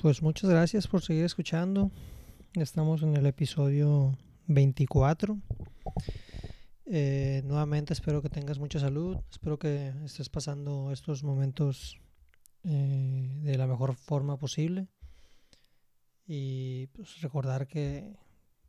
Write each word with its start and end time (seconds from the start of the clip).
Pues 0.00 0.22
muchas 0.22 0.48
gracias 0.50 0.86
por 0.86 1.02
seguir 1.02 1.24
escuchando. 1.24 1.90
Estamos 2.54 3.02
en 3.02 3.16
el 3.16 3.26
episodio 3.26 4.16
24. 4.46 5.38
Eh, 6.86 7.42
nuevamente 7.44 7.92
espero 7.92 8.22
que 8.22 8.30
tengas 8.30 8.58
mucha 8.58 8.78
salud. 8.78 9.16
Espero 9.30 9.58
que 9.58 9.92
estés 10.04 10.28
pasando 10.28 10.92
estos 10.92 11.24
momentos 11.24 11.98
eh, 12.64 13.28
de 13.42 13.58
la 13.58 13.66
mejor 13.66 13.94
forma 13.94 14.36
posible. 14.38 14.86
Y 16.26 16.86
pues 16.88 17.20
recordar 17.20 17.66
que, 17.66 18.14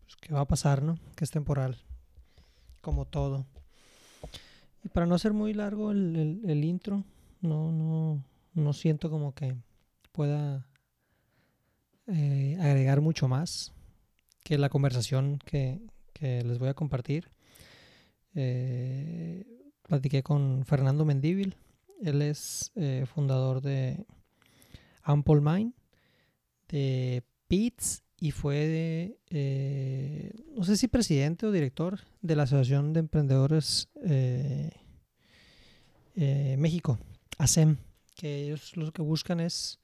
pues, 0.05 0.16
que 0.16 0.33
va 0.33 0.41
a 0.41 0.47
pasar, 0.47 0.81
¿no? 0.81 0.97
Que 1.16 1.25
es 1.25 1.31
temporal. 1.31 1.77
Como 2.81 3.05
todo. 3.05 3.45
Y 4.83 4.89
para 4.89 5.05
no 5.05 5.16
hacer 5.16 5.33
muy 5.33 5.53
largo 5.53 5.91
el, 5.91 6.16
el- 6.16 6.49
el 6.49 6.64
intro, 6.64 7.03
no, 7.41 7.71
no, 7.71 8.23
no 8.53 8.73
siento 8.73 9.09
como 9.09 9.36
que 9.36 9.55
pueda 10.14 10.66
eh, 12.11 12.57
agregar 12.59 13.02
mucho 13.02 13.27
más 13.27 13.73
que 14.43 14.57
la 14.57 14.69
conversación 14.69 15.39
que, 15.45 15.79
que 16.13 16.43
les 16.43 16.59
voy 16.59 16.69
a 16.69 16.73
compartir. 16.73 17.29
Eh, 18.35 19.45
platiqué 19.83 20.23
con 20.23 20.65
Fernando 20.65 21.05
Mendívil. 21.05 21.55
Él 22.02 22.21
es 22.21 22.71
eh, 22.75 23.05
fundador 23.13 23.61
de 23.61 24.05
Ample 25.03 25.41
Mind, 25.41 25.73
de 26.69 27.23
PITS 27.47 28.03
y 28.19 28.31
fue 28.31 28.55
de, 28.55 29.19
eh, 29.30 30.31
no 30.55 30.63
sé 30.63 30.77
si 30.77 30.87
presidente 30.87 31.45
o 31.45 31.52
director 31.52 31.99
de 32.21 32.35
la 32.35 32.43
Asociación 32.43 32.93
de 32.93 32.99
Emprendedores 33.02 33.87
México, 36.57 36.99
ASEM, 37.37 37.77
que 38.15 38.43
ellos 38.43 38.75
lo 38.75 38.91
que 38.91 39.02
buscan 39.02 39.39
es 39.39 39.80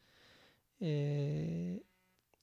eh, 0.79 1.81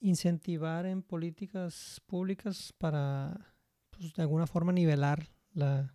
incentivar 0.03 0.85
en 0.85 1.03
políticas 1.03 2.03
públicas 2.07 2.75
para, 2.77 3.55
pues, 3.91 4.13
de 4.13 4.23
alguna 4.23 4.47
forma, 4.47 4.73
nivelar 4.73 5.29
la, 5.55 5.95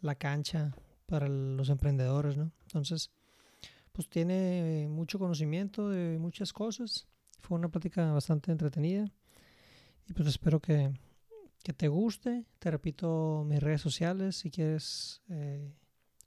la 0.00 0.14
cancha 0.14 0.74
para 1.06 1.26
los 1.26 1.70
emprendedores, 1.70 2.36
¿no? 2.36 2.52
Entonces, 2.62 3.10
pues 3.92 4.08
tiene 4.08 4.86
mucho 4.88 5.18
conocimiento 5.18 5.88
de 5.88 6.18
muchas 6.18 6.52
cosas. 6.52 7.08
Fue 7.40 7.58
una 7.58 7.68
plática 7.68 8.12
bastante 8.12 8.52
entretenida. 8.52 9.10
Y 10.06 10.12
pues 10.12 10.28
espero 10.28 10.60
que, 10.60 10.92
que 11.62 11.72
te 11.72 11.88
guste. 11.88 12.44
Te 12.58 12.70
repito 12.70 13.44
mis 13.46 13.60
redes 13.60 13.80
sociales 13.80 14.36
si 14.36 14.50
quieres 14.50 15.22
eh, 15.28 15.72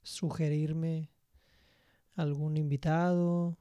sugerirme 0.02 1.10
algún 2.16 2.56
invitado, 2.56 3.56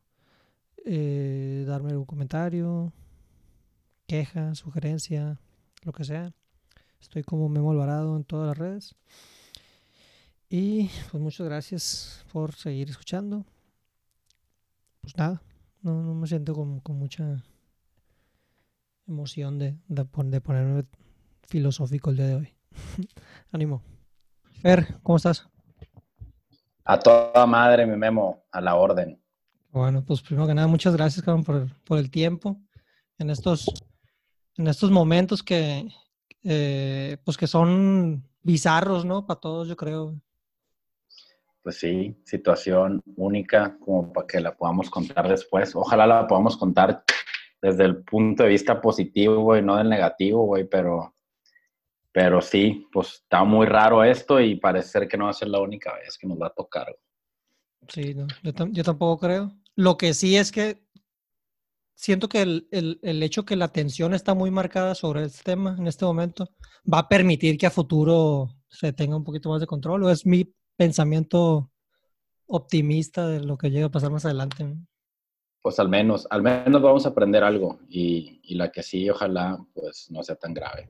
eh, 0.85 1.63
darme 1.65 1.91
algún 1.91 2.05
comentario, 2.05 2.93
queja, 4.13 4.53
sugerencia, 4.53 5.39
lo 5.81 5.91
que 5.91 6.03
sea. 6.03 6.31
Estoy 7.01 7.23
como 7.23 7.49
Memo 7.49 7.71
Alvarado 7.71 8.15
en 8.15 8.23
todas 8.23 8.47
las 8.47 8.55
redes. 8.55 8.95
Y 10.49 10.91
pues 11.09 11.23
muchas 11.23 11.47
gracias 11.47 12.23
por 12.31 12.53
seguir 12.53 12.91
escuchando. 12.91 13.43
Pues 15.01 15.17
nada, 15.17 15.41
no, 15.81 16.03
no 16.03 16.13
me 16.13 16.27
siento 16.27 16.53
con, 16.53 16.79
con 16.81 16.99
mucha 16.99 17.43
emoción 19.07 19.57
de, 19.57 19.79
de, 19.87 20.05
de 20.25 20.41
ponerme 20.41 20.85
filosófico 21.47 22.11
el 22.11 22.17
día 22.17 22.27
de 22.27 22.35
hoy. 22.35 22.53
Ánimo. 23.51 23.81
Fer, 24.61 24.99
¿cómo 25.01 25.15
estás? 25.15 25.49
A 26.85 26.99
toda 26.99 27.47
madre, 27.47 27.87
mi 27.87 27.97
memo, 27.97 28.43
a 28.51 28.61
la 28.61 28.75
orden. 28.75 29.19
Bueno, 29.71 30.05
pues 30.05 30.21
primero 30.21 30.45
que 30.45 30.53
nada, 30.53 30.67
muchas 30.67 30.95
gracias, 30.95 31.25
cabrón, 31.25 31.43
por, 31.43 31.83
por 31.83 31.97
el 31.97 32.11
tiempo 32.11 32.61
en 33.17 33.31
estos, 33.31 33.65
en 34.57 34.67
estos 34.67 34.91
momentos 34.91 35.41
que, 35.43 35.87
eh, 36.43 37.17
pues 37.23 37.37
que 37.37 37.47
son 37.47 38.27
bizarros, 38.41 39.05
¿no? 39.05 39.25
Para 39.25 39.39
todos, 39.39 39.67
yo 39.67 39.75
creo. 39.75 40.15
Pues 41.61 41.77
sí, 41.79 42.15
situación 42.25 43.01
única 43.15 43.77
como 43.79 44.11
para 44.11 44.27
que 44.27 44.41
la 44.41 44.55
podamos 44.55 44.89
contar 44.89 45.29
después. 45.29 45.73
Ojalá 45.75 46.05
la 46.05 46.27
podamos 46.27 46.57
contar 46.57 47.03
desde 47.61 47.85
el 47.85 48.03
punto 48.03 48.43
de 48.43 48.49
vista 48.49 48.81
positivo, 48.81 49.41
güey, 49.41 49.61
no 49.61 49.77
del 49.77 49.89
negativo, 49.89 50.45
güey, 50.45 50.65
pero, 50.65 51.15
pero 52.11 52.41
sí, 52.41 52.85
pues 52.91 53.13
está 53.23 53.45
muy 53.45 53.65
raro 53.65 54.03
esto 54.03 54.41
y 54.41 54.55
parece 54.55 54.89
ser 54.89 55.07
que 55.07 55.17
no 55.17 55.23
va 55.25 55.29
a 55.29 55.33
ser 55.33 55.47
la 55.47 55.61
única 55.61 55.93
vez 55.95 56.17
que 56.17 56.27
nos 56.27 56.37
va 56.41 56.47
a 56.47 56.53
tocar. 56.53 56.87
güey. 56.87 56.97
Sí, 57.87 58.13
no, 58.13 58.27
yo, 58.43 58.53
tam- 58.53 58.71
yo 58.73 58.83
tampoco 58.83 59.25
creo. 59.25 59.53
Lo 59.75 59.97
que 59.97 60.13
sí 60.13 60.35
es 60.35 60.51
que 60.51 60.83
siento 61.95 62.27
que 62.29 62.41
el, 62.41 62.67
el- 62.71 62.99
el 63.03 63.23
hecho 63.23 63.45
que 63.45 63.55
la 63.55 63.65
atención 63.65 64.13
está 64.13 64.33
muy 64.33 64.51
marcada 64.51 64.95
sobre 64.95 65.23
este 65.23 65.43
tema 65.43 65.75
en 65.77 65.87
este 65.87 66.05
momento 66.05 66.49
va 66.91 66.99
a 66.99 67.07
permitir 67.09 67.57
que 67.57 67.65
a 67.67 67.71
futuro 67.71 68.49
se 68.69 68.93
tenga 68.93 69.15
un 69.15 69.23
poquito 69.23 69.49
más 69.49 69.61
de 69.61 69.67
control. 69.67 70.03
O 70.03 70.09
es 70.09 70.25
mi 70.25 70.51
pensamiento 70.75 71.69
optimista 72.47 73.27
de 73.27 73.39
lo 73.41 73.57
que 73.57 73.69
llega 73.69 73.87
a 73.87 73.91
pasar 73.91 74.11
más 74.11 74.25
adelante. 74.25 74.75
Pues 75.61 75.79
al 75.79 75.87
menos, 75.87 76.27
al 76.29 76.41
menos 76.43 76.81
vamos 76.81 77.05
a 77.05 77.09
aprender 77.09 77.43
algo 77.43 77.79
y, 77.87 78.41
y 78.43 78.55
la 78.55 78.71
que 78.71 78.83
sí, 78.83 79.09
ojalá, 79.09 79.57
pues 79.73 80.07
no 80.11 80.21
sea 80.23 80.35
tan 80.35 80.53
grave. 80.53 80.89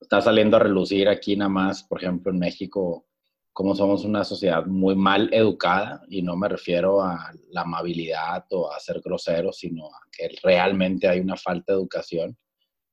Está 0.00 0.20
saliendo 0.20 0.56
a 0.56 0.60
relucir 0.60 1.08
aquí 1.08 1.36
nada 1.36 1.50
más, 1.50 1.84
por 1.84 2.02
ejemplo, 2.02 2.32
en 2.32 2.38
México, 2.40 3.06
como 3.52 3.74
somos 3.74 4.04
una 4.04 4.24
sociedad 4.24 4.64
muy 4.66 4.94
mal 4.94 5.28
educada, 5.32 6.02
y 6.08 6.22
no 6.22 6.36
me 6.36 6.48
refiero 6.48 7.02
a 7.02 7.32
la 7.50 7.62
amabilidad 7.62 8.44
o 8.50 8.70
a 8.70 8.78
ser 8.80 9.00
grosero, 9.00 9.52
sino 9.52 9.86
a 9.86 10.00
que 10.10 10.30
realmente 10.42 11.08
hay 11.08 11.20
una 11.20 11.36
falta 11.36 11.72
de 11.72 11.78
educación. 11.78 12.38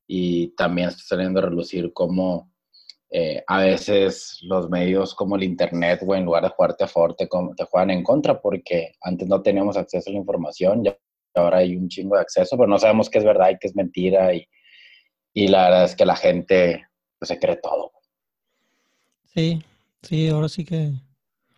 Y 0.07 0.49
también 0.55 0.89
está 0.89 1.03
saliendo 1.03 1.39
a 1.39 1.43
relucir 1.43 1.91
cómo 1.93 2.51
eh, 3.09 3.41
a 3.47 3.59
veces 3.59 4.39
los 4.41 4.69
medios 4.69 5.15
como 5.15 5.37
el 5.37 5.43
Internet, 5.43 6.01
güey, 6.03 6.19
en 6.19 6.25
lugar 6.25 6.43
de 6.43 6.49
jugarte 6.49 6.83
a 6.83 6.87
favor, 6.87 7.15
te, 7.15 7.27
juegan 7.27 7.91
en 7.91 8.03
contra, 8.03 8.41
porque 8.41 8.93
antes 9.01 9.27
no 9.27 9.41
teníamos 9.41 9.77
acceso 9.77 10.09
a 10.09 10.13
la 10.13 10.19
información, 10.19 10.83
ya 10.83 10.97
ahora 11.35 11.59
hay 11.59 11.75
un 11.75 11.87
chingo 11.87 12.15
de 12.15 12.21
acceso, 12.21 12.57
pero 12.57 12.67
no 12.67 12.79
sabemos 12.79 13.09
qué 13.09 13.19
es 13.19 13.23
verdad 13.23 13.51
y 13.51 13.57
qué 13.59 13.67
es 13.67 13.75
mentira, 13.75 14.33
y, 14.33 14.45
y 15.33 15.47
la 15.47 15.63
verdad 15.65 15.83
es 15.85 15.95
que 15.95 16.05
la 16.05 16.15
gente 16.15 16.85
pues, 17.17 17.29
se 17.29 17.39
cree 17.39 17.57
todo. 17.57 17.91
Sí, 19.25 19.61
sí, 20.03 20.27
ahora 20.29 20.49
sí 20.49 20.65
que 20.65 20.93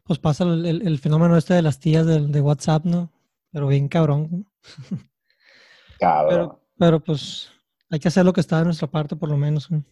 pues 0.04 0.20
pasa 0.20 0.44
el, 0.44 0.66
el- 0.66 0.88
el 0.88 1.00
fenómeno 1.00 1.38
este 1.38 1.54
de 1.54 1.62
las 1.62 1.80
tías 1.80 2.06
del- 2.06 2.32
de, 2.32 2.42
WhatsApp, 2.42 2.86
¿no? 2.86 3.12
Pero 3.52 3.68
bien 3.68 3.88
cabrón. 3.88 4.46
Cabrón, 6.00 6.30
Pero, 6.30 6.66
pero 6.78 7.00
pues 7.04 7.50
hay 7.90 8.00
que 8.00 8.08
hacer 8.08 8.26
lo 8.26 8.34
que 8.34 8.42
está 8.42 8.60
de 8.60 8.66
nuestra 8.66 8.88
parte 8.90 9.16
por 9.16 9.30
lo 9.30 9.38
menos. 9.38 9.70
¿no? 9.70 9.84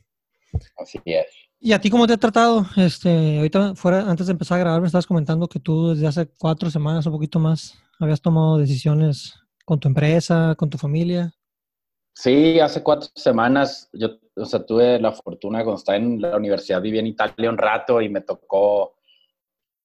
así 0.78 1.00
es. 1.06 1.26
¿Y 1.60 1.74
a 1.74 1.82
ti 1.82 1.90
cómo 1.90 2.06
te 2.08 2.14
ha 2.14 2.18
tratado? 2.18 2.66
Este, 2.78 3.38
ahorita 3.38 3.76
fuera, 3.76 4.10
antes 4.10 4.28
de 4.28 4.32
empezar 4.32 4.58
a 4.58 4.60
grabar, 4.62 4.80
me 4.82 4.88
estabas 4.88 5.08
comentando 5.08 5.48
que 5.48 5.60
tú 5.60 5.90
desde 5.90 6.08
hace 6.08 6.28
cuatro 6.28 6.70
semanas, 6.70 7.06
un 7.08 7.14
poquito 7.14 7.40
más, 7.40 7.74
habías 8.00 8.22
tomado 8.22 8.58
decisiones 8.58 9.34
con 9.66 9.80
tu 9.80 9.88
empresa, 9.88 10.54
con 10.56 10.70
tu 10.70 10.78
familia. 10.78 11.34
Sí, 12.14 12.60
hace 12.60 12.82
cuatro 12.84 13.10
semanas 13.16 13.90
yo, 13.92 14.20
o 14.38 14.46
sea, 14.46 14.66
tuve 14.66 15.00
la 15.00 15.12
fortuna 15.12 15.60
de 15.60 15.64
cuando 15.64 15.80
estaba 15.80 15.98
en 15.98 16.22
la 16.22 16.38
universidad, 16.38 16.82
viví 16.82 17.00
en 17.00 17.08
Italia 17.08 17.50
un 17.50 17.58
rato 17.58 18.02
y 18.02 18.10
me 18.10 18.22
tocó 18.22 18.96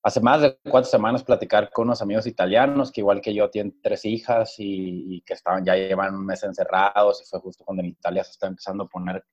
hace 0.03 0.21
más 0.21 0.43
de 0.43 0.59
cuatro 0.69 0.91
semanas 0.91 1.23
platicar 1.23 1.71
con 1.71 1.87
unos 1.87 2.03
amigos 2.03 2.27
italianos 2.27 2.91
que 2.91 3.01
igual 3.01 3.21
que 3.21 3.33
yo 3.33 3.49
tienen 3.51 3.81
tres 3.81 4.05
hijas 4.05 4.59
y, 4.59 5.17
y 5.17 5.21
que 5.23 5.35
estaban 5.35 5.65
ya 5.65 5.77
llevan 5.77 6.15
un 6.15 6.27
mes 6.27 6.43
encerrados 6.43 7.23
y 7.23 7.25
fue 7.25 7.41
justo 7.41 7.65
cuando 7.65 7.83
en 7.83 7.91
Italia 7.91 8.25
se 8.25 8.33
está 8.33 8.49
empezando 8.49 8.85
a 8.85 8.89
poner 8.89 9.25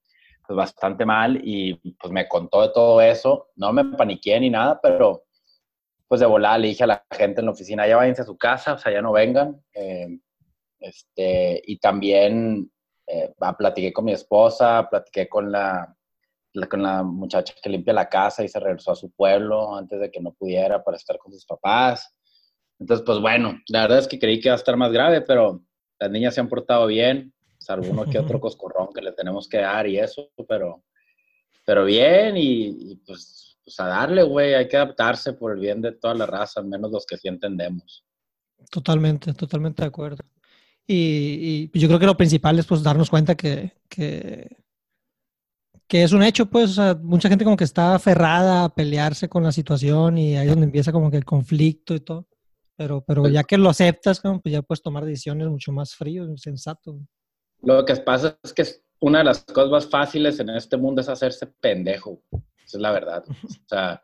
pues, 0.49 0.55
bastante 0.55 1.05
mal 1.05 1.39
y 1.43 1.75
pues 1.93 2.11
me 2.11 2.27
contó 2.27 2.61
de 2.61 2.69
todo 2.69 3.01
eso. 3.01 3.49
No 3.55 3.71
me 3.71 3.85
paniqué 3.85 4.39
ni 4.39 4.49
nada, 4.49 4.79
pero 4.81 5.25
pues 6.07 6.21
de 6.21 6.27
volada 6.27 6.57
le 6.57 6.69
dije 6.69 6.83
a 6.83 6.87
la 6.87 7.05
gente 7.11 7.41
en 7.41 7.45
la 7.45 7.51
oficina, 7.51 7.87
ya 7.87 7.97
váyanse 7.97 8.23
a 8.23 8.25
su 8.25 8.35
casa, 8.35 8.73
o 8.73 8.77
sea, 8.79 8.91
ya 8.91 9.01
no 9.01 9.11
vengan. 9.11 9.61
Eh, 9.73 10.19
este, 10.79 11.61
y 11.65 11.77
también 11.77 12.71
eh, 13.11 13.33
ah, 13.39 13.57
platiqué 13.57 13.91
con 13.91 14.05
mi 14.05 14.11
esposa, 14.11 14.87
platiqué 14.87 15.27
con 15.27 15.51
la, 15.51 15.95
con 16.69 16.83
la 16.83 17.01
muchacha 17.01 17.55
que 17.61 17.69
limpia 17.69 17.91
la 17.91 18.07
casa 18.07 18.43
y 18.43 18.47
se 18.47 18.59
regresó 18.59 18.91
a 18.91 18.95
su 18.95 19.09
pueblo 19.11 19.75
antes 19.75 19.99
de 19.99 20.11
que 20.11 20.21
no 20.21 20.31
pudiera 20.33 20.83
para 20.83 20.97
estar 20.97 21.17
con 21.17 21.33
sus 21.33 21.43
papás. 21.43 22.15
Entonces, 22.77 23.03
pues 23.03 23.19
bueno, 23.19 23.59
la 23.69 23.81
verdad 23.81 23.99
es 23.99 24.07
que 24.07 24.19
creí 24.19 24.39
que 24.39 24.49
iba 24.49 24.53
a 24.53 24.57
estar 24.57 24.77
más 24.77 24.91
grave, 24.91 25.21
pero 25.21 25.63
las 25.99 26.11
niñas 26.11 26.35
se 26.35 26.41
han 26.41 26.47
portado 26.47 26.85
bien, 26.85 27.33
salvo 27.57 27.89
uno 27.89 28.05
que 28.05 28.19
otro 28.19 28.39
coscorrón 28.41 28.89
que 28.93 29.01
le 29.01 29.11
tenemos 29.13 29.49
que 29.49 29.57
dar 29.57 29.87
y 29.87 29.97
eso, 29.97 30.29
pero, 30.47 30.83
pero 31.65 31.85
bien 31.85 32.37
y, 32.37 32.91
y, 32.91 32.95
pues, 32.97 33.57
pues 33.63 33.79
a 33.79 33.87
darle, 33.87 34.21
güey, 34.21 34.53
hay 34.53 34.67
que 34.67 34.77
adaptarse 34.77 35.33
por 35.33 35.53
el 35.53 35.59
bien 35.59 35.81
de 35.81 35.93
toda 35.93 36.13
la 36.13 36.27
raza, 36.27 36.61
menos 36.61 36.91
los 36.91 37.07
que 37.07 37.17
sí 37.17 37.27
entendemos. 37.27 38.05
Totalmente, 38.69 39.33
totalmente 39.33 39.81
de 39.81 39.87
acuerdo. 39.87 40.23
Y, 40.91 41.69
y 41.71 41.79
yo 41.79 41.87
creo 41.87 41.99
que 41.99 42.07
lo 42.07 42.17
principal 42.17 42.57
es 42.57 42.65
pues 42.65 42.81
darnos 42.81 43.11
cuenta 43.11 43.35
que, 43.35 43.73
que, 43.87 44.57
que 45.87 46.01
es 46.01 46.13
un 46.13 46.23
hecho, 46.23 46.47
pues, 46.47 46.71
o 46.71 46.73
sea, 46.73 46.95
mucha 46.99 47.29
gente 47.29 47.43
como 47.43 47.55
que 47.57 47.63
está 47.63 47.93
aferrada 47.93 48.63
a 48.63 48.73
pelearse 48.73 49.29
con 49.29 49.43
la 49.43 49.51
situación 49.51 50.17
y 50.17 50.35
ahí 50.35 50.47
es 50.47 50.51
donde 50.51 50.65
empieza 50.65 50.91
como 50.91 51.11
que 51.11 51.17
el 51.17 51.25
conflicto 51.25 51.93
y 51.93 51.99
todo. 51.99 52.27
Pero, 52.75 53.03
pero 53.05 53.27
ya 53.27 53.43
que 53.43 53.59
lo 53.59 53.69
aceptas, 53.69 54.19
pues 54.21 54.41
ya 54.51 54.63
puedes 54.63 54.81
tomar 54.81 55.05
decisiones 55.05 55.47
mucho 55.47 55.71
más 55.71 55.93
frío, 55.93 56.25
sensato. 56.37 56.99
Lo 57.61 57.85
que 57.85 57.95
pasa 57.97 58.39
es 58.41 58.51
que 58.51 58.63
una 58.99 59.19
de 59.19 59.25
las 59.25 59.43
cosas 59.43 59.69
más 59.69 59.87
fáciles 59.87 60.39
en 60.39 60.49
este 60.49 60.75
mundo 60.75 61.01
es 61.01 61.09
hacerse 61.09 61.45
pendejo. 61.45 62.23
Esa 62.31 62.77
es 62.77 62.81
la 62.81 62.91
verdad. 62.91 63.23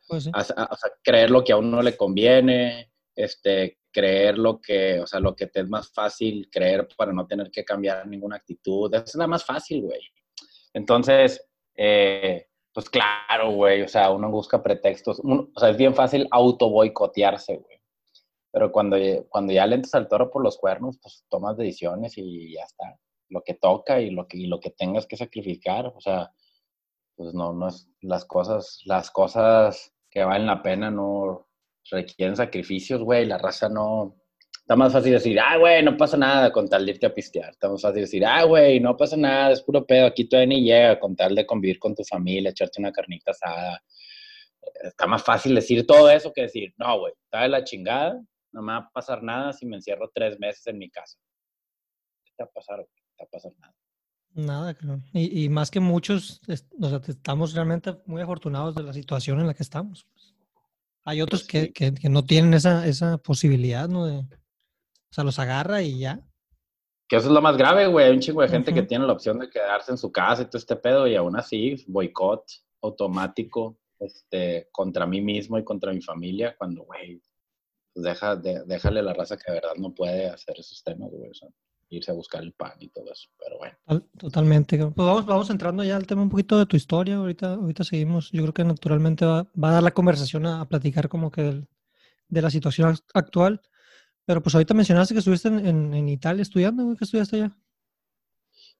Pues 0.07 0.27
o 0.27 0.43
sea, 0.43 0.91
creer 1.03 1.31
lo 1.31 1.43
que 1.43 1.53
a 1.53 1.57
uno 1.57 1.81
le 1.81 1.97
conviene, 1.97 2.91
este, 3.15 3.79
creer 3.95 4.37
lo 4.37 4.59
que, 4.59 4.99
o 4.99 5.07
sea, 5.07 5.21
lo 5.21 5.37
que 5.37 5.47
te 5.47 5.61
es 5.61 5.69
más 5.69 5.89
fácil 5.89 6.49
creer 6.51 6.85
para 6.97 7.13
no 7.13 7.25
tener 7.25 7.49
que 7.49 7.63
cambiar 7.63 8.05
ninguna 8.05 8.35
actitud. 8.35 8.93
Es 8.93 9.15
la 9.15 9.25
más 9.25 9.45
fácil, 9.45 9.83
güey. 9.83 10.01
Entonces, 10.73 11.41
eh, 11.77 12.45
pues 12.73 12.89
claro, 12.89 13.51
güey, 13.51 13.83
o 13.83 13.87
sea, 13.87 14.11
uno 14.11 14.29
busca 14.29 14.61
pretextos. 14.61 15.21
o 15.23 15.59
sea, 15.59 15.69
es 15.69 15.77
bien 15.77 15.95
fácil 15.95 16.27
auto 16.29 16.69
boicotearse, 16.69 17.55
güey. 17.55 17.81
Pero 18.51 18.69
cuando, 18.69 18.97
cuando 19.29 19.53
ya 19.53 19.65
le 19.65 19.75
entras 19.75 19.95
al 19.95 20.09
toro 20.09 20.29
por 20.29 20.43
los 20.43 20.57
cuernos, 20.57 20.99
pues 21.01 21.23
tomas 21.29 21.55
decisiones 21.55 22.17
y 22.17 22.53
ya 22.53 22.63
está. 22.63 22.99
Lo 23.29 23.43
que 23.43 23.53
toca 23.53 24.01
y 24.01 24.09
lo 24.11 24.27
que, 24.27 24.37
y 24.37 24.47
lo 24.47 24.59
que 24.59 24.71
tengas 24.71 25.07
que 25.07 25.15
sacrificar. 25.15 25.87
O 25.87 26.01
sea, 26.01 26.33
pues 27.15 27.33
no, 27.33 27.53
no 27.53 27.69
es 27.69 27.87
las 28.01 28.25
cosas, 28.25 28.81
las 28.83 29.09
cosas 29.09 29.93
que 30.09 30.25
valen 30.25 30.47
la 30.47 30.61
pena 30.61 30.91
no 30.91 31.47
requieren 31.89 32.35
sacrificios, 32.35 33.01
güey. 33.01 33.25
La 33.25 33.37
raza 33.37 33.69
no. 33.69 34.15
Está 34.59 34.75
más 34.75 34.93
fácil 34.93 35.11
decir, 35.11 35.39
ah, 35.39 35.57
güey, 35.57 35.83
no 35.83 35.95
pasa 35.95 36.17
nada 36.17 36.51
con 36.51 36.67
tal 36.67 36.85
de 36.85 36.93
irte 36.93 37.05
a 37.05 37.13
pistear. 37.13 37.51
Está 37.51 37.69
más 37.69 37.81
fácil 37.81 38.01
decir, 38.01 38.25
ah, 38.25 38.43
güey, 38.45 38.79
no 38.79 38.97
pasa 38.97 39.15
nada, 39.15 39.51
es 39.51 39.61
puro 39.61 39.85
pedo, 39.85 40.07
aquí 40.07 40.27
todavía 40.27 40.55
ni 40.55 40.63
llega 40.63 40.99
con 40.99 41.15
tal 41.15 41.35
de 41.35 41.45
convivir 41.45 41.77
con 41.77 41.93
tu 41.93 42.03
familia, 42.03 42.49
echarte 42.49 42.81
una 42.81 42.91
carnita 42.91 43.29
asada. 43.29 43.79
Está 44.83 45.05
más 45.05 45.23
fácil 45.23 45.53
decir 45.53 45.85
todo 45.85 46.09
eso 46.09 46.33
que 46.33 46.43
decir, 46.43 46.73
no, 46.77 46.99
güey, 46.99 47.13
está 47.25 47.43
de 47.43 47.49
la 47.49 47.63
chingada, 47.63 48.19
no 48.53 48.61
me 48.63 48.73
va 48.73 48.79
a 48.79 48.89
pasar 48.89 49.21
nada 49.21 49.53
si 49.53 49.67
me 49.67 49.75
encierro 49.75 50.09
tres 50.11 50.39
meses 50.39 50.65
en 50.65 50.79
mi 50.79 50.89
casa. 50.89 51.19
¿Qué 52.23 52.31
te 52.35 52.43
va 52.43 52.49
a 52.49 52.53
pasar? 52.53 52.77
Güey? 52.77 52.87
¿Qué 52.95 53.13
te 53.17 53.23
va 53.23 53.27
a 53.27 53.29
pasar 53.29 53.51
nada? 53.59 53.75
Nada, 54.35 54.73
creo. 54.73 55.01
Y, 55.13 55.47
más 55.47 55.71
que 55.71 55.79
muchos, 55.79 56.41
o 56.81 56.89
sea, 56.89 57.01
estamos 57.07 57.53
realmente 57.53 57.95
muy 58.05 58.21
afortunados 58.21 58.75
de 58.75 58.83
la 58.83 58.91
situación 58.91 59.39
en 59.39 59.47
la 59.47 59.53
que 59.53 59.63
estamos. 59.63 60.07
Hay 61.05 61.21
otros 61.21 61.43
pues 61.49 61.71
que, 61.71 61.93
que, 61.93 62.09
no 62.09 62.25
tienen 62.25 62.55
esa, 62.55 62.87
esa 62.87 63.19
posibilidad, 63.19 63.87
¿no? 63.87 64.07
De, 64.07 64.17
o 64.17 65.13
sea, 65.13 65.23
los 65.23 65.37
agarra 65.37 65.81
y 65.83 65.99
ya. 65.99 66.19
Que 67.07 67.17
eso 67.17 67.27
es 67.27 67.33
lo 67.33 67.41
más 67.41 67.57
grave, 67.57 67.85
güey. 67.85 68.07
Hay 68.07 68.11
un 68.13 68.19
chingo 68.19 68.41
de 68.41 68.49
gente 68.49 68.73
que 68.73 68.81
tiene 68.81 69.05
la 69.05 69.13
opción 69.13 69.37
de 69.37 69.49
quedarse 69.49 69.91
en 69.91 69.99
su 69.99 70.11
casa 70.11 70.41
y 70.41 70.45
todo 70.45 70.57
este 70.57 70.75
pedo, 70.75 71.07
y 71.07 71.15
aún 71.15 71.37
así, 71.37 71.85
boicot 71.87 72.43
automático 72.81 73.77
este, 73.99 74.67
contra 74.71 75.05
mí 75.05 75.21
mismo 75.21 75.57
y 75.59 75.63
contra 75.63 75.93
mi 75.93 76.01
familia, 76.01 76.55
cuando, 76.57 76.83
güey, 76.83 77.21
pues 77.93 78.03
deja, 78.03 78.35
déjale 78.35 79.03
la 79.03 79.13
raza 79.13 79.37
que 79.37 79.51
de 79.51 79.59
verdad 79.59 79.75
no 79.77 79.93
puede 79.93 80.27
hacer 80.27 80.55
esos 80.59 80.83
temas, 80.83 81.11
güey. 81.11 81.29
O 81.29 81.33
sea, 81.35 81.49
irse 81.89 82.11
a 82.11 82.13
buscar 82.13 82.43
el 82.43 82.53
pan 82.53 82.73
y 82.79 82.89
todo 82.89 83.11
eso, 83.11 83.29
pero 83.39 83.57
bueno. 83.57 84.07
Totalmente. 84.17 84.77
Pues 84.77 84.93
vamos, 84.95 85.25
vamos 85.25 85.49
entrando 85.49 85.83
ya 85.83 85.95
al 85.95 86.07
tema 86.07 86.21
un 86.21 86.29
poquito 86.29 86.57
de 86.57 86.65
tu 86.65 86.75
historia. 86.75 87.15
Ahorita, 87.15 87.53
ahorita 87.53 87.83
seguimos. 87.83 88.31
Yo 88.31 88.41
creo 88.43 88.53
que 88.53 88.63
naturalmente 88.63 89.25
va, 89.25 89.43
va 89.61 89.69
a 89.69 89.73
dar 89.73 89.83
la 89.83 89.93
conversación 89.93 90.45
a, 90.45 90.67
platicar 90.67 91.09
como 91.09 91.31
que 91.31 91.63
de 92.27 92.41
la 92.41 92.49
situación 92.49 92.95
actual. 93.13 93.61
Pero 94.25 94.41
pues 94.41 94.55
ahorita 94.55 94.73
mencionaste 94.73 95.13
que 95.13 95.19
estuviste 95.19 95.47
en, 95.49 95.93
en, 95.93 96.09
Italia 96.09 96.41
estudiando. 96.41 96.95
¿Qué 96.97 97.03
estudiaste 97.03 97.35
allá? 97.37 97.57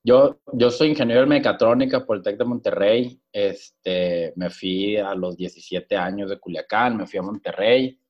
Yo, 0.02 0.40
yo 0.52 0.70
soy 0.70 0.88
ingeniero 0.88 1.22
en 1.22 1.28
mecatrónica 1.28 2.04
por 2.04 2.16
el 2.16 2.22
TEC 2.22 2.38
de 2.38 2.44
Monterrey. 2.44 3.20
Este, 3.32 4.32
me 4.36 4.50
fui 4.50 4.96
a 4.96 5.14
los 5.14 5.36
17 5.36 5.96
años 5.96 6.30
de 6.30 6.38
Culiacán, 6.38 6.96
me 6.96 7.06
fui 7.06 7.18
a 7.18 7.22
Monterrey. 7.22 8.00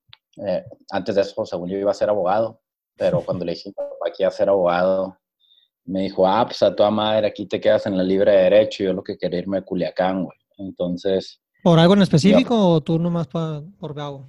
Eh, 0.46 0.64
antes 0.90 1.14
de 1.14 1.22
eso, 1.22 1.44
según 1.46 1.70
yo, 1.70 1.76
iba 1.76 1.90
a 1.90 1.94
ser 1.94 2.08
abogado 2.08 2.62
pero 2.96 3.20
cuando 3.20 3.44
le 3.44 3.52
dije 3.52 3.72
papá 3.72 4.12
iba 4.18 4.28
a 4.28 4.32
ser 4.32 4.48
abogado, 4.48 5.18
me 5.84 6.02
dijo, 6.02 6.26
ah, 6.26 6.44
pues 6.46 6.62
a 6.62 6.74
tu 6.74 6.82
madre, 6.90 7.28
aquí 7.28 7.46
te 7.46 7.60
quedas 7.60 7.86
en 7.86 7.96
la 7.96 8.02
libre 8.02 8.32
de 8.32 8.42
derecho, 8.44 8.84
yo 8.84 8.92
lo 8.92 9.04
que 9.04 9.16
quería 9.16 9.38
irme 9.38 9.58
a 9.58 9.62
Culiacán, 9.62 10.24
güey. 10.24 10.38
Entonces... 10.58 11.40
¿Por 11.62 11.78
algo 11.78 11.94
en 11.94 12.02
específico 12.02 12.56
o 12.56 12.80
tú 12.80 12.98
nomás 12.98 13.26
por 13.28 13.94
vago? 13.94 14.28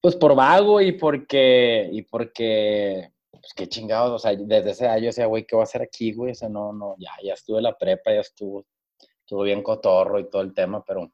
Pues 0.00 0.16
por 0.16 0.34
vago 0.34 0.80
y 0.80 0.92
porque, 0.92 1.88
y 1.92 2.02
porque, 2.02 3.12
pues 3.30 3.52
qué 3.54 3.68
chingados, 3.68 4.12
o 4.12 4.18
sea, 4.18 4.34
desde 4.36 4.70
ese 4.70 4.88
año 4.88 5.02
yo 5.02 5.06
decía, 5.06 5.26
güey, 5.26 5.46
¿qué 5.46 5.54
voy 5.54 5.62
a 5.62 5.64
hacer 5.64 5.82
aquí, 5.82 6.12
güey? 6.12 6.32
O 6.32 6.34
sea, 6.34 6.48
no, 6.48 6.72
no, 6.72 6.94
ya, 6.98 7.10
ya 7.22 7.34
estuve 7.34 7.58
en 7.58 7.64
la 7.64 7.76
prepa, 7.76 8.12
ya 8.12 8.20
estuvo, 8.20 8.66
estuvo 8.98 9.42
bien 9.42 9.62
cotorro 9.62 10.18
y 10.18 10.28
todo 10.28 10.42
el 10.42 10.52
tema, 10.54 10.82
pero 10.84 11.12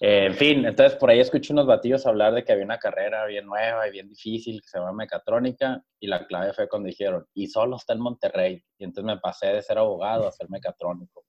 eh, 0.00 0.26
en 0.26 0.34
fin, 0.34 0.66
entonces 0.66 0.98
por 0.98 1.10
ahí 1.10 1.20
escucho 1.20 1.52
unos 1.52 1.66
batillos 1.66 2.06
hablar 2.06 2.34
de 2.34 2.44
que 2.44 2.52
había 2.52 2.64
una 2.64 2.78
carrera 2.78 3.24
bien 3.26 3.46
nueva 3.46 3.88
y 3.88 3.92
bien 3.92 4.08
difícil 4.08 4.60
que 4.60 4.68
se 4.68 4.78
llama 4.78 4.92
mecatrónica 4.92 5.82
y 5.98 6.06
la 6.06 6.26
clave 6.26 6.52
fue 6.52 6.68
cuando 6.68 6.88
dijeron, 6.88 7.26
y 7.34 7.46
solo 7.46 7.76
está 7.76 7.94
en 7.94 8.00
Monterrey. 8.00 8.62
Y 8.78 8.84
entonces 8.84 9.14
me 9.14 9.20
pasé 9.20 9.48
de 9.48 9.62
ser 9.62 9.78
abogado 9.78 10.28
a 10.28 10.32
ser 10.32 10.50
mecatrónico. 10.50 11.24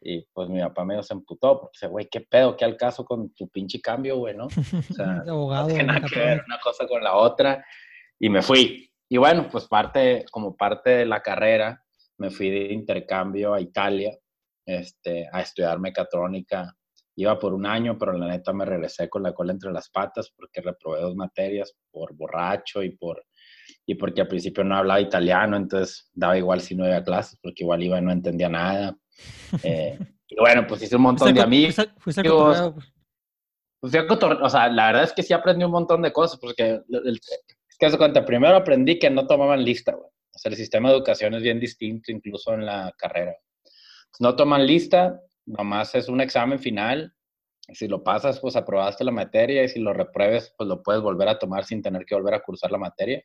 Y 0.00 0.24
pues 0.32 0.48
mi 0.48 0.60
papá 0.60 0.84
medio 0.84 1.02
se 1.02 1.14
emputó 1.14 1.60
porque 1.60 1.74
dice, 1.74 1.88
güey, 1.88 2.08
¿qué 2.08 2.20
pedo? 2.20 2.56
¿Qué 2.56 2.64
al 2.64 2.76
caso 2.76 3.04
con 3.04 3.34
tu 3.34 3.48
pinche 3.48 3.80
cambio, 3.80 4.16
güey, 4.18 4.36
no? 4.36 4.46
O 4.46 4.94
sea, 4.94 5.24
abogado, 5.28 5.68
no 5.68 5.82
nada 5.82 6.06
que 6.06 6.20
ver 6.20 6.44
una 6.46 6.60
cosa 6.60 6.86
con 6.86 7.02
la 7.02 7.16
otra. 7.16 7.64
Y 8.20 8.28
me 8.28 8.42
fui. 8.42 8.92
Y 9.08 9.16
bueno, 9.16 9.48
pues 9.50 9.66
parte, 9.66 10.24
como 10.30 10.56
parte 10.56 10.90
de 10.90 11.06
la 11.06 11.20
carrera, 11.20 11.84
me 12.18 12.30
fui 12.30 12.48
de 12.48 12.72
intercambio 12.72 13.54
a 13.54 13.60
Italia 13.60 14.16
este, 14.64 15.28
a 15.32 15.40
estudiar 15.40 15.80
mecatrónica 15.80 16.77
Iba 17.20 17.36
por 17.36 17.52
un 17.52 17.66
año, 17.66 17.98
pero 17.98 18.12
la 18.12 18.28
neta 18.28 18.52
me 18.52 18.64
regresé 18.64 19.08
con 19.08 19.24
la 19.24 19.32
cola 19.32 19.52
entre 19.52 19.72
las 19.72 19.90
patas 19.90 20.30
porque 20.36 20.60
reprobé 20.60 21.00
dos 21.00 21.16
materias 21.16 21.74
por 21.90 22.14
borracho 22.14 22.80
y 22.80 22.96
por 22.96 23.24
y 23.84 23.96
porque 23.96 24.20
al 24.20 24.28
principio 24.28 24.62
no 24.62 24.76
hablaba 24.76 25.00
italiano, 25.00 25.56
entonces 25.56 26.08
daba 26.12 26.38
igual 26.38 26.60
si 26.60 26.76
no 26.76 26.86
iba 26.86 26.98
a 26.98 27.02
clases, 27.02 27.36
porque 27.42 27.64
igual 27.64 27.82
iba 27.82 27.98
y 27.98 28.02
no 28.02 28.12
entendía 28.12 28.48
nada. 28.48 28.96
Eh, 29.64 29.98
y 30.28 30.36
bueno, 30.38 30.64
pues 30.68 30.82
hice 30.82 30.94
un 30.94 31.02
montón 31.02 31.34
de 31.34 31.40
amigos. 31.40 31.74
Fuiste 31.98 32.20
a 32.20 32.72
pues 33.80 33.92
fui 33.92 33.98
a 33.98 34.06
o 34.42 34.48
sea, 34.48 34.68
la 34.68 34.86
verdad 34.86 35.02
es 35.02 35.12
que 35.12 35.24
sí 35.24 35.32
aprendí 35.32 35.64
un 35.64 35.72
montón 35.72 36.02
de 36.02 36.12
cosas, 36.12 36.38
porque 36.38 36.82
es 36.88 37.76
que 37.78 37.86
hace 37.86 37.98
cuenta, 37.98 38.24
primero 38.24 38.56
aprendí 38.56 38.96
que 38.98 39.10
no 39.10 39.26
tomaban 39.26 39.64
lista, 39.64 39.92
güey. 39.92 40.08
O 40.08 40.38
sea, 40.38 40.50
el 40.50 40.56
sistema 40.56 40.88
de 40.88 40.94
educación 40.94 41.34
es 41.34 41.42
bien 41.42 41.58
distinto, 41.58 42.12
incluso 42.12 42.54
en 42.54 42.64
la 42.64 42.94
carrera. 42.96 43.34
No 44.20 44.36
toman 44.36 44.66
lista, 44.66 45.20
nomás 45.48 45.94
es 45.94 46.08
un 46.08 46.20
examen 46.20 46.58
final. 46.58 47.12
Si 47.72 47.86
lo 47.86 48.02
pasas, 48.02 48.40
pues 48.40 48.56
aprobaste 48.56 49.04
la 49.04 49.12
materia 49.12 49.62
y 49.62 49.68
si 49.68 49.78
lo 49.78 49.92
repruebes, 49.92 50.54
pues 50.56 50.68
lo 50.68 50.82
puedes 50.82 51.02
volver 51.02 51.28
a 51.28 51.38
tomar 51.38 51.64
sin 51.64 51.82
tener 51.82 52.06
que 52.06 52.14
volver 52.14 52.34
a 52.34 52.40
cursar 52.40 52.70
la 52.70 52.78
materia 52.78 53.22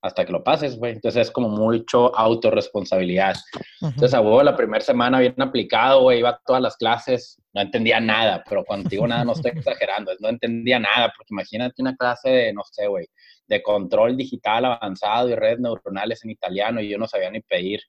hasta 0.00 0.24
que 0.24 0.32
lo 0.32 0.42
pases, 0.42 0.76
güey. 0.76 0.92
Entonces 0.92 1.28
es 1.28 1.30
como 1.30 1.48
mucho 1.48 2.14
autorresponsabilidad. 2.16 3.36
Entonces, 3.80 4.14
a 4.14 4.20
huevo, 4.20 4.42
la 4.42 4.56
primera 4.56 4.82
semana 4.82 5.20
bien 5.20 5.40
aplicado, 5.40 6.02
güey, 6.02 6.20
iba 6.20 6.30
a 6.30 6.40
todas 6.44 6.62
las 6.62 6.76
clases, 6.76 7.40
no 7.52 7.60
entendía 7.60 8.00
nada, 8.00 8.42
pero 8.48 8.64
cuando 8.64 8.88
digo 8.88 9.06
nada, 9.06 9.24
no 9.24 9.32
estoy 9.32 9.52
exagerando, 9.56 10.12
no 10.20 10.28
entendía 10.28 10.78
nada, 10.78 11.12
porque 11.16 11.32
imagínate 11.32 11.82
una 11.82 11.96
clase 11.96 12.30
de, 12.30 12.52
no 12.52 12.62
sé, 12.70 12.86
güey, 12.86 13.06
de 13.46 13.62
control 13.62 14.16
digital 14.16 14.64
avanzado 14.64 15.28
y 15.28 15.34
redes 15.34 15.60
neuronales 15.60 16.24
en 16.24 16.30
italiano 16.30 16.80
y 16.80 16.88
yo 16.88 16.98
no 16.98 17.06
sabía 17.06 17.30
ni 17.30 17.40
pedir 17.40 17.80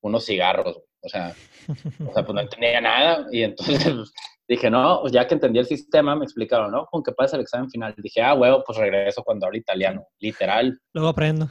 unos 0.00 0.26
cigarros, 0.26 0.78
o 1.02 1.08
sea, 1.08 1.34
o 1.68 2.12
sea, 2.12 2.24
pues 2.24 2.34
no 2.34 2.40
entendía 2.40 2.80
nada 2.80 3.26
y 3.30 3.42
entonces 3.42 4.12
dije, 4.48 4.70
no, 4.70 5.00
pues 5.02 5.12
ya 5.12 5.26
que 5.26 5.34
entendí 5.34 5.58
el 5.58 5.66
sistema, 5.66 6.16
me 6.16 6.24
explicaron, 6.24 6.70
¿no? 6.70 6.86
Con 6.86 7.02
que 7.02 7.12
pasa 7.12 7.36
el 7.36 7.42
examen 7.42 7.70
final. 7.70 7.94
Dije, 7.98 8.22
ah, 8.22 8.34
huevo, 8.34 8.64
pues 8.66 8.78
regreso 8.78 9.22
cuando 9.22 9.46
hablo 9.46 9.58
italiano, 9.58 10.06
literal. 10.18 10.78
Luego 10.94 11.08
aprendo. 11.10 11.46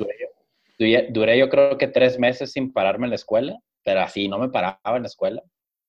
Duré 1.09 1.39
yo, 1.39 1.49
creo 1.49 1.77
que 1.77 1.87
tres 1.87 2.19
meses 2.19 2.51
sin 2.51 2.71
pararme 2.71 3.05
en 3.05 3.11
la 3.11 3.15
escuela, 3.15 3.57
pero 3.83 4.01
así 4.01 4.27
no 4.27 4.37
me 4.37 4.49
paraba 4.49 4.95
en 4.95 5.03
la 5.03 5.07
escuela. 5.07 5.41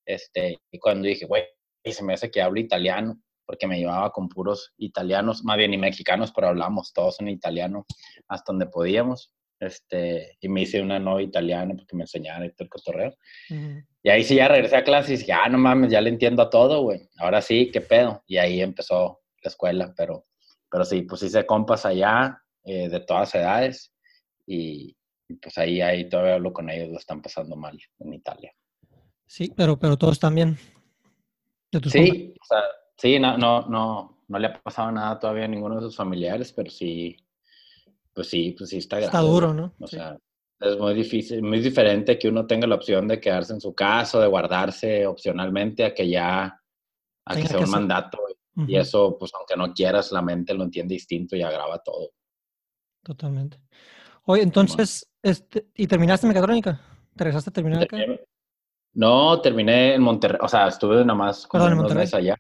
Este, 0.07 0.59
y 0.71 0.79
cuando 0.79 1.07
dije, 1.07 1.27
güey, 1.27 1.45
se 1.85 2.05
me 2.05 2.15
hace 2.15 2.31
que 2.31 2.43
hablo 2.43 2.61
italiano, 2.61 3.21
porque 3.47 3.67
me 3.67 3.79
llevaba 3.79 4.11
con 4.11 4.29
puros 4.29 4.73
italianos, 4.77 5.43
más 5.43 5.57
bien 5.57 5.73
y 5.73 5.79
mexicanos, 5.79 6.33
pero 6.35 6.49
hablamos 6.49 6.93
todos 6.93 7.21
en 7.21 7.29
italiano 7.29 7.87
hasta 8.29 8.53
donde 8.53 8.67
podíamos 8.67 9.33
este, 9.61 10.37
y 10.41 10.49
me 10.49 10.63
hice 10.63 10.81
una 10.81 10.99
novia 10.99 11.27
italiana 11.27 11.75
porque 11.75 11.97
me 11.97 12.05
enseñaban 12.05 12.45
y 12.45 12.51
todo 12.51 12.65
el 12.65 12.69
cotorreo. 12.69 13.15
Y 14.03 14.09
ahí 14.09 14.25
sí 14.25 14.37
ya 14.37 14.49
regresé 14.49 14.77
a 14.77 14.85
clase 14.85 15.15
y 15.15 15.17
dije, 15.17 15.33
ah, 15.33 15.49
no 15.49 15.59
mames, 15.59 15.91
ya 15.91 16.01
le 16.01 16.11
entiendo 16.11 16.43
a 16.43 16.51
todo, 16.51 16.83
güey. 16.83 17.09
Ahora 17.19 17.43
sí, 17.43 17.71
qué 17.73 17.81
pedo. 17.81 18.23
Y 18.27 18.37
ahí 18.39 18.61
empezó 18.61 19.21
la 19.43 19.49
escuela, 19.49 19.93
pero, 19.97 20.27
pero 20.71 20.85
sí, 20.85 21.03
pues 21.03 21.23
hice 21.23 21.45
compas 21.47 21.85
allá 21.87 22.41
eh, 22.65 22.89
de 22.89 23.01
todas 23.01 23.35
edades 23.35 23.93
y, 24.47 24.97
pues 25.43 25.59
ahí, 25.59 25.81
ahí 25.81 26.09
todavía 26.09 26.35
hablo 26.35 26.53
con 26.53 26.71
ellos, 26.71 26.91
lo 26.91 26.99
están 26.99 27.21
pasando 27.21 27.57
mal 27.57 27.79
en 27.99 28.15
Italia. 28.15 28.53
Sí, 29.27 29.53
pero, 29.55 29.79
pero 29.79 29.97
todos 29.99 30.19
también. 30.19 30.57
sí, 31.91 32.35
o 32.41 32.45
sea, 32.45 32.63
sí, 32.97 33.19
no, 33.19 33.37
no, 33.37 33.67
no, 33.69 34.23
no 34.27 34.39
le 34.39 34.47
ha 34.47 34.63
pasado 34.63 34.91
nada 34.91 35.19
todavía 35.19 35.45
a 35.45 35.49
ninguno 35.49 35.77
de 35.77 35.83
sus 35.83 35.97
familiares, 35.97 36.53
pero 36.53 36.71
sí, 36.71 37.17
pues 38.19 38.31
sí, 38.31 38.53
pues 38.59 38.71
sí 38.71 38.79
está 38.79 38.97
grave. 38.97 39.07
Está 39.07 39.21
duro, 39.21 39.55
¿no? 39.55 39.75
O 39.79 39.87
sea, 39.87 40.19
es 40.59 40.77
muy 40.77 40.93
difícil, 40.93 41.41
muy 41.41 41.61
diferente 41.61 42.19
que 42.19 42.29
uno 42.29 42.49
tenga 42.49 42.67
la 42.67 42.75
opción 42.75 43.07
de 43.07 43.21
quedarse 43.21 43.53
en 43.53 43.61
su 43.61 43.73
casa, 43.77 44.19
de 44.19 44.27
guardarse 44.27 45.07
opcionalmente 45.07 45.85
a 45.85 45.95
que 45.95 46.09
ya, 46.09 46.61
a 47.27 47.37
que 47.37 47.47
sea 47.47 47.61
un 47.61 47.71
mandato. 47.71 48.19
Y 48.67 48.75
eso, 48.75 49.17
pues 49.17 49.31
aunque 49.39 49.55
no 49.57 49.73
quieras, 49.73 50.11
la 50.11 50.21
mente 50.21 50.53
lo 50.53 50.65
entiende 50.65 50.95
distinto 50.95 51.37
y 51.37 51.43
agrava 51.43 51.79
todo. 51.79 52.11
Totalmente. 53.05 53.61
Oye, 54.25 54.43
entonces, 54.43 55.09
este, 55.23 55.69
¿y 55.77 55.87
terminaste 55.87 56.27
mecatrónica? 56.27 56.81
¿Te 57.15 57.23
regresaste 57.23 57.51
a 57.51 57.53
terminar 57.53 57.85
acá? 57.85 57.99
No, 58.95 59.41
terminé 59.41 59.95
en 59.95 60.03
Monterrey, 60.03 60.41
o 60.43 60.49
sea, 60.49 60.67
estuve 60.67 60.97
nada 61.05 61.15
más 61.15 61.47
como 61.47 61.63
Perdón, 61.63 61.73
en 61.73 61.79
Monterrey. 61.83 62.01
meses 62.01 62.15
allá. 62.15 62.37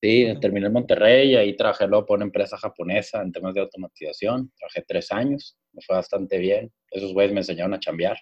Sí, 0.00 0.32
terminé 0.40 0.68
en 0.68 0.72
Monterrey 0.72 1.32
y 1.32 1.36
ahí 1.36 1.56
trabajé 1.56 1.88
luego 1.88 2.06
por 2.06 2.18
una 2.18 2.26
empresa 2.26 2.56
japonesa 2.56 3.20
en 3.20 3.32
temas 3.32 3.52
de 3.54 3.60
automatización. 3.62 4.52
Trabajé 4.56 4.84
tres 4.86 5.10
años, 5.10 5.58
me 5.72 5.82
fue 5.82 5.96
bastante 5.96 6.38
bien. 6.38 6.72
Esos 6.90 7.12
güeyes 7.12 7.32
me 7.32 7.40
enseñaron 7.40 7.74
a 7.74 7.80
chambear. 7.80 8.16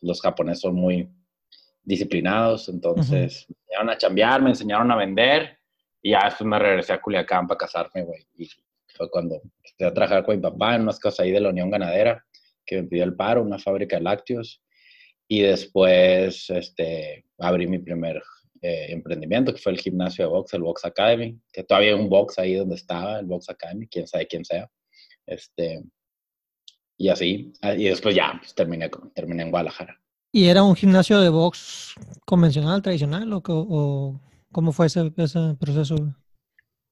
Los 0.00 0.20
japoneses 0.20 0.60
son 0.60 0.76
muy 0.76 1.08
disciplinados, 1.82 2.68
entonces 2.68 3.46
me 3.48 3.56
enseñaron 3.58 3.90
a 3.90 3.98
chambear, 3.98 4.42
me 4.42 4.50
enseñaron 4.50 4.90
a 4.92 4.96
vender 4.96 5.58
y 6.00 6.10
ya 6.10 6.26
después 6.26 6.46
me 6.46 6.58
regresé 6.58 6.92
a 6.92 7.00
Culiacán 7.00 7.48
para 7.48 7.58
casarme, 7.58 8.04
güey. 8.04 8.24
Y 8.36 8.48
fue 8.94 9.10
cuando 9.10 9.40
empecé 9.42 9.86
a 9.86 9.92
trabajar 9.92 10.24
con 10.24 10.36
mi 10.36 10.42
papá 10.42 10.76
en 10.76 10.82
unas 10.82 11.00
cosas 11.00 11.20
ahí 11.20 11.32
de 11.32 11.40
la 11.40 11.48
Unión 11.48 11.70
Ganadera, 11.70 12.24
que 12.64 12.82
me 12.82 12.88
pidió 12.88 13.04
el 13.04 13.16
paro, 13.16 13.42
una 13.42 13.58
fábrica 13.58 13.96
de 13.96 14.02
lácteos. 14.02 14.62
Y 15.26 15.42
después 15.42 16.50
este, 16.50 17.24
abrí 17.38 17.66
mi 17.66 17.78
primer 17.78 18.22
eh, 18.66 18.92
emprendimiento, 18.92 19.52
que 19.52 19.60
fue 19.60 19.72
el 19.72 19.78
gimnasio 19.78 20.24
de 20.24 20.30
box, 20.30 20.54
el 20.54 20.62
Box 20.62 20.86
Academy, 20.86 21.38
que 21.52 21.64
todavía 21.64 21.90
hay 21.90 22.00
un 22.00 22.08
box 22.08 22.38
ahí 22.38 22.54
donde 22.54 22.76
estaba, 22.76 23.18
el 23.18 23.26
Box 23.26 23.50
Academy, 23.50 23.86
quién 23.88 24.06
sabe 24.06 24.26
quién 24.26 24.42
sea. 24.42 24.70
Este, 25.26 25.82
y 26.96 27.10
así, 27.10 27.52
ah, 27.60 27.74
y 27.74 27.84
después 27.84 28.14
ya, 28.14 28.32
pues, 28.38 28.54
terminé, 28.54 28.90
terminé 29.14 29.42
en 29.42 29.50
Guadalajara. 29.50 30.00
¿Y 30.32 30.46
era 30.46 30.62
un 30.62 30.74
gimnasio 30.74 31.20
de 31.20 31.28
box 31.28 31.94
convencional, 32.24 32.80
tradicional, 32.80 33.30
o, 33.34 33.42
o 33.44 34.20
cómo 34.50 34.72
fue 34.72 34.86
ese, 34.86 35.12
ese 35.18 35.56
proceso? 35.60 35.96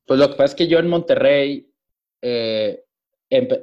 Pues 0.06 0.20
lo 0.20 0.28
que 0.28 0.36
pasa 0.36 0.44
es 0.44 0.54
que 0.54 0.68
yo 0.68 0.78
en 0.78 0.88
Monterrey 0.88 1.72
eh, 2.20 2.84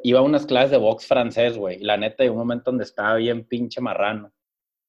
iba 0.02 0.20
a 0.20 0.24
unas 0.24 0.48
clases 0.48 0.72
de 0.72 0.78
box 0.78 1.06
francés, 1.06 1.60
güey, 1.60 1.78
y 1.80 1.84
la 1.84 1.96
neta, 1.96 2.24
hay 2.24 2.30
un 2.30 2.38
momento 2.38 2.72
donde 2.72 2.86
estaba 2.86 3.18
bien 3.18 3.44
pinche 3.44 3.82
marrano. 3.82 4.34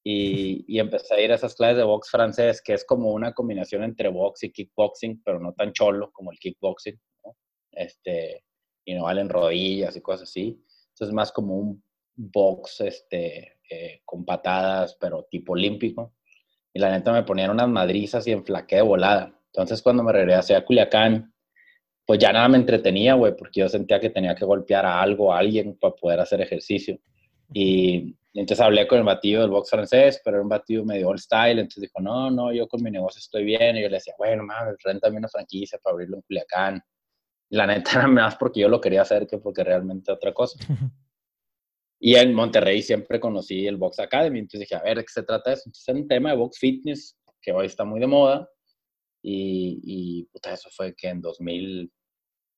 Y, 0.02 0.64
y 0.66 0.78
empecé 0.78 1.14
a 1.14 1.20
ir 1.20 1.32
a 1.32 1.34
esas 1.34 1.54
clases 1.54 1.76
de 1.76 1.84
box 1.84 2.10
francés, 2.10 2.62
que 2.62 2.72
es 2.72 2.84
como 2.84 3.10
una 3.10 3.32
combinación 3.32 3.84
entre 3.84 4.08
box 4.08 4.44
y 4.44 4.52
kickboxing, 4.52 5.22
pero 5.22 5.38
no 5.38 5.52
tan 5.52 5.72
cholo 5.72 6.10
como 6.12 6.32
el 6.32 6.38
kickboxing, 6.38 6.98
¿no? 7.24 7.36
Este, 7.72 8.44
y 8.84 8.94
no 8.94 9.04
valen 9.04 9.28
rodillas 9.28 9.94
y 9.96 10.00
cosas 10.00 10.28
así. 10.28 10.62
Entonces 10.88 11.08
es 11.08 11.12
más 11.12 11.32
como 11.32 11.56
un 11.56 11.82
box 12.16 12.80
este, 12.80 13.58
eh, 13.68 14.00
con 14.04 14.24
patadas, 14.24 14.96
pero 15.00 15.26
tipo 15.30 15.52
olímpico. 15.52 16.14
Y 16.72 16.78
la 16.78 16.90
neta 16.90 17.12
me 17.12 17.24
ponían 17.24 17.50
unas 17.50 17.68
madrizas 17.68 18.26
y 18.26 18.32
enflaqué 18.32 18.76
de 18.76 18.82
volada. 18.82 19.38
Entonces 19.46 19.82
cuando 19.82 20.02
me 20.02 20.12
regresé 20.12 20.54
a 20.54 20.64
Culiacán, 20.64 21.34
pues 22.06 22.18
ya 22.18 22.32
nada 22.32 22.48
me 22.48 22.58
entretenía, 22.58 23.14
güey, 23.14 23.36
porque 23.36 23.60
yo 23.60 23.68
sentía 23.68 24.00
que 24.00 24.10
tenía 24.10 24.34
que 24.34 24.44
golpear 24.44 24.84
a 24.84 25.00
algo, 25.00 25.32
a 25.32 25.38
alguien 25.38 25.76
para 25.78 25.94
poder 25.94 26.20
hacer 26.20 26.40
ejercicio. 26.40 26.98
Y, 27.52 28.16
entonces 28.34 28.64
hablé 28.64 28.86
con 28.86 28.98
el 28.98 29.04
batido 29.04 29.42
del 29.42 29.50
box 29.50 29.70
francés, 29.70 30.20
pero 30.24 30.36
era 30.36 30.42
un 30.42 30.48
batido 30.48 30.84
medio 30.84 31.08
old 31.08 31.18
style, 31.18 31.58
entonces 31.58 31.82
dijo, 31.82 32.00
no, 32.00 32.30
no, 32.30 32.52
yo 32.52 32.68
con 32.68 32.82
mi 32.82 32.90
negocio 32.90 33.18
estoy 33.18 33.44
bien. 33.44 33.76
Y 33.76 33.82
yo 33.82 33.88
le 33.88 33.96
decía, 33.96 34.14
bueno, 34.18 34.44
mames, 34.44 34.76
rentame 34.84 35.18
una 35.18 35.28
franquicia 35.28 35.78
para 35.82 35.94
abrirlo 35.94 36.16
en 36.16 36.22
Culiacán. 36.22 36.80
Y 37.50 37.56
la 37.56 37.66
neta 37.66 37.90
era 37.98 38.06
más 38.06 38.36
porque 38.36 38.60
yo 38.60 38.68
lo 38.68 38.80
quería 38.80 39.02
hacer 39.02 39.26
que 39.26 39.38
porque 39.38 39.64
realmente 39.64 40.12
otra 40.12 40.32
cosa. 40.32 40.58
Y 42.02 42.14
en 42.14 42.32
Monterrey 42.32 42.80
siempre 42.80 43.20
conocí 43.20 43.66
el 43.66 43.76
Box 43.76 43.98
Academy, 43.98 44.38
entonces 44.38 44.60
dije, 44.60 44.74
a 44.74 44.82
ver, 44.82 44.96
¿de 44.96 45.04
qué 45.04 45.12
se 45.12 45.22
trata 45.22 45.52
eso? 45.52 45.64
Entonces 45.66 45.86
es 45.86 45.94
un 45.94 46.08
tema 46.08 46.30
de 46.30 46.36
Box 46.38 46.58
Fitness, 46.58 47.14
que 47.42 47.52
hoy 47.52 47.66
está 47.66 47.84
muy 47.84 48.00
de 48.00 48.06
moda, 48.06 48.48
y, 49.22 49.80
y 49.84 50.24
puta, 50.32 50.54
eso 50.54 50.70
fue 50.70 50.94
que 50.94 51.08
en 51.08 51.20
2000, 51.20 51.92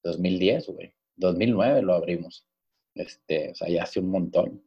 2010, 0.05 0.69
güey, 0.69 0.95
2009 1.17 1.83
lo 1.83 1.95
abrimos, 1.95 2.47
este, 2.95 3.51
o 3.51 3.55
sea, 3.57 3.69
ya 3.69 3.83
hace 3.83 3.99
un 3.99 4.11
montón. 4.11 4.63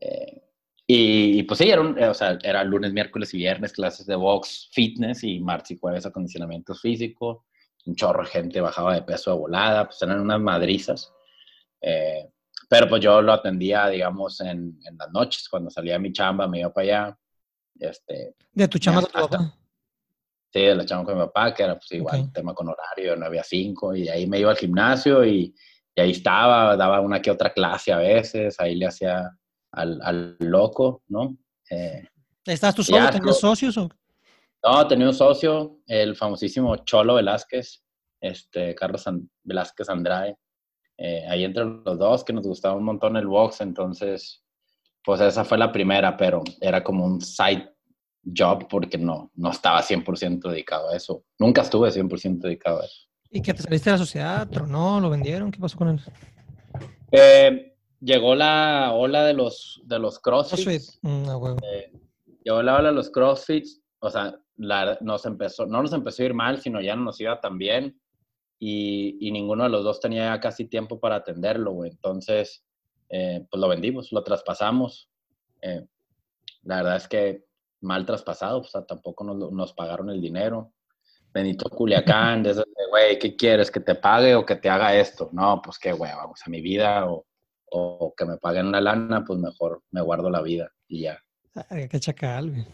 Eh, 0.00 0.45
y, 0.86 1.42
pues 1.44 1.58
sí, 1.58 1.68
era, 1.68 1.80
un, 1.80 2.00
o 2.00 2.14
sea, 2.14 2.38
era 2.42 2.62
lunes, 2.62 2.92
miércoles 2.92 3.34
y 3.34 3.38
viernes 3.38 3.72
clases 3.72 4.06
de 4.06 4.14
box 4.14 4.68
fitness 4.72 5.24
y 5.24 5.40
martes 5.40 5.72
y 5.72 5.78
jueves 5.78 6.06
acondicionamiento 6.06 6.74
físico. 6.74 7.46
Un 7.86 7.96
chorro 7.96 8.22
de 8.24 8.30
gente 8.30 8.60
bajaba 8.60 8.94
de 8.94 9.02
peso 9.02 9.32
de 9.32 9.38
volada, 9.38 9.86
pues 9.86 10.00
eran 10.02 10.20
unas 10.20 10.40
madrizas. 10.40 11.12
Eh, 11.80 12.28
pero 12.68 12.88
pues 12.88 13.02
yo 13.02 13.20
lo 13.20 13.32
atendía, 13.32 13.88
digamos, 13.88 14.40
en, 14.40 14.78
en, 14.84 14.96
las 14.96 15.10
noches, 15.12 15.48
cuando 15.48 15.70
salía 15.70 15.94
de 15.94 15.98
mi 16.00 16.12
chamba, 16.12 16.46
me 16.48 16.60
iba 16.60 16.72
para 16.72 16.84
allá. 16.84 17.18
Este, 17.78 18.34
¿De 18.52 18.68
tu 18.68 18.78
chamba 18.78 19.02
tu 19.02 19.06
hasta- 19.06 19.20
papá? 19.28 19.54
Sí, 20.52 20.62
de 20.62 20.74
la 20.74 20.86
chamba 20.86 21.04
con 21.04 21.14
mi 21.18 21.24
papá, 21.26 21.52
que 21.52 21.62
era 21.64 21.74
pues 21.74 21.90
igual 21.92 22.20
Ok. 22.22 22.32
tema 22.32 22.54
con 22.54 22.68
horario, 22.68 23.10
de 23.12 23.16
9 23.18 23.40
a 23.40 23.44
5, 23.44 23.94
y 23.94 24.02
de 24.04 24.10
ahí 24.12 24.26
me 24.26 24.38
iba 24.38 24.50
al 24.50 24.56
gimnasio 24.56 25.24
y, 25.24 25.54
y 25.94 26.00
ahí 26.00 26.12
estaba, 26.12 26.76
daba 26.76 27.00
una 27.00 27.20
que 27.20 27.30
otra 27.30 27.52
clase 27.52 27.92
a 27.92 27.98
veces, 27.98 28.58
ahí 28.58 28.74
le 28.76 28.86
hacía 28.86 29.30
al, 29.76 30.00
al 30.02 30.36
loco, 30.40 31.02
¿no? 31.08 31.36
Eh, 31.70 32.02
¿Estás 32.44 32.74
tú 32.74 32.82
solo? 32.82 33.08
¿Tenías 33.10 33.38
socios? 33.40 33.76
O? 33.78 33.88
no, 34.64 34.86
tenía 34.88 35.06
un 35.06 35.14
socio, 35.14 35.78
el 35.86 36.16
famosísimo 36.16 36.76
Cholo 36.78 37.14
Velázquez, 37.14 37.82
este, 38.20 38.74
Carlos 38.74 39.06
An- 39.06 39.30
Velázquez 39.44 39.88
Andrade. 39.88 40.36
Eh, 40.98 41.24
ahí 41.28 41.44
entre 41.44 41.64
los 41.64 41.98
dos, 41.98 42.24
que 42.24 42.32
nos 42.32 42.46
gustaba 42.46 42.74
un 42.74 42.84
montón 42.84 43.16
el 43.16 43.26
box, 43.26 43.60
entonces, 43.60 44.42
pues 45.04 45.20
esa 45.20 45.44
fue 45.44 45.58
la 45.58 45.70
primera, 45.70 46.16
pero 46.16 46.42
era 46.60 46.82
como 46.82 47.04
un 47.04 47.20
side 47.20 47.70
job 48.36 48.66
porque 48.68 48.96
no, 48.98 49.30
no 49.34 49.50
estaba 49.50 49.82
100% 49.82 50.48
dedicado 50.48 50.88
a 50.88 50.96
eso. 50.96 51.22
Nunca 51.38 51.62
estuve 51.62 51.90
100% 51.90 52.38
dedicado 52.38 52.80
a 52.80 52.86
eso. 52.86 53.06
¿Y 53.30 53.42
que 53.42 53.52
te 53.54 53.62
saliste 53.62 53.90
de 53.90 53.94
la 53.94 53.98
sociedad? 53.98 54.48
¿Tronó? 54.48 54.98
¿Lo 55.00 55.10
vendieron? 55.10 55.50
¿Qué 55.50 55.60
pasó 55.60 55.76
con 55.76 55.88
él? 55.88 56.00
Eh, 57.12 57.75
llegó 58.00 58.34
la 58.34 58.92
ola 58.92 59.24
de 59.24 59.34
los, 59.34 59.80
de 59.84 59.98
los 59.98 60.18
CrossFit. 60.18 60.64
crossfits. 60.64 60.98
Mm, 61.02 61.28
huevo. 61.28 61.56
Llegó 62.44 62.62
la 62.62 62.76
ola 62.76 62.88
de 62.88 62.94
los 62.94 63.10
crossfits. 63.10 63.82
O 63.98 64.10
sea, 64.10 64.38
la- 64.56 64.98
nos 65.00 65.26
empezó, 65.26 65.66
no 65.66 65.82
nos 65.82 65.92
empezó 65.92 66.22
a 66.22 66.26
ir 66.26 66.34
mal, 66.34 66.60
sino 66.60 66.80
ya 66.80 66.96
no 66.96 67.04
nos 67.04 67.20
iba 67.20 67.40
tan 67.40 67.58
bien. 67.58 68.00
Y, 68.58 69.16
y 69.20 69.32
ninguno 69.32 69.64
de 69.64 69.70
los 69.70 69.84
dos 69.84 70.00
tenía 70.00 70.34
ya 70.34 70.40
casi 70.40 70.66
tiempo 70.66 70.98
para 70.98 71.16
atenderlo, 71.16 71.72
güey. 71.72 71.90
Entonces, 71.90 72.64
eh, 73.08 73.46
pues 73.50 73.60
lo 73.60 73.68
vendimos, 73.68 74.12
lo 74.12 74.22
traspasamos. 74.22 75.10
Eh, 75.60 75.86
la 76.62 76.76
verdad 76.76 76.96
es 76.96 77.08
que 77.08 77.44
mal 77.80 78.04
traspasado, 78.06 78.60
o 78.60 78.64
sea, 78.64 78.84
tampoco 78.84 79.24
nos, 79.24 79.72
pagaron 79.74 80.10
el 80.10 80.20
dinero. 80.20 80.72
Benito 81.32 81.68
Culiacán, 81.68 82.42
de 82.42 82.64
güey, 82.90 83.18
¿qué 83.18 83.36
quieres? 83.36 83.70
¿Que 83.70 83.80
te 83.80 83.94
pague 83.94 84.34
o 84.34 84.44
que 84.44 84.56
te 84.56 84.70
haga 84.70 84.94
esto? 84.94 85.28
No, 85.32 85.60
pues 85.62 85.78
qué, 85.78 85.92
güey, 85.92 86.10
vamos 86.12 86.40
a 86.44 86.50
mi 86.50 86.60
vida 86.60 87.10
o, 87.10 87.26
o 87.70 88.14
que 88.16 88.24
me 88.24 88.36
paguen 88.38 88.66
una 88.66 88.80
lana, 88.80 89.24
pues 89.24 89.38
mejor 89.38 89.82
me 89.90 90.00
guardo 90.00 90.30
la 90.30 90.42
vida 90.42 90.72
y 90.88 91.02
ya. 91.02 91.22
Ay, 91.68 91.88
qué 91.88 91.98
chacal, 91.98 92.50
güey. 92.50 92.66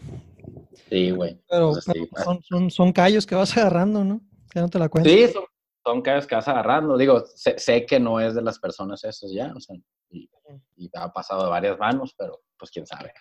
Sí, 0.89 1.11
güey. 1.11 1.39
Pero, 1.49 1.69
Entonces, 1.69 1.93
pero 1.93 2.05
sí, 2.05 2.11
ah. 2.15 2.23
son, 2.23 2.43
son, 2.43 2.71
son 2.71 2.91
callos 2.91 3.25
que 3.25 3.35
vas 3.35 3.55
agarrando, 3.57 4.03
¿no? 4.03 4.21
Que 4.51 4.59
no 4.59 4.69
te 4.69 4.79
la 4.79 4.89
cuentas. 4.89 5.11
Sí, 5.11 5.27
son, 5.27 5.43
son 5.83 6.01
casos 6.01 6.27
que 6.27 6.35
vas 6.35 6.47
agarrando. 6.47 6.97
Digo, 6.97 7.23
sé, 7.35 7.57
sé 7.57 7.85
que 7.85 7.99
no 7.99 8.19
es 8.19 8.35
de 8.35 8.41
las 8.41 8.59
personas 8.59 9.03
esos 9.03 9.31
ya, 9.33 9.53
o 9.55 9.59
sea, 9.59 9.75
y, 10.09 10.29
y 10.75 10.89
ha 10.95 11.11
pasado 11.11 11.45
de 11.45 11.49
varias 11.49 11.77
manos, 11.79 12.13
pero 12.17 12.41
pues 12.57 12.71
quién 12.71 12.85
sabe. 12.85 13.13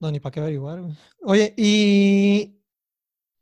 No, 0.00 0.10
ni 0.10 0.18
para 0.18 0.32
qué 0.32 0.40
averiguar, 0.40 0.80
güey. 0.80 0.94
Oye, 1.22 1.54
y 1.56 2.58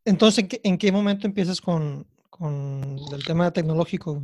entonces, 0.04 0.44
¿en 0.44 0.48
qué, 0.48 0.60
en 0.62 0.78
qué 0.78 0.92
momento 0.92 1.26
empiezas 1.26 1.60
con, 1.60 2.06
con 2.28 2.98
el 3.12 3.24
tema 3.24 3.50
tecnológico? 3.52 4.22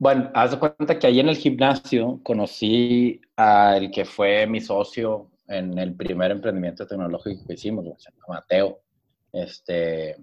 Bueno, 0.00 0.30
haz 0.32 0.52
de 0.52 0.58
cuenta 0.58 0.98
que 0.98 1.06
ahí 1.06 1.20
en 1.20 1.28
el 1.28 1.36
gimnasio 1.36 2.20
conocí 2.22 3.20
al 3.36 3.90
que 3.90 4.06
fue 4.06 4.46
mi 4.46 4.58
socio 4.58 5.30
en 5.46 5.76
el 5.78 5.94
primer 5.94 6.30
emprendimiento 6.30 6.86
tecnológico 6.86 7.44
que 7.46 7.52
hicimos, 7.52 7.84
Mateo. 8.26 8.80
Este, 9.30 10.16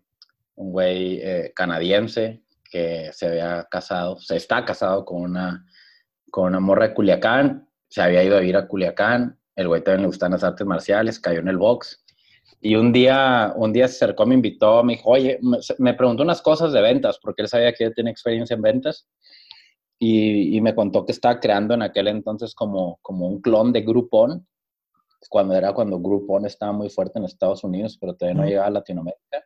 un 0.55 0.71
güey 0.71 1.19
eh, 1.21 1.53
canadiense 1.55 2.41
que 2.71 3.11
se 3.13 3.27
había 3.27 3.67
casado, 3.69 4.17
se 4.17 4.37
está 4.37 4.65
casado 4.65 5.05
con 5.05 5.21
una, 5.21 5.63
con 6.31 6.47
una 6.47 6.59
morra 6.59 6.87
de 6.87 6.93
Culiacán, 6.95 7.69
se 7.87 8.01
había 8.01 8.23
ido 8.23 8.35
a 8.35 8.39
vivir 8.39 8.57
a 8.57 8.67
Culiacán, 8.67 9.37
el 9.55 9.67
güey 9.67 9.83
también 9.83 10.01
le 10.01 10.07
gustan 10.07 10.31
las 10.31 10.43
artes 10.43 10.65
marciales, 10.65 11.19
cayó 11.19 11.41
en 11.41 11.49
el 11.49 11.57
box. 11.57 12.03
Y 12.61 12.73
un 12.73 12.91
día, 12.91 13.53
un 13.55 13.71
día 13.73 13.87
se 13.87 14.03
acercó, 14.03 14.25
me 14.25 14.33
invitó, 14.33 14.83
me 14.83 14.93
dijo, 14.93 15.11
oye, 15.11 15.37
me, 15.43 15.59
me 15.77 15.93
preguntó 15.93 16.23
unas 16.23 16.41
cosas 16.41 16.73
de 16.73 16.81
ventas, 16.81 17.19
porque 17.21 17.43
él 17.43 17.47
sabía 17.47 17.73
que 17.73 17.83
yo 17.83 17.93
tenía 17.93 18.11
experiencia 18.11 18.55
en 18.55 18.63
ventas 18.63 19.07
y, 19.99 20.55
y 20.55 20.61
me 20.61 20.75
contó 20.75 21.05
que 21.05 21.11
estaba 21.11 21.39
creando 21.39 21.73
en 21.73 21.81
aquel 21.81 22.07
entonces 22.07 22.53
como, 22.53 22.99
como 23.01 23.27
un 23.27 23.41
clon 23.41 23.73
de 23.73 23.81
Groupon, 23.81 24.47
cuando 25.29 25.55
era 25.55 25.73
cuando 25.73 25.99
Groupon 25.99 26.45
estaba 26.45 26.71
muy 26.71 26.89
fuerte 26.89 27.19
en 27.19 27.25
Estados 27.25 27.63
Unidos, 27.63 27.97
pero 27.99 28.15
todavía 28.15 28.41
no 28.41 28.47
llegaba 28.47 28.67
a 28.67 28.71
Latinoamérica. 28.71 29.43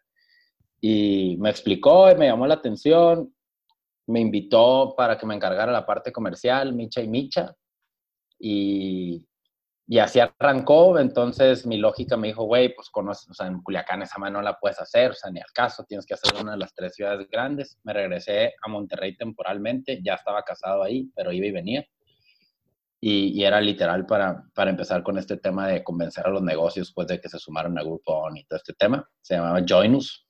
Y 0.82 1.38
me 1.40 1.50
explicó 1.50 2.12
y 2.12 2.16
me 2.16 2.28
llamó 2.28 2.48
la 2.48 2.56
atención, 2.56 3.34
me 4.08 4.20
invitó 4.20 4.94
para 4.98 5.18
que 5.18 5.26
me 5.26 5.36
encargara 5.36 5.72
la 5.72 5.86
parte 5.86 6.12
comercial, 6.12 6.74
Micha 6.74 7.02
y 7.02 7.08
Micha, 7.08 7.56
y 8.40 9.26
y 9.92 10.00
así 10.00 10.22
arrancó, 10.22 10.98
entonces 11.00 11.66
mi 11.66 11.78
lógica 11.78 12.16
me 12.16 12.30
dijo, 12.30 12.46
güey, 12.46 12.74
pues 12.74 12.90
conoces, 12.90 13.30
o 13.30 13.34
sea, 13.34 13.48
en 13.48 13.62
Culiacán 13.62 14.02
esa 14.02 14.20
mano 14.20 14.40
no 14.40 14.42
la 14.42 14.58
puedes 14.58 14.80
hacer, 14.80 15.12
o 15.12 15.14
sea, 15.14 15.30
ni 15.32 15.42
al 15.42 15.52
caso, 15.54 15.84
tienes 15.84 16.06
que 16.06 16.14
hacer 16.14 16.32
una 16.42 16.54
de 16.54 16.60
las 16.60 16.74
tres 16.74 16.96
ciudades 16.96 17.28
grandes. 17.30 17.78
Me 17.84 17.92
regresé 17.92 18.54
a 18.64 18.70
Monterrey 18.70 19.18
temporalmente, 19.18 20.00
ya 20.02 20.14
estaba 20.14 20.44
casado 20.44 20.82
ahí, 20.82 21.12
pero 21.14 21.34
iba 21.34 21.46
y 21.46 21.52
venía. 21.52 21.86
Y, 23.02 23.44
era 23.44 23.60
literal 23.60 24.06
para, 24.06 24.46
para 24.54 24.70
empezar 24.70 25.04
con 25.04 25.18
este 25.18 25.36
tema 25.36 25.68
de 25.68 25.84
convencer 25.84 26.26
a 26.26 26.30
los 26.30 26.42
negocios, 26.42 26.88
después 26.88 27.08
de 27.08 27.20
que 27.20 27.28
se 27.28 27.38
sumaron 27.38 27.78
a 27.78 27.84
Grupo 27.84 28.30
y 28.34 28.46
todo 28.46 28.56
este 28.56 28.72
tema. 28.72 29.06
Se 29.20 29.36
llamaba 29.36 29.60
Joinus. 29.68 30.26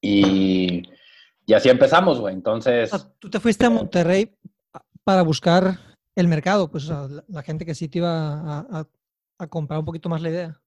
Y, 0.00 0.84
y 1.44 1.52
así 1.52 1.68
empezamos, 1.68 2.18
güey. 2.18 2.32
Entonces... 2.32 2.90
Tú 3.18 3.28
te 3.28 3.40
fuiste 3.40 3.66
a 3.66 3.70
Monterrey 3.70 4.34
para 5.04 5.20
buscar 5.20 5.95
el 6.16 6.28
mercado, 6.28 6.70
pues 6.70 6.88
la, 6.88 7.42
gente 7.42 7.64
que 7.64 7.74
sí 7.74 7.88
te 7.88 7.98
iba 7.98 8.66
a, 9.38 9.48
comprar 9.48 9.78
un 9.78 9.84
poquito 9.84 10.08
más 10.08 10.22
la 10.22 10.30
idea. 10.30 10.60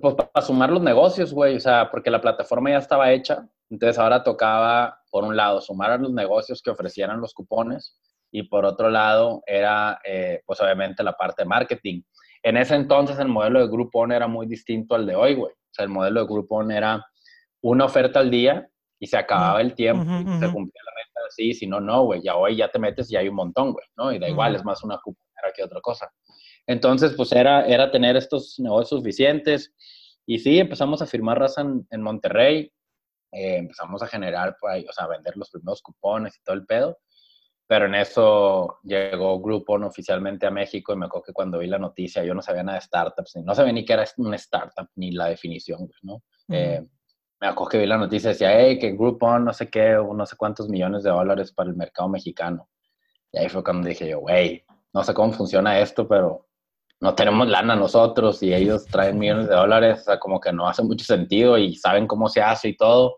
Pues 0.00 0.14
para 0.14 0.46
sumar 0.46 0.70
los 0.70 0.82
negocios, 0.82 1.32
güey, 1.32 1.56
o 1.56 1.60
sea, 1.60 1.90
porque 1.90 2.10
la 2.10 2.20
plataforma 2.20 2.70
ya 2.70 2.78
estaba 2.78 3.10
hecha, 3.10 3.48
entonces 3.70 3.98
ahora 3.98 4.22
tocaba, 4.22 5.00
por 5.10 5.24
un 5.24 5.34
lado, 5.34 5.62
sumar 5.62 5.90
a 5.90 5.96
los 5.96 6.12
negocios 6.12 6.60
que 6.62 6.70
ofrecieran 6.70 7.20
los 7.20 7.32
cupones 7.32 7.98
y 8.30 8.42
por 8.42 8.66
otro 8.66 8.90
lado 8.90 9.42
era, 9.46 9.98
eh, 10.04 10.42
pues 10.44 10.60
obviamente, 10.60 11.02
la 11.02 11.16
parte 11.16 11.42
de 11.42 11.48
marketing. 11.48 12.02
En 12.42 12.58
ese 12.58 12.74
entonces 12.74 13.18
el 13.18 13.28
modelo 13.28 13.60
de 13.60 13.68
Groupon 13.68 14.12
era 14.12 14.26
muy 14.26 14.46
distinto 14.46 14.94
al 14.94 15.06
de 15.06 15.16
hoy, 15.16 15.34
güey. 15.34 15.52
O 15.52 15.74
sea, 15.74 15.84
el 15.84 15.90
modelo 15.90 16.20
de 16.20 16.26
Groupon 16.26 16.70
era 16.70 17.06
una 17.62 17.86
oferta 17.86 18.20
al 18.20 18.30
día 18.30 18.68
y 19.02 19.08
se 19.08 19.16
acababa 19.16 19.60
el 19.60 19.74
tiempo 19.74 20.04
y 20.04 20.38
se 20.38 20.52
cumplía 20.52 20.80
la 20.84 20.92
sí, 21.32 21.54
si 21.54 21.66
no, 21.66 21.80
no, 21.80 22.04
güey, 22.04 22.22
ya 22.22 22.36
hoy 22.36 22.56
ya 22.56 22.68
te 22.70 22.78
metes 22.78 23.10
y 23.10 23.16
hay 23.16 23.28
un 23.28 23.34
montón, 23.34 23.72
güey, 23.72 23.84
¿no? 23.96 24.12
Y 24.12 24.18
da 24.20 24.28
igual, 24.28 24.54
es 24.54 24.64
más 24.64 24.84
una 24.84 24.98
cuponera 24.98 25.52
que 25.54 25.64
otra 25.64 25.80
cosa. 25.80 26.12
Entonces, 26.66 27.14
pues 27.16 27.32
era, 27.32 27.66
era 27.66 27.90
tener 27.90 28.16
estos 28.16 28.60
negocios 28.60 29.00
suficientes. 29.00 29.74
Y 30.24 30.38
sí, 30.38 30.60
empezamos 30.60 31.02
a 31.02 31.06
firmar 31.06 31.40
raza 31.40 31.62
en, 31.62 32.02
Monterrey, 32.02 32.72
eh, 33.32 33.56
empezamos 33.56 34.02
a 34.02 34.06
generar, 34.06 34.56
pues, 34.60 34.84
o 34.88 34.92
sea, 34.92 35.06
a 35.06 35.08
vender 35.08 35.36
los 35.36 35.50
primeros 35.50 35.82
cupones 35.82 36.36
y 36.36 36.42
todo 36.44 36.54
el 36.54 36.64
pedo. 36.64 36.98
Pero 37.66 37.86
en 37.86 37.96
eso 37.96 38.78
llegó 38.84 39.40
Groupon 39.40 39.82
oficialmente 39.82 40.46
a 40.46 40.50
México 40.50 40.92
y 40.92 40.96
me 40.96 41.06
acuerdo 41.06 41.24
que 41.24 41.32
cuando 41.32 41.58
vi 41.58 41.66
la 41.66 41.78
noticia 41.78 42.22
yo 42.22 42.34
no 42.34 42.42
sabía 42.42 42.62
nada 42.62 42.78
de 42.78 42.84
startups, 42.84 43.36
no 43.36 43.54
sabía 43.54 43.72
ni 43.72 43.84
qué 43.84 43.94
era 43.94 44.04
una 44.18 44.36
startup, 44.36 44.88
ni 44.94 45.10
la 45.10 45.26
definición, 45.26 45.88
¿no? 46.02 46.22
Me 47.42 47.48
acuerdo 47.48 47.70
que 47.70 47.78
vi 47.78 47.86
la 47.86 47.98
noticia, 47.98 48.28
decía, 48.30 48.56
hey, 48.56 48.78
que 48.78 48.92
Groupon, 48.92 49.44
no 49.44 49.52
sé 49.52 49.68
qué, 49.68 49.94
no 49.94 50.26
sé 50.26 50.36
cuántos 50.36 50.68
millones 50.68 51.02
de 51.02 51.10
dólares 51.10 51.50
para 51.50 51.70
el 51.70 51.74
mercado 51.74 52.08
mexicano. 52.08 52.68
Y 53.32 53.38
ahí 53.40 53.48
fue 53.48 53.64
cuando 53.64 53.88
dije 53.88 54.08
yo, 54.08 54.20
güey, 54.20 54.64
no 54.92 55.02
sé 55.02 55.12
cómo 55.12 55.32
funciona 55.32 55.80
esto, 55.80 56.06
pero 56.06 56.46
no 57.00 57.16
tenemos 57.16 57.48
lana 57.48 57.74
nosotros 57.74 58.40
y 58.44 58.54
ellos 58.54 58.86
traen 58.86 59.18
millones 59.18 59.48
de 59.48 59.56
dólares, 59.56 60.02
o 60.02 60.04
sea, 60.04 60.20
como 60.20 60.38
que 60.38 60.52
no 60.52 60.68
hace 60.68 60.84
mucho 60.84 61.04
sentido 61.04 61.58
y 61.58 61.74
saben 61.74 62.06
cómo 62.06 62.28
se 62.28 62.40
hace 62.40 62.68
y 62.68 62.76
todo. 62.76 63.16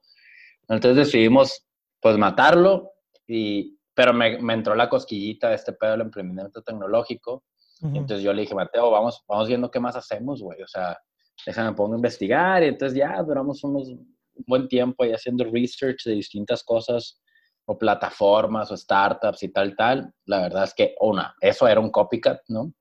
Entonces 0.71 0.97
decidimos, 1.05 1.67
pues, 2.01 2.17
matarlo, 2.17 2.93
y, 3.27 3.79
pero 3.93 4.15
me, 4.15 4.39
me 4.41 4.55
entró 4.55 4.75
la 4.75 4.89
cosquillita 4.89 5.51
de 5.51 5.57
este 5.57 5.75
pedo 5.75 5.91
del 5.91 6.01
emprendimiento 6.01 6.63
tecnológico. 6.63 7.45
Entonces 7.83 8.23
yo 8.23 8.33
le 8.33 8.41
dije, 8.41 8.55
Mateo, 8.55 8.91
vamos, 8.91 9.23
vamos 9.29 9.49
viendo 9.49 9.71
qué 9.71 9.81
más 9.81 9.95
hacemos, 9.97 10.41
güey. 10.41 10.63
O 10.63 10.67
sea, 10.67 10.97
déjame 11.45 11.75
pongo 11.75 11.93
a 11.93 11.97
investigar 11.97 12.63
y 12.63 12.69
entonces 12.69 12.97
ya 12.97 13.23
duramos 13.23 13.63
unos 13.65 13.93
un 14.35 14.45
buen 14.47 14.69
tiempo 14.69 15.05
ahí 15.05 15.13
haciendo 15.13 15.45
research 15.45 16.05
de 16.05 16.13
distintas 16.13 16.63
cosas 16.63 17.21
o 17.67 17.79
plataformas 17.79 18.71
o 18.71 18.77
startups 18.77 19.43
y 19.43 19.49
tal, 19.49 19.77
tal. 19.77 20.13
La 20.27 20.43
verdad 20.43 20.65
es 20.65 20.75
que, 20.75 20.95
una, 21.01 21.35
eso 21.41 21.67
era 21.67 21.81
un 21.81 21.91
copycat, 21.91 22.41
¿no? 22.49 22.73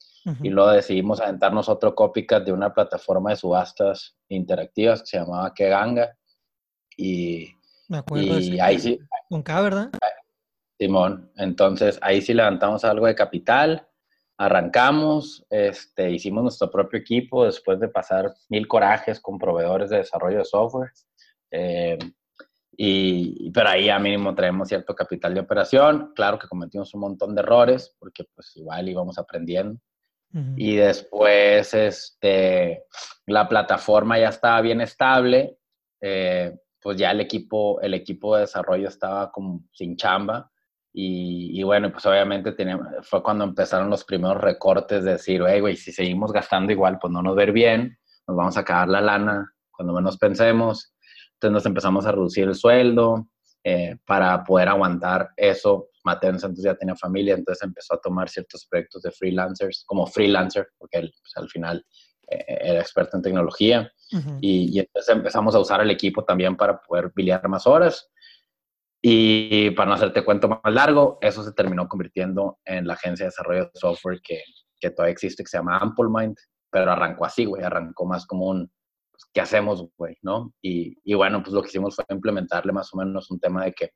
Y 0.42 0.50
luego 0.50 0.72
decidimos 0.72 1.20
aventarnos 1.20 1.68
otro 1.68 1.94
copycat 1.94 2.46
de 2.46 2.54
una 2.54 2.74
plataforma 2.74 3.32
de 3.32 3.36
subastas 3.36 4.18
interactivas 4.30 5.02
que 5.02 5.08
se 5.08 5.18
llamaba 5.18 5.54
Keganga. 5.54 6.18
Y, 6.96 7.50
Me 7.89 7.98
acuerdo 7.98 8.39
y 8.39 8.58
ahí 8.58 8.80
sí. 8.80 9.00
Con 9.30 9.44
K, 9.44 9.62
¿verdad? 9.62 9.92
Simón. 10.80 11.30
Entonces, 11.36 12.00
ahí 12.02 12.22
sí 12.22 12.34
levantamos 12.34 12.86
algo 12.86 13.06
de 13.06 13.16
capital, 13.16 13.86
arrancamos, 14.38 15.46
este, 15.50 16.12
hicimos 16.12 16.44
nuestro 16.44 16.72
propio 16.72 17.00
equipo 17.00 17.46
después 17.46 17.80
de 17.80 17.89
pasar 17.89 18.34
mil 18.50 18.68
corajes 18.68 19.20
con 19.20 19.38
proveedores 19.38 19.89
de 19.89 19.98
desarrollo 19.98 20.39
de 20.39 20.46
software. 20.46 20.92
Eh, 21.56 22.00
y, 22.76 23.52
pero 23.52 23.70
ahí 23.70 23.89
a 23.89 24.00
mínimo 24.00 24.34
traemos 24.34 24.68
cierto 24.68 24.96
capital 24.96 25.34
de 25.36 25.42
operación. 25.42 26.12
Claro 26.16 26.39
que 26.39 26.48
cometimos 26.48 26.94
un 26.96 27.02
montón 27.02 27.36
de 27.36 27.42
errores 27.42 27.96
porque 28.00 28.26
pues 28.34 28.52
igual 28.56 28.89
íbamos 28.89 29.18
aprendiendo. 29.18 29.80
Y 30.58 30.78
después 30.78 31.76
este, 31.76 32.86
la 33.28 33.48
plataforma 33.48 34.18
ya 34.18 34.30
estaba 34.30 34.62
bien 34.62 34.82
estable. 34.82 35.60
Eh, 36.02 36.58
pues 36.82 36.98
ya 36.98 37.12
el 37.12 37.22
equipo, 37.22 37.80
el 37.82 37.94
equipo 37.94 38.34
de 38.34 38.42
desarrollo 38.42 38.88
estaba 38.88 39.32
como 39.32 39.63
sin 39.72 39.96
chamba. 39.96 40.50
Y, 40.92 41.60
y 41.60 41.62
bueno, 41.62 41.92
pues 41.92 42.04
obviamente 42.08 42.52
tenemos, 42.54 42.88
fue 43.04 43.22
cuando 43.22 43.44
empezaron 43.44 43.92
los 43.92 44.04
primeros 44.04 44.42
recortes 44.42 45.04
de 45.04 45.12
decir, 45.12 45.42
güey, 45.42 45.76
si 45.76 45.92
seguimos 45.92 46.34
gastando 46.34 46.72
igual, 46.72 46.98
pues 47.00 47.13
no 47.13 47.22
nos 47.22 47.36
ver 47.36 47.52
bien, 47.52 48.00
nos 48.28 48.36
vamos 48.36 48.58
a 48.58 48.62
acabar 48.62 48.89
la 48.89 49.02
lana 49.02 49.54
cuando 49.72 49.94
menos 49.94 50.18
pensemos. 50.18 50.93
Entonces 51.44 51.52
nos 51.52 51.66
empezamos 51.66 52.06
a 52.06 52.12
reducir 52.14 52.46
el 52.46 52.56
sueldo 52.56 53.28
eh, 53.66 53.98
para 54.06 54.46
poder 54.46 54.70
aguantar 54.70 55.32
eso. 55.36 55.90
Mateo 56.06 56.30
entonces 56.30 56.64
ya 56.64 56.76
tenía 56.76 56.96
familia, 56.96 57.34
entonces 57.34 57.64
empezó 57.64 57.96
a 57.96 58.00
tomar 58.00 58.30
ciertos 58.30 58.66
proyectos 58.66 59.02
de 59.02 59.12
freelancers, 59.12 59.84
como 59.86 60.08
freelancer, 60.08 60.70
porque 60.78 61.00
él 61.00 61.14
pues, 61.22 61.32
al 61.36 61.50
final 61.50 61.86
eh, 62.30 62.46
era 62.48 62.80
experto 62.80 63.18
en 63.18 63.24
tecnología. 63.24 63.92
y, 64.40 64.80
entonces 64.80 65.14
empezamos 65.14 65.54
a 65.54 65.60
usar 65.60 65.82
el 65.82 65.92
equipo 65.92 66.24
también 66.24 66.56
para 66.56 66.80
poder 66.80 67.12
biliar 67.14 67.46
más 67.50 67.68
horas. 67.68 68.10
Y 69.02 69.72
para 69.72 69.90
no 69.90 69.96
hacerte 69.96 70.24
cuento 70.24 70.48
más 70.48 70.74
largo, 70.74 71.18
eso 71.20 71.44
se 71.44 71.52
terminó 71.52 71.90
convirtiendo 71.90 72.60
en 72.64 72.88
la 72.88 72.94
agencia 72.94 73.26
de 73.26 73.32
desarrollo 73.32 73.66
de 73.66 73.72
software 73.74 74.22
que, 74.24 74.42
que 74.80 74.92
todavía 74.92 75.12
existe, 75.12 75.44
que 75.44 75.50
se 75.50 75.58
llama 75.58 75.78
AmpleMind, 75.78 76.38
pero 76.72 76.90
arrancó 76.90 77.26
así, 77.26 77.44
güey, 77.44 77.64
arrancó 77.64 78.06
más 78.06 78.26
como 78.26 78.48
un, 78.48 78.72
¿qué 79.34 79.41
hacemos, 79.41 79.86
güey? 79.98 80.15
¿No? 80.22 80.54
Y, 80.62 80.96
y, 81.04 81.13
bueno, 81.15 81.41
pues 81.41 81.54
lo 81.54 81.62
que 81.62 81.69
hicimos 81.69 81.96
fue 81.96 82.06
implementarle 82.10 82.72
más 82.72 82.93
o 82.93 82.98
menos 82.98 83.32
un 83.32 83.39
tema 83.39 83.65
de 83.65 83.74
que 83.74 83.91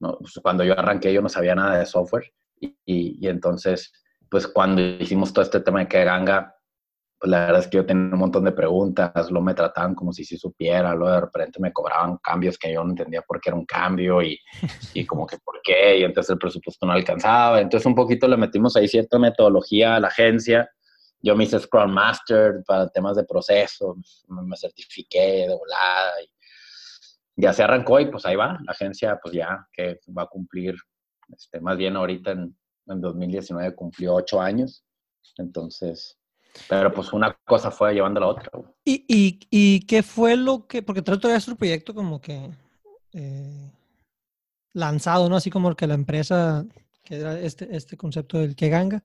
¿no? 0.00 0.16
Pues 0.18 0.38
cuando 0.42 0.64
yo 0.64 0.78
arranqué 0.78 1.12
yo 1.12 1.22
no 1.22 1.28
sabía 1.28 1.54
nada 1.54 1.78
de 1.78 1.86
software 1.86 2.32
y, 2.60 2.76
y, 2.84 3.28
entonces, 3.28 3.92
pues 4.30 4.46
cuando 4.46 4.80
hicimos 4.82 5.32
todo 5.32 5.44
este 5.44 5.60
tema 5.60 5.80
de 5.80 5.88
que 5.88 6.04
ganga, 6.04 6.54
pues 7.18 7.30
la 7.30 7.46
verdad 7.46 7.60
es 7.60 7.68
que 7.68 7.76
yo 7.76 7.86
tenía 7.86 8.14
un 8.14 8.18
montón 8.18 8.44
de 8.44 8.52
preguntas, 8.52 9.30
lo 9.30 9.42
me 9.42 9.54
trataban 9.54 9.94
como 9.94 10.12
si 10.12 10.24
sí 10.24 10.38
supiera, 10.38 10.94
luego 10.94 11.14
de 11.14 11.20
repente 11.20 11.60
me 11.60 11.72
cobraban 11.72 12.16
cambios 12.22 12.58
que 12.58 12.72
yo 12.72 12.82
no 12.82 12.90
entendía 12.90 13.22
por 13.22 13.40
qué 13.40 13.50
era 13.50 13.58
un 13.58 13.66
cambio 13.66 14.22
y, 14.22 14.38
y 14.94 15.04
como 15.04 15.26
que 15.26 15.36
por 15.44 15.60
qué, 15.62 15.98
y 15.98 16.04
entonces 16.04 16.30
el 16.30 16.38
presupuesto 16.38 16.86
no 16.86 16.92
alcanzaba, 16.92 17.60
entonces 17.60 17.86
un 17.86 17.94
poquito 17.94 18.26
le 18.26 18.36
metimos 18.38 18.76
ahí 18.76 18.88
cierta 18.88 19.18
metodología 19.18 19.96
a 19.96 20.00
la 20.00 20.08
agencia 20.08 20.70
yo 21.26 21.34
me 21.34 21.42
hice 21.42 21.58
Scrum 21.58 21.90
Master 21.90 22.62
para 22.64 22.88
temas 22.88 23.16
de 23.16 23.24
proceso, 23.24 23.96
me 24.28 24.56
certifiqué 24.56 25.48
de 25.48 25.56
volada 25.56 26.22
y 26.22 26.30
ya 27.34 27.52
se 27.52 27.64
arrancó 27.64 27.98
y 27.98 28.06
pues 28.06 28.24
ahí 28.24 28.36
va, 28.36 28.56
la 28.64 28.70
agencia 28.70 29.18
pues 29.20 29.34
ya 29.34 29.66
que 29.72 29.98
va 30.16 30.22
a 30.22 30.26
cumplir, 30.26 30.76
este, 31.34 31.60
más 31.60 31.76
bien 31.76 31.96
ahorita 31.96 32.30
en, 32.30 32.56
en 32.86 33.00
2019 33.00 33.74
cumplió 33.74 34.14
ocho 34.14 34.40
años, 34.40 34.84
entonces, 35.36 36.16
pero 36.68 36.92
pues 36.92 37.12
una 37.12 37.36
cosa 37.44 37.72
fue 37.72 37.92
llevando 37.92 38.18
a 38.18 38.20
la 38.20 38.28
otra. 38.28 38.50
¿Y, 38.84 39.04
y, 39.08 39.40
y 39.50 39.80
qué 39.80 40.04
fue 40.04 40.36
lo 40.36 40.68
que, 40.68 40.80
porque 40.80 41.02
trato 41.02 41.26
de 41.26 41.34
hacer 41.34 41.54
un 41.54 41.58
proyecto 41.58 41.92
como 41.92 42.20
que 42.20 42.50
eh, 43.14 43.72
lanzado, 44.74 45.28
¿no? 45.28 45.34
Así 45.34 45.50
como 45.50 45.74
que 45.74 45.88
la 45.88 45.94
empresa, 45.94 46.64
que 47.02 47.16
era 47.16 47.36
este, 47.40 47.74
este 47.74 47.96
concepto 47.96 48.38
del 48.38 48.54
que 48.54 48.68
ganga, 48.68 49.02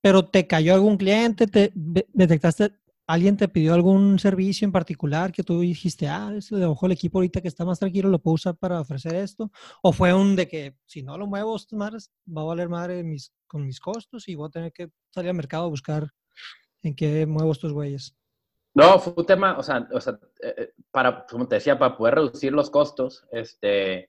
pero 0.00 0.24
te 0.24 0.46
cayó 0.46 0.74
algún 0.74 0.96
cliente, 0.96 1.46
te 1.46 1.72
detectaste, 1.74 2.72
alguien 3.10 3.36
te 3.36 3.48
pidió 3.48 3.74
algún 3.74 4.18
servicio 4.20 4.64
en 4.64 4.72
particular 4.72 5.32
que 5.32 5.42
tú 5.42 5.60
dijiste, 5.60 6.06
ah, 6.06 6.32
eso 6.36 6.56
de 6.56 6.64
ojo 6.64 6.86
el 6.86 6.92
equipo 6.92 7.18
ahorita 7.18 7.40
que 7.40 7.48
está 7.48 7.64
más 7.64 7.80
tranquilo 7.80 8.08
lo 8.08 8.20
puedo 8.20 8.36
usar 8.36 8.56
para 8.56 8.80
ofrecer 8.80 9.16
esto, 9.16 9.50
o 9.82 9.92
fue 9.92 10.14
un 10.14 10.36
de 10.36 10.46
que 10.46 10.76
si 10.86 11.02
no 11.02 11.18
lo 11.18 11.26
muevo, 11.26 11.56
madres, 11.72 12.12
va 12.26 12.42
a 12.42 12.44
valer 12.44 12.68
madre 12.68 13.02
mis, 13.02 13.32
con 13.48 13.66
mis 13.66 13.80
costos 13.80 14.28
y 14.28 14.36
voy 14.36 14.46
a 14.46 14.50
tener 14.50 14.72
que 14.72 14.90
salir 15.12 15.30
al 15.30 15.36
mercado 15.36 15.64
a 15.64 15.70
buscar 15.70 16.08
en 16.82 16.94
qué 16.94 17.26
muevo 17.26 17.50
estos 17.50 17.72
güeyes. 17.72 18.16
No, 18.74 19.00
fue 19.00 19.12
un 19.16 19.26
tema, 19.26 19.58
o 19.58 19.62
sea, 19.64 19.88
o 19.92 20.00
sea 20.00 20.18
eh, 20.40 20.54
eh, 20.56 20.72
para, 20.92 21.26
como 21.26 21.48
te 21.48 21.56
decía, 21.56 21.76
para 21.76 21.96
poder 21.96 22.14
reducir 22.14 22.52
los 22.52 22.70
costos, 22.70 23.26
este, 23.32 24.08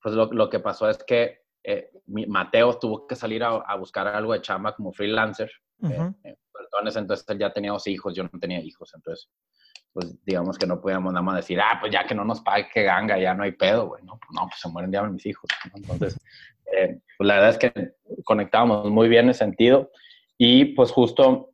pues 0.00 0.14
lo, 0.14 0.32
lo 0.32 0.48
que 0.48 0.60
pasó 0.60 0.88
es 0.88 0.98
que 0.98 1.42
eh, 1.70 1.90
Mateo 2.06 2.78
tuvo 2.78 3.06
que 3.06 3.14
salir 3.14 3.44
a, 3.44 3.76
buscar 3.76 4.08
algo 4.08 4.32
de 4.32 4.40
chamba 4.40 4.74
como 4.74 4.90
freelancer. 4.90 5.50
Eh, 5.82 6.36
entonces 6.96 7.24
él 7.28 7.38
ya 7.38 7.52
tenía 7.52 7.72
dos 7.72 7.86
hijos, 7.86 8.14
yo 8.14 8.22
no 8.22 8.30
tenía 8.40 8.58
hijos, 8.60 8.92
entonces 8.94 9.30
pues 9.92 10.16
digamos 10.24 10.56
que 10.56 10.66
no 10.66 10.80
podíamos 10.80 11.12
nada 11.12 11.22
más 11.22 11.36
decir, 11.36 11.60
ah, 11.60 11.76
pues 11.80 11.92
ya 11.92 12.06
que 12.06 12.14
no 12.14 12.24
nos 12.24 12.40
pague 12.40 12.68
que 12.72 12.84
ganga, 12.84 13.18
ya 13.18 13.34
no 13.34 13.42
hay 13.42 13.52
pedo, 13.52 13.88
güey, 13.88 14.02
no, 14.04 14.18
pues, 14.18 14.30
no, 14.32 14.42
pues 14.46 14.60
se 14.60 14.68
mueren 14.68 14.92
ya 14.92 15.02
mis 15.02 15.26
hijos. 15.26 15.50
Entonces, 15.74 16.18
eh, 16.72 17.00
pues 17.16 17.26
la 17.26 17.34
verdad 17.34 17.50
es 17.50 17.58
que 17.58 17.94
conectábamos 18.24 18.90
muy 18.90 19.08
bien 19.08 19.26
en 19.26 19.30
ese 19.30 19.40
sentido 19.40 19.90
Y 20.38 20.66
pues 20.74 20.90
justo 20.90 21.50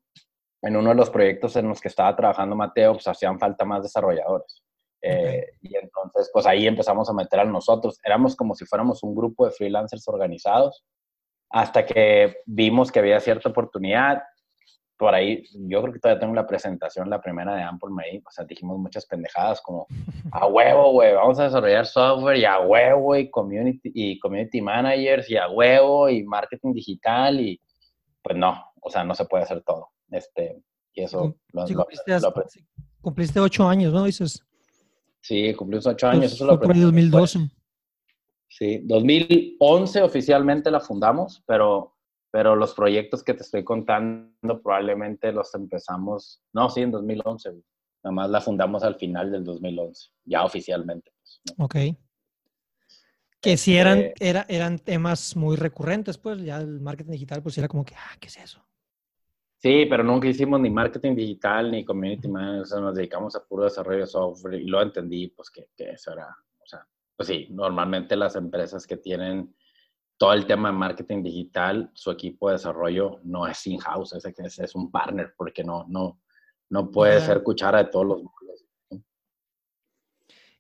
en 0.63 0.77
uno 0.77 0.91
de 0.91 0.97
los 0.97 1.11
proyectos 1.11 1.57
en 1.57 1.69
los 1.69 1.81
que 1.81 1.89
estaba 1.89 2.15
trabajando 2.15 2.55
Mateo, 2.55 2.93
pues 2.93 3.09
hacían 3.09 3.39
falta 3.39 3.65
más 3.65 3.83
desarrolladores. 3.83 4.63
Eh, 5.07 5.51
y 5.61 5.77
entonces, 5.77 6.31
pues 6.33 6.47
ahí 6.47 6.67
empezamos 6.67 7.11
a 7.11 7.13
meter 7.13 7.41
a 7.41 7.45
nosotros. 7.45 8.01
Éramos 8.03 8.35
como 8.35 8.55
si 8.55 8.65
fuéramos 8.65 9.03
un 9.03 9.15
grupo 9.15 9.45
de 9.45 9.53
freelancers 9.53 10.09
organizados, 10.09 10.83
hasta 11.51 11.85
que 11.85 12.39
vimos 12.47 12.91
que 12.91 13.01
había 13.01 13.21
cierta 13.21 13.51
oportunidad. 13.51 14.23
Por 14.97 15.15
ahí, 15.15 15.45
yo 15.53 15.83
creo 15.83 15.93
que 15.93 15.99
todavía 15.99 16.21
tengo 16.21 16.35
la 16.35 16.47
presentación, 16.47 17.11
la 17.11 17.21
primera 17.21 17.55
de 17.55 17.63
Ample 17.63 17.91
May, 17.91 18.23
o 18.27 18.31
sea, 18.31 18.47
dijimos 18.47 18.79
muchas 18.79 19.05
pendejadas 19.05 19.61
como, 19.61 19.87
a 20.33 20.47
huevo, 20.47 20.93
güey, 20.93 21.13
vamos 21.13 21.39
a 21.39 21.45
desarrollar 21.45 21.85
software, 21.85 22.39
y 22.39 22.47
a 22.47 22.61
huevo, 22.61 23.15
y 23.15 23.31
community, 23.31 23.93
y 23.93 24.19
community 24.19 24.63
managers, 24.63 25.29
y 25.29 25.37
a 25.37 25.51
huevo, 25.51 26.09
y 26.09 26.23
marketing 26.25 26.73
digital, 26.73 27.39
y 27.41 27.61
pues 28.23 28.39
no, 28.39 28.59
o 28.81 28.89
sea, 28.89 29.05
no 29.05 29.15
se 29.15 29.27
puede 29.27 29.45
hacer 29.45 29.63
todo. 29.63 29.91
Este, 30.11 30.63
y 30.95 31.03
eso 31.03 31.37
lo, 31.53 31.67
cumpliste, 33.03 33.41
ocho 33.41 33.69
años, 33.69 33.93
¿no? 33.93 34.05
Dices. 34.05 34.43
Sí, 35.25 35.55
cumplí 35.55 35.79
ocho 35.83 36.07
años. 36.07 36.35
eso 36.35 36.45
lo 36.45 36.53
aprendí. 36.53 36.83
2012. 36.83 37.49
Sí, 38.47 38.81
2011 38.85 40.03
oficialmente 40.03 40.71
la 40.71 40.81
fundamos, 40.81 41.43
pero, 41.47 41.97
pero 42.31 42.55
los 42.55 42.75
proyectos 42.75 43.25
que 43.25 43.33
te 43.33 43.43
estoy 43.43 43.65
contando 43.65 44.61
probablemente 44.63 45.33
los 45.33 45.55
empezamos, 45.55 46.43
no, 46.53 46.69
sí, 46.69 46.83
en 46.83 46.91
2011. 46.91 47.53
Nada 48.03 48.13
más 48.13 48.29
la 48.29 48.43
fundamos 48.43 48.83
al 48.83 48.97
final 48.97 49.33
del 49.33 49.45
2011, 49.45 50.11
ya 50.27 50.45
oficialmente. 50.45 51.11
Pues, 51.19 51.41
ok. 51.57 51.75
Que 53.41 53.57
eran, 53.79 53.99
este 54.01 54.29
era, 54.29 54.45
eran 54.47 54.79
temas 54.79 55.37
muy 55.37 55.57
recurrentes, 55.57 56.19
pues 56.19 56.43
ya 56.43 56.59
el 56.59 56.81
marketing 56.81 57.13
digital, 57.13 57.43
pues 57.43 57.57
era 57.57 57.67
como 57.67 57.83
que, 57.83 57.95
ah, 57.95 58.17
¿qué 58.21 58.29
es 58.29 58.37
eso? 58.37 58.63
Sí, 59.65 59.87
pero 59.89 60.05
nunca 60.05 60.29
hicimos 60.29 60.61
ni 60.61 60.69
marketing 60.69 61.15
digital 61.15 61.71
ni 61.71 61.87
community 61.87 62.29
management, 62.29 62.83
nos 62.83 62.95
dedicamos 62.95 63.35
a 63.35 63.43
puro 63.43 63.65
desarrollo 63.65 64.01
de 64.01 64.07
software 64.07 64.61
y 64.61 64.67
lo 64.67 64.83
entendí, 64.83 65.29
pues 65.29 65.49
que, 65.49 65.71
que, 65.75 65.93
eso 65.93 66.13
era, 66.13 66.27
o 66.63 66.67
sea, 66.67 66.87
pues 67.17 67.29
sí, 67.29 67.47
normalmente 67.49 68.15
las 68.15 68.37
empresas 68.37 68.87
que 68.87 68.99
tienen 68.99 69.57
todo 70.19 70.35
el 70.35 70.45
tema 70.45 70.69
de 70.69 70.77
marketing 70.77 71.23
digital, 71.23 71.91
su 71.95 72.11
equipo 72.11 72.49
de 72.49 72.57
desarrollo 72.57 73.21
no 73.25 73.47
es 73.47 73.67
in-house, 73.67 74.13
es, 74.13 74.59
es, 74.59 74.75
un 74.75 74.91
partner, 74.91 75.33
porque 75.35 75.65
no, 75.65 75.87
no, 75.89 76.21
no 76.69 76.91
puede 76.91 77.19
ser 77.23 77.43
cuchara 77.43 77.85
de 77.85 77.91
todos 77.91 78.05
los 78.05 78.23
módulos. 78.23 78.67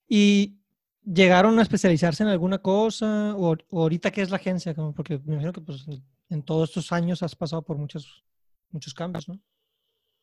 ¿Y 0.08 0.56
llegaron 1.04 1.58
a 1.58 1.62
especializarse 1.62 2.22
en 2.22 2.30
alguna 2.30 2.56
cosa? 2.56 3.36
¿O, 3.36 3.54
ahorita 3.70 4.10
qué 4.10 4.22
es 4.22 4.30
la 4.30 4.36
agencia? 4.36 4.74
Porque 4.96 5.18
me 5.26 5.34
imagino 5.34 5.52
que 5.52 5.60
pues, 5.60 5.84
en 6.30 6.42
todos 6.42 6.70
estos 6.70 6.90
años 6.90 7.22
has 7.22 7.36
pasado 7.36 7.60
por 7.60 7.76
muchos 7.76 8.24
muchos 8.70 8.94
cambios, 8.94 9.28
¿no? 9.28 9.40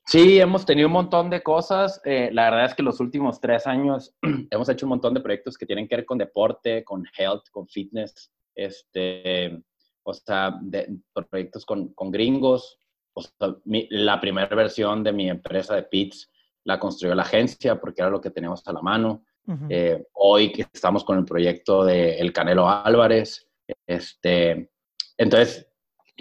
Sí, 0.06 0.39
hemos 0.39 0.65
tenido 0.65 0.88
un 0.88 0.93
montón 0.93 1.30
de 1.30 1.43
cosas. 1.43 2.01
Eh, 2.04 2.30
la 2.34 2.49
verdad 2.49 2.65
es 2.65 2.75
que 2.75 2.84
los 2.84 2.99
últimos 2.99 3.39
tres 3.39 3.67
años 3.67 4.13
hemos 4.51 4.67
hecho 4.69 4.86
un 4.86 4.91
montón 4.91 5.13
de 5.13 5.21
proyectos 5.21 5.58
que 5.58 5.65
tienen 5.65 5.88
que 5.88 5.95
ver 5.95 6.06
con 6.06 6.17
deporte, 6.17 6.84
con 6.84 7.06
health, 7.17 7.49
con 7.51 7.67
fitness, 7.67 8.32
este, 8.56 9.62
o 10.04 10.13
sea, 10.13 10.58
de, 10.62 10.97
proyectos 11.30 11.65
con, 11.65 11.93
con 11.93 12.12
gringos. 12.12 12.77
O 13.13 13.21
sea, 13.21 13.56
la 13.65 14.19
primera 14.19 14.54
versión 14.56 15.04
de 15.04 15.12
mi 15.12 15.30
empresa 15.30 15.75
de 15.75 15.84
PITS 15.84 16.30
la 16.63 16.80
construyó 16.80 17.13
la 17.15 17.23
agencia 17.23 17.80
porque 17.80 18.01
era 18.01 18.10
lo 18.10 18.21
que 18.21 18.32
teníamos 18.32 18.65
a 18.67 18.73
la 18.73 18.82
mano. 18.82 19.23
Eh, 19.69 20.06
hoy 20.13 20.51
que 20.51 20.65
estamos 20.71 21.04
con 21.04 21.17
el 21.17 21.25
proyecto 21.25 21.84
de 21.84 22.19
El 22.19 22.32
Canelo 22.32 22.69
Álvarez, 22.69 23.49
este, 23.86 24.71
entonces 25.17 25.70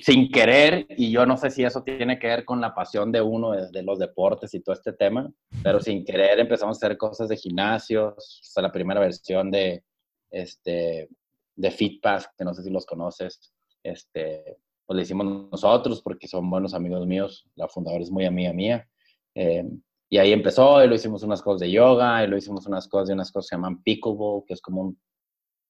sin 0.02 0.30
querer, 0.30 0.86
y 0.90 1.10
yo 1.10 1.26
no 1.26 1.36
sé 1.36 1.50
si 1.50 1.64
eso 1.64 1.82
tiene 1.82 2.18
que 2.18 2.26
ver 2.26 2.44
con 2.44 2.60
la 2.60 2.74
pasión 2.74 3.10
de 3.12 3.20
uno 3.20 3.52
de, 3.52 3.82
los 3.82 3.98
deportes 3.98 4.52
y 4.54 4.60
todo 4.60 4.74
este 4.74 4.92
tema, 4.92 5.30
pero 5.62 5.80
sin 5.80 6.04
querer 6.04 6.38
empezamos 6.40 6.76
a 6.76 6.86
hacer 6.86 6.96
cosas 6.96 7.28
de 7.28 7.36
gimnasios, 7.36 8.40
hasta 8.42 8.62
la 8.62 8.72
primera 8.72 9.00
versión 9.00 9.50
de, 9.50 9.84
este, 10.30 11.08
de 11.56 11.70
FitPass, 11.70 12.28
que 12.36 12.44
no 12.44 12.54
sé 12.54 12.62
si 12.62 12.70
los 12.70 12.86
conoces, 12.86 13.52
este, 13.82 14.58
pues 14.86 14.96
lo 14.96 15.02
hicimos 15.02 15.50
nosotros 15.50 16.02
porque 16.02 16.28
son 16.28 16.48
buenos 16.50 16.74
amigos 16.74 17.06
míos, 17.06 17.46
la 17.54 17.68
fundadora 17.68 18.02
es 18.02 18.10
muy 18.10 18.24
amiga 18.26 18.52
mía, 18.52 18.88
eh, 19.34 19.64
y 20.08 20.18
ahí 20.18 20.32
empezó, 20.32 20.82
y 20.82 20.88
lo 20.88 20.96
hicimos 20.96 21.22
unas 21.22 21.40
cosas 21.40 21.60
de 21.60 21.70
yoga, 21.70 22.24
y 22.24 22.26
lo 22.26 22.36
hicimos 22.36 22.66
unas 22.66 22.88
cosas 22.88 23.08
de 23.08 23.14
unas 23.14 23.30
cosas 23.30 23.46
que 23.46 23.54
se 23.54 23.56
llaman 23.56 23.82
pickleball, 23.82 24.44
que 24.44 24.54
es 24.54 24.60
como 24.60 24.82
un 24.82 25.00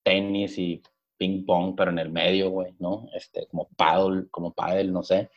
tenis 0.02 0.58
y 0.58 0.82
ping 1.20 1.44
pong, 1.44 1.74
pero 1.76 1.90
en 1.90 1.98
el 1.98 2.11
medio, 2.11 2.48
güey, 2.48 2.74
¿no? 2.78 3.06
Este, 3.14 3.46
como 3.48 3.68
paddle, 3.76 4.28
como 4.30 4.54
paddle, 4.54 4.90
no 4.90 5.02
sé. 5.02 5.30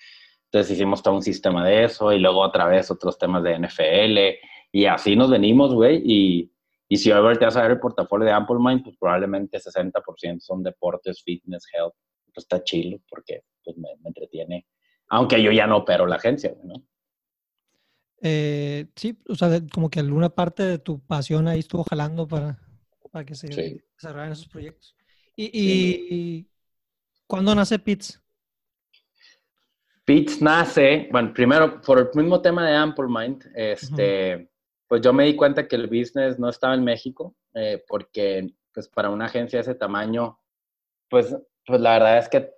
Entonces 0.46 0.72
hicimos 0.72 1.04
todo 1.04 1.16
un 1.16 1.22
sistema 1.22 1.66
de 1.68 1.84
eso 1.84 2.14
y 2.14 2.20
luego 2.20 2.40
otra 2.40 2.68
vez 2.68 2.90
otros 2.90 3.18
temas 3.18 3.44
de 3.44 3.60
NFL 3.60 4.40
y 4.72 4.86
así 4.86 5.18
nos 5.18 5.30
venimos, 5.30 5.74
güey. 5.74 6.02
Y, 6.06 6.54
y 6.88 6.98
si 6.98 7.12
hoy 7.12 7.38
te 7.38 7.44
vas 7.44 7.58
a 7.58 7.64
ver 7.64 7.72
el 7.72 7.80
portafolio 7.80 8.26
de 8.26 8.32
Ample 8.32 8.60
Mind, 8.60 8.84
pues 8.84 8.96
probablemente 8.98 9.60
60% 9.60 10.40
son 10.40 10.64
deportes, 10.64 11.22
fitness, 11.22 11.66
health. 11.74 11.94
Pues 12.34 12.46
está 12.46 12.64
chido 12.64 12.98
porque 13.10 13.42
pues 13.64 13.78
me, 13.78 13.90
entretiene. 14.06 14.66
Aunque 15.10 15.44
yo 15.44 15.52
ya 15.52 15.68
no 15.68 15.78
opero 15.78 16.08
la 16.08 16.16
agencia, 16.16 16.56
¿no? 16.64 16.76
Eh, 18.22 18.86
sí, 18.96 19.20
o 19.28 19.36
sea, 19.36 19.50
como 19.74 19.90
que 19.90 20.00
alguna 20.00 20.30
parte 20.30 20.64
de 20.64 20.80
tu 20.80 21.00
pasión 21.02 21.50
ahí 21.50 21.60
estuvo 21.60 21.84
jalando 21.84 22.26
para, 22.26 22.58
para 23.12 23.26
que 23.26 23.36
se 23.36 23.48
desarrollaran 23.98 24.32
esos 24.32 24.48
proyectos. 24.48 24.96
¿Y, 25.36 26.48
cuándo 27.28 27.56
nace 27.56 27.80
Pitts? 27.80 28.22
Pitts 30.06 30.42
nace, 30.42 31.08
bueno, 31.12 31.34
primero 31.34 31.82
por 31.82 32.00
el 32.00 32.10
mismo 32.14 32.42
tema 32.42 32.68
de 32.68 32.76
Ample 32.76 33.08
Mind, 33.08 33.46
este, 33.56 34.50
pues 34.88 35.02
yo 35.02 35.14
me 35.14 35.26
di 35.26 35.36
cuenta 35.36 35.68
que 35.68 35.78
el 35.78 35.88
business 35.88 36.38
no 36.38 36.50
estaba 36.50 36.76
en 36.76 36.84
México, 36.84 37.36
eh, 37.54 37.84
porque 37.88 38.54
pues 38.74 38.90
para 38.90 39.10
una 39.10 39.26
agencia 39.26 39.58
de 39.58 39.62
ese 39.62 39.76
tamaño, 39.76 40.40
pues, 41.10 41.36
pues 41.66 41.80
la 41.80 41.94
verdad 41.94 42.18
es 42.18 42.28
que, 42.28 42.52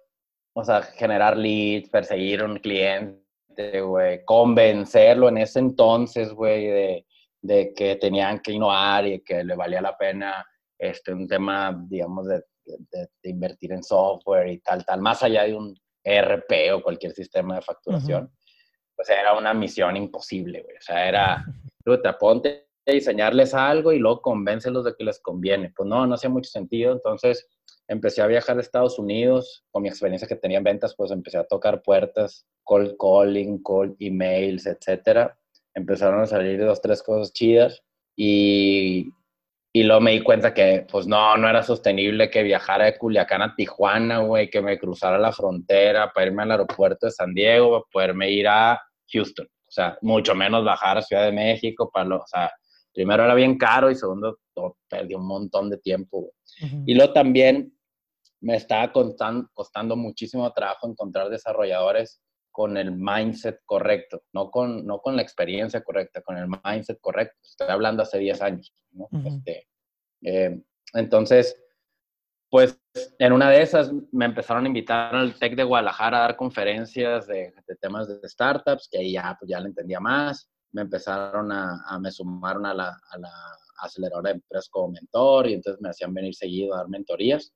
o 0.53 0.63
sea, 0.63 0.81
generar 0.81 1.37
leads, 1.37 1.89
perseguir 1.89 2.41
a 2.41 2.45
un 2.45 2.57
cliente, 2.57 3.81
güey, 3.81 4.23
convencerlo 4.25 5.29
en 5.29 5.37
ese 5.37 5.59
entonces, 5.59 6.33
güey, 6.33 6.65
de, 6.65 7.07
de 7.41 7.73
que 7.73 7.97
tenían 7.97 8.39
que 8.39 8.53
innovar 8.53 9.05
y 9.05 9.21
que 9.21 9.43
le 9.43 9.55
valía 9.55 9.81
la 9.81 9.95
pena 9.97 10.45
este, 10.79 11.13
un 11.13 11.27
tema, 11.27 11.77
digamos, 11.87 12.27
de 12.27 12.43
de, 12.65 13.09
invertir 13.23 13.71
en 13.71 13.83
software 13.83 14.47
y 14.49 14.59
tal, 14.59 14.85
tal, 14.85 15.01
más 15.01 15.23
allá 15.23 15.43
de 15.43 15.55
un 15.55 15.75
ERP 16.03 16.73
o 16.73 16.81
cualquier 16.81 17.13
sistema 17.13 17.55
de 17.55 17.61
facturación, 17.61 18.31
pues 18.95 19.09
era 19.09 19.37
una 19.37 19.53
misión 19.53 19.97
imposible, 19.97 20.61
güey. 20.61 20.77
O 20.77 20.81
sea, 20.81 21.07
era, 21.07 21.45
tú 21.83 22.01
te 22.01 22.13
ponte 22.13 22.67
a 22.87 22.91
diseñarles 22.91 23.53
algo 23.53 23.91
y 23.91 23.99
luego 23.99 24.21
convéncelos 24.21 24.85
de 24.85 24.95
que 24.95 25.03
les 25.03 25.19
conviene. 25.19 25.73
Pues 25.75 25.87
no, 25.87 26.05
no 26.05 26.15
hacía 26.15 26.29
mucho 26.29 26.49
sentido. 26.49 26.93
Entonces 26.93 27.47
empecé 27.87 28.21
a 28.21 28.27
viajar 28.27 28.57
a 28.57 28.61
Estados 28.61 28.99
Unidos. 28.99 29.65
Con 29.71 29.83
mi 29.83 29.89
experiencia 29.89 30.27
que 30.27 30.35
tenía 30.35 30.59
en 30.59 30.63
ventas, 30.63 30.95
pues 30.95 31.11
empecé 31.11 31.37
a 31.37 31.45
tocar 31.45 31.81
puertas, 31.81 32.45
cold 32.63 32.95
calling, 32.99 33.61
cold 33.63 33.95
emails, 33.99 34.65
etcétera. 34.65 35.37
Empezaron 35.73 36.21
a 36.21 36.25
salir 36.25 36.63
dos, 36.63 36.81
tres 36.81 37.03
cosas 37.03 37.33
chidas 37.33 37.81
y 38.15 39.09
y 39.75 39.83
luego 39.83 39.99
me 39.99 40.11
di 40.11 40.21
cuenta 40.21 40.53
que, 40.53 40.87
pues 40.89 41.05
no, 41.05 41.35
no 41.35 41.49
era 41.49 41.61
sostenible 41.61 42.29
que 42.29 42.43
viajara 42.43 42.85
de 42.85 42.97
Culiacán 42.97 43.41
a 43.41 43.53
Tijuana, 43.53 44.19
güey, 44.19 44.49
que 44.49 44.61
me 44.61 44.79
cruzara 44.79 45.19
la 45.19 45.33
frontera 45.33 46.13
para 46.13 46.27
irme 46.27 46.43
al 46.43 46.51
aeropuerto 46.51 47.07
de 47.07 47.11
San 47.11 47.33
Diego, 47.33 47.71
para 47.71 47.83
poderme 47.91 48.31
ir 48.31 48.47
a 48.47 48.81
Houston. 49.11 49.45
O 49.45 49.71
sea, 49.71 49.97
mucho 50.01 50.33
menos 50.33 50.63
bajar 50.63 50.97
a 50.97 51.01
Ciudad 51.01 51.25
de 51.25 51.33
México, 51.33 51.91
para 51.93 52.05
lo, 52.05 52.19
o 52.19 52.25
sea, 52.25 52.49
primero 52.93 53.25
era 53.25 53.35
bien 53.35 53.57
caro 53.57 53.91
y 53.91 53.95
segundo, 53.95 54.37
perdí 54.87 55.13
un 55.13 55.27
montón 55.27 55.69
de 55.69 55.77
tiempo. 55.79 56.31
Y 56.85 56.93
luego 56.93 57.11
también 57.11 57.77
me 58.39 58.55
estaba 58.55 58.93
costando, 58.93 59.49
costando 59.53 59.97
muchísimo 59.97 60.49
trabajo 60.53 60.87
encontrar 60.87 61.27
desarrolladores 61.27 62.21
con 62.55 62.77
el 62.77 62.93
mindset 62.93 63.59
correcto, 63.65 64.23
no 64.31 64.49
con, 64.49 64.85
no 64.85 65.01
con 65.01 65.17
la 65.17 65.21
experiencia 65.21 65.83
correcta, 65.83 66.21
con 66.21 66.37
el 66.37 66.47
mindset 66.47 67.01
correcto. 67.01 67.35
Estoy 67.43 67.67
hablando 67.67 68.01
hace 68.01 68.17
10 68.17 68.41
años. 68.41 68.73
¿no? 68.91 69.09
este, 69.25 69.67
eh, 70.21 70.63
entonces, 70.93 71.61
pues 72.49 72.79
en 73.19 73.33
una 73.33 73.49
de 73.49 73.61
esas 73.61 73.91
me 74.13 74.23
empezaron 74.23 74.63
a 74.63 74.67
invitar 74.69 75.13
al 75.13 75.37
TEC 75.37 75.57
de 75.57 75.65
Guadalajara 75.65 76.19
a 76.19 76.21
dar 76.21 76.37
conferencias 76.37 77.27
de, 77.27 77.53
de 77.67 77.75
temas 77.75 78.07
de 78.07 78.25
startups, 78.29 78.87
que 78.89 78.99
ahí 78.99 79.11
ya, 79.11 79.35
pues, 79.37 79.49
ya 79.49 79.59
le 79.59 79.67
entendía 79.67 79.99
más. 79.99 80.49
Me 80.71 80.83
empezaron 80.83 81.51
a, 81.51 81.83
a 81.85 81.99
me 81.99 82.09
sumaron 82.09 82.65
a 82.65 82.73
la, 82.73 82.97
a 83.09 83.17
la 83.17 83.33
aceleradora 83.81 84.29
de 84.29 84.35
empresas 84.35 84.69
como 84.69 84.93
mentor 84.93 85.49
y 85.49 85.55
entonces 85.55 85.81
me 85.81 85.89
hacían 85.89 86.13
venir 86.13 86.33
seguido 86.33 86.73
a 86.73 86.77
dar 86.77 86.87
mentorías. 86.87 87.53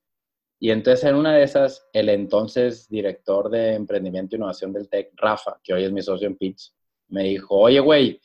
Y 0.59 0.71
entonces 0.71 1.05
en 1.05 1.15
una 1.15 1.33
de 1.35 1.43
esas, 1.43 1.87
el 1.93 2.09
entonces 2.09 2.89
director 2.89 3.49
de 3.49 3.75
emprendimiento 3.75 4.35
e 4.35 4.37
innovación 4.37 4.73
del 4.73 4.89
TEC, 4.89 5.11
Rafa, 5.15 5.59
que 5.63 5.73
hoy 5.73 5.85
es 5.85 5.91
mi 5.91 6.01
socio 6.01 6.27
en 6.27 6.35
Pitch, 6.35 6.73
me 7.07 7.23
dijo, 7.23 7.55
oye, 7.55 7.79
güey, 7.79 8.19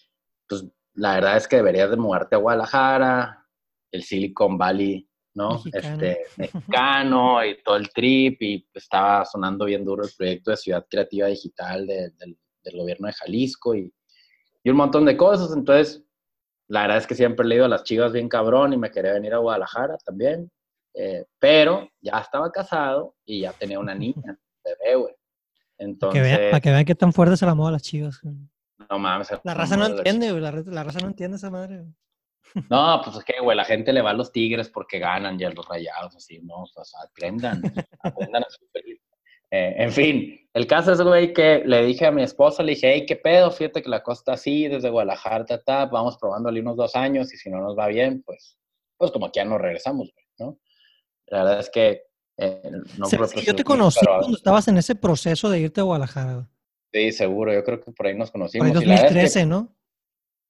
pues 0.49 0.65
la 0.95 1.15
verdad 1.15 1.37
es 1.37 1.49
que 1.49 1.57
deberías 1.57 1.91
de 1.91 1.97
mudarte 1.97 2.35
a 2.35 2.39
Guadalajara, 2.39 3.47
el 3.93 4.03
Silicon 4.03 4.59
Valley 4.59 5.09
¿no? 5.35 5.61
Este, 5.73 6.25
mexicano 6.37 7.45
y 7.45 7.61
todo 7.63 7.77
el 7.77 7.91
trip 7.93 8.41
y 8.41 8.67
estaba 8.73 9.25
sonando 9.25 9.65
bien 9.65 9.85
duro 9.85 10.05
el 10.05 10.11
proyecto 10.17 10.51
de 10.53 10.57
Ciudad 10.57 10.87
Creativa 10.89 11.27
Digital 11.27 11.87
del, 11.87 12.39
gobierno 12.73 13.09
de 13.09 13.13
Jalisco 13.13 13.75
y, 13.75 13.93
y, 14.63 14.71
un 14.71 14.77
montón 14.77 15.05
de 15.05 15.17
cosas. 15.17 15.55
Entonces, 15.55 16.03
la 16.69 16.83
verdad 16.83 16.99
es 16.99 17.07
que 17.07 17.15
siempre 17.15 17.45
he 17.45 17.49
leído 17.49 17.67
a 17.67 17.69
las 17.69 17.85
chivas 17.85 18.13
bien 18.13 18.29
cabrón 18.29 18.73
y 18.73 18.79
me 18.79 18.91
quería 18.91 19.13
venir 19.13 19.35
a 19.35 19.39
Guadalajara 19.39 19.99
también. 19.99 20.51
Eh, 20.95 21.25
pero 21.39 21.89
ya 22.01 22.19
estaba 22.19 22.51
casado 22.53 23.17
y 23.25 23.41
ya 23.41 23.53
tenía 23.53 23.81
una 23.81 23.95
niña, 23.95 24.39
bebé, 24.65 24.95
güey. 24.97 25.15
Entonces, 25.77 26.21
para 26.21 26.29
que, 26.29 26.39
vean, 26.39 26.51
para 26.51 26.61
que 26.61 26.71
vean 26.71 26.85
qué 26.85 26.95
tan 26.95 27.13
fuerte 27.13 27.37
se 27.37 27.47
la 27.47 27.55
moda 27.55 27.71
a 27.71 27.73
las 27.73 27.83
chivas. 27.83 28.21
No 28.91 28.99
mames. 28.99 29.29
La 29.43 29.55
raza 29.55 29.77
no 29.77 29.87
entiende, 29.87 30.31
güey. 30.31 30.43
La, 30.43 30.53
la, 30.53 30.85
raza 30.85 31.01
no 31.01 31.09
entiende 31.09 31.37
esa 31.37 31.51
madre. 31.51 31.85
No, 32.71 33.01
pues 33.03 33.17
es 33.17 33.25
que, 33.25 33.41
güey, 33.41 33.57
la 33.57 33.65
gente 33.65 33.93
le 33.93 34.03
va 34.03 34.11
a 34.11 34.15
los 34.15 34.31
tigres 34.31 34.69
porque 34.69 35.01
ganan 35.01 35.39
ya 35.39 35.51
los 35.51 35.67
rayados, 35.67 36.15
así, 36.15 36.39
¿no? 36.41 36.63
O 36.63 36.67
sea, 36.67 37.01
aprendan, 37.03 37.61
aprendan 38.03 38.45
a 38.45 38.51
sufrir. 38.51 39.01
Eh, 39.51 39.75
en 39.79 39.93
fin, 39.93 40.49
el 40.53 40.67
caso 40.67 40.93
es, 40.93 41.01
güey, 41.01 41.33
que 41.33 41.63
le 41.65 41.85
dije 41.85 42.07
a 42.07 42.13
mi 42.13 42.23
esposa, 42.23 42.63
le 42.63 42.75
dije, 42.75 42.93
hey, 42.93 43.07
¿qué 43.07 43.17
pedo? 43.17 43.51
Fíjate 43.51 43.83
que 43.83 43.89
la 43.89 44.03
costa 44.03 44.35
así, 44.35 44.69
desde 44.69 44.91
Guadalajara, 44.91 45.45
ta, 45.45 45.87
vamos 45.87 46.17
probándole 46.19 46.61
unos 46.61 46.77
dos 46.77 46.95
años 46.95 47.33
y 47.33 47.37
si 47.37 47.51
no 47.51 47.61
nos 47.61 47.77
va 47.77 47.89
bien, 47.89 48.23
pues, 48.23 48.59
pues 48.97 49.11
como 49.11 49.31
que 49.31 49.41
ya 49.41 49.45
nos 49.45 49.61
regresamos, 49.61 50.11
güey, 50.13 50.27
¿no? 50.39 50.59
La 51.27 51.45
verdad 51.45 51.61
es 51.61 51.71
que 51.71 52.03
eh, 52.37 52.63
no 52.99 53.09
yo 53.09 53.55
te 53.55 53.65
conocí 53.65 54.05
cuando 54.05 54.37
estabas 54.37 54.67
en 54.69 54.77
ese 54.79 54.95
proceso 54.95 55.49
de 55.49 55.61
irte 55.61 55.81
a 55.81 55.85
Guadalajara. 55.85 56.49
Sí, 56.93 57.13
seguro, 57.13 57.53
yo 57.53 57.65
creo 57.65 57.81
que 57.81 57.93
por 57.93 58.07
ahí 58.07 58.17
nos 58.17 58.31
conocimos. 58.31 58.69
Por 58.69 58.75
2013, 58.75 59.47
¿no? 59.47 59.77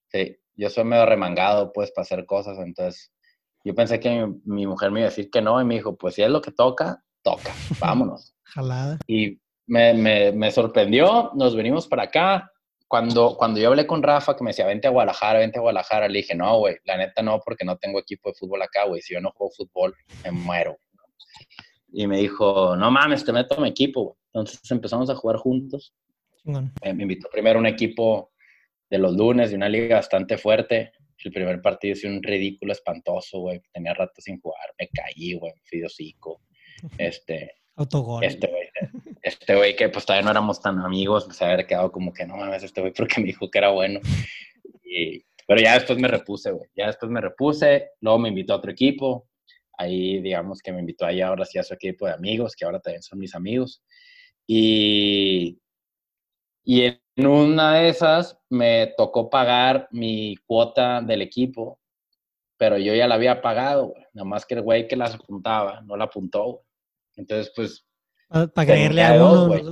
Sí, 0.09 0.37
yo 0.55 0.71
soy 0.71 0.85
medio 0.85 1.07
remangado, 1.07 1.73
pues, 1.73 1.91
para 1.91 2.05
hacer 2.05 2.27
cosas, 2.27 2.59
entonces 2.59 3.13
yo 3.65 3.75
pensé 3.75 3.99
que 3.99 4.31
mi, 4.45 4.67
mujer 4.67 4.91
me 4.91 5.01
iba 5.01 5.07
a 5.07 5.11
decir 5.11 5.31
que 5.31 5.41
no, 5.41 5.61
y 5.61 5.65
me 5.65 5.75
dijo, 5.75 5.97
pues 5.97 6.15
si 6.15 6.23
es 6.23 6.29
lo 6.29 6.43
que 6.43 6.53
toca, 6.53 7.03
toca, 7.23 7.53
vámonos. 7.81 8.35
Jalada. 8.45 8.99
Y 9.07 9.41
me, 9.67 9.95
me, 9.95 10.33
me, 10.33 10.51
sorprendió, 10.51 11.31
nos 11.35 11.57
venimos 11.57 11.89
para 11.89 12.05
acá. 12.05 12.51
Cuando, 12.87 13.37
cuando 13.37 13.61
yo 13.61 13.69
hablé 13.69 13.87
con 13.87 14.03
Rafa, 14.03 14.37
que 14.37 14.45
me 14.45 14.51
decía, 14.51 14.67
vente 14.67 14.87
a 14.87 14.91
Guadalajara, 14.91 15.39
vente 15.41 15.59
a 15.59 15.63
Guadalajara, 15.63 16.09
le 16.09 16.19
dije, 16.19 16.35
no, 16.35 16.59
güey, 16.59 16.77
la 16.85 16.97
neta 16.97 17.23
no, 17.23 17.41
porque 17.45 17.65
no 17.65 17.77
tengo 17.77 17.99
equipo 17.99 18.31
de 18.31 18.35
fútbol 18.35 18.63
acá, 18.63 18.85
güey. 18.85 19.01
Si 19.03 19.15
yo 19.15 19.21
no 19.21 19.33
juego 19.33 19.53
fútbol, 19.57 19.95
me 20.23 20.31
muero. 20.31 20.77
Y 21.93 22.07
me 22.07 22.19
dijo, 22.19 22.77
no 22.77 22.91
mames, 22.91 23.25
te 23.25 23.33
meto 23.33 23.57
a 23.57 23.61
mi 23.61 23.69
equipo, 23.69 24.05
güey. 24.05 24.17
Entonces 24.35 24.71
empezamos 24.71 25.09
a 25.11 25.15
jugar 25.15 25.37
juntos. 25.37 25.95
Eh, 26.83 26.93
me 26.93 27.03
invitó 27.05 27.29
primero 27.31 27.59
a 27.59 27.61
un 27.61 27.67
equipo 27.67 28.33
de 28.91 28.99
los 28.99 29.15
lunes, 29.17 29.51
de 29.51 29.57
una 29.57 29.69
liga 29.69 29.97
bastante 29.97 30.37
fuerte. 30.37 30.93
El 31.25 31.33
primer 31.33 31.63
partido 31.63 31.95
hice 31.95 32.07
un 32.07 32.23
ridículo 32.23 32.73
espantoso, 32.73 33.41
güey. 33.41 33.63
Tenía 33.73 33.95
rato 33.95 34.21
sin 34.21 34.41
jugar. 34.41 34.75
Me 34.79 34.89
caí, 34.89 35.35
güey. 35.35 35.53
Fui 35.65 35.81
de 35.81 35.87
hocico. 35.87 36.43
Este. 36.99 37.53
Autogol. 37.77 38.23
Este 38.23 38.47
güey, 38.47 38.69
este 39.25 39.57
güey 39.57 39.75
que 39.75 39.89
pues 39.89 40.05
todavía 40.05 40.25
no 40.25 40.31
éramos 40.31 40.61
tan 40.61 40.79
amigos, 40.81 41.25
pues 41.25 41.41
haber 41.43 41.67
quedado 41.67 41.91
como 41.91 42.13
que 42.13 42.27
no 42.27 42.37
mames, 42.37 42.63
este 42.63 42.81
güey 42.81 42.93
porque 42.93 43.21
me 43.21 43.27
dijo 43.29 43.51
que 43.51 43.59
era 43.59 43.71
bueno. 43.71 44.01
Y, 44.85 45.25
pero 45.47 45.61
ya 45.61 45.75
después 45.75 45.99
me 45.99 46.09
repuse, 46.09 46.51
güey. 46.51 46.69
Ya 46.77 46.87
después 46.87 47.11
me 47.11 47.21
repuse. 47.21 47.91
Luego 48.01 48.19
me 48.19 48.29
invitó 48.29 48.53
a 48.53 48.57
otro 48.57 48.71
equipo. 48.71 49.29
Ahí, 49.77 50.21
digamos 50.21 50.61
que 50.61 50.73
me 50.73 50.81
invitó 50.81 51.07
ahí 51.07 51.21
ahora 51.21 51.45
sí 51.45 51.59
a 51.59 51.65
su 51.65 51.75
equipo 51.75 52.07
de 52.07 52.13
amigos, 52.13 52.55
que 52.55 52.65
ahora 52.65 52.81
también 52.81 53.03
son 53.03 53.19
mis 53.19 53.35
amigos. 53.35 53.83
Y, 54.47 55.59
y 56.65 56.83
en 56.83 57.27
una 57.27 57.77
de 57.79 57.89
esas 57.89 58.39
me 58.51 58.95
tocó 58.97 59.31
pagar 59.31 59.89
mi 59.91 60.37
cuota 60.47 61.01
del 61.01 61.23
equipo, 61.23 61.81
pero 62.57 62.79
yo 62.79 62.95
ya 62.95 63.09
la 63.09 63.17
había 63.17 63.43
pagado, 63.43 63.89
güey. 63.89 64.05
Nada 64.13 64.27
más 64.27 64.47
que 64.47 64.55
el 64.55 64.63
güey 64.63 64.87
que 64.87 64.97
las 64.97 65.15
apuntaba 65.15 65.81
no 65.83 65.97
la 65.97 66.05
apuntó, 66.05 66.45
güey. 66.45 66.65
Entonces, 67.17 67.53
pues. 67.57 67.87
Para 68.55 68.67
creerle 68.67 69.03
a 69.03 69.15
uno, 69.15 69.47
güey. 69.47 69.63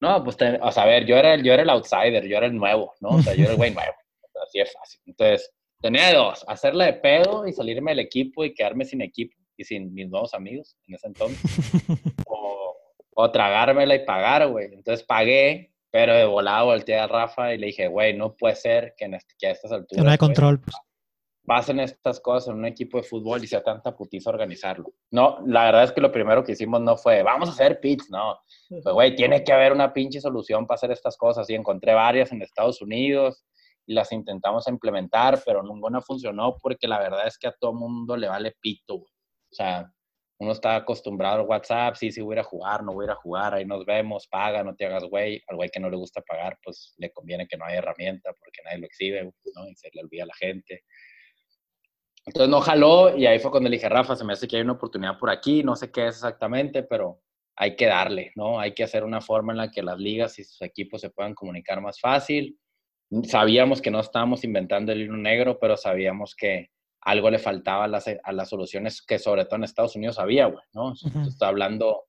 No, 0.00 0.24
pues, 0.24 0.36
o 0.60 0.72
sea, 0.72 0.82
a 0.82 0.86
ver, 0.86 1.06
yo 1.06 1.16
era, 1.16 1.34
el, 1.34 1.44
yo 1.44 1.52
era 1.52 1.62
el 1.62 1.70
outsider, 1.70 2.26
yo 2.26 2.36
era 2.36 2.46
el 2.46 2.56
nuevo, 2.56 2.92
¿no? 3.00 3.10
O 3.10 3.22
sea, 3.22 3.34
yo 3.34 3.44
era 3.44 3.52
el 3.52 3.56
güey 3.56 3.70
nuevo. 3.74 3.92
Así 4.44 4.58
es 4.58 4.72
fácil. 4.72 5.00
Entonces, 5.06 5.52
tenía 5.80 6.12
dos: 6.12 6.44
hacerla 6.48 6.86
de 6.86 6.94
pedo 6.94 7.46
y 7.46 7.52
salirme 7.52 7.92
del 7.92 8.00
equipo 8.00 8.44
y 8.44 8.54
quedarme 8.54 8.84
sin 8.84 9.00
equipo 9.00 9.36
y 9.56 9.64
sin 9.64 9.94
mis 9.94 10.08
nuevos 10.08 10.34
amigos 10.34 10.76
en 10.88 10.94
ese 10.96 11.06
entonces. 11.06 11.40
o, 12.26 12.74
o 13.14 13.30
tragármela 13.30 13.94
y 13.94 14.04
pagar, 14.04 14.48
güey. 14.48 14.66
Entonces 14.72 15.04
pagué 15.04 15.72
pero 15.92 16.14
de 16.14 16.24
volado 16.24 16.66
volteé 16.66 16.98
a 16.98 17.06
Rafa 17.06 17.52
y 17.52 17.58
le 17.58 17.66
dije, 17.66 17.86
güey, 17.86 18.16
no 18.16 18.34
puede 18.34 18.56
ser 18.56 18.94
que, 18.96 19.04
en 19.04 19.14
este, 19.14 19.34
que 19.38 19.46
a 19.46 19.50
estas 19.50 19.72
alturas... 19.72 20.02
no 20.02 20.10
hay 20.10 20.16
control. 20.16 20.58
Pues. 20.58 20.74
Pasen 21.44 21.80
estas 21.80 22.20
cosas 22.20 22.48
en 22.48 22.58
un 22.58 22.66
equipo 22.66 22.98
de 22.98 23.02
fútbol 23.02 23.42
y 23.42 23.48
sea 23.48 23.62
tanta 23.62 23.96
putiza 23.96 24.30
organizarlo. 24.30 24.92
No, 25.10 25.38
la 25.44 25.64
verdad 25.64 25.84
es 25.84 25.92
que 25.92 26.00
lo 26.00 26.12
primero 26.12 26.44
que 26.44 26.52
hicimos 26.52 26.80
no 26.80 26.96
fue, 26.96 27.22
vamos 27.22 27.48
a 27.48 27.52
hacer 27.52 27.80
pits, 27.80 28.10
no. 28.10 28.38
Pues, 28.68 28.94
güey, 28.94 29.16
tiene 29.16 29.42
que 29.42 29.52
haber 29.52 29.72
una 29.72 29.92
pinche 29.92 30.20
solución 30.20 30.66
para 30.66 30.76
hacer 30.76 30.92
estas 30.92 31.16
cosas. 31.16 31.50
Y 31.50 31.54
encontré 31.54 31.94
varias 31.94 32.30
en 32.30 32.42
Estados 32.42 32.80
Unidos 32.80 33.44
y 33.86 33.94
las 33.94 34.12
intentamos 34.12 34.68
implementar, 34.68 35.40
pero 35.44 35.62
ninguna 35.62 36.00
funcionó 36.00 36.56
porque 36.62 36.86
la 36.86 37.00
verdad 37.00 37.26
es 37.26 37.36
que 37.38 37.48
a 37.48 37.54
todo 37.58 37.74
mundo 37.74 38.16
le 38.16 38.28
vale 38.28 38.54
pito, 38.60 38.94
O 38.94 39.06
sea, 39.50 39.90
uno 40.42 40.52
está 40.52 40.76
acostumbrado 40.76 41.40
al 41.40 41.46
WhatsApp, 41.46 41.94
sí, 41.94 42.10
sí 42.10 42.20
voy 42.20 42.34
a 42.34 42.36
ir 42.36 42.40
a 42.40 42.44
jugar, 42.44 42.82
no 42.82 42.92
voy 42.92 43.04
a 43.04 43.06
ir 43.06 43.10
a 43.12 43.14
jugar, 43.16 43.54
ahí 43.54 43.64
nos 43.64 43.84
vemos, 43.84 44.26
paga, 44.26 44.64
no 44.64 44.74
te 44.74 44.86
hagas 44.86 45.04
güey. 45.04 45.40
Al 45.46 45.56
güey 45.56 45.70
que 45.70 45.78
no 45.78 45.88
le 45.88 45.96
gusta 45.96 46.20
pagar, 46.22 46.58
pues 46.64 46.94
le 46.98 47.12
conviene 47.12 47.46
que 47.46 47.56
no 47.56 47.64
haya 47.64 47.78
herramienta 47.78 48.32
porque 48.32 48.60
nadie 48.64 48.78
lo 48.78 48.86
exhibe, 48.86 49.24
¿no? 49.54 49.68
Y 49.68 49.74
se 49.76 49.88
le 49.92 50.02
olvida 50.02 50.24
a 50.24 50.26
la 50.26 50.34
gente. 50.34 50.82
Entonces 52.24 52.50
no 52.50 52.60
jaló 52.60 53.16
y 53.16 53.26
ahí 53.26 53.38
fue 53.38 53.50
cuando 53.50 53.68
le 53.68 53.76
dije, 53.76 53.88
Rafa, 53.88 54.14
se 54.14 54.24
me 54.24 54.32
hace 54.32 54.46
que 54.46 54.56
hay 54.56 54.62
una 54.62 54.74
oportunidad 54.74 55.18
por 55.18 55.30
aquí, 55.30 55.62
no 55.62 55.74
sé 55.74 55.90
qué 55.90 56.06
es 56.06 56.16
exactamente, 56.16 56.84
pero 56.84 57.20
hay 57.56 57.76
que 57.76 57.86
darle, 57.86 58.32
¿no? 58.36 58.60
Hay 58.60 58.74
que 58.74 58.84
hacer 58.84 59.04
una 59.04 59.20
forma 59.20 59.52
en 59.52 59.58
la 59.58 59.70
que 59.70 59.82
las 59.82 59.98
ligas 59.98 60.38
y 60.38 60.44
sus 60.44 60.62
equipos 60.62 61.00
se 61.00 61.10
puedan 61.10 61.34
comunicar 61.34 61.80
más 61.80 62.00
fácil. 62.00 62.58
Sabíamos 63.24 63.82
que 63.82 63.90
no 63.90 64.00
estábamos 64.00 64.44
inventando 64.44 64.92
el 64.92 65.02
hilo 65.02 65.16
negro, 65.16 65.58
pero 65.58 65.76
sabíamos 65.76 66.34
que 66.34 66.70
algo 67.02 67.30
le 67.30 67.38
faltaba 67.38 67.84
a 67.84 67.88
las, 67.88 68.06
a 68.06 68.32
las 68.32 68.48
soluciones 68.48 69.02
que 69.02 69.18
sobre 69.18 69.44
todo 69.44 69.56
en 69.56 69.64
Estados 69.64 69.96
Unidos 69.96 70.18
había, 70.18 70.46
güey, 70.46 70.64
¿no? 70.72 70.94
Está 71.26 71.48
hablando 71.48 72.04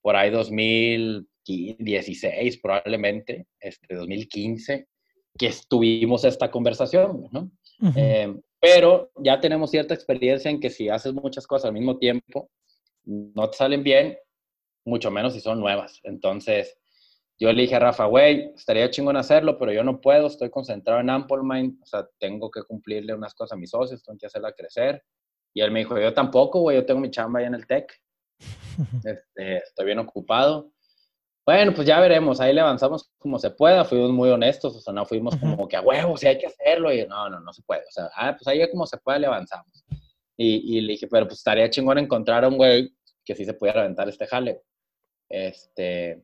por 0.00 0.16
ahí 0.16 0.30
2016 0.30 2.58
probablemente, 2.58 3.46
este, 3.60 3.94
2015, 3.94 4.88
que 5.38 5.46
estuvimos 5.46 6.24
esta 6.24 6.50
conversación, 6.50 7.28
¿no? 7.30 7.52
Eh, 7.96 8.34
pero 8.62 9.10
ya 9.16 9.40
tenemos 9.40 9.72
cierta 9.72 9.92
experiencia 9.92 10.48
en 10.48 10.60
que 10.60 10.70
si 10.70 10.88
haces 10.88 11.12
muchas 11.12 11.48
cosas 11.48 11.66
al 11.66 11.72
mismo 11.72 11.98
tiempo, 11.98 12.48
no 13.02 13.50
te 13.50 13.56
salen 13.56 13.82
bien, 13.82 14.16
mucho 14.84 15.10
menos 15.10 15.32
si 15.32 15.40
son 15.40 15.58
nuevas. 15.58 15.98
Entonces, 16.04 16.78
yo 17.40 17.52
le 17.52 17.62
dije 17.62 17.74
a 17.74 17.80
Rafa, 17.80 18.04
güey, 18.04 18.52
estaría 18.54 18.88
chingón 18.88 19.16
hacerlo, 19.16 19.58
pero 19.58 19.72
yo 19.72 19.82
no 19.82 20.00
puedo, 20.00 20.28
estoy 20.28 20.48
concentrado 20.48 21.00
en 21.00 21.10
Amplemind, 21.10 21.82
o 21.82 21.86
sea, 21.86 22.08
tengo 22.20 22.52
que 22.52 22.62
cumplirle 22.62 23.12
unas 23.14 23.34
cosas 23.34 23.56
a 23.56 23.60
mis 23.60 23.70
socios, 23.70 24.00
tengo 24.04 24.16
que 24.16 24.26
hacerla 24.26 24.52
crecer. 24.52 25.02
Y 25.52 25.60
él 25.60 25.72
me 25.72 25.80
dijo, 25.80 25.98
yo 25.98 26.14
tampoco, 26.14 26.60
güey, 26.60 26.76
yo 26.76 26.86
tengo 26.86 27.00
mi 27.00 27.10
chamba 27.10 27.40
ahí 27.40 27.46
en 27.46 27.54
el 27.54 27.66
tech, 27.66 27.92
este, 29.04 29.56
estoy 29.56 29.86
bien 29.86 29.98
ocupado. 29.98 30.70
Bueno, 31.44 31.74
pues 31.74 31.86
ya 31.86 31.98
veremos, 31.98 32.40
ahí 32.40 32.52
le 32.52 32.60
avanzamos 32.60 33.10
como 33.18 33.38
se 33.38 33.50
pueda, 33.50 33.84
fuimos 33.84 34.12
muy 34.12 34.30
honestos, 34.30 34.76
o 34.76 34.80
sea, 34.80 34.92
no 34.92 35.04
fuimos 35.04 35.34
como 35.36 35.66
que 35.66 35.76
a 35.76 35.80
huevo, 35.80 36.16
si 36.16 36.28
hay 36.28 36.38
que 36.38 36.46
hacerlo, 36.46 36.92
y 36.92 37.04
no, 37.06 37.28
no, 37.28 37.40
no 37.40 37.52
se 37.52 37.62
puede, 37.62 37.82
o 37.82 37.90
sea, 37.90 38.10
ah, 38.14 38.36
pues 38.36 38.46
ahí 38.46 38.70
como 38.70 38.86
se 38.86 38.98
pueda 38.98 39.18
le 39.18 39.26
avanzamos. 39.26 39.84
Y, 40.36 40.76
y, 40.76 40.80
le 40.80 40.92
dije, 40.92 41.08
pero 41.08 41.26
pues 41.26 41.38
estaría 41.38 41.68
chingón 41.68 41.98
encontrar 41.98 42.44
a 42.44 42.48
un 42.48 42.56
güey 42.56 42.94
que 43.24 43.34
sí 43.34 43.44
se 43.44 43.54
pudiera 43.54 43.80
aventar 43.80 44.08
este 44.08 44.26
jale. 44.26 44.62
Este, 45.28 46.22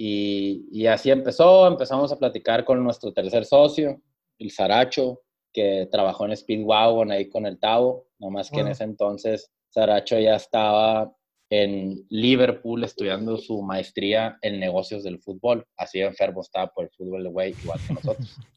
y, 0.00 0.86
así 0.86 1.10
empezó, 1.10 1.66
empezamos 1.66 2.12
a 2.12 2.18
platicar 2.18 2.64
con 2.64 2.82
nuestro 2.84 3.12
tercer 3.12 3.44
socio, 3.44 4.00
el 4.38 4.50
Saracho, 4.52 5.22
que 5.52 5.88
trabajó 5.90 6.24
en 6.26 6.36
Speedwagon 6.36 7.10
ahí 7.10 7.28
con 7.28 7.46
el 7.46 7.58
Tavo, 7.58 8.06
nomás 8.20 8.48
que 8.48 8.60
en 8.60 8.68
ese 8.68 8.84
entonces 8.84 9.50
Saracho 9.70 10.16
ya 10.18 10.36
estaba 10.36 11.12
en 11.50 12.04
Liverpool 12.10 12.84
estudiando 12.84 13.38
su 13.38 13.62
maestría 13.62 14.38
en 14.42 14.60
negocios 14.60 15.02
del 15.02 15.18
fútbol, 15.20 15.66
así 15.76 16.00
enfermo 16.00 16.42
estaba 16.42 16.68
por 16.68 16.84
el 16.84 16.90
fútbol 16.90 17.26
el 17.26 17.32
güey, 17.32 17.54
igual 17.62 17.80
que 17.86 17.94
nosotros. 17.94 18.36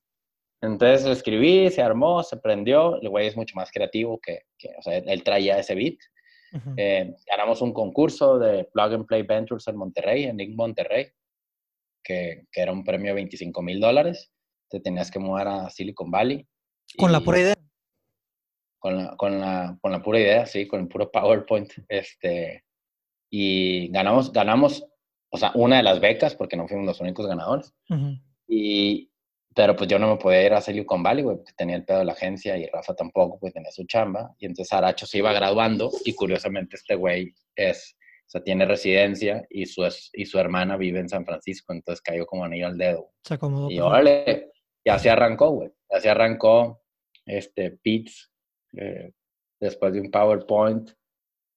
Entonces 0.62 1.06
le 1.06 1.13
escribí, 1.13 1.69
se 1.71 1.82
armó, 1.82 2.21
se 2.21 2.38
prendió, 2.38 3.01
el 3.01 3.10
güey 3.10 3.27
es 3.27 3.36
mucho 3.36 3.56
más 3.56 3.71
creativo 3.71 4.19
que, 4.19 4.43
o 4.77 4.82
sea, 4.82 4.97
él 4.97 5.23
traía 5.23 5.58
ese 5.58 5.73
beat. 5.73 5.97
Eh, 6.75 7.15
ganamos 7.27 7.62
un 7.62 7.73
concurso 7.73 8.38
de 8.38 8.65
Plug 8.73 8.93
and 8.93 9.06
Play 9.06 9.23
Ventures 9.23 9.67
en 9.67 9.77
Monterrey, 9.77 10.25
en 10.25 10.36
Nick 10.36 10.54
Monterrey 10.54 11.08
que, 12.04 12.45
que 12.51 12.62
era 12.62 12.71
un 12.71 12.84
premio 12.84 13.12
de 13.12 13.15
25 13.15 13.62
mil 13.62 13.80
dólares. 13.80 14.32
Te 14.69 14.80
tenías 14.80 15.12
que 15.12 15.19
mudar 15.19 15.47
a 15.47 15.69
Silicon 15.69 16.12
Valley. 16.12 16.47
¿Con 16.97 17.12
la 17.12 17.21
pura 17.21 17.39
idea? 17.39 17.56
Con 18.80 18.97
la, 18.97 19.15
con, 19.15 19.39
la, 19.39 19.77
con 19.82 19.91
la 19.91 20.01
pura 20.01 20.19
idea, 20.19 20.45
sí, 20.45 20.67
con 20.67 20.82
el 20.82 20.88
puro 20.88 21.12
PowerPoint. 21.12 21.71
Este, 21.88 22.65
y 23.31 23.87
ganamos, 23.87 24.31
ganamos, 24.33 24.85
o 25.31 25.37
sea, 25.37 25.51
una 25.55 25.77
de 25.77 25.83
las 25.83 26.01
becas, 26.01 26.35
porque 26.35 26.57
no 26.57 26.67
fuimos 26.67 26.85
los 26.85 26.99
únicos 26.99 27.25
ganadores. 27.25 27.73
y, 28.47 29.09
pero 29.55 29.75
pues 29.75 29.89
yo 29.89 29.97
no 29.97 30.09
me 30.09 30.17
podía 30.17 30.45
ir 30.45 30.53
a 30.53 30.61
Silicon 30.61 31.01
Valley, 31.01 31.23
güey, 31.23 31.37
porque 31.37 31.53
tenía 31.55 31.77
el 31.77 31.85
pedo 31.85 31.99
de 31.99 32.05
la 32.05 32.13
agencia 32.13 32.57
y 32.57 32.67
Rafa 32.67 32.93
tampoco, 32.93 33.39
pues 33.39 33.53
tenía 33.53 33.71
su 33.71 33.85
chamba. 33.85 34.35
Y 34.37 34.45
entonces 34.45 34.71
Aracho 34.73 35.05
se 35.05 35.17
iba 35.17 35.33
graduando 35.33 35.89
y 36.05 36.13
curiosamente 36.13 36.75
este 36.75 36.95
güey 36.95 37.33
es, 37.55 37.97
o 38.27 38.29
sea, 38.29 38.43
tiene 38.43 38.65
residencia 38.65 39.45
y 39.49 39.65
su, 39.65 39.87
y 40.13 40.25
su 40.25 40.37
hermana 40.37 40.75
vive 40.75 40.99
en 40.99 41.09
San 41.09 41.25
Francisco, 41.25 41.73
entonces 41.73 42.01
cayó 42.01 42.25
como 42.25 42.43
anillo 42.43 42.67
al 42.67 42.77
dedo. 42.77 43.11
Se 43.23 43.35
acomodó. 43.35 43.71
Y 43.71 43.79
órale, 43.79 44.51
ya 44.85 44.99
se 44.99 45.09
arrancó, 45.09 45.51
güey. 45.51 45.69
Ya 45.89 46.01
se 46.01 46.09
arrancó 46.09 46.81
este 47.25 47.71
Pitts 47.71 48.31
eh, 48.73 49.11
después 49.59 49.93
de 49.93 50.01
un 50.01 50.11
PowerPoint. 50.11 50.91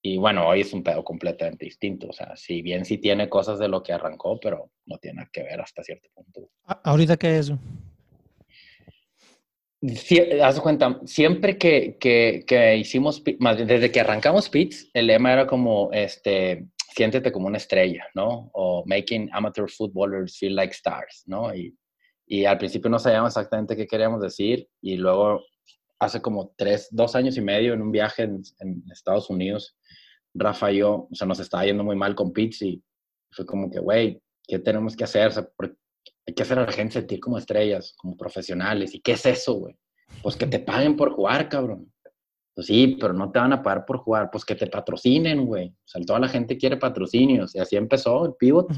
Y 0.06 0.18
bueno, 0.18 0.46
hoy 0.46 0.60
es 0.60 0.72
un 0.74 0.82
pedo 0.82 1.02
completamente 1.02 1.64
distinto. 1.64 2.08
O 2.10 2.12
sea, 2.12 2.36
si 2.36 2.60
bien 2.60 2.84
sí 2.84 2.98
tiene 2.98 3.26
cosas 3.30 3.58
de 3.58 3.68
lo 3.68 3.82
que 3.82 3.94
arrancó, 3.94 4.38
pero 4.38 4.70
no 4.84 4.98
tiene 4.98 5.16
nada 5.16 5.30
que 5.32 5.42
ver 5.42 5.58
hasta 5.58 5.82
cierto 5.82 6.10
punto. 6.12 6.50
¿Ahorita 6.66 7.16
qué 7.16 7.38
es? 7.38 7.52
haz 10.42 10.60
cuenta, 10.60 11.00
siempre 11.06 11.56
que, 11.56 11.96
que, 11.98 12.44
que 12.46 12.76
hicimos, 12.76 13.22
más 13.38 13.56
desde 13.56 13.90
que 13.90 14.00
arrancamos 14.00 14.50
Pits, 14.50 14.90
el 14.92 15.06
lema 15.06 15.32
era 15.32 15.46
como, 15.46 15.90
este, 15.92 16.66
siéntete 16.94 17.32
como 17.32 17.46
una 17.46 17.56
estrella, 17.56 18.06
¿no? 18.14 18.50
O 18.52 18.84
making 18.86 19.30
amateur 19.32 19.70
footballers 19.70 20.36
feel 20.36 20.54
like 20.54 20.74
stars, 20.74 21.22
¿no? 21.26 21.54
Y, 21.54 21.74
y 22.26 22.44
al 22.44 22.58
principio 22.58 22.90
no 22.90 22.98
sabíamos 22.98 23.30
exactamente 23.30 23.74
qué 23.74 23.86
queríamos 23.86 24.20
decir 24.20 24.68
y 24.82 24.96
luego 24.96 25.42
hace 25.98 26.20
como 26.20 26.52
tres, 26.56 26.88
dos 26.90 27.14
años 27.14 27.38
y 27.38 27.40
medio 27.40 27.72
en 27.72 27.80
un 27.80 27.90
viaje 27.90 28.24
en, 28.24 28.42
en 28.60 28.84
Estados 28.90 29.30
Unidos, 29.30 29.76
Rafa 30.34 30.72
y 30.72 30.78
yo, 30.78 31.08
o 31.10 31.14
sea, 31.14 31.26
nos 31.26 31.40
estaba 31.40 31.64
yendo 31.64 31.84
muy 31.84 31.96
mal 31.96 32.14
con 32.14 32.32
Pits 32.32 32.62
y 32.62 32.82
fue 33.30 33.46
como 33.46 33.70
que, 33.70 33.78
güey, 33.78 34.20
¿qué 34.46 34.58
tenemos 34.58 34.96
que 34.96 35.04
hacer? 35.04 35.28
O 35.28 35.30
sea, 35.30 35.48
hay 36.26 36.34
que 36.34 36.42
hacer 36.42 36.58
a 36.58 36.66
la 36.66 36.72
gente 36.72 36.94
sentir 36.94 37.20
como 37.20 37.38
estrellas, 37.38 37.94
como 37.96 38.16
profesionales. 38.16 38.94
¿Y 38.94 39.00
qué 39.00 39.12
es 39.12 39.26
eso, 39.26 39.54
güey? 39.54 39.76
Pues 40.22 40.36
que 40.36 40.46
te 40.46 40.58
paguen 40.58 40.96
por 40.96 41.12
jugar, 41.12 41.48
cabrón. 41.48 41.92
Pues 42.54 42.68
sí, 42.68 42.96
pero 43.00 43.12
no 43.12 43.30
te 43.30 43.38
van 43.38 43.52
a 43.52 43.62
pagar 43.62 43.84
por 43.84 43.98
jugar. 43.98 44.30
Pues 44.30 44.44
que 44.44 44.54
te 44.54 44.66
patrocinen, 44.66 45.44
güey. 45.44 45.68
O 45.68 45.86
sea, 45.86 46.02
toda 46.02 46.20
la 46.20 46.28
gente 46.28 46.56
quiere 46.56 46.76
patrocinios. 46.76 47.54
Y 47.54 47.58
así 47.58 47.76
empezó 47.76 48.24
el 48.26 48.34
pivot. 48.38 48.68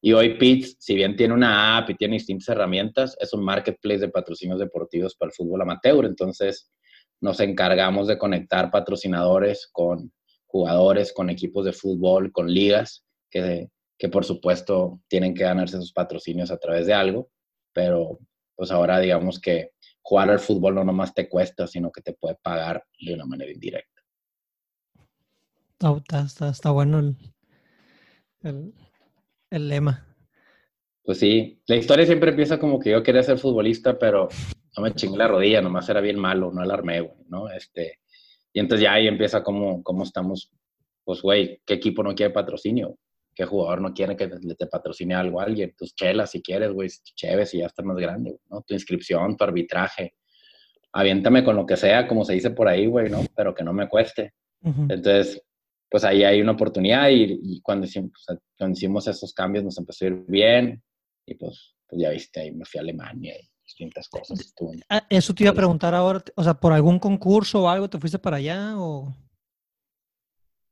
Y 0.00 0.12
hoy 0.12 0.36
Pitts, 0.38 0.76
si 0.78 0.94
bien 0.94 1.16
tiene 1.16 1.34
una 1.34 1.78
app 1.78 1.90
y 1.90 1.94
tiene 1.94 2.14
distintas 2.14 2.48
herramientas, 2.48 3.16
es 3.20 3.32
un 3.32 3.44
marketplace 3.44 4.00
de 4.00 4.08
patrocinios 4.08 4.58
deportivos 4.58 5.14
para 5.16 5.30
el 5.30 5.34
fútbol 5.34 5.62
amateur. 5.62 6.04
Entonces, 6.04 6.70
nos 7.20 7.40
encargamos 7.40 8.08
de 8.08 8.18
conectar 8.18 8.70
patrocinadores 8.70 9.68
con 9.72 10.12
jugadores, 10.58 11.12
con 11.12 11.30
equipos 11.30 11.64
de 11.64 11.72
fútbol, 11.72 12.32
con 12.32 12.52
ligas, 12.52 13.04
que 13.30 13.68
que 13.98 14.08
por 14.08 14.24
supuesto 14.24 15.00
tienen 15.08 15.34
que 15.34 15.44
ganarse 15.44 15.78
sus 15.78 15.92
patrocinios 15.92 16.50
a 16.50 16.58
través 16.58 16.86
de 16.86 16.94
algo, 16.94 17.30
pero 17.72 18.18
pues 18.54 18.70
ahora 18.70 18.98
digamos 19.00 19.40
que 19.40 19.72
jugar 20.02 20.30
al 20.30 20.38
fútbol 20.38 20.74
no 20.74 20.84
nomás 20.84 21.14
te 21.14 21.28
cuesta, 21.28 21.66
sino 21.66 21.90
que 21.90 22.02
te 22.02 22.12
puede 22.12 22.36
pagar 22.36 22.84
de 23.00 23.14
una 23.14 23.24
manera 23.24 23.50
indirecta. 23.50 24.02
Está, 26.24 26.48
está, 26.48 26.70
bueno 26.70 27.00
el, 27.00 27.16
el, 28.42 28.74
el, 29.50 29.68
lema. 29.68 30.06
Pues 31.02 31.18
sí, 31.18 31.60
la 31.66 31.76
historia 31.76 32.06
siempre 32.06 32.30
empieza 32.30 32.58
como 32.58 32.80
que 32.80 32.90
yo 32.90 33.02
quería 33.02 33.22
ser 33.22 33.38
futbolista, 33.38 33.98
pero 33.98 34.28
no 34.76 34.82
me 34.82 34.94
chingué 34.94 35.18
la 35.18 35.28
rodilla, 35.28 35.60
nomás 35.60 35.88
era 35.88 36.00
bien 36.00 36.18
malo, 36.18 36.50
no 36.50 36.62
alarmé, 36.62 37.12
¿no? 37.28 37.50
Este, 37.50 38.00
y 38.56 38.60
entonces 38.60 38.84
ya 38.84 38.94
ahí 38.94 39.06
empieza 39.06 39.42
como, 39.42 39.82
cómo 39.82 40.02
estamos, 40.02 40.50
pues 41.04 41.20
güey, 41.20 41.60
¿qué 41.66 41.74
equipo 41.74 42.02
no 42.02 42.14
quiere 42.14 42.32
patrocinio? 42.32 42.98
¿Qué 43.34 43.44
jugador 43.44 43.82
no 43.82 43.92
quiere 43.92 44.16
que 44.16 44.28
le 44.28 44.54
te 44.54 44.66
patrocine 44.66 45.14
algo 45.14 45.42
a 45.42 45.44
alguien? 45.44 45.74
Tus 45.76 45.94
chelas, 45.94 46.30
si 46.30 46.40
quieres, 46.40 46.72
güey, 46.72 46.88
chéves 46.88 47.52
y 47.52 47.58
ya 47.58 47.66
estás 47.66 47.84
más 47.84 47.98
grande, 47.98 48.38
¿no? 48.48 48.62
Tu 48.62 48.72
inscripción, 48.72 49.36
tu 49.36 49.44
arbitraje. 49.44 50.14
Aviéntame 50.90 51.44
con 51.44 51.54
lo 51.54 51.66
que 51.66 51.76
sea, 51.76 52.08
como 52.08 52.24
se 52.24 52.32
dice 52.32 52.48
por 52.48 52.66
ahí, 52.66 52.86
güey, 52.86 53.10
¿no? 53.10 53.20
Pero 53.36 53.54
que 53.54 53.62
no 53.62 53.74
me 53.74 53.90
cueste. 53.90 54.32
Entonces, 54.62 55.38
pues 55.90 56.04
ahí 56.04 56.24
hay 56.24 56.40
una 56.40 56.52
oportunidad 56.52 57.10
y, 57.10 57.60
cuando, 57.60 57.84
hicimos, 57.84 58.24
cuando, 58.56 58.74
hicimos, 58.74 59.06
esos 59.06 59.34
cambios 59.34 59.64
nos 59.64 59.76
empezó 59.76 60.06
a 60.06 60.08
ir 60.08 60.24
bien 60.28 60.82
y 61.26 61.34
pues, 61.34 61.74
pues 61.86 62.00
ya 62.00 62.08
viste, 62.08 62.40
ahí 62.40 62.52
me 62.52 62.64
fui 62.64 62.78
a 62.78 62.80
Alemania 62.80 63.34
y 63.38 63.50
distintas 63.76 64.08
cosas. 64.08 64.54
Ah, 64.88 65.06
eso 65.10 65.34
te 65.34 65.44
iba 65.44 65.52
a 65.52 65.54
preguntar 65.54 65.94
ahora, 65.94 66.22
o 66.34 66.42
sea, 66.42 66.54
¿por 66.54 66.72
algún 66.72 66.98
concurso 66.98 67.62
o 67.62 67.68
algo 67.68 67.88
te 67.90 67.98
fuiste 67.98 68.18
para 68.18 68.38
allá 68.38 68.74
o...? 68.78 69.14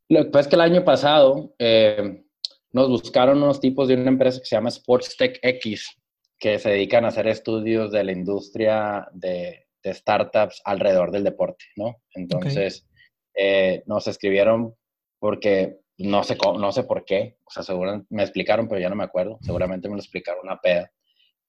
Lo 0.09 0.25
que 0.25 0.31
pasa 0.31 0.41
es 0.41 0.49
que 0.49 0.57
el 0.57 0.61
año 0.61 0.85
pasado 0.85 1.55
eh, 1.59 2.25
nos 2.73 2.89
buscaron 2.89 3.43
unos 3.43 3.61
tipos 3.61 3.89
de 3.89 3.95
una 3.95 4.11
empresa 4.11 4.39
que 4.39 4.47
se 4.47 4.57
llama 4.57 4.69
Sports 4.69 5.17
Tech 5.17 5.39
X, 5.43 5.97
que 6.39 6.59
se 6.59 6.71
dedican 6.71 7.05
a 7.05 7.09
hacer 7.09 7.27
estudios 7.27 7.91
de 7.93 8.05
la 8.05 8.13
industria 8.13 9.09
de, 9.13 9.61
startups 9.87 10.63
alrededor 10.65 11.11
del 11.11 11.25
deporte, 11.25 11.67
¿no? 11.77 11.97
Entonces, 12.15 12.87
eh, 13.35 13.83
nos 13.85 14.07
escribieron 14.07 14.75
porque 15.19 15.81
no 15.99 16.25
sé, 16.25 16.39
no 16.59 16.73
sé 16.73 16.85
por 16.85 17.05
qué, 17.05 17.37
o 17.45 17.51
sea, 17.51 17.63
seguramente 17.63 18.07
me 18.09 18.23
explicaron, 18.23 18.67
pero 18.67 18.81
ya 18.81 18.89
no 18.89 18.97
me 18.97 19.05
acuerdo, 19.05 19.39
seguramente 19.43 19.89
me 19.89 19.97
lo 19.97 20.01
explicaron 20.01 20.41
una 20.45 20.59
peda. 20.59 20.91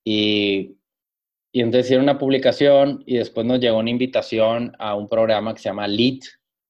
Y, 0.04 0.78
y 1.56 1.62
entonces 1.62 1.86
hicieron 1.86 2.04
una 2.04 2.20
publicación 2.20 3.02
y 3.06 3.16
después 3.16 3.48
nos 3.48 3.62
llegó 3.62 3.78
una 3.78 3.90
invitación 3.90 4.76
a 4.78 4.94
un 4.94 5.08
programa 5.08 5.54
que 5.54 5.62
se 5.62 5.70
llama 5.70 5.88
Lead 5.88 6.20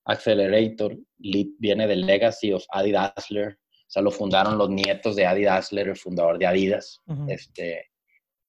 Accelerator. 0.05 0.95
Lead 1.17 1.47
viene 1.57 1.87
del 1.87 2.05
Legacy 2.05 2.53
of 2.53 2.63
Adi 2.69 2.91
Dassler, 2.91 3.53
o 3.53 3.87
sea, 3.87 4.03
lo 4.03 4.11
fundaron 4.11 4.59
los 4.59 4.69
nietos 4.69 5.15
de 5.15 5.25
Adi 5.25 5.43
Dassler, 5.43 5.87
el 5.87 5.97
fundador 5.97 6.37
de 6.37 6.45
Adidas. 6.45 7.01
este, 7.27 7.89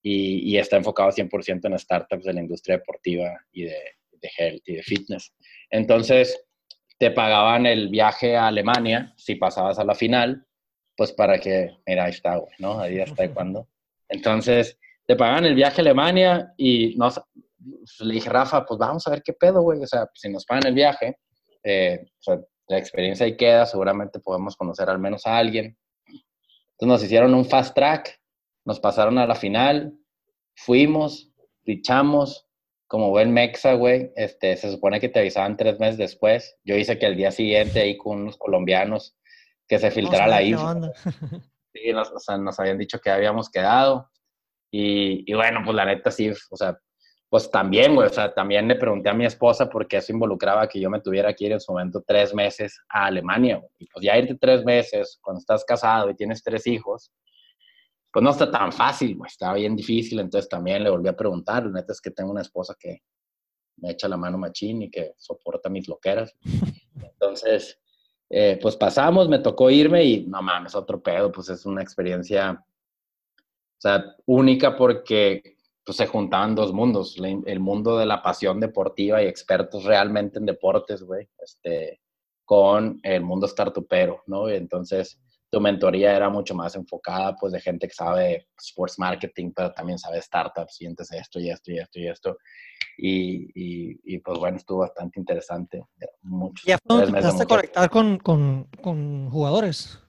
y, 0.03 0.53
y, 0.53 0.59
está 0.59 0.77
enfocado 0.77 1.09
100% 1.09 1.68
en 1.68 1.79
startups 1.79 2.27
de 2.27 2.35
la 2.35 2.40
industria 2.40 2.77
deportiva 2.77 3.35
y 3.51 3.62
de, 3.62 3.79
de 4.20 4.31
health 4.37 4.62
y 4.66 4.75
de 4.75 4.83
fitness. 4.83 5.33
Entonces, 5.70 6.38
te 6.99 7.12
pagaban 7.12 7.64
el 7.64 7.88
viaje 7.88 8.37
a 8.37 8.49
Alemania 8.49 9.14
si 9.16 9.37
pasabas 9.37 9.79
a 9.79 9.85
la 9.85 9.94
final, 9.94 10.46
pues 10.99 11.12
para 11.12 11.38
que, 11.38 11.70
mira, 11.87 12.05
ahí 12.05 12.11
está, 12.11 12.37
güey, 12.37 12.53
¿no? 12.59 12.79
Adidas 12.79 13.09
está 13.09 13.27
cuando. 13.33 13.70
Entonces, 14.11 14.79
te 15.07 15.16
pagaban 15.16 15.45
el 15.45 15.55
viaje 15.55 15.81
a 15.81 15.83
Alemania 15.83 16.53
y 16.57 16.95
no, 16.97 17.09
pues, 17.09 18.01
le 18.01 18.14
dije, 18.14 18.29
Rafa, 18.29 18.64
pues 18.64 18.79
vamos 18.79 19.07
a 19.07 19.11
ver 19.11 19.23
qué 19.23 19.33
pedo, 19.33 19.62
güey. 19.62 19.83
O 19.83 19.87
sea, 19.87 20.09
si 20.14 20.29
nos 20.29 20.45
pagan 20.45 20.66
el 20.66 20.75
viaje, 20.75 21.19
eh, 21.62 22.01
o 22.05 22.23
sea, 22.23 22.40
la 22.69 22.79
experiencia 22.79 23.27
ahí 23.27 23.37
queda, 23.37 23.66
seguramente 23.66 24.19
podemos 24.21 24.57
conocer 24.57 24.90
al 24.90 24.99
menos 24.99 25.27
a 25.27 25.38
alguien. 25.38 25.77
Entonces 26.07 26.88
nos 26.88 27.03
hicieron 27.03 27.35
un 27.35 27.45
fast 27.45 27.75
track, 27.75 28.21
nos 28.64 28.81
pasaron 28.81 29.19
a 29.19 29.27
la 29.27 29.35
final, 29.35 29.97
fuimos, 30.55 31.33
fichamos, 31.64 32.47
como 32.88 33.11
buen 33.11 33.33
mexa, 33.33 33.75
güey, 33.75 34.12
este, 34.14 34.57
se 34.57 34.71
supone 34.71 35.01
que 35.01 35.09
te 35.09 35.21
avisaban 35.21 35.57
tres 35.57 35.79
meses 35.81 35.97
después. 35.97 36.57
Yo 36.64 36.77
hice 36.77 36.99
que 36.99 37.07
el 37.07 37.16
día 37.16 37.33
siguiente 37.33 37.81
ahí 37.81 37.97
con 37.97 38.23
unos 38.23 38.37
colombianos 38.37 39.16
que 39.66 39.79
se 39.79 39.90
filtrara 39.90 40.29
la 40.29 40.42
info. 40.42 40.92
Sí, 41.73 41.92
nos, 41.92 42.11
o 42.11 42.19
sea, 42.19 42.38
nos 42.38 42.59
habían 42.59 42.79
dicho 42.79 43.01
que 43.01 43.11
habíamos 43.11 43.51
quedado. 43.51 44.11
Y, 44.71 45.31
y, 45.31 45.35
bueno, 45.35 45.61
pues 45.65 45.75
la 45.75 45.85
neta 45.85 46.11
sí, 46.11 46.31
o 46.51 46.57
sea, 46.57 46.79
pues 47.29 47.51
también, 47.51 47.95
güey, 47.95 48.07
o 48.07 48.13
sea, 48.13 48.33
también 48.33 48.69
le 48.69 48.77
pregunté 48.77 49.09
a 49.09 49.15
mi 49.15 49.27
esposa 49.27 49.69
porque 49.69 49.97
eso 49.97 50.13
involucraba 50.13 50.69
que 50.69 50.81
yo 50.81 50.89
me 50.89 51.01
tuviera 51.01 51.35
que 51.35 51.47
ir 51.47 51.53
en 51.53 51.61
su 51.61 51.73
momento 51.73 52.03
tres 52.07 52.33
meses 52.33 52.81
a 52.89 53.07
Alemania, 53.07 53.57
güey. 53.57 53.71
Y 53.79 53.87
pues 53.87 54.05
ya 54.05 54.17
irte 54.17 54.37
tres 54.37 54.65
meses 54.65 55.19
cuando 55.21 55.41
estás 55.41 55.65
casado 55.65 56.09
y 56.11 56.15
tienes 56.15 56.43
tres 56.43 56.67
hijos, 56.67 57.11
pues 58.13 58.23
no 58.23 58.31
está 58.31 58.51
tan 58.51 58.73
fácil, 58.73 59.17
güey, 59.17 59.29
está 59.29 59.53
bien 59.55 59.75
difícil. 59.75 60.21
Entonces 60.21 60.49
también 60.49 60.85
le 60.85 60.91
volví 60.91 61.09
a 61.09 61.17
preguntar, 61.17 61.64
la 61.64 61.73
neta 61.73 61.93
es 61.93 62.01
que 62.01 62.11
tengo 62.11 62.31
una 62.31 62.43
esposa 62.43 62.77
que 62.79 63.03
me 63.79 63.91
echa 63.91 64.09
la 64.09 64.17
mano 64.17 64.39
machín 64.39 64.83
y 64.83 64.91
que 64.91 65.12
soporta 65.19 65.69
mis 65.69 65.89
loqueras. 65.89 66.35
Entonces, 67.03 67.79
eh, 68.31 68.59
pues 68.62 68.77
pasamos, 68.77 69.29
me 69.29 69.41
tocó 69.41 69.71
irme 69.71 70.05
y 70.05 70.27
no 70.27 70.43
mames, 70.43 70.75
otro 70.75 71.03
pedo, 71.03 71.31
pues 71.31 71.49
es 71.49 71.67
una 71.67 71.83
experiencia, 71.83 72.64
sea, 73.87 74.16
única 74.26 74.76
porque 74.76 75.57
pues 75.84 75.99
se 75.99 76.07
juntaban 76.09 76.57
dos 76.57 76.72
mundos, 76.72 77.16
el 77.16 77.61
mundo 77.61 77.97
de 77.97 78.07
la 78.07 78.20
pasión 78.20 78.59
deportiva 78.59 79.22
y 79.22 79.26
expertos 79.26 79.84
realmente 79.84 80.41
en 80.41 80.47
deportes, 80.47 81.05
güey, 81.05 81.28
este, 81.39 82.01
con 82.45 82.99
el 83.05 83.22
mundo 83.22 83.47
startupero, 83.47 84.24
¿no? 84.26 84.51
Y 84.51 84.55
entonces 84.55 85.20
tu 85.49 85.61
mentoría 85.61 86.16
era 86.16 86.28
mucho 86.28 86.57
más 86.57 86.74
enfocada, 86.74 87.37
pues, 87.37 87.53
de 87.53 87.61
gente 87.61 87.87
que 87.87 87.95
sabe 87.95 88.49
sports 88.59 88.99
marketing, 88.99 89.53
pero 89.55 89.72
también 89.72 89.99
sabe 89.99 90.20
startups 90.20 90.80
y 90.80 90.87
entonces 90.87 91.20
esto 91.20 91.39
y 91.39 91.51
esto 91.51 91.70
y 91.70 91.78
esto 91.78 92.01
y 92.01 92.09
esto. 92.09 92.39
Y, 92.99 93.95
y, 94.05 94.18
pues 94.18 94.39
bueno, 94.39 94.57
estuvo 94.57 94.78
bastante 94.78 95.20
interesante. 95.20 95.84
Muchos, 96.22 96.66
¿Y 96.66 96.72
te 96.74 96.95
empezaste 96.95 97.43
a 97.45 97.47
conectar 97.47 97.91
con, 97.91 98.18
con, 98.18 98.64
con 98.82 99.30
jugadores? 99.30 100.01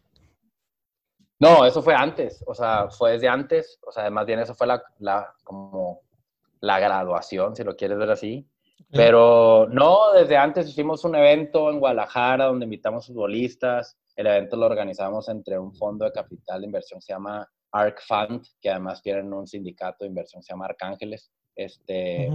No, 1.40 1.66
eso 1.66 1.82
fue 1.84 1.94
antes, 1.94 2.44
o 2.48 2.54
sea, 2.56 2.90
fue 2.90 3.14
desde 3.14 3.28
antes, 3.28 3.80
o 3.86 3.92
sea, 3.92 4.10
más 4.10 4.26
bien 4.26 4.40
eso 4.40 4.56
fue 4.56 4.66
la, 4.66 4.84
la 5.00 5.34
como 5.44 6.02
la 6.62 6.80
graduación, 6.80 7.56
si 7.56 7.64
lo 7.64 7.76
quieres 7.76 7.98
ver 7.98 8.10
así. 8.10 8.48
Pero 8.92 9.68
no, 9.70 10.14
desde 10.14 10.38
antes 10.38 10.68
hicimos 10.70 11.04
un 11.04 11.16
evento 11.16 11.70
en 11.70 11.80
Guadalajara 11.80 12.46
donde 12.46 12.66
invitamos 12.66 13.08
futbolistas. 13.08 13.98
El 14.16 14.28
evento 14.28 14.56
lo 14.56 14.66
organizamos 14.66 15.28
entre 15.30 15.60
un 15.60 15.74
fondo 15.76 16.06
de 16.06 16.12
capital 16.12 16.62
de 16.62 16.68
inversión 16.68 17.00
que 17.00 17.06
se 17.06 17.14
llama 17.14 17.48
Arc 17.72 18.02
Fund, 18.08 18.46
que 18.62 18.70
además 18.70 19.02
tienen 19.02 19.34
un 19.34 19.46
sindicato 19.46 20.06
de 20.06 20.10
inversión 20.10 20.42
que 20.42 20.46
se 20.46 20.54
llama 20.54 20.66
Arcángeles. 20.66 21.32
Este, 21.56 22.30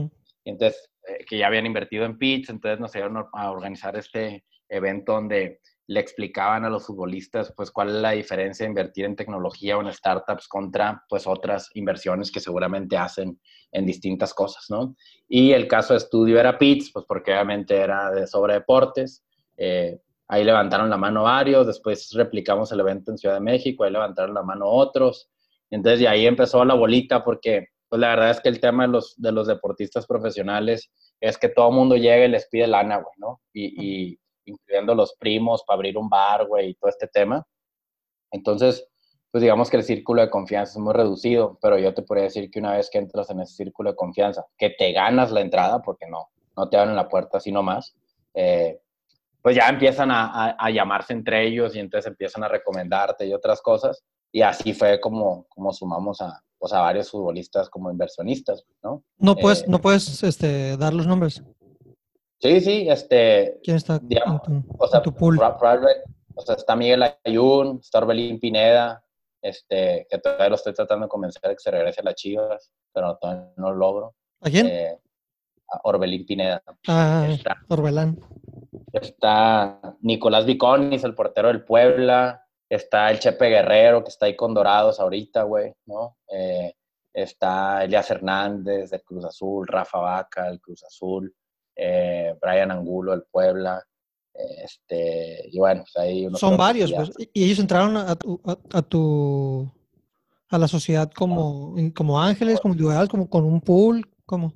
entonces, 0.45 0.91
eh, 1.09 1.25
que 1.25 1.39
ya 1.39 1.47
habían 1.47 1.67
invertido 1.67 2.05
en 2.05 2.19
Pitts, 2.19 2.51
entonces 2.51 2.81
nos 2.81 2.95
ayudaron 2.95 3.27
a 3.33 3.51
organizar 3.51 3.97
este 3.97 4.45
evento 4.69 5.13
donde 5.13 5.61
le 5.93 6.01
explicaban 6.01 6.65
a 6.65 6.71
los 6.71 6.87
futbolistas 6.87 7.53
pues 7.55 7.71
cuál 7.71 7.89
es 7.91 7.95
la 7.97 8.13
diferencia 8.13 8.65
de 8.65 8.71
invertir 8.71 9.05
en 9.05 9.15
tecnología 9.15 9.77
o 9.77 9.83
en 9.83 9.93
startups 9.93 10.49
contra 10.49 11.05
pues 11.09 11.27
otras 11.27 11.71
inversiones 11.75 12.33
que 12.33 12.41
seguramente 12.41 12.97
hacen 12.97 13.39
en 13.71 13.87
distintas 13.87 14.33
cosas, 14.33 14.67
¿no? 14.71 14.97
Y 15.29 15.53
el 15.53 15.69
caso 15.69 15.93
de 15.93 15.99
estudio 15.99 16.41
era 16.41 16.59
Pitts, 16.59 16.91
pues 16.93 17.05
porque 17.07 17.33
obviamente 17.33 17.77
era 17.77 18.11
de 18.11 18.27
sobre 18.27 18.55
deportes. 18.55 19.23
Eh, 19.59 20.01
ahí 20.29 20.45
levantaron 20.45 20.89
la 20.89 20.97
mano 20.97 21.25
varios, 21.25 21.67
después 21.67 22.11
replicamos 22.15 22.73
el 22.73 22.81
evento 22.81 23.11
en 23.11 23.19
Ciudad 23.19 23.35
de 23.35 23.43
México, 23.43 23.85
ahí 23.85 23.93
levantaron 23.93 24.35
la 24.35 24.43
mano 24.43 24.67
otros. 24.67 25.31
Entonces, 25.71 26.01
de 26.01 26.09
ahí 26.09 26.27
empezó 26.27 26.65
la 26.65 26.75
bolita 26.75 27.23
porque 27.23 27.69
pues 27.89 28.01
la 28.01 28.09
verdad 28.09 28.31
es 28.31 28.41
que 28.41 28.49
el 28.49 28.61
tema 28.61 28.87
de 28.87 28.93
los, 28.93 29.15
de 29.21 29.33
los 29.33 29.47
deportistas 29.47 30.07
profesionales 30.07 30.91
es 31.21 31.37
que 31.37 31.51
todo 31.51 31.69
el 31.69 31.75
mundo 31.75 31.97
llega 31.97 32.25
y 32.25 32.29
les 32.29 32.49
pide 32.49 32.67
lana, 32.67 32.97
güey, 32.97 33.15
¿no? 33.19 33.41
y 33.53 34.19
incluyendo 34.45 34.95
los 34.95 35.15
primos 35.17 35.63
para 35.65 35.77
abrir 35.77 35.97
un 35.97 36.09
bar, 36.09 36.47
güey, 36.47 36.71
y 36.71 36.75
todo 36.75 36.91
este 36.91 37.07
tema. 37.09 37.47
Entonces, 38.31 38.87
pues 39.31 39.43
digamos 39.43 39.71
que 39.71 39.79
el 39.79 39.85
círculo 39.85 40.23
de 40.23 40.31
confianza 40.31 40.73
es 40.73 40.79
muy 40.79 40.93
reducido, 40.93 41.59
pero 41.61 41.79
yo 41.79 41.95
te 41.95 42.03
podría 42.03 42.25
decir 42.25 42.51
que 42.51 42.59
una 42.59 42.77
vez 42.77 42.91
que 42.91 42.99
entras 42.99 43.31
en 43.31 43.41
ese 43.41 43.55
círculo 43.55 43.91
de 43.91 43.97
confianza, 43.97 44.45
que 44.59 44.71
te 44.71 44.93
ganas 44.93 45.33
la 45.33 45.41
entrada, 45.41 45.81
porque 45.81 46.07
no, 46.07 46.29
no 46.57 46.69
te 46.69 46.77
abren 46.77 46.97
la 46.97 47.09
puerta 47.09 47.39
así 47.39 47.51
nomás, 47.51 47.95
eh, 48.35 48.81
pues 49.41 49.57
ya 49.57 49.69
empiezan 49.69 50.11
a, 50.11 50.55
a, 50.59 50.71
llamarse 50.71 51.13
entre 51.13 51.47
ellos 51.47 51.75
y 51.75 51.81
entonces 51.81 52.11
empiezan 52.11 52.45
a 52.45 52.49
recomendarte 52.49 53.27
y 53.27 53.33
otras 53.33 53.61
cosas. 53.61 54.05
Y 54.31 54.43
así 54.43 54.73
fue 54.73 55.01
como, 55.01 55.47
como 55.49 55.73
sumamos 55.73 56.21
a, 56.21 56.43
pues 56.59 56.73
a 56.73 56.81
varios 56.81 57.11
futbolistas 57.11 57.69
como 57.69 57.91
inversionistas, 57.91 58.65
¿no? 58.85 59.03
No 59.19 59.35
puedes, 59.35 59.63
eh, 59.63 59.67
no 59.67 59.81
puedes 59.81 60.23
este, 60.23 60.77
dar 60.77 60.95
los 60.95 61.07
nombres. 61.09 61.43
Sí, 62.43 62.61
sí, 62.61 62.87
este. 62.89 63.61
¿Quién 63.63 63.77
está 63.77 64.01
digamos, 64.01 64.41
en, 64.49 64.65
tu, 64.65 64.75
o 64.77 64.89
sea, 64.89 65.01
pool? 65.01 65.39
o 65.39 66.41
sea, 66.41 66.57
está 66.57 66.75
Miguel 66.75 67.05
Ayun, 67.23 67.79
está 67.81 67.99
Orbelín 67.99 68.41
Pineda, 68.41 69.05
este, 69.41 70.09
que 70.11 70.19
todavía 70.19 70.49
lo 70.49 70.57
estoy 70.57 70.75
tratando 70.75 71.07
de 71.07 71.09
convencer 71.09 71.41
de 71.41 71.55
que 71.55 71.61
se 71.63 71.71
regrese 71.71 72.01
a 72.01 72.05
las 72.05 72.17
Chivas, 72.17 72.73
pero 72.93 73.17
todavía 73.19 73.53
no 73.57 73.71
lo 73.71 73.77
logro. 73.77 74.17
¿A 74.41 74.51
quién? 74.51 74.67
Eh, 74.67 74.99
a 75.69 75.81
Orbelín 75.85 76.27
Pineda. 76.27 76.61
Ah, 76.89 77.29
está, 77.31 77.59
Orbelán. 77.69 78.19
Está 78.93 79.97
Nicolás 80.01 80.45
Viconis, 80.45 81.05
el 81.05 81.15
portero 81.15 81.47
del 81.47 81.65
Puebla. 81.65 82.45
Está 82.69 83.13
el 83.13 83.21
Chepe 83.21 83.51
Guerrero, 83.51 84.03
que 84.03 84.11
está 84.11 84.27
ahí 84.27 84.35
con 84.35 84.53
Dorados 84.53 84.99
ahorita, 84.99 85.45
güey, 85.45 85.73
¿no? 85.87 86.17
Eh, 86.27 86.75
está 87.13 87.85
Elias 87.85 88.11
Hernández 88.11 88.91
del 88.91 89.05
Cruz 89.05 89.27
Azul, 89.27 89.69
Rafa 89.69 89.99
Vaca 89.99 90.47
del 90.47 90.61
Cruz 90.61 90.83
Azul 90.83 91.33
eh, 91.77 92.35
Brian 92.41 92.71
Angulo 92.71 93.13
del 93.13 93.25
Puebla, 93.31 93.85
este, 94.35 95.49
y 95.51 95.59
bueno, 95.59 95.83
pues 95.83 95.97
ahí 95.97 96.29
Son 96.35 96.57
varios, 96.57 96.93
pues, 96.93 97.11
y 97.33 97.45
ellos 97.45 97.59
entraron 97.59 97.97
a 97.97 98.17
tu, 98.17 98.41
a, 98.45 98.83
tu, 98.83 99.71
a 100.49 100.59
la 100.59 100.69
sociedad 100.69 101.11
como, 101.11 101.75
como 101.95 102.21
ángeles, 102.21 102.61
como 102.61 102.75
individual, 102.75 103.09
como 103.09 103.29
con 103.29 103.45
un 103.45 103.61
pool, 103.61 104.09
como 104.25 104.55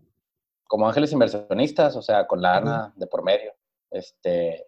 como 0.67 0.89
ángeles 0.89 1.13
inversionistas, 1.13 1.97
o 1.97 2.03
sea, 2.03 2.27
con 2.27 2.43
la 2.43 2.57
ANA 2.57 2.93
de 2.97 3.07
por 3.07 3.23
medio, 3.23 3.53
este, 3.91 4.67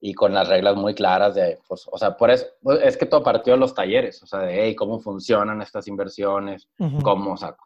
y 0.00 0.14
con 0.14 0.32
las 0.32 0.48
reglas 0.48 0.76
muy 0.76 0.94
claras 0.94 1.34
de, 1.34 1.58
pues, 1.68 1.86
o 1.90 1.98
sea, 1.98 2.16
por 2.16 2.30
eso, 2.30 2.46
pues, 2.62 2.80
es 2.82 2.96
que 2.96 3.06
todo 3.06 3.22
partió 3.22 3.54
de 3.54 3.58
los 3.58 3.74
talleres, 3.74 4.22
o 4.22 4.26
sea, 4.26 4.40
de, 4.40 4.62
hey, 4.62 4.74
cómo 4.74 5.00
funcionan 5.00 5.62
estas 5.62 5.88
inversiones, 5.88 6.68
cómo, 7.02 7.32
o 7.32 7.36
sea, 7.36 7.56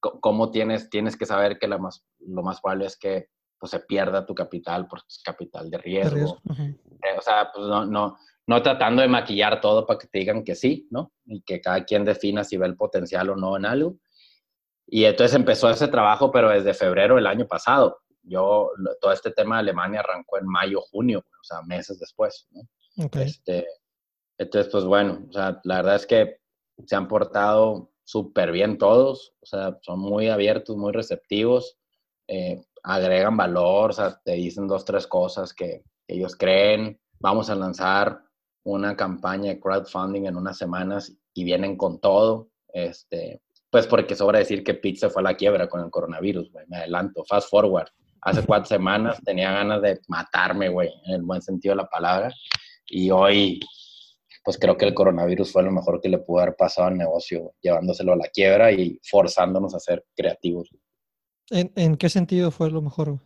cómo 0.00 0.50
tienes, 0.50 0.90
tienes 0.90 1.16
que 1.16 1.26
saber 1.26 1.58
que 1.58 1.66
lo 1.66 1.78
más, 1.78 2.04
lo 2.20 2.42
más 2.42 2.60
probable 2.60 2.86
es 2.86 2.96
que 2.96 3.28
pues, 3.58 3.70
se 3.70 3.80
pierda 3.80 4.26
tu 4.26 4.34
capital 4.34 4.86
por 4.88 5.02
capital 5.24 5.70
de 5.70 5.78
riesgo. 5.78 6.38
Eh, 6.58 7.18
o 7.18 7.22
sea, 7.22 7.50
pues 7.54 7.66
no, 7.66 7.84
no, 7.84 8.16
no 8.46 8.62
tratando 8.62 9.02
de 9.02 9.08
maquillar 9.08 9.60
todo 9.60 9.86
para 9.86 9.98
que 9.98 10.08
te 10.08 10.18
digan 10.18 10.44
que 10.44 10.54
sí, 10.54 10.88
¿no? 10.90 11.12
Y 11.26 11.42
que 11.42 11.60
cada 11.60 11.84
quien 11.84 12.04
defina 12.04 12.44
si 12.44 12.56
ve 12.56 12.66
el 12.66 12.76
potencial 12.76 13.30
o 13.30 13.36
no 13.36 13.56
en 13.56 13.66
algo. 13.66 13.96
Y 14.86 15.04
entonces 15.04 15.34
empezó 15.34 15.70
ese 15.70 15.88
trabajo, 15.88 16.30
pero 16.30 16.50
desde 16.50 16.74
febrero 16.74 17.16
del 17.16 17.26
año 17.26 17.46
pasado. 17.46 18.00
Yo, 18.24 18.70
todo 19.00 19.12
este 19.12 19.30
tema 19.30 19.56
de 19.56 19.60
Alemania 19.60 20.00
arrancó 20.00 20.38
en 20.38 20.46
mayo, 20.46 20.80
junio, 20.80 21.20
o 21.20 21.44
sea, 21.44 21.62
meses 21.62 21.98
después, 21.98 22.48
¿no? 22.50 22.62
Este, 23.12 23.66
entonces, 24.38 24.70
pues 24.70 24.84
bueno, 24.84 25.24
o 25.28 25.32
sea, 25.32 25.60
la 25.64 25.76
verdad 25.76 25.96
es 25.96 26.06
que 26.06 26.40
se 26.84 26.96
han 26.96 27.08
portado 27.08 27.91
súper 28.04 28.52
bien 28.52 28.78
todos, 28.78 29.34
o 29.40 29.46
sea, 29.46 29.78
son 29.82 30.00
muy 30.00 30.28
abiertos, 30.28 30.76
muy 30.76 30.92
receptivos, 30.92 31.78
eh, 32.28 32.62
agregan 32.82 33.36
valor, 33.36 33.90
o 33.90 33.92
sea, 33.92 34.20
te 34.24 34.32
dicen 34.32 34.66
dos, 34.66 34.84
tres 34.84 35.06
cosas 35.06 35.54
que 35.54 35.84
ellos 36.06 36.36
creen, 36.36 37.00
vamos 37.20 37.50
a 37.50 37.54
lanzar 37.54 38.20
una 38.64 38.96
campaña 38.96 39.50
de 39.50 39.60
crowdfunding 39.60 40.26
en 40.26 40.36
unas 40.36 40.58
semanas 40.58 41.12
y 41.34 41.44
vienen 41.44 41.76
con 41.76 42.00
todo, 42.00 42.50
este, 42.72 43.42
pues 43.70 43.86
porque 43.86 44.14
sobra 44.14 44.38
decir 44.38 44.62
que 44.62 44.74
Pizza 44.74 45.08
fue 45.08 45.22
a 45.22 45.24
la 45.24 45.36
quiebra 45.36 45.68
con 45.68 45.82
el 45.82 45.90
coronavirus, 45.90 46.52
güey, 46.52 46.66
me 46.68 46.76
adelanto, 46.76 47.24
fast 47.24 47.48
forward. 47.48 47.88
Hace 48.20 48.44
cuatro 48.44 48.66
semanas 48.66 49.18
tenía 49.24 49.50
ganas 49.50 49.82
de 49.82 50.00
matarme, 50.06 50.68
güey, 50.68 50.90
en 51.06 51.14
el 51.14 51.22
buen 51.22 51.42
sentido 51.42 51.72
de 51.72 51.82
la 51.82 51.88
palabra. 51.88 52.32
Y 52.86 53.10
hoy 53.10 53.58
pues 54.44 54.58
creo 54.58 54.76
que 54.76 54.84
el 54.84 54.94
coronavirus 54.94 55.52
fue 55.52 55.62
lo 55.62 55.70
mejor 55.70 56.00
que 56.00 56.08
le 56.08 56.18
pudo 56.18 56.40
haber 56.40 56.56
pasado 56.56 56.88
al 56.88 56.98
negocio, 56.98 57.54
llevándoselo 57.60 58.12
a 58.12 58.16
la 58.16 58.28
quiebra 58.28 58.72
y 58.72 58.98
forzándonos 59.08 59.74
a 59.74 59.80
ser 59.80 60.04
creativos. 60.16 60.70
¿En, 61.50 61.96
qué 61.96 62.08
sentido 62.08 62.50
fue 62.50 62.70
lo 62.70 62.82
mejor? 62.82 63.18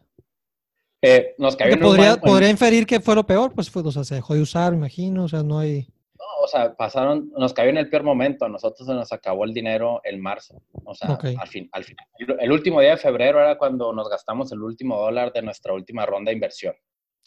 Eh, 1.00 1.34
nos 1.38 1.56
cayó 1.56 1.78
podría, 1.78 2.16
podría 2.16 2.50
inferir 2.50 2.86
que 2.86 3.00
fue 3.00 3.14
lo 3.14 3.24
peor, 3.24 3.52
pues 3.54 3.70
fue, 3.70 3.82
o 3.82 3.92
sea, 3.92 4.04
se 4.04 4.16
dejó 4.16 4.34
de 4.34 4.40
usar, 4.40 4.74
imagino, 4.74 5.24
o 5.24 5.28
sea, 5.28 5.42
no 5.42 5.58
hay... 5.58 5.86
No, 6.18 6.24
o 6.42 6.48
sea, 6.48 6.74
pasaron, 6.74 7.30
nos 7.36 7.54
cayó 7.54 7.70
en 7.70 7.78
el 7.78 7.88
peor 7.88 8.02
momento, 8.02 8.44
a 8.44 8.48
nosotros 8.48 8.86
se 8.86 8.94
nos 8.94 9.12
acabó 9.12 9.44
el 9.44 9.54
dinero 9.54 10.00
el 10.04 10.18
marzo, 10.18 10.60
o 10.84 10.94
sea, 10.94 11.18
al, 11.38 11.48
fin, 11.48 11.68
al 11.72 11.84
final. 11.84 12.06
El 12.40 12.52
último 12.52 12.80
día 12.80 12.90
de 12.90 12.96
febrero 12.96 13.40
era 13.40 13.56
cuando 13.56 13.92
nos 13.92 14.08
gastamos 14.10 14.50
el 14.52 14.62
último 14.62 14.98
dólar 14.98 15.32
de 15.32 15.42
nuestra 15.42 15.72
última 15.72 16.04
ronda 16.04 16.30
de 16.30 16.34
inversión. 16.34 16.74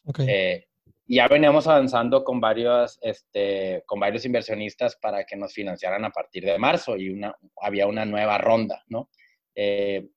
Okay. 0.06 0.28
Eh, 0.28 0.69
ya 1.16 1.28
veníamos 1.28 1.66
avanzando 1.68 2.24
con 2.24 2.40
varios, 2.40 3.00
este, 3.02 3.84
con 3.88 4.00
varios 4.00 4.26
inversionistas 4.26 4.96
para 4.96 5.26
que 5.26 5.36
nos 5.36 5.54
financiaran 5.54 6.06
a 6.06 6.12
partir 6.12 6.46
de 6.46 6.58
marzo 6.60 6.96
y 6.98 7.10
una, 7.10 7.36
había 7.62 7.88
una 7.88 8.06
nueva 8.06 8.38
ronda, 8.38 8.84
¿no? 8.88 9.10
Eh, 9.56 10.08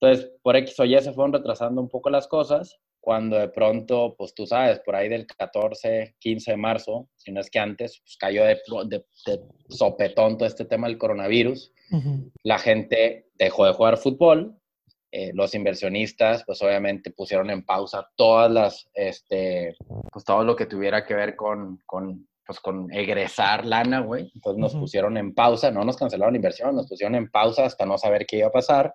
entonces, 0.00 0.32
por 0.42 0.56
X 0.56 0.80
o 0.80 0.84
Y 0.84 1.00
se 1.00 1.12
fueron 1.12 1.32
retrasando 1.32 1.80
un 1.80 1.88
poco 1.88 2.10
las 2.10 2.26
cosas, 2.26 2.80
cuando 2.98 3.36
de 3.36 3.48
pronto, 3.48 4.16
pues 4.16 4.34
tú 4.34 4.46
sabes, 4.46 4.80
por 4.80 4.96
ahí 4.96 5.08
del 5.08 5.26
14, 5.26 6.16
15 6.18 6.50
de 6.50 6.56
marzo, 6.56 7.08
si 7.16 7.30
no 7.30 7.40
es 7.40 7.48
que 7.48 7.60
antes, 7.60 8.00
pues 8.04 8.16
cayó 8.16 8.44
de, 8.44 8.60
de, 8.86 9.04
sopetón 9.68 10.38
todo 10.38 10.46
este 10.46 10.64
tema 10.64 10.88
del 10.88 10.98
coronavirus. 10.98 11.72
La 12.42 12.58
gente 12.58 13.26
dejó 13.34 13.66
de 13.66 13.74
jugar 13.74 13.98
fútbol, 13.98 14.56
eh, 15.12 15.30
los 15.34 15.54
inversionistas, 15.54 16.42
pues 16.46 16.62
obviamente 16.62 17.10
pusieron 17.10 17.50
en 17.50 17.64
pausa 17.64 18.08
todas 18.16 18.50
las, 18.50 18.88
este, 18.94 19.76
pues 20.10 20.24
todo 20.24 20.42
lo 20.42 20.56
que 20.56 20.66
tuviera 20.66 21.04
que 21.04 21.14
ver 21.14 21.36
con, 21.36 21.78
con 21.86 22.26
pues 22.46 22.58
con 22.60 22.92
egresar 22.92 23.64
lana, 23.64 24.00
güey. 24.00 24.30
Entonces 24.34 24.58
nos 24.58 24.74
pusieron 24.74 25.16
en 25.16 25.34
pausa, 25.34 25.70
no 25.70 25.84
nos 25.84 25.96
cancelaron 25.96 26.32
la 26.32 26.38
inversión, 26.38 26.74
nos 26.74 26.88
pusieron 26.88 27.14
en 27.14 27.30
pausa 27.30 27.66
hasta 27.66 27.86
no 27.86 27.98
saber 27.98 28.26
qué 28.26 28.38
iba 28.38 28.48
a 28.48 28.52
pasar, 28.52 28.94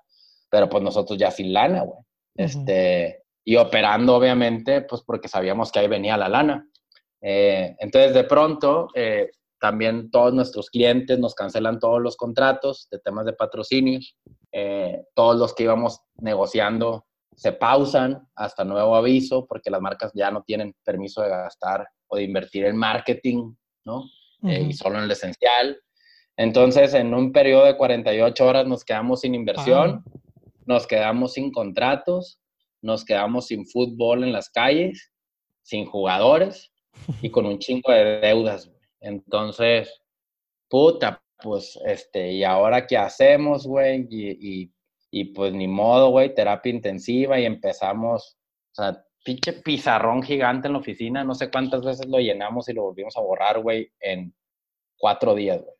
pero 0.50 0.68
pues 0.68 0.84
nosotros 0.84 1.18
ya 1.18 1.32
sin 1.32 1.54
lana, 1.54 1.84
güey. 1.84 2.00
Este, 2.36 3.24
y 3.44 3.56
operando, 3.56 4.16
obviamente, 4.16 4.82
pues 4.82 5.02
porque 5.04 5.28
sabíamos 5.28 5.72
que 5.72 5.80
ahí 5.80 5.88
venía 5.88 6.18
la 6.18 6.30
lana. 6.30 6.68
Eh, 7.22 7.76
entonces, 7.80 8.14
de 8.14 8.24
pronto, 8.26 8.90
eh, 8.94 9.32
también 9.60 10.12
todos 10.12 10.34
nuestros 10.34 10.70
clientes 10.70 11.18
nos 11.18 11.34
cancelan 11.34 11.80
todos 11.80 12.02
los 12.02 12.16
contratos 12.16 12.88
de 12.92 13.00
temas 13.00 13.26
de 13.26 13.34
patrocinios. 13.34 14.18
Eh, 14.52 15.04
todos 15.14 15.38
los 15.38 15.54
que 15.54 15.64
íbamos 15.64 16.02
negociando 16.18 17.06
se 17.36 17.52
pausan 17.52 18.28
hasta 18.36 18.64
nuevo 18.64 18.96
aviso 18.96 19.46
porque 19.46 19.70
las 19.70 19.82
marcas 19.82 20.12
ya 20.16 20.32
no 20.32 20.44
tienen 20.44 20.74
permiso 20.84 21.22
de 21.22 21.30
gastar 21.30 21.88
o 22.08 22.18
de 22.18 22.24
invertir 22.24 22.66
en 22.66 22.76
marketing, 22.76 23.54
¿no? 23.86 24.06
Eh, 24.44 24.68
y 24.70 24.74
solo 24.74 24.98
en 24.98 25.04
el 25.06 25.12
esencial. 25.12 25.80
Entonces, 26.36 26.94
en 26.94 27.14
un 27.14 27.32
periodo 27.32 27.66
de 27.66 27.78
48 27.78 28.46
horas 28.46 28.68
nos 28.68 28.84
quedamos 28.84 29.22
sin 29.22 29.36
inversión, 29.36 30.04
ah. 30.06 30.12
nos 30.66 30.88
quedamos 30.88 31.34
sin 31.34 31.52
contratos, 31.52 32.40
nos 32.82 33.04
quedamos 33.06 33.48
sin 33.48 33.68
fútbol 33.68 34.24
en 34.24 34.32
las 34.32 34.50
calles, 34.50 35.12
sin 35.64 35.86
jugadores 35.86 36.72
y 37.22 37.30
con 37.30 37.46
un 37.46 37.60
chingo 37.60 37.92
de 37.92 38.20
deudas. 38.20 38.72
Entonces, 39.00 40.02
puta, 40.70 41.22
pues, 41.42 41.80
este, 41.86 42.32
¿y 42.32 42.44
ahora 42.44 42.88
qué 42.88 42.98
hacemos, 42.98 43.66
güey? 43.68 44.08
Y, 44.10 44.72
y, 45.12 45.26
pues 45.34 45.54
ni 45.54 45.68
modo, 45.68 46.10
güey, 46.10 46.34
terapia 46.34 46.72
intensiva 46.72 47.40
y 47.40 47.46
empezamos, 47.46 48.38
o 48.72 48.76
sea, 48.76 49.04
pinche 49.24 49.54
pizarrón 49.54 50.24
gigante 50.24 50.68
en 50.68 50.74
la 50.74 50.80
oficina, 50.80 51.24
no 51.24 51.36
sé 51.36 51.50
cuántas 51.50 51.82
veces 51.84 52.08
lo 52.08 52.20
llenamos 52.20 52.70
y 52.70 52.74
lo 52.74 52.84
volvimos 52.84 53.18
a 53.18 53.22
borrar, 53.22 53.60
güey, 53.60 53.92
en 54.00 54.34
cuatro 54.98 55.36
días, 55.36 55.62
güey. 55.62 55.76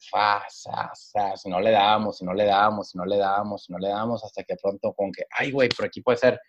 Si 1.36 1.50
no 1.50 1.60
le 1.60 1.72
dábamos, 1.72 2.18
si 2.18 2.26
no 2.26 2.34
le 2.34 2.46
dábamos, 2.46 2.90
si 2.90 2.98
no 2.98 3.06
le 3.06 3.18
dábamos, 3.18 3.64
si 3.64 3.72
no 3.74 3.80
le 3.80 3.90
dábamos, 3.90 4.24
hasta 4.24 4.44
que 4.44 4.56
pronto 4.62 4.94
con 4.94 5.12
que, 5.12 5.26
ay, 5.32 5.52
güey, 5.52 5.70
por 5.70 5.86
aquí 5.86 6.02
puede 6.02 6.18
ser. 6.18 6.40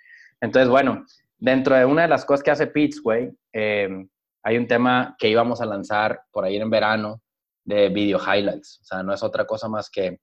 Entonces, 0.41 0.69
bueno, 0.69 1.05
dentro 1.39 1.77
de 1.77 1.85
una 1.85 2.03
de 2.03 2.09
las 2.09 2.25
cosas 2.25 2.43
que 2.43 2.51
hace 2.51 2.67
Pitts, 2.67 3.03
güey, 3.03 3.31
em, 3.53 4.09
hay 4.43 4.57
un 4.57 4.67
tema 4.67 5.17
que 5.19 5.29
íbamos 5.29 5.61
a 5.61 5.67
lanzar 5.67 6.21
por 6.31 6.45
ahí 6.45 6.57
en 6.57 6.71
verano 6.71 7.21
de 7.69 7.91
video 7.91 8.19
highlights. 8.19 8.81
O 8.81 8.85
sea, 8.85 9.03
no 9.03 9.13
es 9.13 9.23
otra 9.23 9.47
cosa 9.47 9.69
más 9.69 9.91
que, 9.91 10.19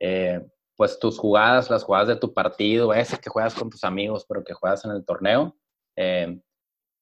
eh, 0.00 0.44
pues, 0.76 0.98
tus 0.98 1.16
jugadas, 1.16 1.70
las 1.70 1.84
jugadas 1.84 2.08
de 2.08 2.16
tu 2.16 2.34
partido, 2.34 2.92
ese 2.92 3.18
que 3.18 3.30
juegas 3.30 3.54
con 3.54 3.70
tus 3.70 3.84
amigos, 3.84 4.26
pero 4.28 4.42
que 4.42 4.52
juegas 4.52 4.84
en 4.84 4.90
el 4.90 5.04
torneo. 5.04 5.56
Eh, 5.94 6.40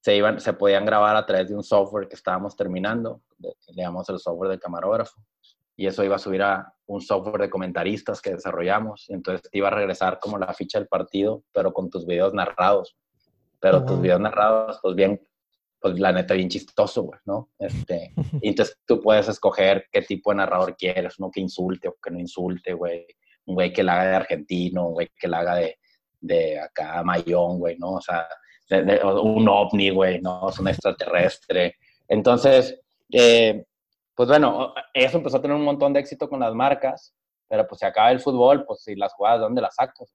se, 0.02 0.16
iban, 0.16 0.38
se 0.38 0.52
podían 0.52 0.84
grabar 0.84 1.16
a 1.16 1.24
través 1.24 1.48
de 1.48 1.54
un 1.54 1.62
software 1.62 2.08
que 2.08 2.14
estábamos 2.14 2.56
terminando, 2.56 3.22
le 3.38 3.54
llamamos 3.74 4.08
el 4.10 4.18
software 4.18 4.50
del 4.50 4.60
camarógrafo, 4.60 5.18
y 5.76 5.86
eso 5.86 6.04
iba 6.04 6.16
a 6.16 6.18
subir 6.18 6.42
a 6.42 6.74
un 6.86 7.00
software 7.00 7.40
de 7.40 7.50
comentaristas 7.50 8.20
que 8.20 8.32
desarrollamos, 8.32 9.08
y 9.08 9.14
entonces 9.14 9.50
te 9.50 9.58
iba 9.58 9.68
a 9.68 9.72
regresar 9.72 10.18
como 10.18 10.38
la 10.38 10.52
ficha 10.52 10.78
del 10.78 10.88
partido, 10.88 11.42
pero 11.52 11.72
con 11.72 11.88
tus 11.88 12.06
videos 12.06 12.34
narrados, 12.34 12.96
pero 13.60 13.84
tus 13.84 14.00
videos 14.00 14.20
narrados, 14.20 14.78
pues 14.82 14.94
bien, 14.94 15.20
pues 15.80 15.98
la 15.98 16.12
neta 16.12 16.34
bien 16.34 16.48
chistoso, 16.48 17.02
güey, 17.02 17.20
¿no? 17.24 17.50
Este, 17.58 18.12
y 18.42 18.48
entonces 18.48 18.78
tú 18.86 19.00
puedes 19.00 19.28
escoger 19.28 19.86
qué 19.90 20.02
tipo 20.02 20.30
de 20.30 20.36
narrador 20.36 20.76
quieres, 20.76 21.18
uno 21.18 21.30
que 21.30 21.40
insulte 21.40 21.88
o 21.88 21.96
que 22.02 22.10
no 22.10 22.20
insulte, 22.20 22.74
güey, 22.74 23.06
un 23.46 23.54
güey 23.54 23.72
que 23.72 23.82
la 23.82 23.94
haga 23.94 24.10
de 24.10 24.16
argentino, 24.16 24.88
un 24.88 24.94
güey 24.94 25.10
que 25.18 25.28
la 25.28 25.38
haga 25.38 25.54
de, 25.56 25.78
de 26.20 26.60
acá 26.60 27.02
Mayón, 27.02 27.58
güey, 27.58 27.78
¿no? 27.78 27.94
O 27.94 28.00
sea, 28.00 28.26
un 29.22 29.48
ovni, 29.48 29.90
güey, 29.90 30.20
¿no? 30.20 30.48
Es 30.48 30.58
un 30.58 30.68
extraterrestre. 30.68 31.76
Entonces, 32.06 32.78
eh, 33.10 33.64
pues 34.14 34.28
bueno, 34.28 34.74
eso 34.94 35.16
empezó 35.16 35.38
a 35.38 35.42
tener 35.42 35.56
un 35.56 35.64
montón 35.64 35.92
de 35.92 36.00
éxito 36.00 36.28
con 36.28 36.40
las 36.40 36.54
marcas, 36.54 37.14
pero 37.48 37.66
pues 37.66 37.80
se 37.80 37.86
acaba 37.86 38.12
el 38.12 38.20
fútbol, 38.20 38.64
pues 38.64 38.82
si 38.82 38.94
las 38.94 39.12
jugadas, 39.14 39.40
¿dónde 39.40 39.62
las 39.62 39.74
saco? 39.74 40.06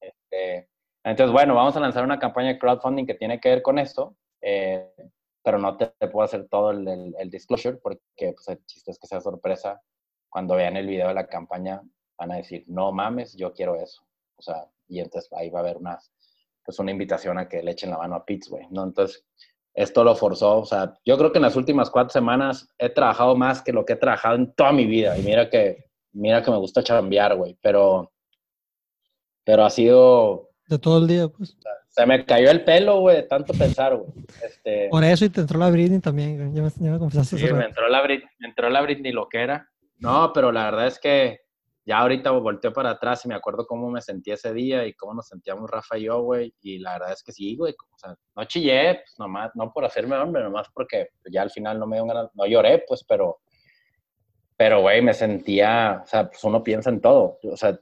Este, 0.00 0.68
entonces, 1.04 1.32
bueno, 1.32 1.54
vamos 1.54 1.76
a 1.76 1.80
lanzar 1.80 2.02
una 2.02 2.18
campaña 2.18 2.48
de 2.48 2.58
crowdfunding 2.58 3.06
que 3.06 3.14
tiene 3.14 3.38
que 3.38 3.50
ver 3.50 3.62
con 3.62 3.78
esto, 3.78 4.16
eh, 4.44 4.92
pero 5.42 5.58
no 5.58 5.76
te, 5.76 5.88
puedo 6.10 6.24
hacer 6.24 6.48
todo 6.48 6.70
el, 6.70 7.14
el, 7.18 7.30
disclosure 7.30 7.76
porque 7.76 8.06
pues, 8.18 8.48
el 8.48 8.64
chiste 8.66 8.90
es 8.90 8.98
que 8.98 9.06
sea 9.06 9.20
sorpresa. 9.20 9.80
Cuando 10.28 10.56
vean 10.56 10.76
el 10.76 10.86
video 10.86 11.08
de 11.08 11.14
la 11.14 11.26
campaña 11.26 11.82
van 12.18 12.32
a 12.32 12.36
decir, 12.36 12.64
no 12.66 12.92
mames, 12.92 13.34
yo 13.36 13.52
quiero 13.52 13.76
eso. 13.76 14.02
O 14.36 14.42
sea, 14.42 14.68
y 14.88 15.00
entonces 15.00 15.32
ahí 15.32 15.50
va 15.50 15.60
a 15.60 15.62
haber 15.62 15.76
unas 15.76 16.12
pues 16.64 16.78
una 16.78 16.90
invitación 16.90 17.38
a 17.38 17.48
que 17.48 17.62
le 17.62 17.72
echen 17.72 17.90
la 17.90 17.98
mano 17.98 18.16
a 18.16 18.24
Pitts, 18.24 18.48
güey, 18.48 18.66
¿no? 18.70 18.84
Entonces, 18.84 19.24
esto 19.74 20.02
lo 20.04 20.14
forzó, 20.14 20.60
o 20.60 20.64
sea, 20.64 20.94
yo 21.04 21.18
creo 21.18 21.30
que 21.30 21.38
en 21.38 21.42
las 21.42 21.56
últimas 21.56 21.90
cuatro 21.90 22.10
semanas 22.10 22.68
he 22.78 22.88
trabajado 22.88 23.36
más 23.36 23.60
que 23.60 23.72
lo 23.72 23.84
que 23.84 23.94
he 23.94 23.96
trabajado 23.96 24.36
en 24.36 24.52
toda 24.54 24.72
mi 24.72 24.86
vida, 24.86 25.18
y 25.18 25.22
mira 25.22 25.50
que, 25.50 25.84
mira 26.12 26.42
que 26.42 26.50
me 26.50 26.56
gusta 26.56 26.82
chambear, 26.82 27.36
güey, 27.36 27.58
pero, 27.60 28.12
pero 29.44 29.64
ha 29.64 29.70
sido... 29.70 30.50
De 30.68 30.78
todo 30.78 30.98
el 30.98 31.06
día, 31.06 31.28
pues. 31.28 31.56
Se 31.94 32.04
me 32.06 32.24
cayó 32.24 32.50
el 32.50 32.64
pelo, 32.64 32.98
güey, 32.98 33.16
de 33.16 33.22
tanto 33.22 33.52
pensar, 33.52 33.94
güey. 33.94 34.10
Este, 34.44 34.88
Por 34.90 35.04
eso 35.04 35.26
y 35.26 35.28
te 35.28 35.42
entró 35.42 35.60
la 35.60 35.70
Britney 35.70 36.00
también, 36.00 36.36
güey. 36.36 36.52
Ya 36.52 36.62
me, 36.62 36.70
ya 36.70 36.90
me 36.90 36.98
confesaste 36.98 37.38
Sí, 37.38 37.52
me 37.52 37.66
entró, 37.66 37.88
la 37.88 38.02
Britney, 38.02 38.28
me 38.40 38.48
entró 38.48 38.68
la 38.68 38.82
Britney 38.82 39.12
lo 39.12 39.28
que 39.28 39.38
era. 39.38 39.68
No, 39.98 40.32
pero 40.34 40.50
la 40.50 40.64
verdad 40.64 40.88
es 40.88 40.98
que 40.98 41.42
ya 41.86 41.98
ahorita 41.98 42.32
volteo 42.32 42.72
para 42.72 42.90
atrás 42.90 43.24
y 43.24 43.28
me 43.28 43.36
acuerdo 43.36 43.64
cómo 43.64 43.90
me 43.90 44.00
sentí 44.00 44.32
ese 44.32 44.52
día 44.52 44.84
y 44.84 44.94
cómo 44.94 45.14
nos 45.14 45.28
sentíamos 45.28 45.70
Rafa 45.70 45.96
y 45.96 46.06
yo, 46.06 46.20
güey. 46.22 46.52
Y 46.62 46.80
la 46.80 46.94
verdad 46.94 47.12
es 47.12 47.22
que 47.22 47.30
sí, 47.30 47.54
güey. 47.54 47.72
O 47.78 47.98
sea, 47.98 48.16
no 48.34 48.44
chillé, 48.44 48.94
pues 48.94 49.14
nomás, 49.20 49.52
no 49.54 49.72
por 49.72 49.84
hacerme 49.84 50.16
hombre, 50.16 50.42
nomás 50.42 50.66
porque 50.74 51.10
ya 51.30 51.42
al 51.42 51.50
final 51.52 51.78
no 51.78 51.86
me 51.86 51.98
dio 51.98 52.06
ganas, 52.06 52.28
no 52.34 52.44
lloré, 52.44 52.82
pues, 52.88 53.04
pero, 53.08 53.38
pero, 54.56 54.80
güey, 54.80 55.00
me 55.00 55.14
sentía, 55.14 56.00
o 56.02 56.06
sea, 56.08 56.28
pues 56.28 56.42
uno 56.42 56.60
piensa 56.64 56.90
en 56.90 57.00
todo. 57.00 57.38
O 57.44 57.56
sea, 57.56 57.78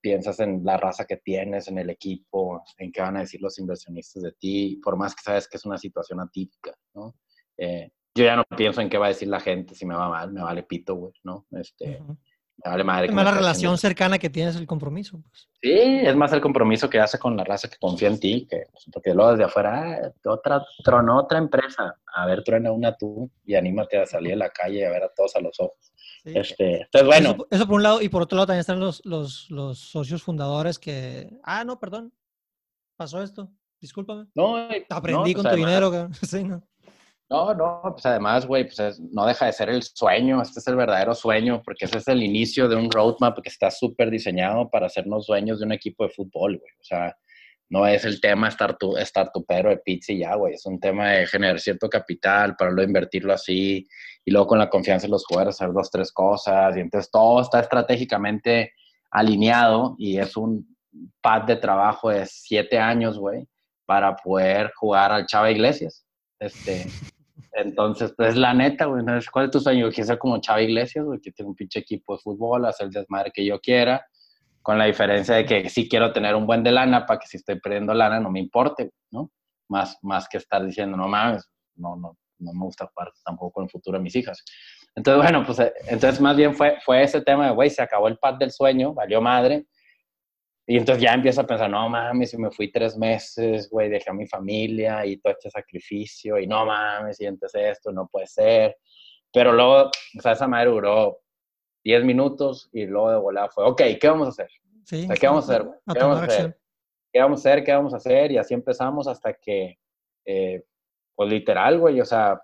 piensas 0.00 0.40
en 0.40 0.64
la 0.64 0.76
raza 0.76 1.04
que 1.04 1.16
tienes, 1.16 1.68
en 1.68 1.78
el 1.78 1.90
equipo, 1.90 2.62
en 2.78 2.92
qué 2.92 3.00
van 3.00 3.16
a 3.16 3.20
decir 3.20 3.40
los 3.40 3.58
inversionistas 3.58 4.22
de 4.22 4.32
ti, 4.32 4.80
por 4.82 4.96
más 4.96 5.14
que 5.14 5.22
sabes 5.22 5.48
que 5.48 5.56
es 5.56 5.64
una 5.64 5.78
situación 5.78 6.20
atípica, 6.20 6.74
¿no? 6.94 7.14
Eh, 7.56 7.90
yo 8.14 8.24
ya 8.24 8.36
no 8.36 8.44
pienso 8.44 8.80
en 8.80 8.88
qué 8.88 8.98
va 8.98 9.06
a 9.06 9.10
decir 9.10 9.28
la 9.28 9.40
gente 9.40 9.74
si 9.74 9.86
me 9.86 9.94
va 9.94 10.08
mal, 10.08 10.32
me 10.32 10.42
vale 10.42 10.64
pito, 10.64 10.94
güey, 10.94 11.12
¿no? 11.22 11.46
Este, 11.52 12.02
vale 12.64 12.84
madre. 12.84 13.06
Es 13.06 13.12
más 13.12 13.24
la 13.24 13.32
relación 13.32 13.78
cercana 13.78 14.18
que 14.18 14.30
tienes 14.30 14.56
el 14.56 14.66
compromiso. 14.66 15.20
Pues. 15.20 15.48
Sí, 15.62 16.00
es 16.02 16.16
más 16.16 16.32
el 16.32 16.40
compromiso 16.40 16.90
que 16.90 16.98
hace 16.98 17.18
con 17.18 17.36
la 17.36 17.44
raza 17.44 17.68
que 17.68 17.76
confía 17.78 18.08
en 18.08 18.18
ti, 18.18 18.46
que, 18.50 18.64
porque 18.92 19.14
luego 19.14 19.32
desde 19.32 19.44
afuera, 19.44 20.00
ah, 20.02 20.30
otra, 20.30 20.64
tronó 20.82 21.20
otra 21.20 21.38
empresa. 21.38 21.96
A 22.12 22.26
ver, 22.26 22.42
truena 22.42 22.72
una 22.72 22.96
tú 22.96 23.30
y 23.44 23.54
anímate 23.54 23.98
a 23.98 24.06
salir 24.06 24.32
a 24.32 24.36
la 24.36 24.50
calle 24.50 24.80
y 24.80 24.84
a 24.84 24.90
ver 24.90 25.04
a 25.04 25.12
todos 25.14 25.36
a 25.36 25.40
los 25.40 25.58
ojos. 25.60 25.92
Este, 26.34 26.82
entonces, 26.82 27.06
bueno. 27.06 27.36
Eso, 27.50 27.66
por 27.66 27.76
un 27.76 27.82
lado, 27.82 28.02
y 28.02 28.08
por 28.08 28.22
otro 28.22 28.36
lado 28.36 28.46
también 28.46 28.60
están 28.60 28.80
los, 28.80 29.04
los, 29.04 29.50
los 29.50 29.78
socios 29.78 30.22
fundadores 30.22 30.78
que, 30.78 31.30
ah, 31.42 31.64
no, 31.64 31.78
perdón, 31.78 32.12
pasó 32.96 33.22
esto, 33.22 33.50
discúlpame. 33.80 34.26
No, 34.34 34.56
aprendí 34.90 35.34
con 35.34 35.48
tu 35.48 35.56
dinero. 35.56 36.08
Sí, 36.22 36.44
no. 36.44 36.62
No, 37.30 37.52
no, 37.52 37.82
pues 37.92 38.06
además, 38.06 38.46
güey, 38.46 38.64
pues 38.64 38.98
no 39.00 39.26
deja 39.26 39.44
de 39.44 39.52
ser 39.52 39.68
el 39.68 39.82
sueño, 39.82 40.40
este 40.40 40.60
es 40.60 40.66
el 40.66 40.76
verdadero 40.76 41.14
sueño, 41.14 41.60
porque 41.62 41.84
ese 41.84 41.98
es 41.98 42.08
el 42.08 42.22
inicio 42.22 42.68
de 42.68 42.76
un 42.76 42.90
roadmap 42.90 43.38
que 43.42 43.50
está 43.50 43.70
súper 43.70 44.10
diseñado 44.10 44.70
para 44.70 44.86
hacernos 44.86 45.26
dueños 45.26 45.58
de 45.58 45.66
un 45.66 45.72
equipo 45.72 46.04
de 46.04 46.10
fútbol, 46.10 46.58
güey. 46.58 46.72
O 46.80 46.84
sea, 46.84 47.14
no 47.70 47.86
es 47.86 48.06
el 48.06 48.20
tema 48.20 48.48
estar 48.48 48.78
tu, 48.78 48.96
estar 48.96 49.30
tu 49.30 49.44
pero 49.44 49.68
de 49.68 49.76
pizza 49.76 50.12
y 50.12 50.20
ya, 50.20 50.34
güey. 50.36 50.54
Es 50.54 50.64
un 50.64 50.80
tema 50.80 51.10
de 51.10 51.26
generar 51.26 51.60
cierto 51.60 51.90
capital 51.90 52.56
para 52.56 52.70
luego 52.70 52.88
invertirlo 52.88 53.34
así 53.34 53.86
y 54.28 54.30
luego 54.30 54.46
con 54.46 54.58
la 54.58 54.68
confianza 54.68 55.06
de 55.06 55.10
los 55.10 55.24
jugadores 55.24 55.54
hacer 55.54 55.72
dos, 55.72 55.90
tres 55.90 56.12
cosas. 56.12 56.76
Y 56.76 56.80
entonces 56.80 57.10
todo 57.10 57.40
está 57.40 57.60
estratégicamente 57.60 58.74
alineado 59.10 59.94
y 59.96 60.18
es 60.18 60.36
un 60.36 60.76
pad 61.22 61.44
de 61.44 61.56
trabajo 61.56 62.10
de 62.10 62.26
siete 62.26 62.78
años, 62.78 63.18
güey, 63.18 63.48
para 63.86 64.14
poder 64.16 64.70
jugar 64.76 65.12
al 65.12 65.24
Chava 65.24 65.50
Iglesias. 65.50 66.04
Este, 66.38 66.84
entonces, 67.54 68.12
pues 68.14 68.36
la 68.36 68.52
neta, 68.52 68.84
güey. 68.84 69.02
¿Cuál 69.32 69.46
es 69.46 69.50
tu 69.50 69.60
sueño? 69.60 69.88
Quiero 69.88 70.08
ser 70.08 70.18
como 70.18 70.42
Chava 70.42 70.60
Iglesias, 70.60 71.06
güey, 71.06 71.20
que 71.20 71.32
tengo 71.32 71.48
un 71.48 71.56
pinche 71.56 71.78
equipo 71.78 72.14
de 72.14 72.20
fútbol, 72.22 72.66
hacer 72.66 72.88
el 72.88 72.92
desmadre 72.92 73.30
que 73.32 73.46
yo 73.46 73.58
quiera, 73.58 74.06
con 74.60 74.76
la 74.76 74.84
diferencia 74.84 75.36
de 75.36 75.46
que 75.46 75.70
sí 75.70 75.88
quiero 75.88 76.12
tener 76.12 76.34
un 76.34 76.46
buen 76.46 76.62
de 76.62 76.72
lana 76.72 77.06
para 77.06 77.18
que 77.18 77.28
si 77.28 77.38
estoy 77.38 77.58
perdiendo 77.60 77.94
lana 77.94 78.20
no 78.20 78.30
me 78.30 78.40
importe, 78.40 78.90
¿no? 79.10 79.30
Más, 79.68 79.96
más 80.02 80.28
que 80.28 80.36
estar 80.36 80.62
diciendo, 80.62 80.98
no 80.98 81.08
mames, 81.08 81.48
no, 81.76 81.96
no, 81.96 82.14
no 82.38 82.52
me 82.52 82.64
gusta 82.64 82.86
jugar 82.86 83.12
tampoco 83.24 83.52
con 83.52 83.64
el 83.64 83.70
futuro 83.70 83.98
de 83.98 84.04
mis 84.04 84.16
hijas. 84.16 84.44
Entonces, 84.94 85.22
bueno, 85.22 85.44
pues 85.44 85.58
eh, 85.60 85.72
entonces 85.88 86.20
más 86.20 86.36
bien 86.36 86.54
fue, 86.54 86.78
fue 86.84 87.02
ese 87.02 87.20
tema 87.20 87.46
de, 87.46 87.54
güey, 87.54 87.70
se 87.70 87.82
acabó 87.82 88.08
el 88.08 88.18
pad 88.18 88.34
del 88.34 88.50
sueño, 88.50 88.94
valió 88.94 89.20
madre, 89.20 89.66
y 90.70 90.76
entonces 90.76 91.02
ya 91.02 91.14
empiezo 91.14 91.40
a 91.40 91.46
pensar, 91.46 91.70
no 91.70 91.88
mames, 91.88 92.30
si 92.30 92.36
me 92.36 92.50
fui 92.50 92.70
tres 92.70 92.94
meses, 92.94 93.70
güey, 93.70 93.88
dejé 93.88 94.10
a 94.10 94.12
mi 94.12 94.26
familia 94.26 95.06
y 95.06 95.16
todo 95.16 95.32
este 95.32 95.48
sacrificio, 95.48 96.38
y 96.38 96.46
no 96.46 96.66
mames, 96.66 97.16
sientes 97.16 97.54
esto, 97.54 97.90
no 97.90 98.06
puede 98.06 98.26
ser. 98.26 98.76
Pero 99.32 99.52
luego, 99.52 99.86
o 99.86 100.20
sea, 100.20 100.32
esa 100.32 100.46
madre 100.46 100.68
duró 100.68 101.20
10 101.84 102.04
minutos 102.04 102.68
y 102.72 102.84
luego 102.84 103.10
de 103.10 103.16
volada 103.16 103.48
fue, 103.48 103.64
ok, 103.64 103.82
¿qué 103.98 104.08
vamos 104.08 104.26
a 104.26 104.30
hacer? 104.30 104.50
Sí, 104.84 105.08
¿Qué 105.18 105.26
vamos 105.26 105.48
a 105.48 105.54
hacer? 105.54 105.68
¿Qué 105.90 106.00
vamos 106.00 106.18
a 106.18 106.24
hacer? 106.24 106.58
¿Qué 107.12 107.20
vamos 107.20 107.38
a 107.38 107.40
hacer? 107.48 107.64
¿Qué 107.64 107.72
vamos 107.72 107.94
a 107.94 107.96
hacer? 107.96 108.32
Y 108.32 108.36
así 108.36 108.52
empezamos 108.52 109.08
hasta 109.08 109.32
que, 109.32 109.78
eh, 110.26 110.64
pues 111.18 111.30
literal, 111.30 111.80
güey, 111.80 112.00
o 112.00 112.04
sea, 112.04 112.40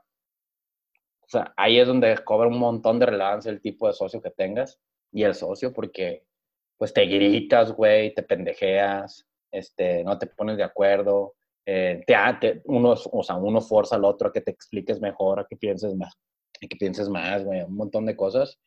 ahí 1.56 1.78
es 1.78 1.86
donde 1.86 2.18
cobra 2.24 2.48
un 2.48 2.58
montón 2.58 2.98
de 2.98 3.06
relevancia 3.06 3.48
el 3.52 3.60
tipo 3.60 3.86
de 3.86 3.92
socio 3.92 4.20
que 4.20 4.32
tengas 4.32 4.80
y 5.12 5.22
el 5.22 5.36
socio, 5.36 5.72
porque 5.72 6.24
pues 6.76 6.92
te 6.92 7.06
gritas, 7.06 7.70
güey, 7.70 8.12
te 8.12 8.24
pendejeas, 8.24 9.28
este, 9.52 10.02
no 10.02 10.18
te 10.18 10.26
pones 10.26 10.56
de 10.56 10.64
acuerdo, 10.64 11.36
eh, 11.64 12.02
te, 12.04 12.62
uno, 12.64 12.96
o 13.12 13.22
sea, 13.22 13.36
uno 13.36 13.60
forza 13.60 13.94
al 13.94 14.04
otro 14.04 14.26
a 14.26 14.32
que 14.32 14.40
te 14.40 14.50
expliques 14.50 15.00
mejor, 15.00 15.38
a 15.38 15.46
que 15.48 15.56
pienses 15.56 15.94
más, 15.94 16.12
a 16.60 16.66
que 16.66 16.76
pienses 16.76 17.08
más, 17.08 17.44
güey, 17.44 17.62
un 17.62 17.76
montón 17.76 18.04
de 18.06 18.16
cosas. 18.16 18.58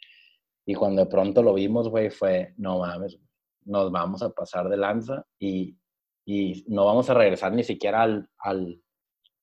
Y 0.66 0.74
cuando 0.74 1.04
de 1.04 1.12
pronto 1.12 1.44
lo 1.44 1.54
vimos, 1.54 1.90
güey, 1.90 2.12
fue, 2.12 2.54
no 2.56 2.80
mames, 2.80 3.20
nos 3.66 3.92
vamos 3.92 4.24
a 4.24 4.30
pasar 4.30 4.70
de 4.70 4.78
lanza 4.78 5.26
y, 5.38 5.78
y 6.26 6.64
no 6.70 6.86
vamos 6.86 7.10
a 7.10 7.14
regresar 7.14 7.52
ni 7.52 7.66
siquiera 7.66 8.04
al, 8.04 8.82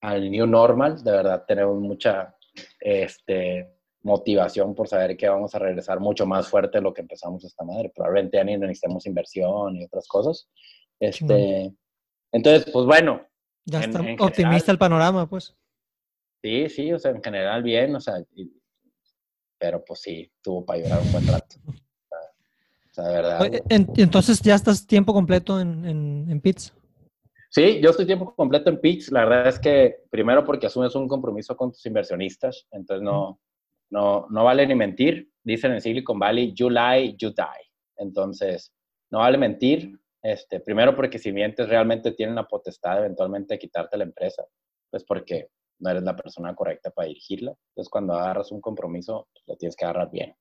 al 0.05 0.29
new 0.29 0.45
normal. 0.45 1.03
De 1.03 1.11
verdad, 1.11 1.43
tenemos 1.47 1.79
mucha, 1.79 2.35
este, 2.79 3.75
motivación 4.03 4.75
por 4.75 4.87
saber 4.87 5.17
que 5.17 5.27
vamos 5.27 5.55
a 5.55 5.59
regresar 5.59 5.99
mucho 5.99 6.27
más 6.27 6.47
fuerte 6.47 6.77
de 6.77 6.83
lo 6.83 6.93
que 6.93 7.01
empezamos 7.01 7.43
esta 7.43 7.63
madre. 7.63 7.91
Probablemente 7.93 8.37
ya 8.37 8.43
ni 8.43 8.55
necesitamos 8.55 9.07
inversión 9.07 9.75
y 9.75 9.83
otras 9.83 10.07
cosas. 10.07 10.47
Este, 10.99 11.73
entonces, 12.31 12.71
pues 12.71 12.85
bueno. 12.85 13.25
Ya 13.65 13.79
está 13.81 13.99
optimista 14.19 14.71
el 14.71 14.77
panorama, 14.77 15.27
pues. 15.27 15.55
Sí, 16.43 16.69
sí, 16.69 16.93
o 16.93 16.99
sea, 16.99 17.11
en 17.11 17.23
general 17.23 17.63
bien, 17.63 17.95
o 17.95 17.99
sea, 17.99 18.23
pero 19.57 19.83
pues 19.83 20.01
sí, 20.01 20.31
tuvo 20.43 20.63
para 20.63 20.79
llorar 20.79 21.01
un 21.01 21.11
buen 21.11 21.27
rato. 21.27 21.55
O 22.87 22.95
sea, 22.95 23.09
de 23.09 23.13
verdad. 23.13 23.61
entonces 23.97 24.39
ya 24.39 24.55
estás 24.55 24.87
tiempo 24.87 25.13
completo 25.13 25.59
en, 25.59 25.83
en, 25.83 26.27
en 26.29 26.39
PITS. 26.39 26.73
Sí, 27.55 27.79
yo 27.81 27.91
estoy 27.91 28.05
tiempo 28.05 28.35
completo 28.35 28.69
en 28.69 28.81
PITS. 28.81 29.13
La 29.13 29.23
verdad 29.23 29.47
es 29.47 29.59
que 29.59 30.03
primero 30.09 30.43
porque 30.43 30.67
asumes 30.67 30.93
un 30.93 31.07
compromiso 31.07 31.55
con 31.55 31.71
tus 31.71 31.85
inversionistas, 31.85 32.67
entonces 32.69 33.01
no, 33.01 33.39
no, 33.89 34.27
no 34.29 34.43
vale 34.43 34.67
ni 34.67 34.75
mentir. 34.75 35.31
Dicen 35.41 35.71
en 35.71 35.79
Silicon 35.79 36.19
Valley, 36.19 36.53
you 36.53 36.69
lie, 36.69 37.15
you 37.17 37.29
die. 37.29 37.71
Entonces, 37.95 38.73
no 39.09 39.19
vale 39.19 39.37
mentir. 39.37 39.97
Este, 40.21 40.59
primero 40.59 40.97
porque 40.97 41.17
si 41.17 41.31
mientes 41.31 41.69
realmente 41.69 42.11
tienen 42.11 42.35
la 42.35 42.45
potestad 42.45 42.97
eventualmente 42.97 43.53
de 43.53 43.59
quitarte 43.59 43.95
la 43.95 44.03
empresa. 44.03 44.43
Pues 44.89 45.05
porque 45.05 45.47
no 45.79 45.91
eres 45.91 46.03
la 46.03 46.13
persona 46.13 46.53
correcta 46.53 46.89
para 46.89 47.07
dirigirla. 47.07 47.55
Entonces, 47.69 47.89
cuando 47.89 48.15
agarras 48.15 48.51
un 48.51 48.59
compromiso, 48.59 49.29
lo 49.45 49.55
tienes 49.55 49.77
que 49.77 49.85
agarrar 49.85 50.11
bien. 50.11 50.35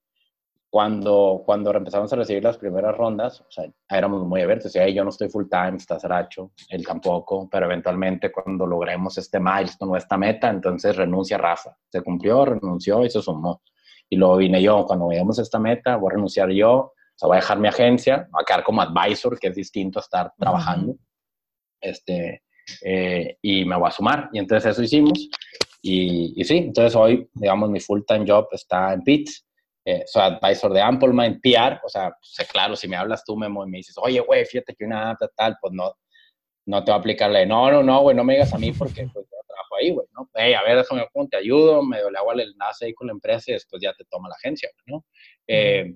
Cuando, 0.75 1.45
cuando 1.47 1.72
empezamos 1.72 2.12
a 2.12 2.16
recibir 2.16 2.43
las 2.43 2.59
primeras 2.59 2.97
rondas, 2.97 3.41
o 3.43 3.47
sea, 3.49 3.64
éramos 3.89 4.27
muy 4.27 4.43
abiertos. 4.43 4.66
O 4.66 4.70
sea, 4.70 4.89
yo 4.89 5.05
no 5.05 5.11
estoy 5.11 5.29
full 5.29 5.45
time, 5.49 5.77
está 5.77 6.01
Saracho, 6.01 6.51
él 6.68 6.85
tampoco, 6.85 7.49
pero 7.49 7.66
eventualmente 7.66 8.33
cuando 8.33 8.66
logremos 8.66 9.16
este 9.16 9.39
milestone 9.39 9.93
o 9.93 9.97
esta 9.97 10.16
meta, 10.16 10.51
entonces 10.51 10.97
renuncia 10.97 11.39
Rafa. 11.39 11.77
Se 11.89 12.03
cumplió, 12.03 12.45
renunció 12.45 13.05
y 13.05 13.11
se 13.11 13.22
sumó. 13.22 13.62
Y 14.11 14.16
luego 14.16 14.39
vine 14.39 14.61
yo, 14.61 14.85
cuando 14.85 15.07
veamos 15.07 15.39
esta 15.39 15.61
meta, 15.61 15.95
voy 15.95 16.09
a 16.09 16.14
renunciar 16.14 16.51
yo, 16.51 16.72
o 16.72 16.93
sea, 17.14 17.29
voy 17.29 17.37
a 17.37 17.41
dejar 17.41 17.61
mi 17.61 17.68
agencia, 17.68 18.27
voy 18.33 18.43
a 18.43 18.45
quedar 18.45 18.64
como 18.64 18.83
advisor, 18.83 19.39
que 19.39 19.47
es 19.47 19.55
distinto 19.55 20.01
a 20.01 20.03
estar 20.03 20.33
trabajando. 20.37 20.97
Este, 21.81 22.43
eh, 22.85 23.39
y 23.41 23.64
me 23.64 23.77
voy 23.77 23.87
a 23.87 23.93
sumar. 23.93 24.29
Y 24.33 24.41
entonces 24.41 24.72
eso 24.72 24.83
hicimos. 24.83 25.31
Y, 25.81 26.33
y 26.35 26.43
sí, 26.43 26.57
entonces 26.57 26.97
hoy, 26.97 27.31
digamos, 27.33 27.70
mi 27.70 27.79
full-time 27.79 28.25
job 28.27 28.49
está 28.51 28.93
en 28.93 29.03
PITS. 29.03 29.45
Eh, 29.85 30.05
soy 30.07 30.22
advisor 30.22 30.72
de 30.72 30.80
Amplemind, 30.80 31.41
PR. 31.41 31.80
O 31.85 31.89
sea, 31.89 32.11
pues, 32.11 32.49
claro, 32.49 32.74
si 32.76 32.89
me 32.89 32.97
hablas 32.97 33.24
tú, 33.24 33.37
Memo, 33.37 33.66
y 33.66 33.70
me 33.70 33.78
dices, 33.78 33.97
oye, 33.99 34.20
güey, 34.20 34.45
fíjate 34.47 34.74
que 34.74 34.85
una 34.85 35.05
data 35.07 35.28
tal, 35.37 35.57
pues 35.61 35.72
no, 35.72 35.95
no 36.66 36.85
te 36.85 36.91
va 36.91 36.97
a 36.97 37.01
aplicarle. 37.01 37.47
No, 37.47 37.70
no, 37.70 37.82
no, 37.82 38.01
güey, 38.01 38.16
no 38.16 38.24
me 38.24 38.35
digas 38.35 38.55
a 38.55 38.59
mí 38.59 38.72
porque 38.72 39.07
pues, 39.12 39.26
yo 39.26 39.39
trabajo 39.47 39.76
ahí, 39.78 39.91
güey, 39.91 40.07
¿no? 40.12 40.30
Hey, 40.35 40.55
a 40.55 40.62
ver, 40.62 40.78
déjame 40.78 41.07
cómo 41.12 41.28
te 41.28 41.37
ayudo, 41.37 41.82
me 41.82 41.99
le 41.99 42.18
hago 42.18 42.32
el 42.32 42.41
enlace 42.41 42.87
ahí 42.87 42.95
con 42.95 43.09
la 43.09 43.12
empresa 43.12 43.51
y 43.51 43.55
después 43.55 43.82
ya 43.82 43.93
te 43.95 44.05
toma 44.07 44.28
la 44.28 44.37
agencia, 44.37 44.70
¿no? 44.87 45.05
Eh, 45.47 45.95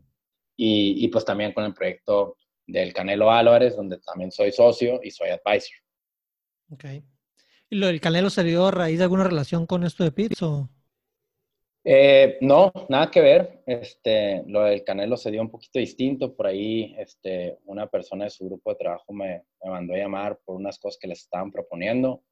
y, 0.57 1.05
y, 1.05 1.09
pues 1.09 1.25
también 1.25 1.53
con 1.53 1.65
el 1.65 1.73
proyecto 1.73 2.37
del 2.67 2.93
Canelo 2.93 3.31
Álvarez, 3.31 3.77
donde 3.77 3.99
también 3.99 4.33
soy 4.33 4.51
socio 4.51 5.01
y 5.03 5.11
soy 5.11 5.31
advisor. 5.31 5.77
Ok. 6.71 6.85
¿Y 7.71 7.77
lo 7.77 7.87
del 7.87 8.01
Canelo 8.01 8.29
se 8.29 8.43
dio 8.43 8.67
a 8.67 8.71
raíz 8.71 8.99
de 8.99 9.05
alguna 9.05 9.25
relación 9.25 9.67
con 9.67 9.85
esto 9.85 10.05
de 10.05 10.13
Pitts 10.13 10.43
o...? 10.43 10.69
Eh, 11.91 12.37
no, 12.43 12.71
nada 12.91 13.11
que 13.11 13.23
ver. 13.23 13.63
Este, 13.65 14.43
lo 14.47 14.65
del 14.65 14.85
Canelo 14.85 15.17
se 15.17 15.31
dio 15.31 15.41
un 15.41 15.51
poquito 15.51 15.79
distinto. 15.79 16.37
Por 16.37 16.47
ahí 16.47 16.95
este, 16.99 17.57
una 17.65 17.87
persona 17.87 18.25
de 18.25 18.31
su 18.31 18.45
grupo 18.45 18.71
de 18.71 18.77
trabajo 18.77 19.11
me, 19.15 19.45
me 19.65 19.71
mandó 19.71 19.95
a 19.95 19.97
llamar 19.97 20.39
por 20.45 20.57
unas 20.57 20.79
cosas 20.79 20.99
que 21.01 21.09
les 21.09 21.21
estaban 21.21 21.51
proponiendo. 21.51 22.23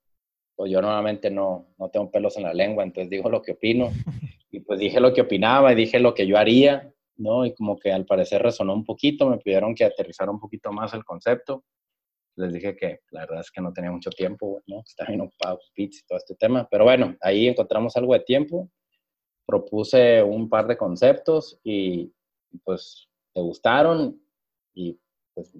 Pues 0.55 0.71
yo 0.71 0.83
normalmente 0.83 1.31
no, 1.31 1.69
no 1.79 1.89
tengo 1.89 2.11
pelos 2.11 2.37
en 2.37 2.43
la 2.43 2.53
lengua, 2.53 2.85
entonces 2.85 3.09
digo 3.09 3.31
lo 3.31 3.41
que 3.41 3.53
opino. 3.53 3.91
Y 4.49 4.61
pues 4.61 4.79
dije 4.79 5.01
lo 5.01 5.13
que 5.13 5.21
opinaba 5.21 5.73
y 5.73 5.75
dije 5.75 5.99
lo 5.99 6.15
que 6.15 6.27
yo 6.27 6.39
haría, 6.39 6.91
¿no? 7.17 7.45
Y 7.45 7.53
como 7.53 7.79
que 7.79 7.93
al 7.93 8.07
parecer 8.07 8.43
resonó 8.43 8.73
un 8.73 8.85
poquito, 8.85 9.29
me 9.29 9.37
pidieron 9.37 9.75
que 9.75 9.85
aterrizara 9.85 10.31
un 10.31 10.41
poquito 10.41 10.73
más 10.73 10.95
el 10.95 11.05
concepto 11.05 11.65
les 12.37 12.53
dije 12.53 12.77
que 12.77 13.01
la 13.11 13.21
verdad 13.21 13.41
es 13.41 13.51
que 13.51 13.61
no 13.61 13.73
tenía 13.73 13.91
mucho 13.91 14.11
tiempo, 14.11 14.63
¿no? 14.67 14.83
Estaba 14.87 15.09
bien 15.09 15.23
ocupado 15.23 15.59
pits 15.75 16.01
y 16.01 16.07
todo 16.07 16.19
este 16.19 16.35
tema. 16.35 16.69
Pero 16.71 16.85
bueno, 16.85 17.17
ahí 17.21 17.49
encontramos 17.49 17.97
algo 17.97 18.13
de 18.13 18.21
tiempo. 18.21 18.71
Propuse 19.47 20.23
un 20.23 20.49
par 20.49 20.67
de 20.67 20.77
conceptos 20.77 21.59
y 21.63 22.13
pues 22.65 23.09
te 23.33 23.41
gustaron 23.41 24.21
y 24.75 24.99
pues 25.35 25.55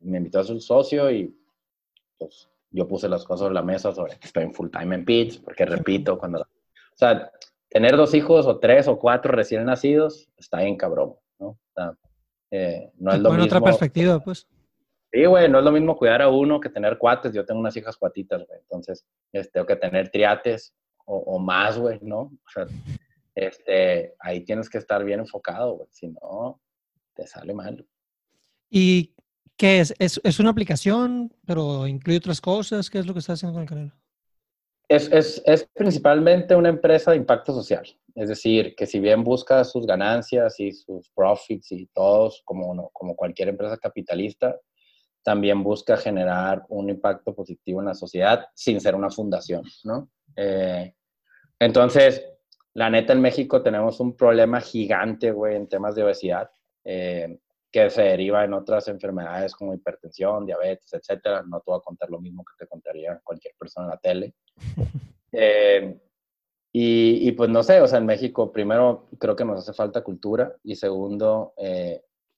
me 0.00 0.18
invitó 0.18 0.40
a 0.40 0.44
su 0.44 0.60
socio 0.60 1.10
y 1.10 1.36
pues 2.18 2.48
yo 2.70 2.86
puse 2.86 3.08
las 3.08 3.24
cosas 3.24 3.40
sobre 3.40 3.54
la 3.54 3.62
mesa 3.62 3.92
sobre 3.92 4.18
que 4.18 4.26
estoy 4.26 4.44
en 4.44 4.54
full 4.54 4.70
time 4.70 4.94
en 4.94 5.04
pits, 5.04 5.38
porque 5.38 5.64
repito, 5.64 6.18
cuando... 6.18 6.40
O 6.40 6.96
sea, 6.96 7.30
tener 7.68 7.96
dos 7.96 8.14
hijos 8.14 8.46
o 8.46 8.58
tres 8.58 8.86
o 8.88 8.98
cuatro 8.98 9.32
recién 9.32 9.64
nacidos 9.64 10.28
está 10.36 10.60
bien 10.60 10.76
cabrón, 10.76 11.14
¿no? 11.38 11.48
O 11.48 11.58
sea, 11.74 11.96
eh, 12.50 12.92
no 12.98 13.12
es 13.12 13.20
lo 13.20 13.30
mismo. 13.30 13.44
otra 13.44 13.60
perspectiva, 13.60 14.20
pues. 14.20 14.46
Sí, 15.12 15.24
güey, 15.24 15.48
no 15.48 15.58
es 15.58 15.64
lo 15.64 15.72
mismo 15.72 15.96
cuidar 15.96 16.22
a 16.22 16.28
uno 16.28 16.60
que 16.60 16.68
tener 16.68 16.98
cuates. 16.98 17.32
Yo 17.32 17.44
tengo 17.44 17.60
unas 17.60 17.76
hijas 17.76 17.96
cuatitas, 17.96 18.46
güey. 18.46 18.60
Entonces, 18.60 19.04
este, 19.32 19.52
tengo 19.52 19.66
que 19.66 19.76
tener 19.76 20.08
triates 20.10 20.74
o, 21.06 21.38
más, 21.38 21.78
güey, 21.78 21.98
¿no? 22.00 22.20
O 22.20 22.50
sea, 22.52 22.66
este, 23.34 24.14
ahí 24.20 24.44
tienes 24.44 24.68
que 24.68 24.78
estar 24.78 25.04
bien 25.04 25.20
enfocado, 25.20 25.74
güey. 25.74 25.88
Si 25.90 26.08
no, 26.08 26.60
te 27.14 27.26
sale 27.26 27.54
mal. 27.54 27.86
¿Y 28.70 29.14
qué 29.56 29.80
es? 29.80 29.94
es? 29.98 30.20
es? 30.22 30.40
una 30.40 30.50
aplicación, 30.50 31.32
pero 31.46 31.86
incluye 31.86 32.18
otras 32.18 32.40
cosas? 32.40 32.90
¿Qué 32.90 32.98
es 32.98 33.06
lo 33.06 33.12
que 33.12 33.20
estás 33.20 33.38
haciendo 33.38 33.54
con 33.54 33.62
el 33.62 33.68
Canelo? 33.68 33.92
Es, 34.88 35.10
es, 35.10 35.42
es, 35.46 35.68
principalmente 35.72 36.54
una 36.54 36.68
empresa 36.68 37.10
de 37.10 37.16
impacto 37.16 37.52
social. 37.52 37.86
Es 38.14 38.28
decir, 38.28 38.74
que 38.76 38.86
si 38.86 39.00
bien 39.00 39.24
busca 39.24 39.64
sus 39.64 39.86
ganancias 39.86 40.60
y 40.60 40.72
sus 40.72 41.10
profits 41.10 41.72
y 41.72 41.86
todos, 41.86 42.42
como, 42.44 42.90
como 42.90 43.16
cualquier 43.16 43.48
empresa 43.48 43.76
capitalista, 43.78 44.56
también 45.24 45.64
busca 45.64 45.96
generar 45.96 46.64
un 46.68 46.90
impacto 46.90 47.34
positivo 47.34 47.80
en 47.80 47.86
la 47.86 47.94
sociedad 47.94 48.46
sin 48.54 48.80
ser 48.80 48.94
una 48.94 49.10
fundación, 49.10 49.64
¿no? 49.82 50.10
Eh, 50.36 50.94
entonces, 51.58 52.22
la 52.74 52.90
neta, 52.90 53.12
en 53.12 53.20
México 53.20 53.62
tenemos 53.62 54.00
un 54.00 54.16
problema 54.16 54.60
gigante, 54.60 55.30
güey, 55.30 55.56
en 55.56 55.68
temas 55.68 55.94
de 55.94 56.04
obesidad, 56.04 56.50
eh, 56.84 57.38
que 57.70 57.90
se 57.90 58.02
deriva 58.02 58.44
en 58.44 58.52
otras 58.52 58.88
enfermedades 58.88 59.54
como 59.54 59.74
hipertensión, 59.74 60.46
diabetes, 60.46 60.92
etcétera. 60.92 61.42
No 61.42 61.58
te 61.58 61.64
voy 61.70 61.78
a 61.78 61.82
contar 61.82 62.10
lo 62.10 62.20
mismo 62.20 62.44
que 62.44 62.64
te 62.64 62.68
contaría 62.68 63.20
cualquier 63.24 63.54
persona 63.58 63.86
en 63.86 63.90
la 63.90 63.98
tele. 63.98 64.34
Eh, 65.36 65.98
y, 66.72 67.28
y, 67.28 67.32
pues 67.32 67.50
no 67.50 67.64
sé, 67.64 67.80
o 67.80 67.88
sea, 67.88 67.98
en 67.98 68.06
México, 68.06 68.52
primero, 68.52 69.08
creo 69.18 69.34
que 69.34 69.44
nos 69.44 69.58
hace 69.58 69.72
falta 69.72 70.04
cultura 70.04 70.54
y 70.62 70.76
segundo, 70.76 71.54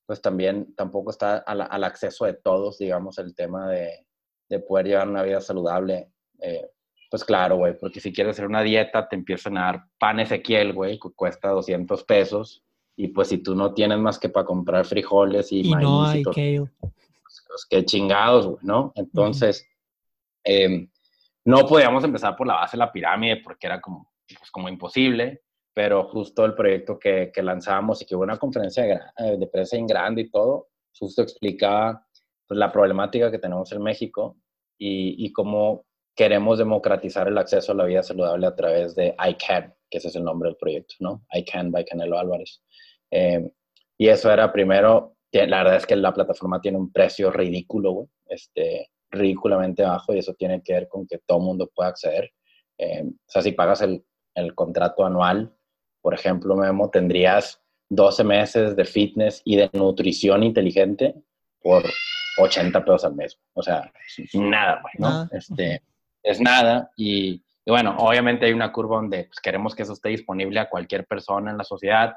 pues 0.07 0.23
también 0.23 0.75
tampoco 0.75 1.11
está 1.11 1.37
al, 1.37 1.85
acceso 1.85 2.25
de 2.25 2.33
todos, 2.33 2.79
digamos, 2.79 3.19
el 3.19 3.35
tema 3.35 3.69
de, 3.69 4.07
de 4.49 4.61
poder 4.61 4.87
llevar 4.87 5.09
una 5.09 5.23
vida 5.23 5.41
saludable. 5.41 6.13
Eh, 6.41 6.71
pues 7.11 7.25
claro, 7.25 7.57
güey, 7.57 7.79
porque 7.79 8.01
si 8.01 8.13
quieres 8.13 8.33
hacer 8.33 8.47
una 8.47 8.63
dieta, 8.63 9.09
te 9.09 9.17
empiezan 9.17 9.59
a 9.59 9.63
dar 9.63 9.85
pan 9.99 10.21
Ezequiel, 10.21 10.73
güey, 10.73 10.99
que 10.99 11.11
cuesta 11.15 11.51
200 11.51 12.05
pesos. 12.05 12.63
Y 12.97 13.09
pues 13.09 13.29
si 13.29 13.39
tú 13.39 13.55
no 13.55 13.75
tienes 13.75 13.99
más 13.99 14.19
que 14.19 14.29
para 14.29 14.47
comprar 14.47 14.85
frijoles 14.87 15.53
y, 15.53 15.61
y 15.61 15.71
maíz 15.71 15.85
no 15.85 16.05
hay 16.05 16.21
y 16.21 16.59
pues, 16.59 17.45
pues, 17.47 17.67
qué 17.69 17.85
chingados, 17.85 18.47
güey, 18.47 18.59
¿no? 18.63 18.93
Entonces, 18.95 19.69
em, 20.43 20.89
no 21.45 21.67
podíamos 21.67 22.03
empezar 22.05 22.35
por 22.35 22.47
la 22.47 22.55
base 22.55 22.77
de 22.77 22.79
la 22.79 22.93
pirámide 22.93 23.43
porque 23.45 23.67
era 23.67 23.81
como, 23.81 24.11
pues, 24.27 24.51
como 24.51 24.69
imposible 24.69 25.43
pero 25.77 26.05
justo 26.05 26.43
el 26.47 26.55
proyecto 26.55 26.99
que, 26.99 27.31
que 27.31 27.43
lanzamos 27.43 28.01
y 28.01 28.07
que 28.07 28.17
hubo 28.17 28.23
una 28.23 28.39
conferencia 28.39 28.83
de, 28.83 28.95
eh, 28.95 29.37
de 29.37 29.47
prensa 29.47 29.77
en 29.77 29.87
grande 29.87 30.23
y 30.23 30.31
todo, 30.31 30.69
justo 30.99 31.21
explicaba 31.21 32.03
pues, 32.49 32.57
la 32.57 32.73
problemática 32.73 33.31
que 33.31 33.39
tenemos 33.39 33.71
en 33.73 33.83
México 33.83 34.39
y, 34.79 35.23
y, 35.23 35.35
cómo 35.35 35.85
queremos 36.17 36.59
democratizar 36.59 37.29
el 37.29 37.39
acceso 37.39 37.73
a 37.73 37.75
la 37.75 37.85
vida 37.85 38.03
saludable 38.03 38.47
a 38.47 38.57
través 38.57 38.95
de 38.95 39.15
ICANN, 39.19 39.75
que 39.91 39.99
ese 39.99 40.09
es 40.09 40.17
el 40.17 40.25
nombre 40.25 40.49
del 40.49 40.57
proyecto, 40.57 40.95
¿no? 41.01 41.25
ICANN 41.33 41.71
by 41.71 41.85
Canelo 41.85 42.19
Álvarez. 42.19 42.63
Eh, 43.11 43.53
y 43.99 44.09
eso 44.09 44.33
era 44.33 44.51
primero, 44.51 45.17
la 45.31 45.59
verdad 45.59 45.77
es 45.77 45.87
que 45.87 45.95
la 45.95 46.15
plataforma 46.15 46.61
tiene 46.61 46.79
un 46.79 46.91
precio 46.91 47.31
ridículo, 47.31 48.09
este, 48.27 48.91
ridículamente 49.11 49.83
bajo 49.83 50.15
y 50.15 50.19
eso 50.19 50.35
tiene 50.35 50.63
que 50.63 50.73
ver 50.73 50.89
con 50.89 51.07
que 51.07 51.19
todo 51.19 51.39
mundo 51.39 51.71
pueda 51.75 51.91
acceder. 51.91 52.33
Eh, 52.79 53.05
o 53.05 53.31
sea, 53.31 53.43
si 53.43 53.53
pagas 53.53 53.83
el, 53.83 54.05
el 54.35 54.55
contrato 54.55 55.05
anual, 55.05 55.55
por 56.01 56.15
ejemplo, 56.15 56.57
Memo, 56.57 56.89
tendrías 56.91 57.63
12 57.91 58.25
meses 58.25 58.77
de 58.77 58.85
fitness 58.85 59.43
y 59.45 59.57
de 59.57 59.71
nutrición 59.75 60.43
inteligente 60.43 61.15
por 61.61 61.85
80 62.39 62.85
pesos 62.85 63.05
al 63.05 63.15
mes. 63.15 63.39
O 63.55 63.63
sea, 63.63 63.91
nada, 64.35 64.83
güey, 64.83 64.95
¿no? 64.99 65.29
Este, 65.33 65.83
es 66.27 66.41
nada. 66.41 66.91
Y, 66.97 67.43
bueno, 67.65 67.97
obviamente 67.99 68.47
hay 68.47 68.53
una 68.53 68.73
curva 68.73 68.97
donde 68.97 69.25
pues, 69.25 69.41
queremos 69.41 69.75
que 69.75 69.85
eso 69.85 69.93
esté 69.93 70.11
disponible 70.11 70.61
a 70.61 70.69
cualquier 70.69 71.07
persona 71.07 71.51
en 71.51 71.59
la 71.59 71.65
sociedad. 71.65 72.15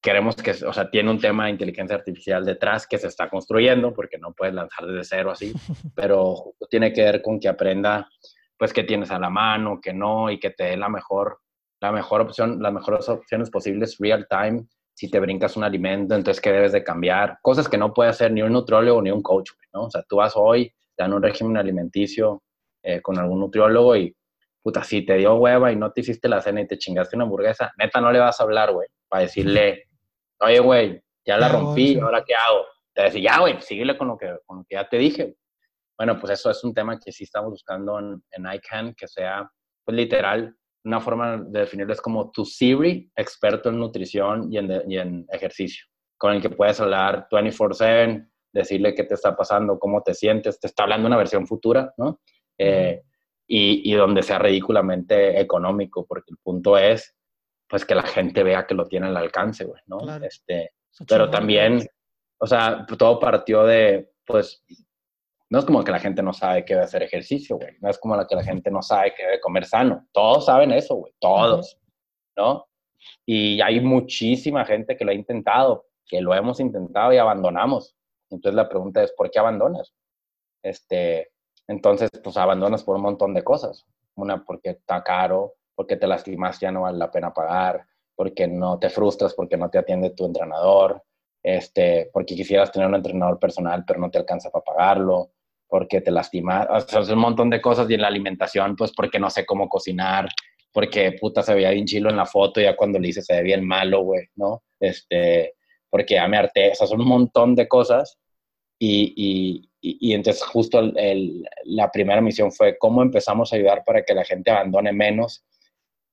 Queremos 0.00 0.36
que, 0.36 0.52
o 0.52 0.72
sea, 0.72 0.88
tiene 0.90 1.10
un 1.10 1.20
tema 1.20 1.46
de 1.46 1.50
inteligencia 1.50 1.96
artificial 1.96 2.44
detrás 2.44 2.86
que 2.86 2.98
se 2.98 3.08
está 3.08 3.28
construyendo, 3.28 3.92
porque 3.92 4.18
no 4.18 4.32
puedes 4.32 4.54
lanzar 4.54 4.86
desde 4.86 5.04
cero 5.04 5.32
así, 5.32 5.52
pero 5.94 6.54
tiene 6.70 6.92
que 6.92 7.02
ver 7.02 7.22
con 7.22 7.40
que 7.40 7.48
aprenda, 7.48 8.08
pues, 8.56 8.72
qué 8.72 8.84
tienes 8.84 9.10
a 9.10 9.18
la 9.18 9.30
mano, 9.30 9.80
que 9.80 9.92
no, 9.92 10.30
y 10.30 10.38
que 10.38 10.50
te 10.50 10.64
dé 10.64 10.76
la 10.76 10.88
mejor 10.88 11.40
la 11.80 11.92
mejor 11.92 12.22
opción, 12.22 12.62
las 12.62 12.72
mejores 12.72 13.06
opciones 13.08 13.50
posibles 13.50 13.98
real 13.98 14.26
time. 14.28 14.66
Si 14.94 15.10
te 15.10 15.20
brincas 15.20 15.58
un 15.58 15.64
alimento, 15.64 16.14
entonces, 16.14 16.40
¿qué 16.40 16.50
debes 16.50 16.72
de 16.72 16.82
cambiar? 16.82 17.38
Cosas 17.42 17.68
que 17.68 17.76
no 17.76 17.92
puede 17.92 18.08
hacer 18.08 18.32
ni 18.32 18.40
un 18.40 18.52
nutriólogo 18.52 19.02
ni 19.02 19.10
un 19.10 19.20
coach, 19.20 19.50
¿no? 19.74 19.84
O 19.84 19.90
sea, 19.90 20.02
tú 20.08 20.16
vas 20.16 20.32
hoy, 20.36 20.72
te 20.96 21.02
dan 21.02 21.12
un 21.12 21.22
régimen 21.22 21.58
alimenticio 21.58 22.42
eh, 22.86 23.02
con 23.02 23.18
algún 23.18 23.40
nutriólogo 23.40 23.96
y, 23.96 24.16
puta, 24.62 24.84
si 24.84 25.04
te 25.04 25.14
dio 25.14 25.34
hueva 25.34 25.72
y 25.72 25.76
no 25.76 25.90
te 25.90 26.02
hiciste 26.02 26.28
la 26.28 26.40
cena 26.40 26.60
y 26.60 26.68
te 26.68 26.78
chingaste 26.78 27.16
una 27.16 27.24
hamburguesa, 27.24 27.72
neta, 27.76 28.00
no 28.00 28.12
le 28.12 28.20
vas 28.20 28.38
a 28.38 28.44
hablar, 28.44 28.72
güey, 28.72 28.86
para 29.08 29.22
decirle, 29.22 29.88
oye, 30.38 30.60
güey, 30.60 31.02
ya 31.24 31.36
la 31.36 31.48
rompí, 31.48 31.98
¿ahora 31.98 32.22
qué 32.24 32.36
hago? 32.36 32.64
Te 32.94 33.02
decir, 33.02 33.22
ya, 33.22 33.40
güey, 33.40 33.60
síguele 33.60 33.98
con 33.98 34.06
lo, 34.06 34.16
que, 34.16 34.38
con 34.46 34.58
lo 34.58 34.64
que 34.68 34.76
ya 34.76 34.88
te 34.88 34.98
dije. 34.98 35.34
Bueno, 35.98 36.16
pues 36.20 36.34
eso 36.34 36.48
es 36.48 36.62
un 36.62 36.72
tema 36.72 36.96
que 36.96 37.10
sí 37.10 37.24
estamos 37.24 37.50
buscando 37.50 37.98
en, 37.98 38.22
en 38.30 38.54
ICANN, 38.54 38.94
que 38.94 39.08
sea, 39.08 39.50
pues 39.84 39.96
literal, 39.96 40.54
una 40.84 41.00
forma 41.00 41.38
de 41.38 41.60
definirlo 41.60 41.92
es 41.92 42.00
como 42.00 42.30
tu 42.30 42.44
Siri, 42.44 43.10
experto 43.16 43.70
en 43.70 43.80
nutrición 43.80 44.52
y 44.52 44.58
en, 44.58 44.70
y 44.88 44.96
en 44.96 45.26
ejercicio, 45.32 45.86
con 46.16 46.34
el 46.34 46.40
que 46.40 46.50
puedes 46.50 46.80
hablar 46.80 47.26
24/7, 47.32 48.30
decirle 48.52 48.94
qué 48.94 49.02
te 49.02 49.14
está 49.14 49.36
pasando, 49.36 49.78
cómo 49.80 50.02
te 50.02 50.14
sientes, 50.14 50.60
te 50.60 50.68
está 50.68 50.84
hablando 50.84 51.08
una 51.08 51.16
versión 51.16 51.46
futura, 51.46 51.92
¿no? 51.96 52.20
Eh, 52.58 53.02
y, 53.48 53.92
y, 53.92 53.94
donde 53.94 54.22
sea 54.22 54.38
ridículamente 54.38 55.40
económico, 55.40 56.04
porque 56.04 56.32
el 56.32 56.38
punto 56.38 56.76
es, 56.76 57.14
pues, 57.68 57.84
que 57.84 57.94
la 57.94 58.02
gente 58.02 58.42
vea 58.42 58.66
que 58.66 58.74
lo 58.74 58.86
tiene 58.86 59.06
al 59.06 59.16
alcance, 59.16 59.64
güey, 59.64 59.80
¿no? 59.86 59.98
Este, 60.24 60.72
pero 61.06 61.30
también, 61.30 61.86
o 62.38 62.46
sea, 62.46 62.84
todo 62.98 63.20
partió 63.20 63.64
de, 63.64 64.10
pues, 64.26 64.64
no 65.48 65.60
es 65.60 65.64
como 65.64 65.84
que 65.84 65.92
la 65.92 66.00
gente 66.00 66.22
no 66.22 66.32
sabe 66.32 66.64
que 66.64 66.74
debe 66.74 66.86
hacer 66.86 67.02
ejercicio, 67.02 67.56
güey. 67.56 67.76
No 67.80 67.88
es 67.88 67.98
como 67.98 68.16
que 68.26 68.34
la 68.34 68.42
gente 68.42 68.70
no 68.70 68.82
sabe 68.82 69.14
que 69.14 69.24
debe 69.24 69.40
comer 69.40 69.64
sano. 69.64 70.06
Todos 70.12 70.46
saben 70.46 70.72
eso, 70.72 70.96
güey. 70.96 71.12
Todos, 71.20 71.78
¿no? 72.36 72.66
Y 73.24 73.60
hay 73.60 73.80
muchísima 73.80 74.64
gente 74.64 74.96
que 74.96 75.04
lo 75.04 75.12
ha 75.12 75.14
intentado, 75.14 75.86
que 76.04 76.20
lo 76.20 76.34
hemos 76.34 76.58
intentado 76.58 77.12
y 77.12 77.18
abandonamos. 77.18 77.94
Entonces 78.28 78.56
la 78.56 78.68
pregunta 78.68 79.04
es, 79.04 79.12
¿por 79.12 79.30
qué 79.30 79.38
abandonas? 79.38 79.94
Este, 80.62 81.30
entonces, 81.68 82.10
pues 82.22 82.36
abandonas 82.36 82.82
por 82.82 82.96
un 82.96 83.02
montón 83.02 83.34
de 83.34 83.44
cosas. 83.44 83.84
Una, 84.14 84.44
porque 84.44 84.70
está 84.70 85.02
caro, 85.02 85.54
porque 85.74 85.96
te 85.96 86.06
lastimas, 86.06 86.58
ya 86.60 86.70
no 86.72 86.82
vale 86.82 86.98
la 86.98 87.10
pena 87.10 87.32
pagar, 87.32 87.86
porque 88.14 88.46
no 88.46 88.78
te 88.78 88.88
frustras, 88.88 89.34
porque 89.34 89.56
no 89.56 89.68
te 89.68 89.78
atiende 89.78 90.10
tu 90.10 90.24
entrenador, 90.24 91.02
este, 91.42 92.10
porque 92.12 92.34
quisieras 92.34 92.72
tener 92.72 92.88
un 92.88 92.94
entrenador 92.94 93.38
personal, 93.38 93.84
pero 93.86 94.00
no 94.00 94.10
te 94.10 94.18
alcanza 94.18 94.50
para 94.50 94.64
pagarlo, 94.64 95.30
porque 95.68 96.00
te 96.00 96.10
lastimas, 96.10 96.66
o 96.70 97.04
sea, 97.04 97.14
un 97.14 97.20
montón 97.20 97.50
de 97.50 97.60
cosas 97.60 97.90
y 97.90 97.94
en 97.94 98.02
la 98.02 98.08
alimentación, 98.08 98.76
pues 98.76 98.92
porque 98.96 99.18
no 99.18 99.30
sé 99.30 99.44
cómo 99.44 99.68
cocinar, 99.68 100.28
porque 100.72 101.12
puta 101.12 101.42
se 101.42 101.54
veía 101.54 101.70
bien 101.70 101.86
chilo 101.86 102.10
en 102.10 102.16
la 102.16 102.26
foto 102.26 102.60
ya 102.60 102.76
cuando 102.76 102.98
le 102.98 103.08
hice 103.08 103.22
se 103.22 103.34
ve 103.34 103.42
bien 103.42 103.66
malo, 103.66 104.02
güey, 104.02 104.26
¿no? 104.36 104.62
Este, 104.78 105.54
porque 105.90 106.14
ya 106.14 106.28
me 106.28 106.36
harté, 106.36 106.72
o 106.72 106.86
son 106.86 107.00
un 107.00 107.08
montón 107.08 107.54
de 107.54 107.68
cosas 107.68 108.18
y, 108.78 109.70
y, 110.00 110.14
entonces 110.14 110.42
justo 110.42 110.80
el, 110.80 111.48
la 111.64 111.90
primera 111.90 112.20
misión 112.20 112.50
fue 112.50 112.76
cómo 112.78 113.02
empezamos 113.02 113.52
a 113.52 113.56
ayudar 113.56 113.84
para 113.84 114.02
que 114.02 114.14
la 114.14 114.24
gente 114.24 114.50
abandone 114.50 114.92
menos 114.92 115.44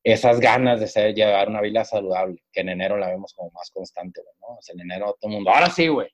esas 0.03 0.39
ganas 0.39 0.79
de 0.79 0.87
ser, 0.87 1.15
llevar 1.15 1.47
una 1.47 1.61
vida 1.61 1.85
saludable, 1.85 2.43
que 2.51 2.61
en 2.61 2.69
enero 2.69 2.97
la 2.97 3.07
vemos 3.07 3.33
como 3.33 3.51
más 3.51 3.71
constante, 3.71 4.21
¿no? 4.41 4.55
O 4.55 4.61
sea, 4.61 4.73
en 4.73 4.81
enero 4.81 5.15
todo 5.19 5.31
el 5.31 5.35
mundo, 5.35 5.49
ahora 5.49 5.69
sí, 5.69 5.87
güey, 5.87 6.09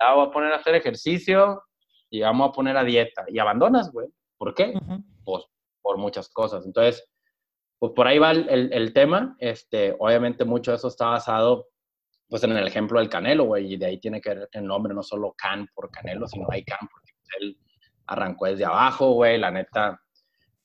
ya 0.00 0.14
voy 0.14 0.28
a 0.28 0.30
poner 0.30 0.52
a 0.52 0.56
hacer 0.56 0.74
ejercicio 0.74 1.62
y 2.08 2.20
vamos 2.20 2.48
a 2.48 2.52
poner 2.52 2.76
a 2.76 2.84
dieta. 2.84 3.24
Y 3.28 3.38
abandonas, 3.38 3.90
güey. 3.92 4.08
¿Por 4.38 4.54
qué? 4.54 4.72
Pues 5.24 5.44
por 5.82 5.98
muchas 5.98 6.28
cosas. 6.28 6.64
Entonces, 6.64 7.06
pues 7.78 7.92
por 7.92 8.06
ahí 8.06 8.18
va 8.18 8.30
el, 8.30 8.72
el, 8.72 8.92
tema. 8.92 9.36
Este, 9.38 9.94
obviamente 9.98 10.44
mucho 10.44 10.70
de 10.70 10.78
eso 10.78 10.88
está 10.88 11.06
basado 11.06 11.68
pues 12.30 12.44
en 12.44 12.52
el 12.52 12.66
ejemplo 12.66 13.00
del 13.00 13.08
Canelo, 13.08 13.44
güey, 13.44 13.74
y 13.74 13.76
de 13.76 13.86
ahí 13.86 13.98
tiene 13.98 14.20
que 14.20 14.30
ver 14.30 14.48
el 14.52 14.64
nombre, 14.64 14.94
no 14.94 15.02
solo 15.02 15.34
Can 15.36 15.66
por 15.74 15.90
Canelo, 15.90 16.28
sino 16.28 16.46
hay 16.48 16.62
Can 16.64 16.88
porque 16.90 17.12
él 17.40 17.58
arrancó 18.06 18.46
desde 18.46 18.64
abajo, 18.64 19.12
güey, 19.12 19.36
la 19.36 19.50
neta, 19.50 20.00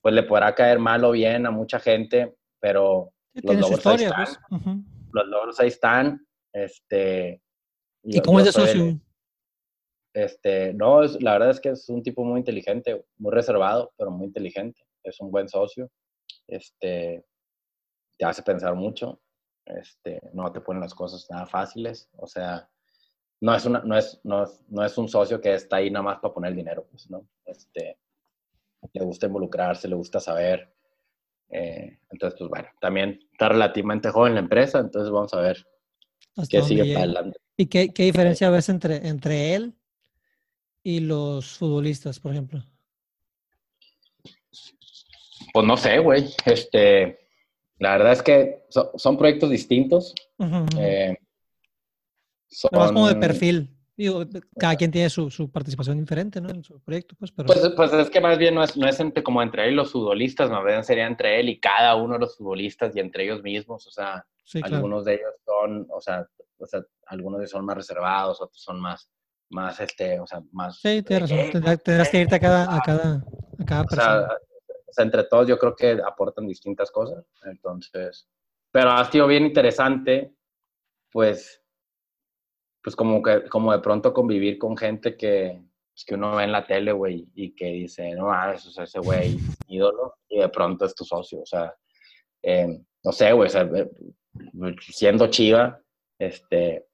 pues 0.01 0.13
le 0.13 0.23
podrá 0.23 0.53
caer 0.53 0.77
mal 0.77 1.03
o 1.03 1.11
bien 1.11 1.47
a 1.47 1.51
mucha 1.51 1.79
gente, 1.79 2.35
pero 2.59 3.11
los 3.33 3.55
logros 3.55 3.85
ahí 3.87 4.03
están. 4.03 4.25
Pues. 4.49 4.63
Los 5.11 5.27
logros 5.27 5.59
ahí 5.59 5.67
están. 5.67 6.27
Este, 6.53 7.41
¿Y, 8.03 8.21
cómo 8.21 8.39
es 8.39 8.45
de 8.45 8.51
socio? 8.51 8.99
este, 10.13 10.73
no, 10.73 11.03
es, 11.03 11.21
la 11.21 11.33
verdad 11.33 11.49
es 11.49 11.59
que 11.59 11.69
es 11.69 11.89
un 11.89 12.01
tipo 12.01 12.23
muy 12.23 12.39
inteligente, 12.39 13.05
muy 13.17 13.33
reservado, 13.33 13.91
pero 13.97 14.11
muy 14.11 14.27
inteligente. 14.27 14.81
Es 15.03 15.19
un 15.19 15.31
buen 15.31 15.49
socio. 15.49 15.89
Este, 16.47 17.25
te 18.17 18.25
hace 18.25 18.43
pensar 18.43 18.75
mucho. 18.75 19.19
Este, 19.65 20.21
no 20.33 20.51
te 20.51 20.61
ponen 20.61 20.81
las 20.81 20.93
cosas 20.93 21.27
nada 21.29 21.45
fáciles. 21.45 22.09
O 22.17 22.27
sea, 22.27 22.69
no 23.41 23.55
es, 23.55 23.65
una, 23.65 23.79
no 23.79 23.97
es, 23.97 24.19
no 24.23 24.43
es, 24.43 24.63
no 24.69 24.85
es 24.85 24.97
un 24.97 25.09
socio 25.09 25.41
que 25.41 25.53
está 25.53 25.77
ahí 25.77 25.89
nada 25.89 26.03
más 26.03 26.19
para 26.19 26.33
poner 26.33 26.53
dinero, 26.55 26.87
pues, 26.89 27.09
¿no? 27.09 27.27
Este, 27.45 27.97
le 28.93 29.05
gusta 29.05 29.27
involucrarse, 29.27 29.87
le 29.87 29.95
gusta 29.95 30.19
saber. 30.19 30.71
Eh, 31.49 31.99
entonces, 32.09 32.37
pues 32.37 32.49
bueno, 32.49 32.67
también 32.79 33.19
está 33.31 33.49
relativamente 33.49 34.09
joven 34.09 34.35
la 34.35 34.39
empresa, 34.41 34.79
entonces 34.79 35.11
vamos 35.11 35.33
a 35.33 35.41
ver 35.41 35.65
qué 36.49 36.61
sigue 36.61 36.93
para 36.93 37.05
adelante. 37.05 37.39
¿Y 37.57 37.67
qué, 37.67 37.93
qué, 37.93 38.03
diferencia 38.03 38.49
ves 38.49 38.69
entre, 38.69 39.07
entre 39.07 39.55
él 39.55 39.73
y 40.83 40.99
los 40.99 41.57
futbolistas, 41.57 42.19
por 42.19 42.31
ejemplo? 42.31 42.63
Pues 45.53 45.65
no 45.65 45.77
sé, 45.77 45.99
güey. 45.99 46.25
Este, 46.45 47.24
la 47.79 47.91
verdad 47.97 48.13
es 48.13 48.23
que 48.23 48.63
son 48.95 49.17
proyectos 49.17 49.49
distintos. 49.49 50.13
Eh, 50.79 51.17
son... 52.47 52.69
más 52.73 52.91
como 52.91 53.07
de 53.07 53.15
perfil. 53.15 53.71
Digo, 53.97 54.25
cada 54.59 54.75
quien 54.75 54.91
tiene 54.91 55.09
su, 55.09 55.29
su, 55.29 55.49
participación 55.49 55.97
diferente, 55.97 56.41
¿no? 56.41 56.49
En 56.49 56.63
su 56.63 56.81
proyecto, 56.81 57.15
pues, 57.17 57.31
pero... 57.31 57.47
Pues, 57.47 57.71
pues 57.77 57.93
es 57.93 58.09
que 58.09 58.19
más 58.19 58.37
bien 58.37 58.53
no 58.53 58.61
es, 58.61 58.75
no 58.75 58.87
es 58.89 58.99
entre, 58.99 59.23
como 59.23 59.41
entre 59.41 59.65
él 59.65 59.71
y 59.71 59.75
los 59.75 59.91
futbolistas, 59.91 60.49
más 60.49 60.65
bien 60.65 60.83
sería 60.83 61.07
entre 61.07 61.39
él 61.39 61.47
y 61.47 61.59
cada 61.61 61.95
uno 61.95 62.15
de 62.15 62.19
los 62.19 62.35
futbolistas 62.35 62.93
y 62.93 62.99
entre 62.99 63.23
ellos 63.23 63.41
mismos, 63.41 63.87
o 63.87 63.91
sea, 63.91 64.25
algunos 64.63 65.05
de 65.05 65.13
ellos 65.13 65.31
son, 65.45 65.87
o 65.89 66.01
sea, 66.01 66.27
o 66.57 66.65
sea, 66.65 66.81
algunos 67.07 67.39
de 67.39 67.43
ellos 67.43 67.51
son 67.51 67.65
más 67.65 67.77
reservados, 67.77 68.41
otros 68.41 68.61
son 68.61 68.81
más, 68.81 69.09
más, 69.49 69.79
este, 69.79 70.19
o 70.19 70.27
sea, 70.27 70.41
más... 70.51 70.77
Sí, 70.81 71.01
tienes 71.01 71.29
razón, 71.29 71.51
tendrás, 71.81 72.09
que 72.09 72.19
irte 72.19 72.35
a 72.35 72.39
cada, 72.39 72.75
a 72.75 72.81
cada, 72.81 73.25
a 73.59 73.65
cada 73.65 73.83
persona. 73.85 74.17
O 74.17 74.27
sea, 74.27 74.37
entre 75.03 75.23
todos 75.25 75.47
yo 75.47 75.57
creo 75.57 75.75
que 75.75 75.99
aportan 76.05 76.47
distintas 76.47 76.91
cosas, 76.91 77.25
entonces... 77.43 78.27
Pero 78.71 78.91
ha 78.91 79.09
sido 79.09 79.25
bien 79.27 79.45
interesante, 79.45 80.33
pues 81.11 81.65
pues 82.85 82.95
como 82.95 83.23
que, 83.23 83.45
como 83.49 83.71
de 83.71 83.79
pronto 83.79 84.13
convivir 84.13 84.59
con 84.59 84.77
gente 84.77 85.17
que, 85.17 85.59
pues, 85.91 86.05
que 86.05 86.13
uno 86.13 86.35
ve 86.35 86.43
en 86.43 86.51
la 86.51 86.67
tele, 86.67 86.91
güey, 86.91 87.27
y 87.33 87.55
que 87.55 87.65
dice, 87.65 88.13
no, 88.13 88.31
ah, 88.31 88.53
eso 88.53 88.69
es 88.69 88.77
ese 88.77 88.99
güey 88.99 89.39
ídolo, 89.67 90.17
y 90.29 90.37
de 90.37 90.49
pronto 90.49 90.85
es 90.85 90.93
tu 90.93 91.03
socio, 91.03 91.41
o 91.41 91.45
sea, 91.47 91.75
eh, 92.43 92.79
no 93.03 93.11
sé, 93.11 93.33
güey, 93.33 93.49
eh, 93.55 93.89
siendo 94.79 95.25
chiva, 95.31 95.81
este, 96.19 96.85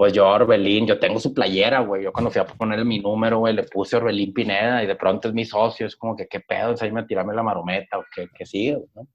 pues 0.00 0.14
yo 0.14 0.26
Orbelín, 0.26 0.86
yo 0.86 0.98
tengo 0.98 1.20
su 1.20 1.34
playera, 1.34 1.80
güey, 1.80 2.04
yo 2.04 2.10
cuando 2.10 2.30
fui 2.30 2.40
a 2.40 2.46
poner 2.46 2.82
mi 2.86 3.00
número, 3.00 3.40
güey, 3.40 3.52
le 3.52 3.64
puse 3.64 3.98
Orbelín 3.98 4.32
Pineda, 4.32 4.82
y 4.82 4.86
de 4.86 4.96
pronto 4.96 5.28
es 5.28 5.34
mi 5.34 5.44
socio, 5.44 5.86
es 5.86 5.94
como 5.94 6.16
que, 6.16 6.26
¿qué 6.26 6.40
pedo? 6.40 6.72
O 6.72 6.76
ahí 6.80 6.90
me 6.90 7.04
tirame 7.04 7.34
la 7.34 7.42
marometa, 7.42 7.98
o 7.98 8.04
qué, 8.14 8.26
qué 8.34 8.46
sigue, 8.46 8.78
¿no? 8.94 9.06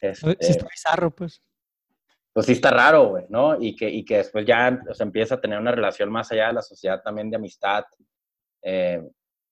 Este, 0.00 0.30
sí, 0.40 0.52
está 0.52 0.66
bizarro, 0.66 1.10
pues 1.10 1.42
pues 2.32 2.46
sí 2.46 2.52
está 2.52 2.70
raro, 2.70 3.10
güey, 3.10 3.26
¿no? 3.28 3.60
Y 3.60 3.76
que, 3.76 3.90
y 3.90 4.06
que 4.06 4.16
después 4.16 4.46
ya 4.46 4.80
se 4.94 5.02
empieza 5.02 5.34
a 5.34 5.40
tener 5.42 5.58
una 5.58 5.72
relación 5.72 6.10
más 6.10 6.32
allá 6.32 6.46
de 6.46 6.54
la 6.54 6.62
sociedad 6.62 7.02
también 7.02 7.28
de 7.28 7.36
amistad, 7.36 7.84
eh, 8.62 9.02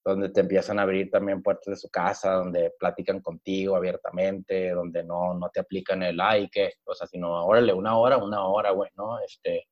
donde 0.02 0.30
te 0.30 0.40
empiezan 0.40 0.78
a 0.78 0.82
abrir 0.84 1.10
también 1.10 1.42
puertas 1.42 1.66
de 1.66 1.76
su 1.76 1.90
casa, 1.90 2.32
donde 2.32 2.72
platican 2.78 3.20
contigo 3.20 3.76
abiertamente, 3.76 4.70
donde 4.70 5.04
no, 5.04 5.34
no 5.34 5.50
te 5.50 5.60
aplican 5.60 6.02
el 6.04 6.16
like, 6.16 6.72
o 6.86 6.94
sea, 6.94 7.06
sino, 7.06 7.44
órale, 7.44 7.74
una 7.74 7.98
hora, 7.98 8.16
una 8.16 8.46
hora, 8.46 8.70
güey, 8.70 8.90
¿no? 8.96 9.18
Este, 9.20 9.66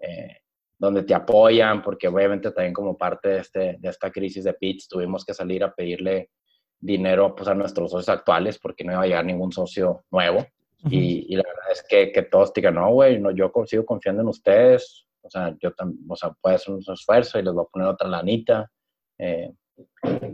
eh, 0.00 0.38
donde 0.78 1.02
te 1.02 1.14
apoyan, 1.14 1.82
porque 1.82 2.08
obviamente 2.08 2.50
también 2.50 2.74
como 2.74 2.96
parte 2.96 3.28
de, 3.28 3.38
este, 3.38 3.76
de 3.78 3.88
esta 3.88 4.10
crisis 4.10 4.44
de 4.44 4.54
pitch 4.54 4.88
tuvimos 4.88 5.24
que 5.24 5.34
salir 5.34 5.64
a 5.64 5.74
pedirle 5.74 6.30
dinero 6.78 7.34
pues, 7.34 7.48
a 7.48 7.54
nuestros 7.54 7.90
socios 7.90 8.10
actuales 8.10 8.58
porque 8.58 8.84
no 8.84 8.92
iba 8.92 9.02
a 9.02 9.06
llegar 9.06 9.24
ningún 9.24 9.52
socio 9.52 10.04
nuevo 10.10 10.46
y, 10.90 11.34
la 11.34 11.42
verdad 11.42 11.72
es 11.72 11.84
que, 11.88 12.12
que 12.12 12.22
todos 12.22 12.52
digan, 12.52 12.74
no, 12.74 12.90
güey, 12.92 13.18
no, 13.18 13.30
yo 13.30 13.50
sigo 13.66 13.84
confiando 13.84 14.22
en 14.22 14.28
ustedes, 14.28 15.06
o 15.22 15.30
sea, 15.30 15.56
yo 15.60 15.72
también, 15.72 16.04
o 16.08 16.16
sea, 16.16 16.30
puede 16.40 16.56
hacer 16.56 16.74
un 16.74 16.82
esfuerzo 16.86 17.38
y 17.38 17.42
les 17.42 17.52
voy 17.52 17.64
a 17.64 17.70
poner 17.70 17.88
otra 17.88 18.08
lanita. 18.08 18.70
Eh, 19.18 19.50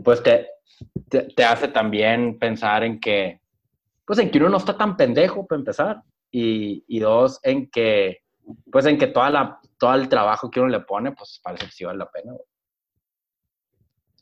pues 0.03 0.21
te, 0.21 0.47
te, 1.09 1.43
hace 1.43 1.69
también 1.69 2.37
pensar 2.37 2.83
en 2.83 2.99
que, 2.99 3.39
pues 4.05 4.19
en 4.19 4.29
que 4.29 4.37
uno 4.37 4.49
no 4.49 4.57
está 4.57 4.77
tan 4.77 4.95
pendejo 4.95 5.47
para 5.47 5.59
empezar. 5.59 6.01
Y, 6.31 6.83
y 6.87 6.99
dos, 6.99 7.39
en 7.43 7.69
que, 7.69 8.19
pues 8.71 8.85
en 8.85 8.97
que 8.97 9.07
toda 9.07 9.29
la, 9.29 9.59
todo 9.77 9.93
el 9.95 10.09
trabajo 10.09 10.49
que 10.49 10.59
uno 10.59 10.69
le 10.69 10.81
pone, 10.81 11.11
pues 11.11 11.39
parece 11.43 11.65
que 11.65 11.71
sí 11.71 11.85
vale 11.85 11.99
la 11.99 12.09
pena. 12.09 12.33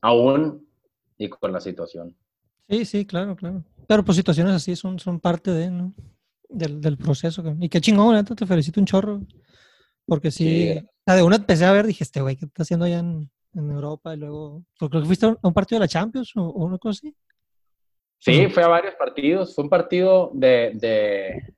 Aún 0.02 0.68
y 1.18 1.30
con 1.30 1.52
la 1.52 1.60
situación. 1.60 2.16
Sí, 2.70 2.86
sí, 2.86 3.06
claro, 3.06 3.36
claro. 3.36 3.64
Pero 3.88 4.04
pues 4.04 4.16
situaciones 4.16 4.54
así 4.56 4.76
son, 4.76 4.98
son 5.00 5.20
parte 5.20 5.52
de, 5.52 5.70
¿no? 5.70 5.94
del, 6.52 6.82
del 6.82 6.98
proceso. 6.98 7.44
Y 7.60 7.70
qué 7.70 7.82
chingón, 7.82 8.24
te 8.26 8.46
felicito 8.46 8.80
un 8.80 8.86
chorro. 8.86 9.22
Porque 10.06 10.32
sí, 10.32 10.74
de 11.06 11.24
una 11.24 11.38
empecé 11.38 11.66
a 11.66 11.72
ver, 11.72 11.86
dije, 11.86 12.04
este 12.04 12.22
güey, 12.22 12.36
¿qué 12.36 12.46
está 12.46 12.64
haciendo 12.64 12.86
allá 12.86 13.00
en, 13.00 13.32
en 13.54 13.72
Europa? 13.72 14.14
Y 14.14 14.18
luego, 14.18 14.64
creo 14.78 14.90
que 14.90 15.06
fuiste 15.06 15.26
a 15.26 15.38
un 15.42 15.54
partido 15.54 15.80
de 15.80 15.86
la 15.86 15.88
Champions 15.88 16.32
o, 16.36 16.50
una 16.52 16.78
cosa 16.78 17.00
así. 17.00 17.16
Sí, 18.20 18.48
fue 18.50 18.64
a 18.64 18.68
varios 18.68 18.96
partidos. 18.96 19.56
Fue 19.56 19.64
un 19.64 19.70
partido 19.70 20.32
de, 20.34 20.72
de 20.76 21.56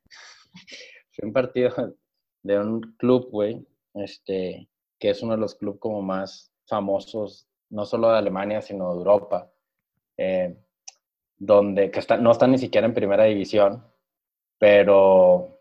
fue 1.11 1.27
un 1.27 1.33
partido 1.33 1.71
de 2.43 2.59
un 2.59 2.81
club, 2.97 3.29
güey, 3.31 3.65
este, 3.93 4.69
que 4.99 5.09
es 5.09 5.23
uno 5.23 5.33
de 5.33 5.39
los 5.39 5.55
clubes 5.55 5.79
como 5.79 6.01
más 6.01 6.51
famosos, 6.67 7.47
no 7.69 7.85
solo 7.85 8.09
de 8.09 8.17
Alemania, 8.17 8.61
sino 8.61 8.91
de 8.91 8.97
Europa, 8.97 9.51
eh, 10.17 10.55
donde 11.37 11.89
que 11.89 11.99
está, 11.99 12.17
no 12.17 12.31
están 12.31 12.51
ni 12.51 12.57
siquiera 12.57 12.85
en 12.85 12.93
primera 12.93 13.23
división, 13.23 13.83
pero, 14.57 15.59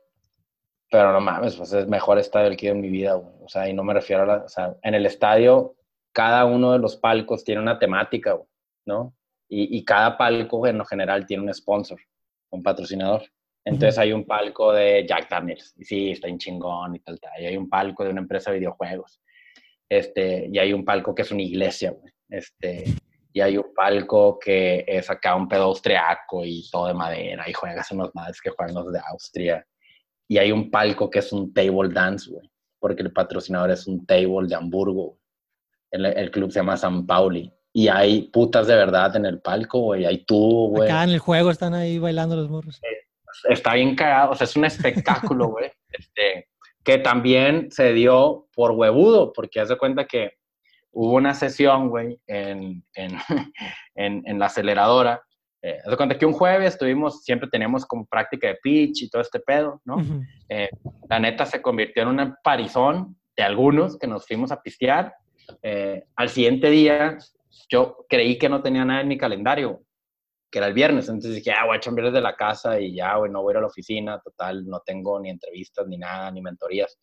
pero 0.91 1.13
no 1.13 1.21
mames, 1.21 1.57
pues 1.57 1.73
es 1.73 1.87
mejor 1.89 2.19
estadio 2.19 2.57
que 2.57 2.69
en 2.69 2.81
mi 2.81 2.89
vida, 2.89 3.17
O 3.17 3.49
sea, 3.49 3.69
y 3.69 3.73
no 3.73 3.83
me 3.85 3.95
refiero 3.95 4.23
a 4.25 4.27
la, 4.27 4.37
o 4.45 4.49
sea, 4.49 4.77
en 4.83 4.95
el 4.95 5.07
estadio, 5.07 5.77
cada 6.13 6.45
uno 6.45 6.73
de 6.73 6.79
los 6.79 6.97
palcos 6.97 7.45
tiene 7.45 7.61
una 7.61 7.79
temática, 7.79 8.39
¿no? 8.85 9.15
Y, 9.49 9.77
y 9.77 9.85
cada 9.85 10.17
palco 10.17 10.67
en 10.67 10.79
lo 10.79 10.85
general 10.85 11.27
tiene 11.27 11.45
un 11.45 11.55
sponsor, 11.55 11.99
un 12.51 12.63
patrocinador. 12.63 13.23
Entonces 13.65 13.99
hay 13.99 14.13
un 14.13 14.25
palco 14.25 14.73
de 14.73 15.07
Jack 15.07 15.31
Daniels, 15.31 15.75
y 15.79 15.85
sí, 15.85 16.11
está 16.11 16.29
en 16.29 16.39
chingón 16.39 16.97
y 16.97 17.01
tal, 17.01 17.21
tal. 17.21 17.41
Y 17.41 17.47
hay 17.47 17.57
un 17.57 17.69
palco 17.69 18.05
de 18.05 18.11
una 18.11 18.21
empresa 18.21 18.51
de 18.51 18.59
videojuegos. 18.59 19.21
Este, 19.89 20.49
y 20.51 20.59
hay 20.59 20.73
un 20.73 20.85
palco 20.85 21.15
que 21.15 21.23
es 21.23 21.31
una 21.31 21.43
iglesia, 21.43 21.93
güey. 21.93 22.13
Este, 22.29 22.85
y 23.33 23.41
hay 23.41 23.57
un 23.57 23.73
palco 23.75 24.39
que 24.39 24.85
es 24.87 25.09
acá 25.11 25.37
un 25.37 25.49
pedo 25.49 25.65
austriaco 25.65 26.45
y 26.45 26.69
todo 26.71 26.89
de 26.89 26.95
madera, 26.95 27.49
y 27.49 27.53
juegas 27.53 27.91
en 27.93 27.99
los 27.99 28.15
madres 28.15 28.41
que 28.41 28.51
juegan 28.51 28.75
los 28.75 28.93
de 28.93 29.01
Austria. 29.11 29.67
Y 30.29 30.39
hay 30.39 30.51
un 30.51 30.71
palco 30.71 31.09
que 31.09 31.21
es 31.21 31.33
un 31.33 31.53
table 31.53 31.93
dance, 31.93 32.31
güey, 32.31 32.51
porque 32.81 33.03
el 33.03 33.13
patrocinador 33.13 33.71
es 33.71 33.87
un 33.87 34.05
table 34.07 34.49
de 34.49 34.55
Hamburgo. 34.55 35.19
El, 35.91 36.07
el 36.07 36.31
club 36.31 36.51
se 36.51 36.61
llama 36.61 36.77
San 36.77 37.07
Pauli. 37.07 37.53
Y 37.75 37.89
hay 37.89 38.23
putas 38.29 38.67
de 38.67 38.75
verdad 38.75 39.17
en 39.17 39.25
el 39.25 39.41
palco, 39.41 39.81
güey. 39.81 40.05
Hay 40.05 40.25
tú, 40.25 40.69
güey. 40.69 40.91
Acá 40.91 41.05
en 41.05 41.11
el 41.11 41.19
juego 41.19 41.51
están 41.51 41.75
ahí 41.75 41.99
bailando 41.99 42.37
los 42.37 42.51
morros. 42.51 42.81
Está 43.49 43.75
bien 43.75 43.95
cagado, 43.95 44.33
o 44.33 44.35
sea, 44.35 44.45
es 44.45 44.57
un 44.57 44.65
espectáculo, 44.65 45.49
güey. 45.49 45.71
Este, 45.91 46.49
que 46.85 46.99
también 46.99 47.71
se 47.71 47.93
dio 47.93 48.49
por 48.55 48.73
huevudo, 48.73 49.33
porque 49.33 49.61
haz 49.61 49.69
de 49.69 49.79
cuenta 49.79 50.07
que 50.07 50.33
hubo 50.91 51.15
una 51.15 51.35
sesión, 51.35 51.89
güey, 51.89 52.21
en, 52.27 52.85
en, 52.95 53.17
en, 53.95 54.39
la 54.39 54.47
aceleradora. 54.47 55.23
Eh, 55.63 55.79
haz 55.85 55.91
de 55.91 55.97
cuenta 55.97 56.19
que 56.19 56.27
un 56.27 56.33
jueves 56.33 56.75
estuvimos, 56.75 57.23
siempre 57.25 57.49
teníamos 57.49 57.87
como 57.87 58.07
práctica 58.07 58.49
de 58.49 58.59
pitch 58.63 59.03
y 59.03 59.11
todo 59.11 59.23
este 59.23 59.39
pedo, 59.41 59.81
¿no? 59.85 59.97
Eh, 60.49 60.69
la 61.09 61.21
neta 61.21 61.47
se 61.47 61.63
convirtió 61.63 62.03
en 62.03 62.09
un 62.09 62.35
parizón 62.43 63.17
de 63.37 63.43
algunos 63.45 63.99
que 63.99 64.07
nos 64.07 64.27
fuimos 64.27 64.51
a 64.51 64.61
pistear. 64.61 65.15
Eh, 65.63 66.05
al 66.17 66.29
siguiente 66.29 66.69
día, 66.69 67.17
yo 67.69 68.05
creí 68.09 68.39
que 68.39 68.49
no 68.49 68.63
tenía 68.63 68.85
nada 68.85 69.03
en 69.03 69.09
mi 69.09 69.17
calendario, 69.17 69.83
que 70.53 70.59
era 70.59 70.69
el 70.69 70.75
viernes. 70.75 71.09
Entonces 71.09 71.35
dije, 71.37 71.51
ah, 71.51 71.65
voy 71.65 71.77
a 71.77 71.81
chambear 71.81 72.09
desde 72.09 72.21
la 72.21 72.37
casa 72.37 72.79
y 72.79 72.95
ya, 72.95 73.17
güey, 73.17 73.33
no 73.33 73.43
voy 73.43 73.51
a 73.51 73.55
ir 73.55 73.57
a 73.57 73.61
la 73.63 73.67
oficina. 73.69 74.21
Total, 74.21 74.65
no 74.67 74.81
tengo 74.81 75.19
ni 75.19 75.31
entrevistas, 75.31 75.87
ni 75.89 75.97
nada, 75.97 76.31
ni 76.31 76.43
mentorías. 76.43 76.99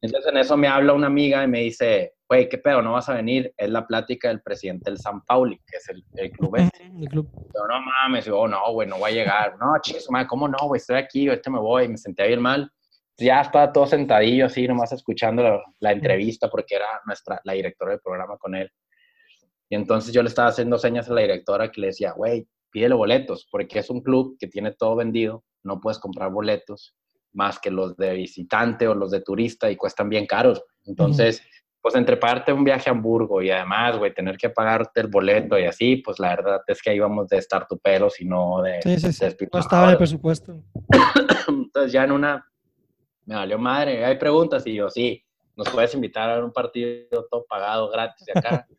Entonces 0.00 0.30
en 0.30 0.36
eso 0.38 0.56
me 0.56 0.68
habla 0.68 0.92
una 0.92 1.06
amiga 1.06 1.42
y 1.42 1.48
me 1.48 1.60
dice, 1.60 2.12
güey, 2.28 2.46
¿qué 2.48 2.58
pedo? 2.58 2.82
¿No 2.82 2.92
vas 2.92 3.08
a 3.08 3.14
venir? 3.14 3.52
Es 3.56 3.70
la 3.70 3.86
plática 3.86 4.28
del 4.28 4.42
presidente 4.42 4.90
del 4.90 4.98
San 4.98 5.22
Pauli, 5.22 5.58
que 5.66 5.78
es 5.78 5.88
el, 5.88 6.30
club 6.30 6.56
este. 6.56 6.84
El 6.84 7.08
club. 7.08 7.30
Yo, 7.34 7.66
no 7.66 7.80
mames, 7.80 8.26
yo, 8.26 8.46
no, 8.46 8.72
güey, 8.72 8.86
no 8.86 8.98
voy 8.98 9.12
a 9.12 9.14
llegar. 9.14 9.56
No, 9.58 9.72
chicos, 9.80 10.06
¿cómo 10.28 10.46
no, 10.46 10.58
güey? 10.66 10.78
Estoy 10.78 10.96
aquí, 10.96 11.28
este 11.28 11.50
me 11.50 11.58
voy. 11.58 11.88
Me 11.88 11.96
sentía 11.96 12.26
bien 12.26 12.42
mal. 12.42 12.70
Ya 13.16 13.40
estaba 13.40 13.72
todo 13.72 13.86
sentadillo 13.86 14.46
así, 14.46 14.68
nomás 14.68 14.92
escuchando 14.92 15.42
la, 15.42 15.60
la 15.80 15.92
entrevista 15.92 16.48
porque 16.48 16.76
era 16.76 16.86
nuestra, 17.06 17.40
la 17.42 17.54
directora 17.54 17.92
del 17.92 18.00
programa 18.00 18.36
con 18.36 18.54
él. 18.54 18.70
Y 19.70 19.74
entonces 19.74 20.12
yo 20.12 20.22
le 20.22 20.28
estaba 20.28 20.48
haciendo 20.48 20.78
señas 20.78 21.10
a 21.10 21.14
la 21.14 21.22
directora 21.22 21.70
que 21.70 21.80
le 21.80 21.88
decía, 21.88 22.12
güey, 22.12 22.46
pídele 22.70 22.94
boletos, 22.94 23.46
porque 23.50 23.78
es 23.78 23.90
un 23.90 24.00
club 24.00 24.36
que 24.38 24.46
tiene 24.46 24.72
todo 24.72 24.96
vendido, 24.96 25.44
no 25.64 25.80
puedes 25.80 25.98
comprar 25.98 26.30
boletos 26.30 26.94
más 27.32 27.58
que 27.58 27.70
los 27.70 27.96
de 27.96 28.14
visitante 28.14 28.88
o 28.88 28.94
los 28.94 29.10
de 29.10 29.20
turista 29.20 29.70
y 29.70 29.76
cuestan 29.76 30.08
bien 30.08 30.26
caros. 30.26 30.62
Entonces, 30.84 31.42
pues 31.80 31.94
entre 31.94 32.16
pagarte 32.16 32.52
un 32.52 32.64
viaje 32.64 32.90
a 32.90 32.92
Hamburgo 32.92 33.40
y 33.42 33.50
además, 33.50 33.96
güey, 33.98 34.12
tener 34.12 34.36
que 34.36 34.50
pagarte 34.50 35.00
el 35.00 35.06
boleto 35.08 35.58
y 35.58 35.64
así, 35.64 35.96
pues 35.96 36.18
la 36.18 36.30
verdad 36.30 36.60
es 36.66 36.82
que 36.82 36.94
íbamos 36.94 37.28
de 37.28 37.38
estar 37.38 37.66
tu 37.66 37.78
pelo, 37.78 38.10
sino 38.10 38.62
de... 38.62 38.82
Sí, 38.82 38.98
sí, 38.98 39.12
sí. 39.12 39.24
no 39.52 39.60
estaba 39.60 39.90
el 39.90 39.96
presupuesto. 39.96 40.62
Entonces 41.48 41.92
ya 41.92 42.04
en 42.04 42.12
una, 42.12 42.44
me 43.26 43.36
valió 43.36 43.58
madre, 43.58 44.04
hay 44.04 44.16
preguntas 44.16 44.66
y 44.66 44.74
yo, 44.74 44.90
sí, 44.90 45.24
nos 45.54 45.68
puedes 45.70 45.94
invitar 45.94 46.30
a 46.30 46.44
un 46.44 46.52
partido 46.52 47.26
todo 47.30 47.44
pagado 47.48 47.90
gratis 47.90 48.26
de 48.26 48.32
acá. 48.38 48.66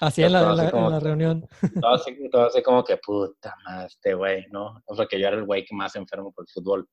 Así 0.00 0.22
en 0.22 0.32
la, 0.32 0.54
la, 0.54 1.00
reunión. 1.00 1.46
Todo 1.80 1.94
así, 1.94 2.16
todo 2.30 2.46
así, 2.46 2.62
como 2.62 2.82
que, 2.82 2.96
puta 2.96 3.54
madre, 3.66 3.86
este 3.86 4.14
güey, 4.14 4.46
¿no? 4.50 4.82
O 4.86 4.94
sea, 4.94 5.06
que 5.06 5.20
yo 5.20 5.28
era 5.28 5.36
el 5.36 5.44
güey 5.44 5.64
que 5.64 5.74
más 5.74 5.94
enfermo 5.94 6.32
por 6.32 6.44
el 6.44 6.52
fútbol. 6.52 6.88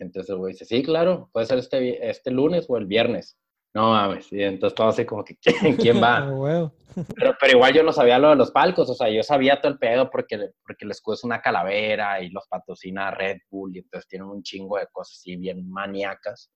Entonces 0.00 0.30
el 0.30 0.36
güey 0.36 0.52
dice, 0.52 0.64
sí, 0.64 0.82
claro, 0.82 1.30
puede 1.32 1.46
ser 1.46 1.58
este, 1.58 2.08
este 2.08 2.30
lunes 2.30 2.66
o 2.68 2.76
el 2.76 2.86
viernes. 2.86 3.38
No 3.74 3.90
mames, 3.90 4.32
y 4.32 4.42
entonces 4.42 4.74
todo 4.74 4.88
así 4.88 5.04
como 5.04 5.24
que, 5.24 5.36
¿quién 5.36 6.02
va? 6.02 6.26
Oh, 6.96 7.04
pero, 7.14 7.36
pero, 7.38 7.52
igual 7.52 7.72
yo 7.74 7.82
no 7.84 7.92
sabía 7.92 8.18
lo 8.18 8.30
de 8.30 8.36
los 8.36 8.50
palcos, 8.50 8.90
o 8.90 8.94
sea, 8.94 9.08
yo 9.08 9.22
sabía 9.22 9.60
todo 9.60 9.70
el 9.70 9.78
pedo 9.78 10.10
porque, 10.10 10.50
porque 10.66 10.84
el 10.84 10.90
escudo 10.90 11.14
es 11.14 11.22
una 11.22 11.40
calavera 11.40 12.20
y 12.20 12.30
los 12.30 12.48
patrocina 12.48 13.12
Red 13.12 13.36
Bull 13.50 13.76
y 13.76 13.80
entonces 13.80 14.08
tienen 14.08 14.26
un 14.26 14.42
chingo 14.42 14.78
de 14.78 14.88
cosas 14.90 15.18
así 15.18 15.36
bien 15.36 15.70
maníacas. 15.70 16.50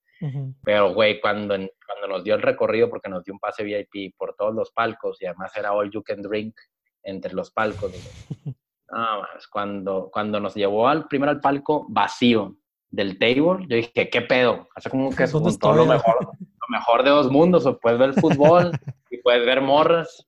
Pero, 0.62 0.94
güey, 0.94 1.20
cuando, 1.20 1.54
cuando 1.54 2.08
nos 2.08 2.24
dio 2.24 2.34
el 2.34 2.42
recorrido, 2.42 2.88
porque 2.88 3.08
nos 3.08 3.24
dio 3.24 3.34
un 3.34 3.40
pase 3.40 3.64
VIP 3.64 4.16
por 4.16 4.34
todos 4.34 4.54
los 4.54 4.70
palcos 4.70 5.20
y 5.20 5.26
además 5.26 5.56
era 5.56 5.72
all 5.72 5.90
you 5.90 6.02
can 6.02 6.22
drink 6.22 6.54
entre 7.02 7.34
los 7.34 7.50
palcos, 7.50 7.92
no, 8.90 9.26
cuando, 9.50 10.10
cuando 10.12 10.38
nos 10.38 10.54
llevó 10.54 10.86
al 10.86 11.08
primero 11.08 11.32
al 11.32 11.40
palco 11.40 11.86
vacío 11.88 12.56
del 12.90 13.18
table, 13.18 13.66
yo 13.66 13.76
dije, 13.76 14.08
¿qué 14.10 14.20
pedo? 14.22 14.68
Hace 14.74 14.90
como 14.90 15.14
que 15.14 15.24
es 15.24 15.32
todo 15.32 15.74
lo 15.74 15.86
mejor, 15.86 16.16
lo 16.20 16.68
mejor 16.68 17.02
de 17.02 17.10
dos 17.10 17.30
mundos, 17.30 17.66
o 17.66 17.78
puedes 17.78 17.98
ver 17.98 18.12
fútbol 18.14 18.70
y 19.10 19.18
puedes 19.18 19.44
ver 19.44 19.60
morras. 19.60 20.26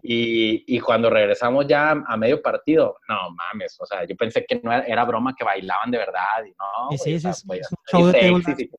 Y, 0.00 0.64
y, 0.74 0.80
cuando 0.80 1.10
regresamos 1.10 1.66
ya 1.66 1.90
a 1.90 2.16
medio 2.16 2.40
partido, 2.40 2.96
no 3.08 3.30
mames, 3.32 3.76
o 3.80 3.84
sea, 3.84 4.06
yo 4.06 4.16
pensé 4.16 4.46
que 4.46 4.58
no 4.62 4.72
era, 4.72 4.84
era 4.84 5.04
broma 5.04 5.34
que 5.36 5.44
bailaban 5.44 5.90
de 5.90 5.98
verdad 5.98 6.44
y 6.46 6.50
no, 6.50 6.96
sí, 6.96 7.20
sí, 7.20 7.32
sí, 7.32 8.70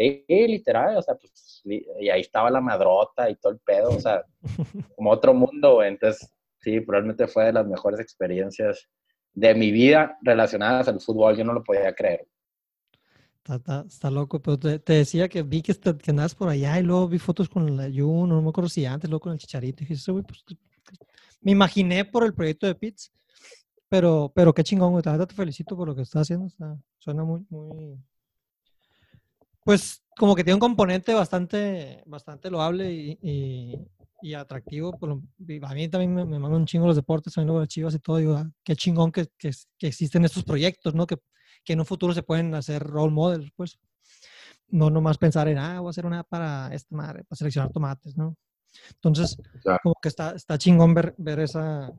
Sí, 0.00 0.24
literal, 0.28 0.96
o 0.96 1.02
sea, 1.02 1.14
pues, 1.14 1.60
y 1.66 2.08
ahí 2.08 2.22
estaba 2.22 2.50
la 2.50 2.62
madrota 2.62 3.28
y 3.28 3.36
todo 3.36 3.52
el 3.52 3.58
pedo, 3.58 3.90
o 3.90 4.00
sea, 4.00 4.24
como 4.96 5.10
otro 5.10 5.34
mundo, 5.34 5.82
Entonces, 5.82 6.32
sí, 6.58 6.80
probablemente 6.80 7.26
fue 7.26 7.44
de 7.44 7.52
las 7.52 7.66
mejores 7.66 8.00
experiencias 8.00 8.88
de 9.34 9.54
mi 9.54 9.70
vida 9.70 10.16
relacionadas 10.22 10.88
al 10.88 11.00
fútbol, 11.00 11.36
yo 11.36 11.44
no 11.44 11.52
lo 11.52 11.62
podía 11.62 11.94
creer. 11.94 12.26
Está, 13.86 14.10
loco, 14.10 14.40
pero 14.40 14.58
te, 14.58 14.80
decía 14.80 15.28
que 15.28 15.42
vi 15.42 15.60
que, 15.60 15.74
que, 15.74 16.10
andabas 16.10 16.34
por 16.34 16.48
allá 16.48 16.78
y 16.78 16.82
luego 16.82 17.06
vi 17.06 17.18
fotos 17.18 17.50
con 17.50 17.76
la 17.76 17.84
Jun, 17.84 18.30
no 18.30 18.40
me 18.40 18.48
acuerdo 18.48 18.70
si 18.70 18.86
antes, 18.86 19.10
luego 19.10 19.20
con 19.20 19.32
el 19.32 19.38
Chicharito, 19.38 19.84
y 19.84 19.86
dije, 19.86 20.12
pues, 20.22 20.44
me 21.42 21.52
imaginé 21.52 22.06
por 22.06 22.24
el 22.24 22.32
proyecto 22.32 22.66
de 22.66 22.74
Pits, 22.74 23.12
pero, 23.86 24.32
pero 24.34 24.54
qué 24.54 24.64
chingón, 24.64 24.92
güey, 24.92 25.02
te 25.02 25.34
felicito 25.34 25.76
por 25.76 25.88
lo 25.88 25.94
que 25.94 26.02
estás 26.02 26.22
haciendo, 26.22 26.48
suena 26.98 27.24
muy, 27.24 27.44
muy, 27.50 27.98
pues 29.64 30.02
como 30.16 30.34
que 30.34 30.44
tiene 30.44 30.54
un 30.54 30.60
componente 30.60 31.14
bastante, 31.14 32.02
bastante 32.06 32.50
loable 32.50 32.92
y, 32.92 33.18
y, 34.22 34.34
atractivo. 34.34 34.98
Por 34.98 35.10
a 35.12 35.74
mí 35.74 35.88
también 35.88 36.14
me, 36.14 36.24
me 36.24 36.38
mandan 36.38 36.60
un 36.60 36.66
chingo 36.66 36.86
los 36.86 36.96
deportes, 36.96 37.32
también 37.32 37.54
lo 37.54 37.60
de 37.60 37.68
Chivas 37.68 37.94
y 37.94 37.98
todo. 37.98 38.18
Digo, 38.18 38.34
ah, 38.34 38.50
qué 38.62 38.76
chingón 38.76 39.12
que, 39.12 39.28
que, 39.38 39.50
existen 39.80 40.24
estos 40.24 40.44
proyectos, 40.44 40.94
¿no? 40.94 41.06
Que, 41.06 41.16
que, 41.64 41.72
en 41.72 41.80
un 41.80 41.86
futuro 41.86 42.12
se 42.12 42.22
pueden 42.22 42.54
hacer 42.54 42.82
role 42.82 43.12
models, 43.12 43.50
pues. 43.56 43.78
No 44.68 44.88
nomás 44.88 45.18
pensar 45.18 45.48
en, 45.48 45.58
ah, 45.58 45.80
voy 45.80 45.88
a 45.88 45.90
hacer 45.90 46.06
una 46.06 46.22
para 46.22 46.72
esta 46.72 46.94
madre, 46.94 47.24
para 47.24 47.36
seleccionar 47.36 47.72
tomates, 47.72 48.16
¿no? 48.16 48.36
Entonces, 48.92 49.36
como 49.82 49.96
que 50.00 50.08
está, 50.08 50.30
está 50.32 50.56
chingón 50.56 50.94
ver, 50.94 51.12
ver 51.18 51.40
esa, 51.40 51.90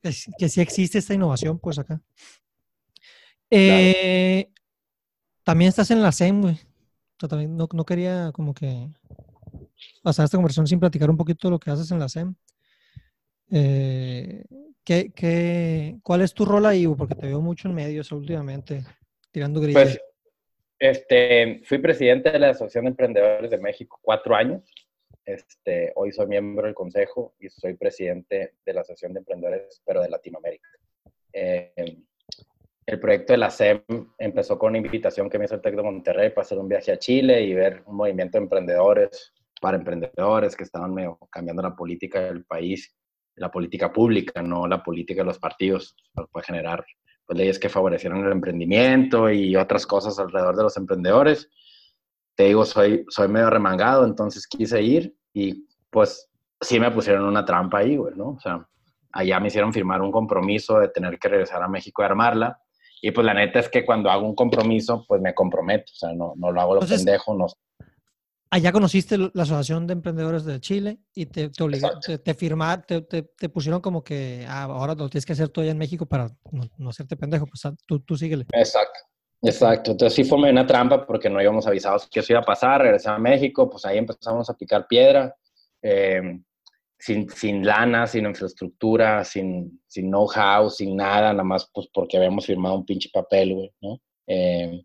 que 0.00 0.48
sí 0.48 0.60
existe 0.60 0.98
esta 0.98 1.14
innovación, 1.14 1.58
pues 1.58 1.80
acá. 1.80 2.00
Eh, 3.50 4.48
también 5.42 5.70
estás 5.70 5.90
en 5.90 6.02
la 6.02 6.12
SEM, 6.12 6.42
güey 6.42 6.69
no, 7.28 7.68
no 7.72 7.84
quería 7.84 8.30
como 8.32 8.54
que 8.54 8.88
pasar 10.02 10.24
esta 10.24 10.36
conversación 10.36 10.66
sin 10.66 10.80
platicar 10.80 11.10
un 11.10 11.16
poquito 11.16 11.48
de 11.48 11.52
lo 11.52 11.58
que 11.58 11.70
haces 11.70 11.90
en 11.90 11.98
la 11.98 12.08
SEM. 12.08 12.34
Eh, 13.50 14.44
¿qué, 14.84 15.12
qué, 15.14 15.98
cuál 16.02 16.22
es 16.22 16.32
tu 16.32 16.44
rol 16.44 16.66
ahí? 16.66 16.86
Porque 16.86 17.14
te 17.14 17.26
veo 17.26 17.40
mucho 17.40 17.68
en 17.68 17.74
medios 17.74 18.12
últimamente, 18.12 18.84
tirando 19.30 19.60
grillas. 19.60 19.82
Pues, 19.82 20.00
este, 20.78 21.60
fui 21.64 21.78
presidente 21.78 22.30
de 22.30 22.38
la 22.38 22.50
Asociación 22.50 22.84
de 22.84 22.90
Emprendedores 22.90 23.50
de 23.50 23.58
México 23.58 23.98
cuatro 24.00 24.34
años. 24.34 24.62
Este, 25.24 25.92
hoy 25.94 26.12
soy 26.12 26.26
miembro 26.26 26.66
del 26.66 26.74
consejo 26.74 27.34
y 27.38 27.50
soy 27.50 27.74
presidente 27.74 28.54
de 28.64 28.74
la 28.74 28.80
Asociación 28.80 29.12
de 29.12 29.20
Emprendedores, 29.20 29.82
pero 29.84 30.00
de 30.00 30.08
Latinoamérica. 30.08 30.68
Eh, 31.32 32.02
el 32.86 32.98
proyecto 32.98 33.32
de 33.32 33.38
la 33.38 33.50
SEM 33.50 33.82
empezó 34.18 34.58
con 34.58 34.70
una 34.70 34.78
invitación 34.78 35.28
que 35.30 35.38
me 35.38 35.44
hizo 35.44 35.54
el 35.54 35.60
TEC 35.60 35.76
de 35.76 35.82
Monterrey 35.82 36.30
para 36.30 36.42
hacer 36.42 36.58
un 36.58 36.68
viaje 36.68 36.92
a 36.92 36.98
Chile 36.98 37.42
y 37.42 37.54
ver 37.54 37.82
un 37.86 37.96
movimiento 37.96 38.38
de 38.38 38.44
emprendedores 38.44 39.32
para 39.60 39.76
emprendedores 39.76 40.56
que 40.56 40.64
estaban 40.64 40.94
medio 40.94 41.18
cambiando 41.30 41.62
la 41.62 41.76
política 41.76 42.20
del 42.20 42.44
país, 42.44 42.96
la 43.36 43.50
política 43.50 43.92
pública, 43.92 44.42
no 44.42 44.66
la 44.66 44.82
política 44.82 45.20
de 45.20 45.26
los 45.26 45.38
partidos, 45.38 45.94
para 46.14 46.44
generar 46.44 46.84
pues, 47.26 47.38
leyes 47.38 47.58
que 47.58 47.68
favorecieran 47.68 48.24
el 48.24 48.32
emprendimiento 48.32 49.30
y 49.30 49.54
otras 49.56 49.86
cosas 49.86 50.18
alrededor 50.18 50.56
de 50.56 50.62
los 50.62 50.76
emprendedores. 50.76 51.48
Te 52.34 52.44
digo, 52.44 52.64
soy, 52.64 53.04
soy 53.08 53.28
medio 53.28 53.50
remangado, 53.50 54.04
entonces 54.04 54.46
quise 54.46 54.82
ir 54.82 55.14
y 55.34 55.66
pues 55.90 56.30
sí 56.60 56.80
me 56.80 56.90
pusieron 56.90 57.24
una 57.24 57.44
trampa 57.44 57.78
ahí, 57.78 57.96
güey, 57.96 58.14
¿no? 58.16 58.30
O 58.30 58.40
sea, 58.40 58.66
allá 59.12 59.40
me 59.40 59.48
hicieron 59.48 59.72
firmar 59.72 60.00
un 60.00 60.10
compromiso 60.10 60.78
de 60.78 60.88
tener 60.88 61.18
que 61.18 61.28
regresar 61.28 61.62
a 61.62 61.68
México 61.68 62.02
y 62.02 62.06
armarla 62.06 62.58
Y 63.00 63.10
pues 63.12 63.24
la 63.24 63.34
neta 63.34 63.60
es 63.60 63.68
que 63.68 63.84
cuando 63.84 64.10
hago 64.10 64.26
un 64.26 64.34
compromiso, 64.34 65.04
pues 65.06 65.20
me 65.20 65.34
comprometo, 65.34 65.92
o 65.92 65.96
sea, 65.96 66.12
no, 66.12 66.34
no 66.36 66.52
lo 66.52 66.60
hago 66.60 66.74
lo 66.74 66.80
pendejo, 66.80 67.34
no. 67.34 67.46
Allá 68.52 68.72
conociste 68.72 69.16
la 69.16 69.30
Asociación 69.42 69.86
de 69.86 69.92
Emprendedores 69.92 70.44
de 70.44 70.60
Chile 70.60 70.98
y 71.14 71.26
te, 71.26 71.50
te, 71.50 71.68
te, 72.04 72.18
te, 72.18 72.34
firmar, 72.34 72.84
te, 72.84 73.00
te, 73.02 73.48
pusieron 73.48 73.80
como 73.80 74.02
que 74.02 74.44
ah, 74.48 74.64
ahora 74.64 74.94
lo 74.96 75.08
tienes 75.08 75.24
que 75.24 75.34
hacer 75.34 75.50
tú 75.50 75.60
allá 75.60 75.70
en 75.70 75.78
México 75.78 76.04
para 76.04 76.28
no, 76.50 76.64
no 76.76 76.90
hacerte 76.90 77.16
pendejo, 77.16 77.46
pues 77.46 77.64
ah, 77.64 77.74
tú, 77.86 78.00
tú 78.00 78.16
síguele. 78.16 78.46
Exacto. 78.52 78.98
Exacto, 79.42 79.92
entonces 79.92 80.14
sí 80.14 80.24
fue 80.24 80.38
una 80.50 80.66
trampa 80.66 81.06
porque 81.06 81.30
no 81.30 81.40
íbamos 81.40 81.66
avisados 81.66 82.06
que 82.08 82.20
eso 82.20 82.34
iba 82.34 82.40
a 82.40 82.44
pasar, 82.44 82.82
regresé 82.82 83.08
a 83.08 83.16
México, 83.16 83.70
pues 83.70 83.86
ahí 83.86 83.96
empezamos 83.96 84.50
a 84.50 84.54
picar 84.54 84.86
piedra, 84.86 85.34
eh, 85.80 86.20
sin, 87.00 87.28
sin 87.30 87.64
lana, 87.64 88.06
sin 88.06 88.26
infraestructura, 88.26 89.24
sin, 89.24 89.82
sin 89.86 90.10
know-how, 90.10 90.68
sin 90.68 90.96
nada, 90.96 91.32
nada 91.32 91.42
más 91.42 91.68
pues 91.72 91.88
porque 91.92 92.18
habíamos 92.18 92.46
firmado 92.46 92.76
un 92.76 92.84
pinche 92.84 93.08
papel, 93.12 93.54
güey, 93.54 93.72
¿no? 93.80 93.98
Eh, 94.26 94.82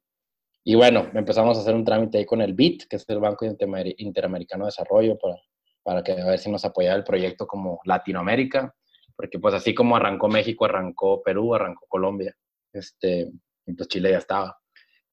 y 0.64 0.76
bueno, 0.76 1.12
empezamos 1.14 1.58
a 1.58 1.62
hacer 1.62 1.76
un 1.76 1.84
trámite 1.84 2.18
ahí 2.18 2.26
con 2.26 2.42
el 2.42 2.54
BIT, 2.54 2.86
que 2.90 2.96
es 2.96 3.06
el 3.10 3.20
Banco 3.20 3.46
Interamericano 3.46 4.64
de 4.64 4.70
Desarrollo, 4.70 5.18
para, 5.20 5.36
para 5.84 6.04
que 6.04 6.14
a 6.14 6.26
ver 6.26 6.40
si 6.40 6.50
nos 6.50 6.66
apoyaba 6.66 6.96
el 6.96 7.04
proyecto 7.04 7.46
como 7.46 7.80
Latinoamérica, 7.84 8.74
porque 9.16 9.38
pues 9.38 9.54
así 9.54 9.76
como 9.76 9.96
arrancó 9.96 10.28
México, 10.30 10.66
arrancó 10.66 11.22
Perú, 11.22 11.54
arrancó 11.54 11.86
Colombia, 11.88 12.36
este, 12.74 13.30
y 13.68 13.74
pues 13.74 13.90
Chile 13.90 14.12
ya 14.12 14.18
estaba. 14.20 14.58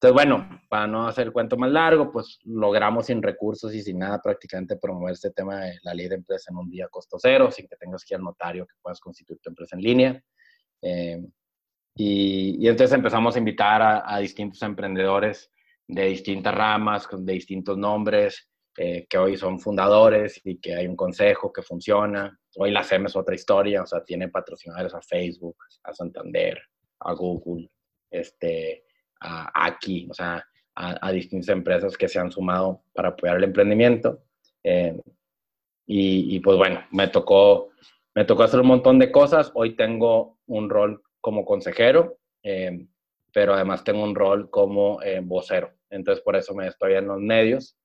Entonces, 0.03 0.25
bueno, 0.25 0.61
para 0.67 0.85
no 0.85 1.07
hacer 1.07 1.27
el 1.27 1.31
cuento 1.31 1.55
más 1.55 1.71
largo, 1.71 2.11
pues 2.11 2.37
logramos 2.43 3.05
sin 3.05 3.23
recursos 3.23 3.73
y 3.73 3.81
sin 3.81 3.99
nada 3.99 4.21
prácticamente 4.21 4.75
promover 4.75 5.13
este 5.13 5.31
tema 5.31 5.61
de 5.61 5.79
la 5.81 5.93
ley 5.93 6.09
de 6.09 6.15
empresa 6.15 6.51
en 6.51 6.57
un 6.57 6.69
día 6.69 6.89
costo 6.89 7.15
cero, 7.17 7.49
sin 7.51 7.69
que 7.69 7.77
tengas 7.77 8.03
que 8.03 8.13
ir 8.13 8.17
al 8.17 8.25
notario 8.25 8.67
que 8.67 8.73
puedas 8.81 8.99
constituir 8.99 9.39
tu 9.39 9.51
empresa 9.51 9.77
en 9.77 9.81
línea. 9.81 10.23
Eh, 10.81 11.21
y, 11.95 12.57
y, 12.59 12.67
entonces 12.67 12.93
empezamos 12.93 13.37
a 13.37 13.39
invitar 13.39 14.03
a, 14.05 14.19
distintos 14.19 14.61
emprendedores 14.63 15.49
de 15.87 16.07
distintas 16.07 16.53
ramas, 16.53 17.07
de 17.09 17.33
distintos 17.33 17.77
nombres, 17.77 18.49
eh, 18.75 19.07
que 19.09 19.17
hoy 19.17 19.37
son 19.37 19.57
fundadores 19.57 20.41
y 20.43 20.59
que 20.59 20.75
hay 20.75 20.85
un 20.85 20.97
consejo 20.97 21.53
que 21.53 21.61
funciona. 21.61 22.37
Hoy 22.57 22.71
la 22.71 22.83
SEM 22.83 23.05
es 23.05 23.15
otra 23.15 23.35
historia, 23.35 23.83
o 23.83 23.85
sea, 23.85 24.03
tiene 24.03 24.27
patrocinadores 24.27 24.93
a 24.95 25.01
Facebook, 25.01 25.55
a 25.81 25.93
Santander, 25.93 26.61
a 26.99 27.13
Google, 27.13 27.69
este, 28.11 28.83
a, 29.23 29.67
aquí, 29.67 30.07
o 30.09 30.13
sea, 30.13 30.45
a, 30.75 31.11
distintas 31.11 31.49
empresas 31.49 31.97
que 31.97 32.07
se 32.07 32.19
han 32.19 32.31
sumado 32.31 32.83
para 32.93 33.09
apoyar 33.09 33.37
el 33.37 33.45
emprendimiento. 33.45 34.23
Eh, 34.63 34.99
y, 35.85 36.39
pues 36.39 36.57
bueno, 36.57 36.81
me 36.91 37.07
tocó, 37.09 37.69
me 38.15 38.25
tocó 38.25 38.43
hacer 38.43 38.59
un 38.61 38.67
montón 38.67 38.99
de 38.99 39.11
cosas. 39.11 39.51
Hoy 39.53 39.75
tengo 39.75 40.39
un 40.47 40.69
rol 40.69 41.03
como 41.21 41.45
consejero, 41.45 42.17
eh, 42.41 42.87
pero 43.33 43.53
además 43.53 43.83
tengo 43.83 44.03
un 44.03 44.15
rol 44.15 44.49
como 44.49 45.01
eh, 45.01 45.21
vocero. 45.23 45.71
Entonces 45.89 46.23
por 46.23 46.35
eso 46.35 46.55
me 46.55 46.67
estoy 46.67 46.93
en 46.93 47.07
los 47.07 47.19
medios, 47.19 47.77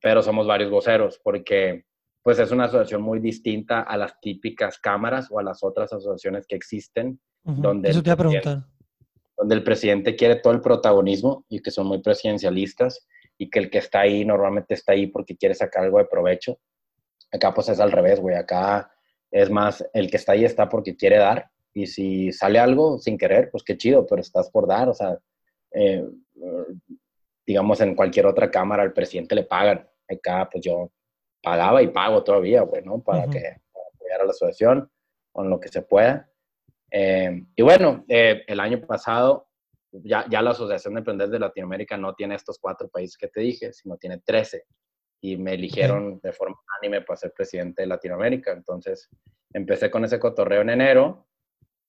pero 0.00 0.22
somos 0.22 0.46
varios 0.46 0.70
voceros 0.70 1.20
porque 1.22 1.84
pues 2.22 2.38
es 2.38 2.52
una 2.52 2.66
asociación 2.66 3.02
muy 3.02 3.18
distinta 3.18 3.82
a 3.82 3.96
las 3.96 4.20
típicas 4.20 4.78
cámaras 4.78 5.26
o 5.30 5.40
a 5.40 5.42
las 5.42 5.64
otras 5.64 5.92
asociaciones 5.92 6.46
que 6.46 6.54
existen. 6.54 7.20
donde 7.42 7.90
eso 7.90 8.00
te 8.00 8.08
iba 8.08 8.14
a 8.14 8.16
preguntar 8.16 8.77
donde 9.38 9.54
el 9.54 9.62
presidente 9.62 10.16
quiere 10.16 10.36
todo 10.36 10.52
el 10.52 10.60
protagonismo 10.60 11.44
y 11.48 11.60
que 11.60 11.70
son 11.70 11.86
muy 11.86 12.02
presidencialistas 12.02 13.06
y 13.38 13.48
que 13.48 13.60
el 13.60 13.70
que 13.70 13.78
está 13.78 14.00
ahí 14.00 14.24
normalmente 14.24 14.74
está 14.74 14.92
ahí 14.92 15.06
porque 15.06 15.36
quiere 15.36 15.54
sacar 15.54 15.84
algo 15.84 15.98
de 15.98 16.06
provecho. 16.06 16.58
Acá 17.30 17.54
pues 17.54 17.68
es 17.68 17.78
al 17.78 17.92
revés, 17.92 18.20
güey. 18.20 18.34
Acá 18.34 18.90
es 19.30 19.48
más, 19.48 19.88
el 19.92 20.10
que 20.10 20.16
está 20.16 20.32
ahí 20.32 20.44
está 20.44 20.68
porque 20.68 20.96
quiere 20.96 21.18
dar 21.18 21.48
y 21.72 21.86
si 21.86 22.32
sale 22.32 22.58
algo 22.58 22.98
sin 22.98 23.16
querer, 23.16 23.50
pues 23.50 23.62
qué 23.62 23.76
chido, 23.76 24.04
pero 24.06 24.20
estás 24.20 24.50
por 24.50 24.66
dar. 24.66 24.88
O 24.88 24.94
sea, 24.94 25.16
eh, 25.70 26.04
digamos 27.46 27.80
en 27.80 27.94
cualquier 27.94 28.26
otra 28.26 28.50
cámara 28.50 28.82
al 28.82 28.92
presidente 28.92 29.36
le 29.36 29.44
pagan. 29.44 29.88
Acá 30.08 30.48
pues 30.50 30.64
yo 30.64 30.90
pagaba 31.40 31.80
y 31.80 31.88
pago 31.88 32.24
todavía, 32.24 32.62
güey, 32.62 32.82
¿no? 32.82 33.00
Para 33.00 33.26
que 33.26 33.40
para 33.72 33.86
apoyar 33.94 34.20
a 34.20 34.24
la 34.24 34.30
asociación 34.30 34.90
con 35.30 35.48
lo 35.48 35.60
que 35.60 35.68
se 35.68 35.82
pueda. 35.82 36.28
Eh, 36.90 37.44
y 37.54 37.62
bueno, 37.62 38.04
eh, 38.08 38.44
el 38.46 38.60
año 38.60 38.80
pasado 38.86 39.48
ya, 39.90 40.26
ya, 40.28 40.42
la 40.42 40.50
Asociación 40.50 40.94
de 40.94 40.98
Emprendedores 41.00 41.32
de 41.32 41.38
Latinoamérica 41.38 41.96
no 41.96 42.14
tiene 42.14 42.34
estos 42.34 42.58
cuatro 42.58 42.88
países 42.88 43.16
que 43.16 43.28
te 43.28 43.40
dije, 43.40 43.72
sino 43.72 43.96
tiene 43.96 44.18
13. 44.18 44.64
Y 45.20 45.36
me 45.36 45.54
eligieron 45.54 46.20
de 46.22 46.32
forma 46.32 46.56
unánime 46.80 47.04
para 47.04 47.16
ser 47.16 47.32
presidente 47.32 47.82
de 47.82 47.88
Latinoamérica. 47.88 48.52
Entonces, 48.52 49.08
empecé 49.52 49.90
con 49.90 50.04
ese 50.04 50.20
cotorreo 50.20 50.60
en 50.60 50.70
enero, 50.70 51.26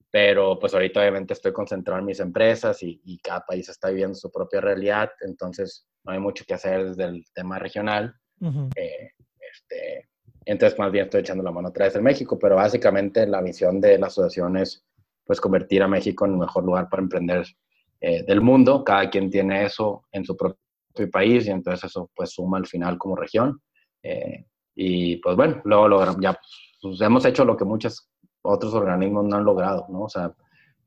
pero 0.10 0.58
pues 0.58 0.74
ahorita 0.74 1.02
obviamente 1.02 1.34
estoy 1.34 1.54
concentrado 1.54 2.00
en 2.00 2.06
mis 2.06 2.20
empresas 2.20 2.82
y, 2.82 3.00
y 3.04 3.20
cada 3.20 3.46
país 3.46 3.70
está 3.70 3.90
viviendo 3.90 4.16
su 4.16 4.32
propia 4.32 4.62
realidad. 4.62 5.12
Entonces, 5.22 5.88
no 6.04 6.14
hay 6.14 6.20
mucho 6.20 6.44
que 6.48 6.56
hacer 6.56 6.90
desde 6.90 7.04
el 7.04 7.26
tema 7.34 7.60
regional. 7.60 8.16
eh, 8.76 9.12
este, 9.52 10.10
entonces, 10.46 10.80
más 10.80 10.92
bien 10.92 11.06
estoy 11.06 11.22
echando 11.22 11.44
la 11.44 11.52
mano 11.52 11.70
otra 11.70 11.86
vez 11.86 11.96
en 11.96 12.04
México, 12.04 12.40
pero 12.40 12.56
básicamente 12.56 13.28
la 13.28 13.42
misión 13.42 13.80
de 13.80 14.00
la 14.00 14.08
asociación 14.08 14.58
es 14.58 14.84
pues 15.30 15.40
convertir 15.40 15.84
a 15.84 15.88
México 15.88 16.26
en 16.26 16.32
el 16.32 16.38
mejor 16.40 16.64
lugar 16.64 16.90
para 16.90 17.04
emprender 17.04 17.46
eh, 18.02 18.24
del 18.24 18.42
mundo. 18.42 18.84
Cada 18.84 19.12
quien 19.12 19.30
tiene 19.30 19.64
eso 19.64 20.02
en 20.12 20.26
su 20.26 20.36
propio 20.36 20.58
país 21.12 21.46
y 21.46 21.52
entonces 21.52 21.84
eso 21.84 22.10
pues 22.16 22.32
suma 22.32 22.58
al 22.58 22.66
final 22.66 22.98
como 22.98 23.16
región. 23.16 23.62
Eh, 24.02 24.44
y 24.74 25.18
pues 25.18 25.36
bueno, 25.36 25.62
luego 25.66 25.88
logramos, 25.88 26.20
ya 26.20 26.36
pues, 26.82 27.00
hemos 27.02 27.24
hecho 27.26 27.46
lo 27.46 27.56
que 27.56 27.64
muchos 27.64 28.10
otros 28.42 28.74
organismos 28.74 29.24
no 29.26 29.36
han 29.36 29.44
logrado, 29.44 29.86
¿no? 29.90 30.06
O 30.06 30.10
sea, 30.10 30.34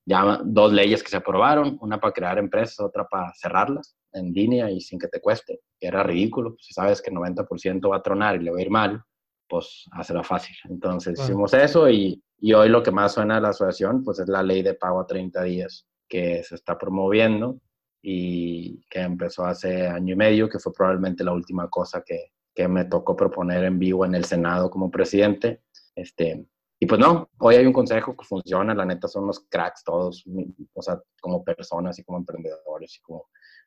ya 0.05 0.40
dos 0.45 0.72
leyes 0.72 1.05
que 1.05 1.11
se 1.11 1.18
aprobaron, 1.18 1.78
una 1.80 2.01
para 2.01 2.12
crear 2.12 2.36
empresas, 2.36 2.80
otra 2.80 3.07
para 3.07 3.32
cerrarlas 3.36 3.95
en 4.12 4.32
línea 4.32 4.68
y 4.72 4.80
sin 4.80 4.99
que 4.99 5.07
te 5.07 5.20
cueste, 5.20 5.61
era 5.78 6.03
ridículo, 6.03 6.57
si 6.59 6.74
sabes 6.74 7.01
que 7.01 7.11
el 7.11 7.16
90% 7.16 7.88
va 7.88 7.99
a 7.99 8.03
tronar 8.03 8.34
y 8.34 8.40
le 8.40 8.51
va 8.51 8.59
a 8.59 8.62
ir 8.62 8.70
mal, 8.70 9.05
pues 9.53 9.84
hacerlo 9.92 10.24
fácil. 10.24 10.57
Entonces 10.70 11.20
hicimos 11.20 11.53
eso 11.53 11.90
y, 11.90 12.22
y, 12.38 12.55
hoy 12.55 12.70
lo 12.70 12.82
que 12.82 12.90
más 12.90 13.12
suena 13.12 13.36
a 13.36 13.40
la 13.40 13.50
asociación 13.50 14.03
pues 14.03 14.18
es 14.18 14.26
la 14.26 14.42
ley 14.42 14.62
de 14.62 14.72
pago 14.72 14.98
a 14.98 15.07
30 15.07 15.42
días 15.42 15.86
que 16.09 16.42
se 16.42 16.55
está 16.55 16.78
promoviendo 16.78 17.61
y 18.00 18.82
que 18.88 19.00
empezó 19.00 19.44
hace 19.44 19.86
año 19.88 20.14
y 20.14 20.16
medio, 20.16 20.48
que 20.48 20.59
fue 20.59 20.72
probablemente 20.72 21.22
la 21.22 21.34
última 21.34 21.68
cosa 21.68 22.03
que, 22.03 22.32
que 22.55 22.66
me 22.66 22.86
tocó 22.86 23.14
proponer 23.14 23.64
en 23.64 23.78
vivo 23.78 24.07
en 24.07 24.14
el 24.14 24.24
Senado 24.24 24.70
como 24.70 24.90
presidente. 24.90 25.61
Este, 25.94 26.46
y 26.80 26.86
pues 26.86 26.98
no, 26.98 27.28
hoy 27.38 27.57
hay 27.57 27.66
un 27.66 27.74
consejo 27.74 28.16
que 28.16 28.24
funciona, 28.24 28.74
la 28.74 28.86
neta 28.86 29.07
son 29.07 29.26
los 29.26 29.40
cracks 29.50 29.84
todos, 29.84 30.24
o 30.72 30.80
sea, 30.82 30.98
como 31.20 31.44
personas 31.44 31.98
y 31.98 32.05
como 32.05 32.16
emprendedores 32.16 32.96
y 32.96 33.03
como 33.03 33.26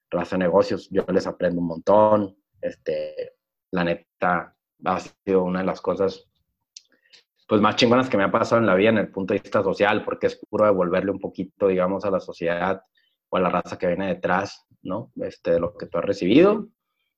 raza 0.09 0.35
de 0.35 0.45
negocios, 0.45 0.89
yo 0.89 1.05
les 1.13 1.27
aprendo 1.27 1.61
un 1.61 1.67
montón, 1.67 2.35
este, 2.59 3.35
la 3.71 3.83
neta, 3.83 4.55
ha 4.85 4.99
sido 4.99 5.43
una 5.43 5.59
de 5.59 5.65
las 5.65 5.81
cosas 5.81 6.27
pues 7.47 7.61
más 7.61 7.75
chingonas 7.75 8.09
que 8.09 8.17
me 8.17 8.23
ha 8.23 8.31
pasado 8.31 8.59
en 8.59 8.67
la 8.67 8.75
vida 8.75 8.89
en 8.89 8.97
el 8.97 9.11
punto 9.11 9.33
de 9.33 9.39
vista 9.39 9.61
social, 9.61 10.03
porque 10.03 10.27
es 10.27 10.39
puro 10.49 10.65
devolverle 10.65 11.11
un 11.11 11.19
poquito, 11.19 11.67
digamos, 11.67 12.03
a 12.05 12.11
la 12.11 12.19
sociedad 12.19 12.81
o 13.29 13.37
a 13.37 13.39
la 13.39 13.49
raza 13.49 13.77
que 13.77 13.87
viene 13.87 14.07
detrás, 14.07 14.65
¿no? 14.81 15.11
Este, 15.21 15.51
de 15.51 15.59
lo 15.59 15.75
que 15.75 15.85
tú 15.85 15.97
has 15.97 16.05
recibido. 16.05 16.67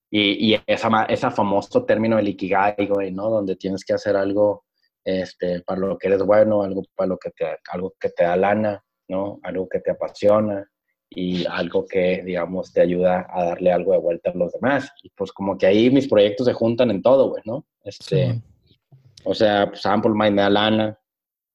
Y, 0.10 0.54
y 0.54 0.62
esa, 0.68 1.04
ese 1.06 1.32
famoso 1.32 1.86
término 1.86 2.18
del 2.18 2.30
ikigai, 2.30 2.76
¿no? 3.14 3.30
Donde 3.30 3.56
tienes 3.56 3.86
que 3.86 3.94
hacer 3.94 4.18
algo 4.18 4.66
este, 5.04 5.62
para 5.62 5.80
lo 5.80 5.98
que 5.98 6.08
eres 6.08 6.24
bueno, 6.24 6.62
algo 6.62 6.84
para 6.94 7.08
lo 7.08 7.18
que 7.18 7.32
te, 7.32 7.46
algo 7.72 7.94
que 7.98 8.10
te 8.10 8.26
da 8.26 8.36
lana, 8.36 8.84
¿no? 9.08 9.40
Algo 9.44 9.70
que 9.70 9.80
te 9.80 9.92
apasiona, 9.92 10.70
y 11.10 11.46
algo 11.46 11.86
que, 11.86 12.22
digamos, 12.24 12.74
te 12.74 12.82
ayuda 12.82 13.28
a 13.30 13.46
darle 13.46 13.72
algo 13.72 13.94
de 13.94 14.00
vuelta 14.00 14.32
a 14.32 14.38
los 14.38 14.52
demás. 14.54 14.92
Y 15.04 15.10
pues 15.12 15.32
como 15.32 15.58
que 15.58 15.66
ahí 15.66 15.90
mis 15.90 16.08
proyectos 16.08 16.48
se 16.48 16.54
juntan 16.54 16.92
en 16.92 17.02
todo, 17.02 17.30
güey, 17.30 17.42
¿no? 17.46 17.66
Este, 17.84 18.42
O 19.24 19.34
sea, 19.34 19.68
pues 19.68 19.86
Ample 19.86 20.12
Mind 20.12 20.36
me 20.36 20.42
da 20.42 20.50
lana, 20.50 21.00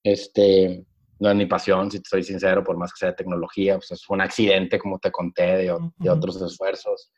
este, 0.03 0.84
no 1.18 1.30
es 1.30 1.36
mi 1.36 1.46
pasión, 1.46 1.90
si 1.90 2.00
te 2.00 2.09
soy 2.09 2.22
sincero, 2.22 2.64
por 2.64 2.76
más 2.76 2.92
que 2.92 2.98
sea 2.98 3.11
de 3.11 3.16
tecnología, 3.16 3.76
pues 3.76 3.92
es 3.92 4.09
un 4.09 4.20
accidente, 4.20 4.78
como 4.78 4.98
te 4.98 5.11
conté, 5.11 5.57
de, 5.59 5.78
de 5.98 6.11
otros 6.11 6.40
esfuerzos. 6.40 7.12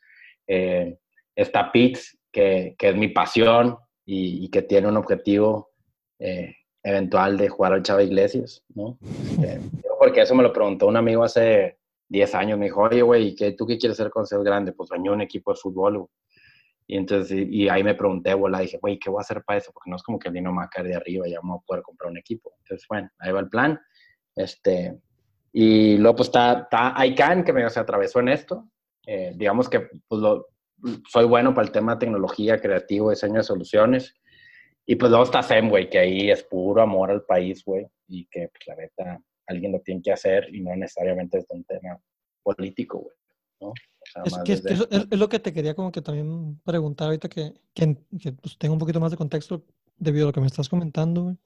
Eh, 0.47 0.97
está 1.35 1.71
PITS, 1.71 2.17
que, 2.31 2.75
que, 2.77 2.89
es 2.89 2.95
mi 2.95 3.07
pasión 3.07 3.77
y, 4.05 4.45
y, 4.45 4.49
que 4.49 4.61
tiene 4.61 4.89
un 4.89 4.97
objetivo 4.97 5.71
eh, 6.19 6.53
eventual 6.83 7.37
de 7.37 7.49
jugar 7.49 7.73
al 7.73 7.81
Chava 7.81 8.03
Iglesias, 8.03 8.63
¿no? 8.73 8.97
Este, 9.41 9.59
porque 9.97 10.21
eso 10.21 10.35
me 10.35 10.43
lo 10.43 10.53
preguntó 10.53 10.87
un 10.87 10.97
amigo 10.97 11.23
hace 11.23 11.79
10 12.09 12.35
años, 12.35 12.59
me 12.59 12.65
dijo, 12.65 12.81
oye, 12.81 13.01
güey, 13.01 13.35
¿qué, 13.35 13.53
¿tú 13.53 13.65
qué 13.65 13.77
quieres 13.77 13.99
hacer 13.99 14.11
cuando 14.11 14.27
seas 14.27 14.43
grande? 14.43 14.73
Pues 14.73 14.89
bañó 14.89 15.13
un 15.13 15.21
equipo 15.21 15.51
de 15.51 15.59
fútbol, 15.59 16.07
Y 16.87 16.97
entonces, 16.97 17.47
y 17.49 17.67
ahí 17.67 17.83
me 17.83 17.95
pregunté, 17.95 18.33
bola, 18.33 18.59
dije, 18.59 18.77
güey, 18.79 18.99
¿qué 18.99 19.09
voy 19.09 19.19
a 19.19 19.21
hacer 19.21 19.43
para 19.43 19.57
eso? 19.59 19.71
Porque 19.73 19.89
no 19.89 19.95
es 19.95 20.03
como 20.03 20.19
que 20.19 20.27
el 20.27 20.33
dinero 20.33 20.53
me 20.53 20.59
va 20.59 20.65
a 20.65 20.69
caer 20.69 20.87
de 20.87 20.95
arriba 20.95 21.27
ya 21.27 21.39
vamos 21.39 21.61
a 21.61 21.65
poder 21.65 21.83
comprar 21.83 22.11
un 22.11 22.17
equipo. 22.17 22.53
Entonces, 22.59 22.85
bueno, 22.87 23.09
ahí 23.19 23.31
va 23.31 23.39
el 23.39 23.49
plan. 23.49 23.79
Este, 24.35 24.99
y 25.51 25.97
luego 25.97 26.17
pues 26.17 26.27
está, 26.27 26.67
está 26.69 27.05
ICANN, 27.05 27.43
que 27.43 27.53
me 27.53 27.69
se 27.69 27.79
atravesó 27.79 28.19
en 28.19 28.29
esto. 28.29 28.69
Eh, 29.07 29.33
digamos 29.35 29.69
que 29.69 29.87
pues, 30.07 30.21
lo, 30.21 30.47
soy 31.07 31.25
bueno 31.25 31.53
para 31.53 31.65
el 31.65 31.71
tema 31.71 31.93
de 31.93 31.99
tecnología, 31.99 32.59
creativo, 32.59 33.09
diseño 33.09 33.35
de 33.35 33.43
soluciones. 33.43 34.13
Y 34.85 34.95
pues 34.95 35.09
luego 35.09 35.23
está 35.25 35.41
SEM, 35.41 35.69
güey, 35.69 35.89
que 35.89 35.99
ahí 35.99 36.29
es 36.29 36.43
puro 36.43 36.81
amor 36.81 37.09
al 37.09 37.23
país, 37.23 37.63
güey. 37.65 37.87
Y 38.07 38.27
que, 38.27 38.49
pues, 38.49 38.67
la 38.67 38.75
neta, 38.75 39.21
que 40.05 40.13
hacer 40.13 40.53
y 40.53 40.61
no 40.61 40.75
necesariamente 40.75 41.39
es 41.39 41.45
un 41.49 41.63
tema 41.63 41.99
político, 42.43 42.99
güey. 42.99 43.15
¿no? 43.59 43.73
es, 44.25 44.37
que, 44.45 44.53
es, 44.53 45.17
lo 45.17 45.29
que 45.29 45.39
te 45.39 45.51
quería 45.51 45.73
como 45.73 45.91
que 45.91 46.01
también 46.01 46.59
preguntar 46.63 47.07
ahorita 47.07 47.27
que, 47.29 47.53
que, 47.73 47.97
pues, 48.41 48.57
tengo 48.57 48.73
un 48.73 48.79
poquito 48.79 48.99
más 48.99 49.11
de 49.11 49.17
contexto 49.17 49.65
debido 49.97 50.25
a 50.25 50.27
lo 50.27 50.33
que 50.33 50.41
me 50.41 50.47
estás 50.47 50.69
comentando. 50.69 51.23
Güey. 51.23 51.37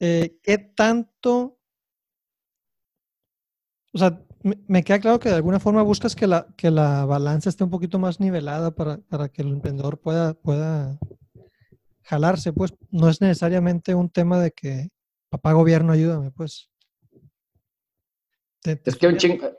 Eh, 0.00 0.38
¿Qué 0.42 0.58
tanto 0.58 1.58
o 3.94 3.98
sea, 3.98 4.18
me, 4.42 4.82
queda 4.82 5.00
claro 5.00 5.20
que 5.20 5.28
de 5.28 5.34
alguna 5.34 5.60
forma 5.60 5.82
buscas 5.82 6.16
que 6.16 6.26
la, 6.26 6.46
que 6.56 6.70
la 6.70 7.04
balanza 7.04 7.50
esté 7.50 7.62
un 7.62 7.70
poquito 7.70 7.98
más 7.98 8.20
nivelada 8.20 8.70
para, 8.70 8.98
para, 8.98 9.28
que 9.28 9.42
el 9.42 9.48
emprendedor 9.48 10.00
pueda, 10.00 10.34
pueda 10.34 10.98
jalarse, 12.02 12.52
pues 12.52 12.74
no 12.90 13.08
es 13.08 13.20
necesariamente 13.20 13.94
un 13.94 14.08
tema 14.08 14.40
de 14.40 14.50
que 14.50 14.88
papá 15.28 15.52
gobierno 15.52 15.92
ayúdame, 15.92 16.30
pues. 16.30 16.71
Es 18.64 18.96
que 18.96 19.06
un 19.06 19.16
chingo, 19.16 19.50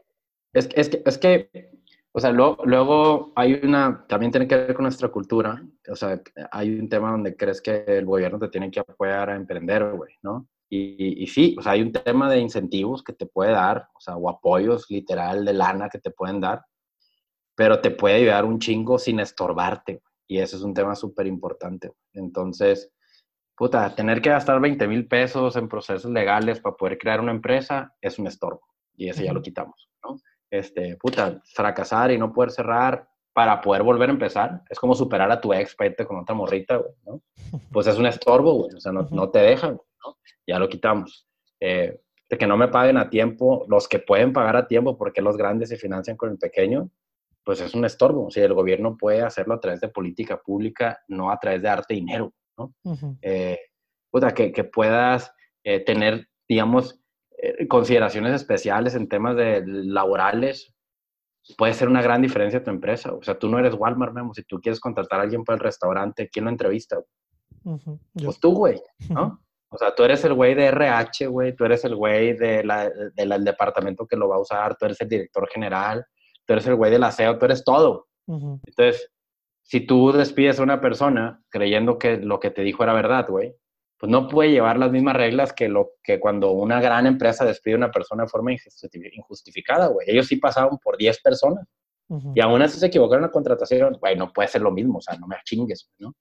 es, 0.53 0.69
es, 0.75 0.89
que, 0.89 1.03
es 1.05 1.17
que, 1.17 1.71
o 2.11 2.19
sea, 2.19 2.31
luego, 2.31 2.63
luego 2.65 3.33
hay 3.35 3.59
una, 3.63 4.05
también 4.07 4.31
tiene 4.31 4.47
que 4.47 4.55
ver 4.55 4.73
con 4.73 4.83
nuestra 4.83 5.09
cultura, 5.09 5.63
o 5.89 5.95
sea, 5.95 6.21
hay 6.51 6.79
un 6.79 6.87
tema 6.87 7.11
donde 7.11 7.35
crees 7.35 7.61
que 7.61 7.83
el 7.87 8.05
gobierno 8.05 8.39
te 8.39 8.49
tiene 8.49 8.71
que 8.71 8.79
apoyar 8.79 9.29
a 9.29 9.35
emprender, 9.35 9.91
güey, 9.93 10.15
¿no? 10.21 10.47
Y, 10.75 11.27
sí, 11.27 11.55
o 11.59 11.61
sea, 11.61 11.73
hay 11.73 11.83
un 11.83 11.91
tema 11.91 12.27
de 12.31 12.39
incentivos 12.39 13.03
que 13.03 13.13
te 13.13 13.27
puede 13.27 13.51
dar, 13.51 13.89
o 13.93 13.99
sea, 13.99 14.15
o 14.15 14.27
apoyos 14.27 14.89
literal 14.89 15.45
de 15.45 15.53
lana 15.53 15.87
que 15.87 15.99
te 15.99 16.09
pueden 16.09 16.41
dar, 16.41 16.65
pero 17.55 17.79
te 17.79 17.91
puede 17.91 18.15
ayudar 18.15 18.43
un 18.43 18.57
chingo 18.57 18.97
sin 18.97 19.19
estorbarte. 19.19 20.01
Y 20.27 20.39
eso 20.39 20.57
es 20.57 20.63
un 20.63 20.73
tema 20.73 20.95
súper 20.95 21.27
importante. 21.27 21.91
Entonces, 22.13 22.91
puta, 23.55 23.93
tener 23.93 24.19
que 24.19 24.31
gastar 24.31 24.59
20 24.59 24.87
mil 24.87 25.07
pesos 25.07 25.55
en 25.57 25.69
procesos 25.69 26.09
legales 26.09 26.59
para 26.59 26.75
poder 26.75 26.97
crear 26.97 27.21
una 27.21 27.33
empresa 27.33 27.93
es 28.01 28.17
un 28.17 28.25
estorbo. 28.25 28.72
Y 28.95 29.09
eso 29.09 29.23
ya 29.23 29.33
lo 29.33 29.41
quitamos, 29.41 29.89
¿no? 30.03 30.17
Este, 30.49 30.95
puta, 30.97 31.41
fracasar 31.45 32.11
y 32.11 32.17
no 32.17 32.31
poder 32.31 32.51
cerrar 32.51 33.07
para 33.33 33.59
poder 33.61 33.81
volver 33.81 34.09
a 34.09 34.13
empezar 34.13 34.61
es 34.69 34.77
como 34.77 34.93
superar 34.93 35.31
a 35.31 35.41
tu 35.41 35.51
ex 35.53 35.75
para 35.75 35.93
con 36.05 36.19
otra 36.19 36.35
morrita, 36.35 36.77
güey, 36.77 36.93
¿no? 37.05 37.21
Pues 37.71 37.87
es 37.87 37.97
un 37.97 38.05
estorbo, 38.05 38.53
güey. 38.53 38.75
O 38.75 38.79
sea, 38.79 38.91
no, 38.91 39.07
no 39.11 39.29
te 39.29 39.39
dejan 39.39 39.79
ya 40.47 40.59
lo 40.59 40.69
quitamos. 40.69 41.27
Eh, 41.59 41.99
de 42.29 42.37
que 42.37 42.47
no 42.47 42.57
me 42.57 42.67
paguen 42.67 42.97
a 42.97 43.09
tiempo, 43.09 43.65
los 43.67 43.87
que 43.87 43.99
pueden 43.99 44.33
pagar 44.33 44.55
a 44.55 44.67
tiempo, 44.67 44.97
porque 44.97 45.21
los 45.21 45.37
grandes 45.37 45.69
se 45.69 45.77
financian 45.77 46.17
con 46.17 46.31
el 46.31 46.37
pequeño, 46.37 46.89
pues 47.43 47.61
es 47.61 47.73
un 47.73 47.85
estorbo. 47.85 48.29
Si 48.31 48.39
el 48.39 48.53
gobierno 48.53 48.97
puede 48.97 49.21
hacerlo 49.21 49.55
a 49.55 49.59
través 49.59 49.81
de 49.81 49.89
política 49.89 50.37
pública, 50.37 51.03
no 51.07 51.31
a 51.31 51.39
través 51.39 51.61
de 51.61 51.69
arte 51.69 51.93
y 51.93 51.99
dinero, 51.99 52.33
¿no? 52.57 52.73
Eh, 53.21 53.59
que, 54.35 54.51
que, 54.51 54.63
puedas 54.63 55.33
eh, 55.63 55.79
tener, 55.81 56.27
digamos, 56.47 56.99
consideraciones 57.67 58.33
especiales 58.33 58.95
en 58.95 59.07
temas 59.07 59.35
de 59.35 59.63
laborales, 59.65 60.73
puede 61.57 61.73
ser 61.73 61.89
una 61.89 62.01
gran 62.01 62.21
diferencia 62.21 62.59
a 62.59 62.63
tu 62.63 62.71
empresa. 62.71 63.13
O 63.13 63.23
sea, 63.23 63.37
tú 63.37 63.49
no 63.49 63.59
eres 63.59 63.73
Walmart, 63.73 64.13
Memo. 64.13 64.33
Si 64.33 64.43
tú 64.43 64.61
quieres 64.61 64.79
contratar 64.79 65.19
a 65.19 65.23
alguien 65.23 65.43
para 65.43 65.55
el 65.55 65.63
restaurante, 65.63 66.29
¿quién 66.29 66.45
lo 66.45 66.51
entrevista? 66.51 67.01
Pues 68.13 68.39
tú, 68.39 68.53
güey, 68.53 68.81
¿no? 69.09 69.41
O 69.69 69.77
sea, 69.77 69.93
tú 69.95 70.03
eres 70.03 70.23
el 70.23 70.33
güey 70.33 70.53
de 70.53 70.67
RH, 70.67 71.27
güey, 71.27 71.55
tú 71.55 71.65
eres 71.65 71.83
el 71.83 71.95
güey 71.95 72.33
de 72.33 72.63
la, 72.63 72.89
del 72.89 73.43
departamento 73.43 74.05
que 74.05 74.15
lo 74.15 74.29
va 74.29 74.35
a 74.35 74.41
usar, 74.41 74.77
tú 74.77 74.85
eres 74.85 75.01
el 75.01 75.09
director 75.09 75.49
general, 75.49 76.05
tú 76.45 76.53
eres 76.53 76.67
el 76.67 76.75
güey 76.75 76.91
del 76.91 77.03
aseo, 77.03 77.39
tú 77.39 77.45
eres 77.45 77.63
todo. 77.63 78.07
Entonces, 78.27 79.09
si 79.63 79.81
tú 79.81 80.11
despides 80.11 80.59
a 80.59 80.63
una 80.63 80.79
persona 80.79 81.41
creyendo 81.49 81.97
que 81.97 82.17
lo 82.17 82.39
que 82.39 82.51
te 82.51 82.61
dijo 82.61 82.83
era 82.83 82.93
verdad, 82.93 83.27
güey, 83.27 83.55
pues 84.03 84.11
no 84.11 84.27
puede 84.27 84.51
llevar 84.51 84.77
las 84.77 84.91
mismas 84.91 85.15
reglas 85.15 85.53
que, 85.53 85.69
lo, 85.69 85.91
que 86.03 86.19
cuando 86.19 86.51
una 86.51 86.81
gran 86.81 87.07
empresa 87.07 87.45
despide 87.45 87.75
a 87.75 87.77
una 87.77 87.89
persona 87.89 88.23
de 88.23 88.29
forma 88.29 88.51
injustificada, 88.51 89.87
güey. 89.87 90.09
Ellos 90.09 90.27
sí 90.27 90.35
pasaron 90.35 90.77
por 90.77 90.97
10 90.97 91.21
personas. 91.21 91.65
Y 92.35 92.41
aún 92.41 92.61
así 92.61 92.77
se 92.81 92.87
equivocaron 92.87 93.23
en 93.23 93.29
la 93.29 93.31
contratación. 93.31 93.93
Güey, 94.01 94.17
no 94.17 94.33
puede 94.33 94.49
ser 94.49 94.61
lo 94.61 94.71
mismo, 94.71 94.97
o 94.97 95.01
sea, 95.01 95.17
no 95.17 95.25
me 95.25 95.37
chingues, 95.45 95.89
¿no? 95.99 96.15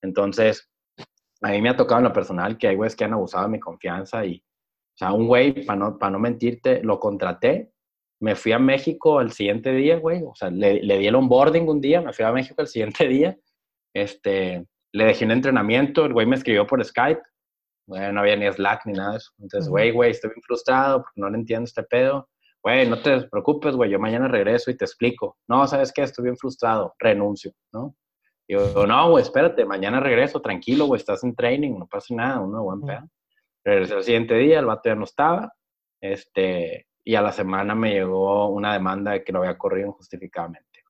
Entonces, 0.00 0.66
a 1.42 1.50
mí 1.50 1.60
me 1.60 1.68
ha 1.68 1.76
tocado 1.76 1.98
en 1.98 2.04
lo 2.04 2.12
personal 2.14 2.56
que 2.56 2.68
hay 2.68 2.74
güeyes 2.74 2.96
que 2.96 3.04
han 3.04 3.12
abusado 3.12 3.44
de 3.44 3.50
mi 3.50 3.60
confianza 3.60 4.24
y, 4.24 4.38
o 4.38 4.96
sea, 4.96 5.12
un 5.12 5.26
güey, 5.26 5.66
para 5.66 5.78
no, 5.78 5.98
para 5.98 6.12
no 6.12 6.18
mentirte, 6.18 6.82
lo 6.82 6.98
contraté, 6.98 7.70
me 8.18 8.34
fui 8.34 8.52
a 8.52 8.58
México 8.58 9.20
el 9.20 9.32
siguiente 9.32 9.72
día, 9.72 9.98
güey, 9.98 10.22
o 10.22 10.34
sea, 10.34 10.48
le, 10.48 10.82
le, 10.82 10.96
di 10.96 11.06
el 11.06 11.14
onboarding 11.14 11.68
un 11.68 11.82
día, 11.82 12.00
me 12.00 12.14
fui 12.14 12.24
a 12.24 12.32
México 12.32 12.62
el 12.62 12.68
siguiente 12.68 13.06
día, 13.08 13.36
este, 13.92 14.66
le 14.96 15.04
dejé 15.04 15.26
un 15.26 15.30
entrenamiento, 15.30 16.06
el 16.06 16.14
güey 16.14 16.26
me 16.26 16.36
escribió 16.36 16.66
por 16.66 16.82
Skype, 16.82 17.20
güey, 17.86 18.12
no 18.12 18.20
había 18.20 18.36
ni 18.36 18.50
Slack 18.50 18.86
ni 18.86 18.94
nada 18.94 19.12
de 19.12 19.16
eso, 19.18 19.30
entonces, 19.38 19.68
güey, 19.68 19.90
güey, 19.90 20.10
estoy 20.10 20.30
bien 20.30 20.42
frustrado 20.42 21.02
porque 21.02 21.20
no 21.20 21.28
le 21.28 21.36
entiendo 21.36 21.64
este 21.64 21.82
pedo, 21.82 22.30
güey, 22.62 22.88
no 22.88 22.98
te 23.02 23.28
preocupes, 23.28 23.76
güey, 23.76 23.90
yo 23.90 23.98
mañana 23.98 24.26
regreso 24.26 24.70
y 24.70 24.76
te 24.76 24.86
explico, 24.86 25.36
no, 25.48 25.66
¿sabes 25.66 25.92
qué? 25.92 26.02
Estoy 26.02 26.24
bien 26.24 26.36
frustrado, 26.38 26.94
renuncio, 26.98 27.52
¿no? 27.74 27.94
Y 28.48 28.54
yo, 28.54 28.86
no, 28.86 29.10
güey, 29.10 29.22
espérate, 29.22 29.66
mañana 29.66 30.00
regreso, 30.00 30.40
tranquilo, 30.40 30.86
güey, 30.86 30.98
estás 30.98 31.22
en 31.24 31.34
training, 31.34 31.78
no 31.78 31.86
pasa 31.86 32.14
nada, 32.14 32.40
uno 32.40 32.62
buen 32.62 32.80
pedo. 32.80 33.06
Regresé 33.64 33.96
el 33.96 34.02
siguiente 34.02 34.34
día, 34.34 34.60
el 34.60 34.66
vato 34.66 34.88
ya 34.88 34.94
no 34.94 35.04
estaba, 35.04 35.52
este, 36.00 36.86
y 37.04 37.14
a 37.16 37.20
la 37.20 37.32
semana 37.32 37.74
me 37.74 37.92
llegó 37.92 38.48
una 38.48 38.72
demanda 38.72 39.12
de 39.12 39.24
que 39.24 39.32
lo 39.32 39.40
había 39.40 39.58
corrido 39.58 39.88
injustificadamente. 39.88 40.84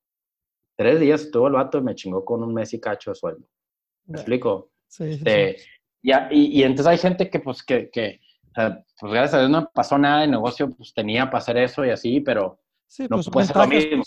Tres 0.79 1.01
días 1.01 1.23
estuvo 1.23 1.49
el 1.49 1.55
vato 1.55 1.79
y 1.79 1.83
me 1.83 1.95
chingó 1.97 2.25
con 2.25 2.45
un 2.45 2.55
mes 2.55 2.73
y 2.73 2.81
cacho 2.81 3.11
de 3.11 3.17
sueldo. 3.17 3.49
¿Me 4.07 4.19
explico? 4.19 4.71
Sí, 4.89 5.05
este, 5.13 5.57
Y, 6.03 6.13
y, 6.61 6.63
entonces 6.63 6.87
hay 6.87 6.99
gente 6.99 7.29
que, 7.29 7.41
pues, 7.41 7.63
que, 7.63 7.91
que 7.91 8.21
o 8.51 8.55
sea, 8.55 8.85
pues 9.01 9.13
gracias 9.13 9.35
a 9.35 9.39
Dios 9.41 9.51
no 9.51 9.71
pasó 9.75 9.99
nada 9.99 10.21
de 10.21 10.29
negocio, 10.29 10.71
pues 10.71 10.95
tenía 10.95 11.27
para 11.27 11.39
hacer 11.39 11.57
eso 11.59 11.85
y 11.85 11.91
así, 11.91 12.21
pero 12.21 12.61
Sí, 12.89 13.03
no 13.05 13.17
pues, 13.17 13.29
puede 13.31 13.47
ser 13.47 13.57
lo 13.57 13.67
mismo. 13.67 14.05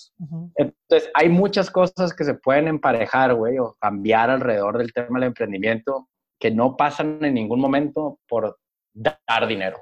Entonces, 0.56 1.12
hay 1.14 1.30
muchas 1.30 1.70
cosas 1.70 2.14
que 2.14 2.24
se 2.24 2.36
pueden 2.36 2.68
emparejar, 2.68 3.34
güey, 3.34 3.58
o 3.60 3.76
cambiar 3.80 4.30
alrededor 4.30 4.78
del 4.78 4.94
tema 4.94 5.20
del 5.20 5.28
emprendimiento 5.28 6.10
que 6.40 6.52
no 6.52 6.78
pasan 6.78 7.24
en 7.24 7.34
ningún 7.34 7.60
momento 7.60 8.20
por 8.28 8.58
dar 8.94 9.48
dinero. 9.48 9.82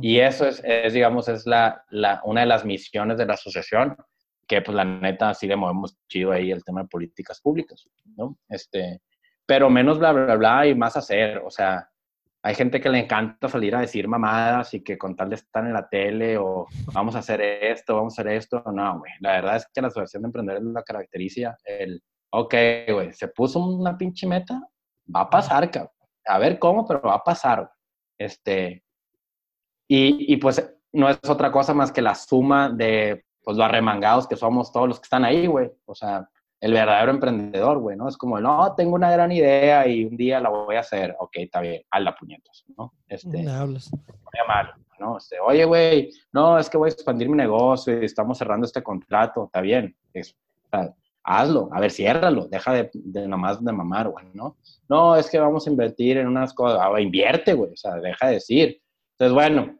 Y 0.00 0.20
eso 0.20 0.46
es, 0.46 0.62
es, 0.64 0.92
digamos, 0.92 1.28
es 1.28 1.46
la, 1.46 1.84
la, 1.90 2.20
una 2.24 2.42
de 2.42 2.46
las 2.46 2.64
misiones 2.64 3.18
de 3.18 3.26
la 3.26 3.34
asociación, 3.34 3.96
que 4.46 4.62
pues 4.62 4.74
la 4.74 4.84
neta 4.84 5.34
sí 5.34 5.48
le 5.48 5.56
movemos 5.56 5.96
chido 6.08 6.30
ahí 6.30 6.52
el 6.52 6.62
tema 6.62 6.82
de 6.82 6.88
políticas 6.88 7.40
públicas, 7.40 7.84
¿no? 8.16 8.38
Este, 8.48 9.00
pero 9.46 9.70
menos 9.70 9.98
bla, 9.98 10.12
bla, 10.12 10.36
bla 10.36 10.66
y 10.66 10.74
más 10.74 10.96
hacer, 10.96 11.38
o 11.38 11.50
sea, 11.50 11.88
hay 12.46 12.54
gente 12.54 12.78
que 12.78 12.90
le 12.90 12.98
encanta 12.98 13.48
salir 13.48 13.74
a 13.74 13.80
decir 13.80 14.06
mamadas 14.06 14.74
y 14.74 14.84
que 14.84 14.98
con 14.98 15.16
tal 15.16 15.30
de 15.30 15.36
estar 15.36 15.64
en 15.64 15.72
la 15.72 15.88
tele 15.88 16.36
o 16.36 16.66
vamos 16.92 17.16
a 17.16 17.20
hacer 17.20 17.40
esto, 17.40 17.96
vamos 17.96 18.18
a 18.18 18.20
hacer 18.20 18.34
esto. 18.34 18.62
No, 18.70 18.98
güey. 18.98 19.12
La 19.20 19.32
verdad 19.32 19.56
es 19.56 19.66
que 19.72 19.80
la 19.80 19.88
asociación 19.88 20.22
de 20.22 20.26
emprender 20.26 20.56
es 20.58 20.62
la 20.64 20.82
caracteriza 20.82 21.56
el, 21.64 22.02
ok, 22.28 22.54
güey, 22.92 23.14
se 23.14 23.28
puso 23.28 23.60
una 23.60 23.96
pinche 23.96 24.26
meta, 24.26 24.60
va 25.14 25.22
a 25.22 25.30
pasar, 25.30 25.70
cabrón. 25.70 25.90
A 26.26 26.38
ver 26.38 26.58
cómo, 26.58 26.86
pero 26.86 27.00
va 27.00 27.14
a 27.14 27.24
pasar. 27.24 27.70
Este, 28.18 28.84
y, 29.88 30.34
y 30.34 30.36
pues 30.36 30.70
no 30.92 31.08
es 31.08 31.18
otra 31.26 31.50
cosa 31.50 31.72
más 31.72 31.92
que 31.92 32.02
la 32.02 32.14
suma 32.14 32.68
de 32.68 33.24
pues 33.42 33.56
los 33.56 33.64
arremangados 33.64 34.28
que 34.28 34.36
somos 34.36 34.70
todos 34.70 34.86
los 34.86 35.00
que 35.00 35.04
están 35.04 35.24
ahí, 35.24 35.46
güey. 35.46 35.70
O 35.86 35.94
sea, 35.94 36.28
el 36.64 36.72
verdadero 36.72 37.10
emprendedor, 37.10 37.78
güey, 37.78 37.94
¿no? 37.94 38.08
Es 38.08 38.16
como, 38.16 38.40
no, 38.40 38.74
tengo 38.74 38.94
una 38.94 39.10
gran 39.10 39.30
idea 39.30 39.86
y 39.86 40.06
un 40.06 40.16
día 40.16 40.40
la 40.40 40.48
voy 40.48 40.76
a 40.76 40.80
hacer. 40.80 41.14
Ok, 41.18 41.32
está 41.34 41.60
bien, 41.60 41.82
la 42.00 42.16
puñetos, 42.16 42.64
¿no? 42.78 42.94
Este, 43.06 43.46
hablas. 43.46 43.90
Mal, 44.48 44.72
¿no? 44.98 45.18
Este, 45.18 45.38
Oye, 45.40 45.66
güey, 45.66 46.10
no, 46.32 46.58
es 46.58 46.70
que 46.70 46.78
voy 46.78 46.88
a 46.88 46.92
expandir 46.92 47.28
mi 47.28 47.36
negocio 47.36 48.00
y 48.00 48.06
estamos 48.06 48.38
cerrando 48.38 48.64
este 48.64 48.82
contrato, 48.82 49.44
está 49.44 49.60
bien. 49.60 49.94
Es, 50.14 50.34
hazlo, 51.22 51.68
a 51.70 51.80
ver, 51.80 51.90
ciérralo, 51.90 52.48
deja 52.48 52.72
de, 52.72 52.90
de 52.94 53.28
nomás 53.28 53.62
de 53.62 53.70
mamar, 53.70 54.08
güey, 54.08 54.24
¿no? 54.32 54.56
No, 54.88 55.16
es 55.16 55.28
que 55.28 55.38
vamos 55.38 55.66
a 55.66 55.70
invertir 55.70 56.16
en 56.16 56.26
unas 56.26 56.54
cosas, 56.54 56.80
ah, 56.80 56.98
invierte, 56.98 57.52
güey, 57.52 57.72
o 57.72 57.76
sea, 57.76 57.96
deja 57.96 58.28
de 58.28 58.32
decir. 58.32 58.80
Entonces, 59.18 59.34
bueno, 59.34 59.78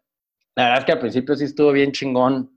la 0.54 0.64
verdad 0.64 0.78
es 0.80 0.84
que 0.84 0.92
al 0.92 1.00
principio 1.00 1.34
sí 1.34 1.44
estuvo 1.44 1.72
bien 1.72 1.92
chingón 1.92 2.53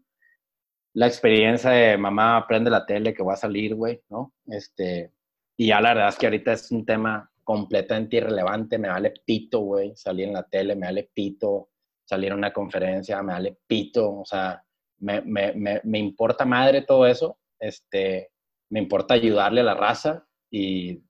la 0.98 1.06
experiencia 1.06 1.70
de 1.70 1.96
mamá 1.96 2.38
aprende 2.38 2.72
la 2.72 2.84
tele 2.84 3.14
que 3.14 3.22
va 3.22 3.34
a 3.34 3.38
salir, 3.38 3.76
güey, 3.76 4.02
¿no? 4.10 4.34
Este, 4.48 5.14
y 5.56 5.68
ya 5.68 5.80
la 5.80 5.94
verdad 5.94 6.10
es 6.10 6.16
que 6.16 6.26
ahorita 6.26 6.54
es 6.54 6.72
un 6.72 6.88
tema 6.88 7.32
completamente 7.44 8.18
irrelevante, 8.18 8.80
me 8.80 8.90
vale 8.90 9.14
pito, 9.24 9.60
güey, 9.60 9.96
salir 9.96 10.28
en 10.28 10.34
la 10.34 10.42
tele, 10.42 10.76
me 10.76 10.88
vale 10.88 11.08
pito, 11.14 11.70
salir 12.04 12.32
en 12.32 12.40
una 12.40 12.52
conferencia, 12.52 13.22
me 13.22 13.34
vale 13.34 13.60
pito, 13.68 14.22
o 14.22 14.26
sea, 14.26 14.64
me, 14.98 15.22
me, 15.22 15.54
me, 15.54 15.82
me 15.84 16.00
importa 16.00 16.46
madre 16.46 16.82
todo 16.82 17.06
eso, 17.06 17.38
este, 17.60 18.32
me 18.72 18.80
importa 18.80 19.14
ayudarle 19.14 19.62
a 19.62 19.66
la 19.66 19.76
raza 19.76 20.26
y, 20.50 21.04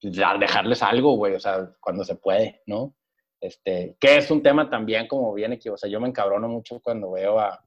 dejarles 0.00 0.80
algo, 0.80 1.16
güey, 1.16 1.34
o 1.34 1.40
sea, 1.40 1.72
cuando 1.80 2.04
se 2.04 2.14
puede, 2.14 2.62
¿no? 2.66 2.94
Este, 3.40 3.96
que 3.98 4.18
es 4.18 4.30
un 4.30 4.44
tema 4.44 4.70
también 4.70 5.08
como 5.08 5.34
viene 5.34 5.58
que, 5.58 5.70
o 5.70 5.76
sea, 5.76 5.90
yo 5.90 6.00
me 6.00 6.06
encabrono 6.06 6.48
mucho 6.48 6.78
cuando 6.78 7.10
veo 7.10 7.40
a, 7.40 7.64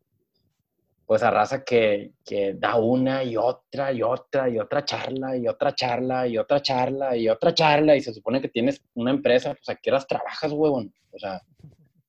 pues 1.05 1.21
a 1.21 1.29
raza 1.29 1.63
que, 1.63 2.13
que, 2.23 2.53
da 2.53 2.77
una 2.77 3.23
y 3.23 3.37
otra 3.37 3.91
y 3.93 4.01
otra 4.01 4.49
y 4.49 4.57
otra 4.57 4.83
charla 4.83 5.37
y 5.37 5.47
otra 5.47 5.75
charla 5.75 6.27
y 6.27 6.37
otra 6.37 6.61
charla 6.61 7.15
y 7.15 7.29
otra 7.29 7.53
charla 7.53 7.95
y 7.95 8.01
se 8.01 8.13
supone 8.13 8.41
que 8.41 8.49
tienes 8.49 8.81
una 8.95 9.11
empresa, 9.11 9.53
pues 9.53 9.69
a 9.69 9.75
qué 9.75 9.91
horas 9.91 10.07
trabajas, 10.07 10.51
huevón. 10.51 10.93
O 11.11 11.19
sea, 11.19 11.41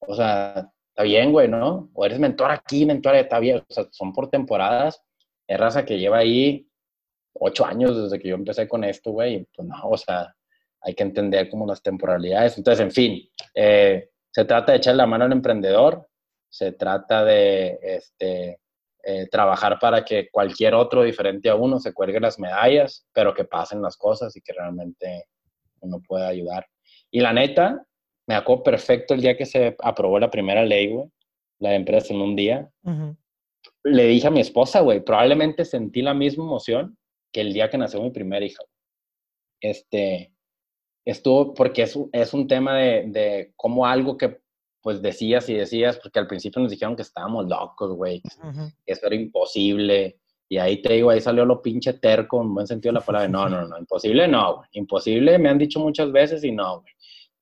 o 0.00 0.14
sea, 0.14 0.70
está 0.88 1.02
bien, 1.02 1.30
güey, 1.30 1.48
¿no? 1.48 1.90
O 1.92 2.06
eres 2.06 2.18
mentor 2.18 2.50
aquí, 2.50 2.86
mentor 2.86 3.16
está 3.16 3.38
bien. 3.38 3.58
O 3.68 3.72
sea, 3.72 3.86
son 3.90 4.12
por 4.12 4.30
temporadas. 4.30 5.02
Es 5.46 5.58
raza 5.58 5.84
que 5.84 5.98
lleva 5.98 6.18
ahí 6.18 6.66
ocho 7.34 7.66
años 7.66 8.02
desde 8.02 8.18
que 8.18 8.28
yo 8.28 8.34
empecé 8.34 8.66
con 8.66 8.82
esto, 8.82 9.10
güey. 9.10 9.46
Pues 9.54 9.68
no, 9.68 9.76
o 9.84 9.96
sea, 9.96 10.34
hay 10.80 10.94
que 10.94 11.02
entender 11.02 11.50
como 11.50 11.66
las 11.66 11.82
temporalidades. 11.82 12.56
Entonces, 12.56 12.82
en 12.82 12.92
fin, 12.92 13.28
eh, 13.54 14.08
se 14.30 14.44
trata 14.44 14.72
de 14.72 14.78
echar 14.78 14.94
la 14.94 15.06
mano 15.06 15.24
al 15.24 15.32
emprendedor, 15.32 16.08
se 16.48 16.72
trata 16.72 17.24
de 17.24 17.78
este, 17.82 18.60
eh, 19.02 19.28
trabajar 19.30 19.78
para 19.78 20.04
que 20.04 20.28
cualquier 20.30 20.74
otro 20.74 21.02
diferente 21.02 21.48
a 21.48 21.54
uno 21.54 21.78
se 21.78 21.92
cuelgue 21.92 22.20
las 22.20 22.38
medallas, 22.38 23.06
pero 23.12 23.34
que 23.34 23.44
pasen 23.44 23.80
las 23.80 23.96
cosas 23.96 24.34
y 24.36 24.40
que 24.40 24.52
realmente 24.52 25.26
uno 25.80 26.00
pueda 26.06 26.28
ayudar. 26.28 26.66
Y 27.10 27.20
la 27.20 27.32
neta, 27.32 27.86
me 28.26 28.34
acuerdo 28.34 28.64
perfecto 28.64 29.14
el 29.14 29.20
día 29.20 29.36
que 29.36 29.46
se 29.46 29.76
aprobó 29.80 30.18
la 30.18 30.30
primera 30.30 30.64
ley, 30.64 30.88
güey, 30.88 31.08
la 31.60 31.70
de 31.70 31.76
empresa 31.76 32.12
en 32.12 32.20
un 32.20 32.34
día. 32.34 32.68
Le 33.84 34.04
dije 34.04 34.26
a 34.26 34.32
mi 34.32 34.40
esposa, 34.40 34.80
güey, 34.80 35.00
probablemente 35.04 35.64
sentí 35.64 36.02
la 36.02 36.14
misma 36.14 36.44
emoción 36.44 36.98
que 37.32 37.40
el 37.42 37.52
día 37.52 37.70
que 37.70 37.78
nació 37.78 38.02
mi 38.02 38.10
primera 38.10 38.44
hija. 38.44 38.64
Este, 39.60 40.32
estuvo, 41.04 41.54
porque 41.54 41.82
es, 41.82 41.98
es 42.12 42.34
un 42.34 42.48
tema 42.48 42.76
de, 42.76 43.04
de 43.06 43.52
cómo 43.56 43.86
algo 43.86 44.16
que 44.16 44.40
pues 44.86 45.02
decías 45.02 45.48
y 45.48 45.54
decías, 45.54 45.98
porque 45.98 46.20
al 46.20 46.28
principio 46.28 46.62
nos 46.62 46.70
dijeron 46.70 46.94
que 46.94 47.02
estábamos 47.02 47.48
locos, 47.48 47.92
güey, 47.96 48.22
que 48.22 48.92
eso 48.92 49.06
era 49.06 49.16
imposible. 49.16 50.20
Y 50.48 50.58
ahí 50.58 50.80
te 50.80 50.92
digo, 50.92 51.10
ahí 51.10 51.20
salió 51.20 51.44
lo 51.44 51.60
pinche 51.60 51.94
terco, 51.94 52.40
en 52.40 52.54
buen 52.54 52.68
sentido 52.68 52.92
de 52.92 53.00
la 53.00 53.04
palabra. 53.04 53.28
No, 53.28 53.48
no, 53.48 53.66
no, 53.66 53.76
imposible 53.78 54.28
no, 54.28 54.58
güey. 54.58 54.68
Imposible 54.74 55.38
me 55.40 55.48
han 55.48 55.58
dicho 55.58 55.80
muchas 55.80 56.12
veces 56.12 56.44
y 56.44 56.52
no, 56.52 56.82
güey 56.82 56.92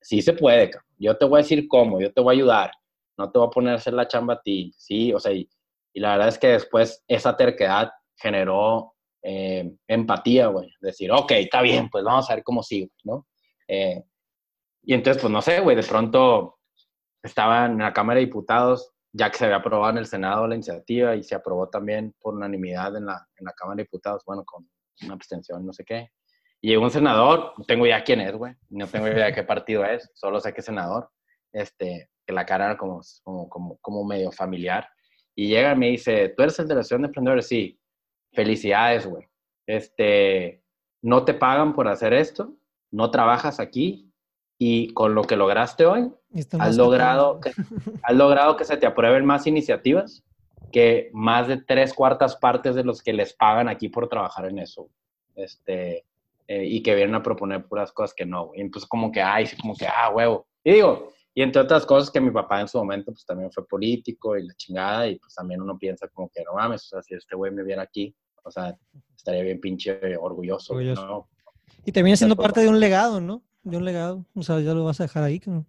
sí 0.05 0.21
se 0.21 0.35
puede, 0.35 0.71
yo 0.99 1.16
te 1.16 1.25
voy 1.25 1.39
a 1.39 1.43
decir 1.43 1.66
cómo, 1.66 1.99
yo 1.99 2.12
te 2.12 2.21
voy 2.21 2.35
a 2.35 2.37
ayudar, 2.37 2.71
no 3.16 3.33
te 3.33 3.39
voy 3.39 3.49
a 3.49 3.51
poner 3.51 3.73
a 3.73 3.77
hacer 3.77 3.95
la 3.95 4.07
chamba 4.07 4.35
a 4.35 4.43
ti, 4.43 4.73
sí, 4.77 5.12
o 5.15 5.19
sea, 5.19 5.33
y, 5.33 5.49
la 5.95 6.12
verdad 6.12 6.29
es 6.29 6.39
que 6.39 6.49
después 6.49 7.03
esa 7.09 7.37
terquedad 7.37 7.91
generó 8.16 8.95
eh, 9.23 9.73
empatía, 9.89 10.49
güey, 10.49 10.69
decir, 10.81 11.11
ok, 11.11 11.31
está 11.33 11.62
bien, 11.62 11.89
pues 11.89 12.05
vamos 12.05 12.29
a 12.29 12.35
ver 12.35 12.45
cómo 12.45 12.62
sigue, 12.62 12.91
¿no? 13.05 13.27
Eh, 13.69 14.03
y 14.83 14.93
entonces, 14.93 15.23
pues 15.23 15.33
no 15.33 15.41
sé, 15.41 15.61
güey, 15.61 15.77
de 15.77 15.85
pronto 15.85 16.59
estaba 17.25 17.65
en 17.65 17.79
la 17.79 17.93
Cámara 17.93 18.21
de 18.21 18.27
Diputados, 18.27 18.93
ya 19.13 19.31
que 19.31 19.39
se 19.39 19.47
había 19.47 19.57
aprobado 19.57 19.93
en 19.93 19.99
el 19.99 20.07
Senado 20.07 20.47
la 20.47 20.55
iniciativa 20.55 21.17
y 21.17 21.23
se 21.23 21.35
aprobó 21.35 21.69
también 21.69 22.15
por 22.21 22.35
unanimidad 22.35 22.95
en 22.97 23.07
la, 23.07 23.27
en 23.37 23.47
la 23.47 23.53
Cámara 23.53 23.79
de 23.79 23.85
Diputados, 23.85 24.23
bueno, 24.27 24.45
con 24.45 24.69
una 25.03 25.15
abstención, 25.15 25.65
no 25.65 25.73
sé 25.73 25.85
qué. 25.85 26.11
Y 26.61 26.69
llegó 26.69 26.85
un 26.85 26.91
senador, 26.91 27.53
tengo 27.67 27.87
idea 27.87 28.05
quién 28.05 28.21
es, 28.21 28.35
güey, 28.35 28.55
no 28.69 28.87
tengo 28.87 29.09
idea 29.09 29.27
de 29.27 29.33
qué 29.33 29.43
partido 29.43 29.85
es, 29.85 30.11
solo 30.15 30.39
sé 30.39 30.53
que 30.53 30.61
es 30.61 30.67
senador, 30.67 31.11
este, 31.53 32.11
que 32.27 32.35
la 32.35 32.45
cara 32.45 32.67
era 32.67 32.77
como, 32.77 33.01
como, 33.23 33.79
como, 33.81 34.05
medio 34.05 34.31
familiar. 34.31 34.89
Y 35.35 35.49
llega 35.49 35.73
y 35.73 35.77
me 35.77 35.89
dice, 35.89 36.29
¿tú 36.37 36.43
eres 36.43 36.59
el 36.59 36.69
de 36.69 36.75
la 36.75 36.81
Asociación 36.81 37.03
de 37.03 37.07
Emprendedores? 37.07 37.49
Sí. 37.49 37.81
Felicidades, 38.33 39.07
güey. 39.07 39.27
Este, 39.67 40.63
no 41.03 41.25
te 41.25 41.35
pagan 41.35 41.75
por 41.75 41.89
hacer 41.89 42.13
esto, 42.13 42.57
no 42.91 43.11
trabajas 43.11 43.61
aquí 43.61 44.14
y 44.66 44.95
con 44.95 45.15
lo 45.15 45.24
que 45.24 45.36
lograste 45.36 45.85
hoy, 45.85 46.11
has 46.59 46.77
logrado, 46.78 47.39
que, 47.39 47.53
has 48.03 48.15
logrado 48.15 48.57
que 48.57 48.65
se 48.65 48.78
te 48.78 48.86
aprueben 48.86 49.27
más 49.27 49.47
iniciativas 49.47 50.24
que 50.73 51.11
más 51.12 51.49
de 51.49 51.59
tres 51.59 51.93
cuartas 51.93 52.36
partes 52.36 52.74
de 52.74 52.82
los 52.82 53.03
que 53.03 53.12
les 53.12 53.35
pagan 53.35 53.69
aquí 53.69 53.91
por 53.91 54.09
trabajar 54.09 54.47
en 54.47 54.59
eso. 54.59 54.89
Este, 55.35 56.07
eh, 56.49 56.65
y 56.65 56.82
que 56.82 56.95
vienen 56.95 57.15
a 57.15 57.23
proponer 57.23 57.66
puras 57.66 57.93
cosas 57.93 58.15
que 58.15 58.24
no, 58.24 58.53
Y 58.55 58.62
entonces 58.62 58.89
como 58.89 59.12
que, 59.12 59.20
ay, 59.20 59.47
como 59.61 59.77
que, 59.77 59.86
ah, 59.86 60.09
huevo. 60.09 60.47
Y 60.65 60.73
digo, 60.73 61.12
y 61.35 61.43
entre 61.43 61.61
otras 61.61 61.85
cosas 61.85 62.11
que 62.11 62.20
mi 62.20 62.31
papá 62.31 62.62
en 62.62 62.69
su 62.69 62.78
momento 62.78 63.12
pues 63.12 63.27
también 63.27 63.53
fue 63.53 63.66
político 63.66 64.35
y 64.35 64.47
la 64.47 64.55
chingada 64.55 65.07
y 65.09 65.19
pues 65.19 65.35
también 65.35 65.61
uno 65.61 65.77
piensa 65.78 66.09
como 66.09 66.31
que 66.31 66.43
no 66.43 66.55
mames, 66.55 66.85
o 66.85 66.89
sea, 66.89 67.03
si 67.03 67.15
este 67.15 67.36
güey 67.36 67.53
me 67.53 67.62
viera 67.62 67.82
aquí, 67.82 68.15
o 68.43 68.51
sea, 68.51 68.74
estaría 69.15 69.43
bien 69.43 69.61
pinche 69.61 70.16
orgulloso. 70.16 70.81
¿no? 70.81 71.28
Y 71.85 71.93
también 71.93 72.16
siendo 72.16 72.35
parte 72.35 72.61
de 72.61 72.69
un 72.69 72.81
legado, 72.81 73.20
¿no? 73.20 73.43
De 73.65 73.77
un 73.77 73.85
legado, 73.85 74.24
o 74.35 74.43
sea, 74.43 74.61
ya 74.61 74.74
lo 74.74 74.85
vas 74.85 75.01
a 75.01 75.05
dejar 75.05 75.24
ahí. 75.24 75.41
¿no? 75.47 75.66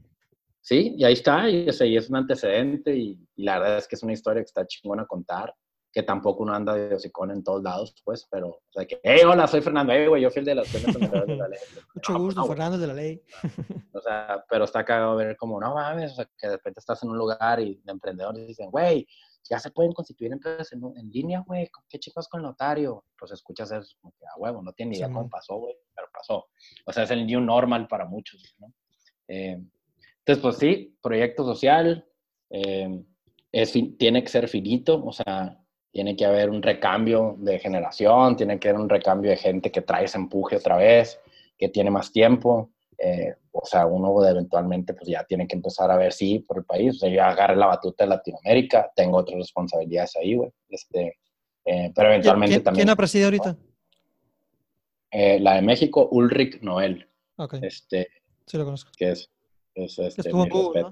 Sí, 0.61 0.95
y 0.97 1.03
ahí 1.03 1.13
está, 1.13 1.49
y, 1.49 1.65
y 1.67 1.97
es 1.97 2.09
un 2.09 2.17
antecedente 2.17 2.95
y, 2.95 3.19
y, 3.35 3.43
la 3.43 3.59
verdad 3.59 3.77
es 3.77 3.87
que 3.87 3.95
es 3.95 4.03
una 4.03 4.13
historia 4.13 4.41
que 4.41 4.47
está 4.47 4.67
chingona 4.67 5.05
contar 5.05 5.53
que 5.95 6.03
tampoco 6.03 6.43
uno 6.43 6.53
anda 6.53 6.73
de 6.73 6.93
hocicón 6.93 7.31
en 7.31 7.41
todos 7.41 7.63
lados, 7.63 7.95
pues, 8.03 8.27
pero, 8.29 8.49
o 8.49 8.61
sea, 8.69 8.85
que, 8.85 8.99
hey, 9.01 9.21
hola, 9.25 9.47
soy 9.47 9.61
Fernando, 9.61 9.93
hey, 9.93 10.07
güey, 10.07 10.21
yo 10.21 10.29
fui 10.29 10.41
el 10.41 10.45
de 10.45 10.55
las 10.55 10.73
de 10.73 10.91
la 11.37 11.47
ley. 11.47 11.57
Mucho 11.95 12.19
gusto, 12.19 12.43
Fernando 12.43 12.77
de 12.77 12.87
la 12.87 12.93
ley. 12.93 13.23
o 13.93 14.01
sea, 14.01 14.43
pero 14.49 14.65
está 14.65 14.83
cagado 14.83 15.15
ver 15.15 15.37
como, 15.37 15.57
no 15.57 15.73
mames, 15.73 16.11
o 16.11 16.15
sea, 16.15 16.29
que 16.37 16.47
de 16.47 16.57
repente 16.57 16.81
estás 16.81 17.01
en 17.01 17.11
un 17.11 17.17
lugar 17.17 17.61
y 17.61 17.79
de 17.81 17.91
emprendedores 17.93 18.45
dicen, 18.45 18.69
güey, 18.71 19.07
ya 19.49 19.59
se 19.59 19.71
pueden 19.71 19.93
constituir 19.93 20.31
empresas 20.31 20.73
en, 20.73 20.81
en 20.97 21.09
línea, 21.11 21.43
güey, 21.45 21.69
¿qué 21.87 21.99
chicos 21.99 22.27
con 22.27 22.41
notario? 22.41 23.05
Pues 23.17 23.31
escuchas 23.31 23.71
eso, 23.71 23.95
como 24.01 24.13
que, 24.17 24.25
a 24.25 24.37
huevo, 24.37 24.61
no 24.61 24.73
tiene 24.73 24.91
ni 24.91 24.97
idea 24.97 25.07
cómo 25.07 25.29
pasó, 25.29 25.57
güey, 25.57 25.75
pero 25.93 26.07
pasó. 26.11 26.47
O 26.85 26.91
sea, 26.91 27.03
es 27.03 27.11
el 27.11 27.25
new 27.25 27.39
normal 27.39 27.87
para 27.87 28.05
muchos, 28.05 28.55
¿no? 28.59 28.73
Eh, 29.27 29.61
entonces, 30.19 30.41
pues 30.41 30.57
sí, 30.57 30.97
proyecto 31.01 31.43
social, 31.43 32.05
eh, 32.49 33.03
es, 33.51 33.73
tiene 33.97 34.23
que 34.23 34.29
ser 34.29 34.47
finito, 34.47 35.03
o 35.03 35.11
sea, 35.11 35.61
tiene 35.91 36.15
que 36.15 36.25
haber 36.25 36.49
un 36.49 36.61
recambio 36.61 37.35
de 37.39 37.59
generación, 37.59 38.35
tiene 38.35 38.59
que 38.59 38.69
haber 38.69 38.81
un 38.81 38.89
recambio 38.89 39.31
de 39.31 39.37
gente 39.37 39.71
que 39.71 39.81
trae 39.81 40.05
ese 40.05 40.17
empuje 40.17 40.57
otra 40.57 40.77
vez, 40.77 41.21
que 41.57 41.69
tiene 41.69 41.91
más 41.91 42.11
tiempo. 42.11 42.71
Eh, 42.97 43.33
o 43.51 43.65
sea, 43.65 43.85
uno 43.85 44.25
eventualmente 44.27 44.93
pues 44.93 45.07
ya 45.07 45.23
tiene 45.23 45.47
que 45.47 45.55
empezar 45.55 45.91
a 45.91 45.97
ver 45.97 46.13
sí 46.13 46.39
por 46.39 46.57
el 46.57 46.65
país. 46.65 46.95
O 46.95 46.99
sea, 46.99 47.09
yo 47.09 47.23
agarré 47.23 47.55
la 47.55 47.67
batuta 47.67 48.03
de 48.03 48.09
Latinoamérica, 48.11 48.91
tengo 48.95 49.17
otras 49.17 49.37
responsabilidades 49.37 50.15
ahí, 50.15 50.35
güey. 50.35 50.51
Este, 50.69 51.17
eh, 51.65 51.91
pero 51.95 52.09
eventualmente 52.09 52.59
también... 52.59 52.85
¿Quién 52.85 52.89
ha 52.89 52.95
presidido 52.95 53.27
ahorita? 53.27 53.57
Eh, 55.11 55.39
la 55.39 55.55
de 55.55 55.61
México, 55.61 56.07
Ulrich 56.11 56.61
Noel. 56.61 57.07
Ok. 57.37 57.55
Este, 57.61 58.07
sí 58.45 58.57
lo 58.57 58.65
conozco. 58.65 58.91
Que 58.97 59.11
es, 59.11 59.29
es 59.73 59.99
este, 59.99 60.33
mi 60.33 60.43
respeto. 60.43 60.91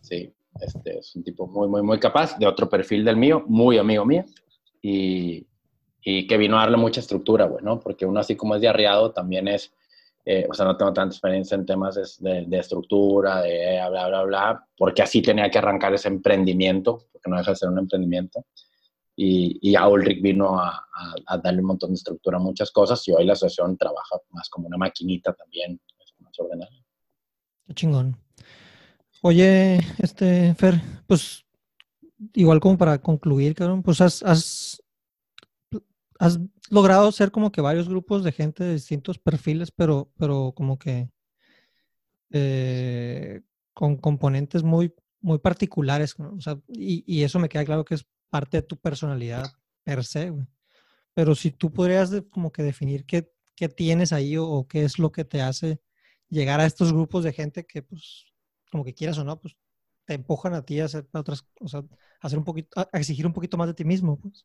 Sí. 0.00 0.34
Este, 0.60 0.98
es 0.98 1.16
un 1.16 1.24
tipo 1.24 1.48
muy, 1.48 1.66
muy, 1.66 1.82
muy 1.82 1.98
capaz, 1.98 2.38
de 2.38 2.46
otro 2.46 2.68
perfil 2.68 3.04
del 3.04 3.16
mío, 3.16 3.42
muy 3.46 3.76
amigo 3.76 4.04
mío, 4.04 4.24
y, 4.80 5.48
y 6.00 6.28
que 6.28 6.36
vino 6.36 6.56
a 6.56 6.60
darle 6.60 6.76
mucha 6.76 7.00
estructura, 7.00 7.46
bueno, 7.46 7.80
porque 7.80 8.06
uno 8.06 8.20
así 8.20 8.36
como 8.36 8.54
es 8.54 8.60
de 8.60 8.68
arriado 8.68 9.10
también 9.10 9.48
es, 9.48 9.74
eh, 10.24 10.46
o 10.48 10.54
sea, 10.54 10.64
no 10.64 10.76
tengo 10.76 10.92
tanta 10.92 11.14
experiencia 11.14 11.54
en 11.54 11.66
temas 11.66 11.94
de, 12.20 12.46
de, 12.46 12.58
estructura, 12.58 13.42
de 13.42 13.80
bla, 13.90 14.08
bla, 14.08 14.22
bla, 14.22 14.68
porque 14.76 15.02
así 15.02 15.20
tenía 15.20 15.50
que 15.50 15.58
arrancar 15.58 15.92
ese 15.92 16.08
emprendimiento, 16.08 17.06
porque 17.12 17.30
no 17.30 17.36
deja 17.36 17.50
de 17.50 17.56
ser 17.56 17.68
un 17.68 17.78
emprendimiento. 17.78 18.46
Y, 19.16 19.58
y 19.62 19.76
a 19.76 19.86
Ulrich 19.86 20.20
vino 20.20 20.58
a, 20.58 20.86
a, 21.26 21.38
darle 21.38 21.60
un 21.60 21.68
montón 21.68 21.90
de 21.90 21.96
estructura 21.96 22.38
a 22.38 22.40
muchas 22.40 22.72
cosas 22.72 23.06
y 23.06 23.12
hoy 23.12 23.24
la 23.24 23.34
asociación 23.34 23.76
trabaja 23.76 24.16
más 24.30 24.48
como 24.48 24.66
una 24.66 24.76
maquinita 24.76 25.32
también, 25.34 25.80
más 26.18 26.38
ordenada. 26.38 26.72
Qué 27.66 27.74
chingón. 27.74 28.16
Oye, 29.22 29.78
este, 29.98 30.54
Fer, 30.54 30.80
pues 31.06 31.44
igual 32.34 32.60
como 32.60 32.76
para 32.76 32.98
concluir, 32.98 33.54
cabrón, 33.54 33.82
pues 33.82 34.00
has, 34.00 34.22
has, 34.22 34.82
has, 36.18 36.38
logrado 36.70 37.12
ser 37.12 37.30
como 37.30 37.52
que 37.52 37.60
varios 37.60 37.88
grupos 37.88 38.24
de 38.24 38.32
gente 38.32 38.64
de 38.64 38.74
distintos 38.74 39.18
perfiles, 39.18 39.70
pero, 39.70 40.10
pero 40.16 40.52
como 40.56 40.78
que 40.78 41.10
eh, 42.30 43.42
con 43.72 43.96
componentes 43.96 44.62
muy, 44.62 44.94
muy 45.20 45.38
particulares, 45.38 46.16
o 46.18 46.40
sea, 46.40 46.58
y, 46.68 47.04
y, 47.06 47.22
eso 47.22 47.38
me 47.38 47.48
queda 47.48 47.64
claro 47.64 47.84
que 47.84 47.94
es 47.94 48.06
parte 48.30 48.58
de 48.58 48.62
tu 48.62 48.76
personalidad 48.76 49.52
per 49.84 50.04
se, 50.04 50.30
güey. 50.30 50.46
Pero 51.14 51.34
si 51.34 51.50
tú 51.52 51.72
podrías 51.72 52.10
como 52.30 52.50
que 52.50 52.62
definir 52.62 53.04
qué, 53.06 53.30
qué 53.54 53.68
tienes 53.68 54.12
ahí 54.12 54.36
o, 54.36 54.46
o, 54.46 54.66
qué 54.66 54.84
es 54.84 54.98
lo 54.98 55.12
que 55.12 55.24
te 55.24 55.42
hace 55.42 55.80
llegar 56.28 56.60
a 56.60 56.66
estos 56.66 56.92
grupos 56.92 57.24
de 57.24 57.32
gente 57.32 57.64
que 57.64 57.82
pues 57.82 58.26
como 58.70 58.84
que 58.84 58.94
quieras 58.94 59.18
o 59.18 59.24
no, 59.24 59.40
pues 59.40 59.56
te 60.04 60.14
empujan 60.14 60.54
a 60.54 60.62
ti 60.62 60.80
a 60.80 60.86
hacer 60.86 61.08
otras, 61.12 61.46
o 61.60 61.68
sea, 61.68 61.80
a 61.80 62.26
hacer 62.26 62.38
un 62.38 62.44
poquito, 62.44 62.80
a 62.80 62.98
exigir 62.98 63.26
un 63.26 63.32
poquito 63.32 63.56
más 63.56 63.68
de 63.68 63.74
ti 63.74 63.84
mismo, 63.84 64.18
pues. 64.18 64.44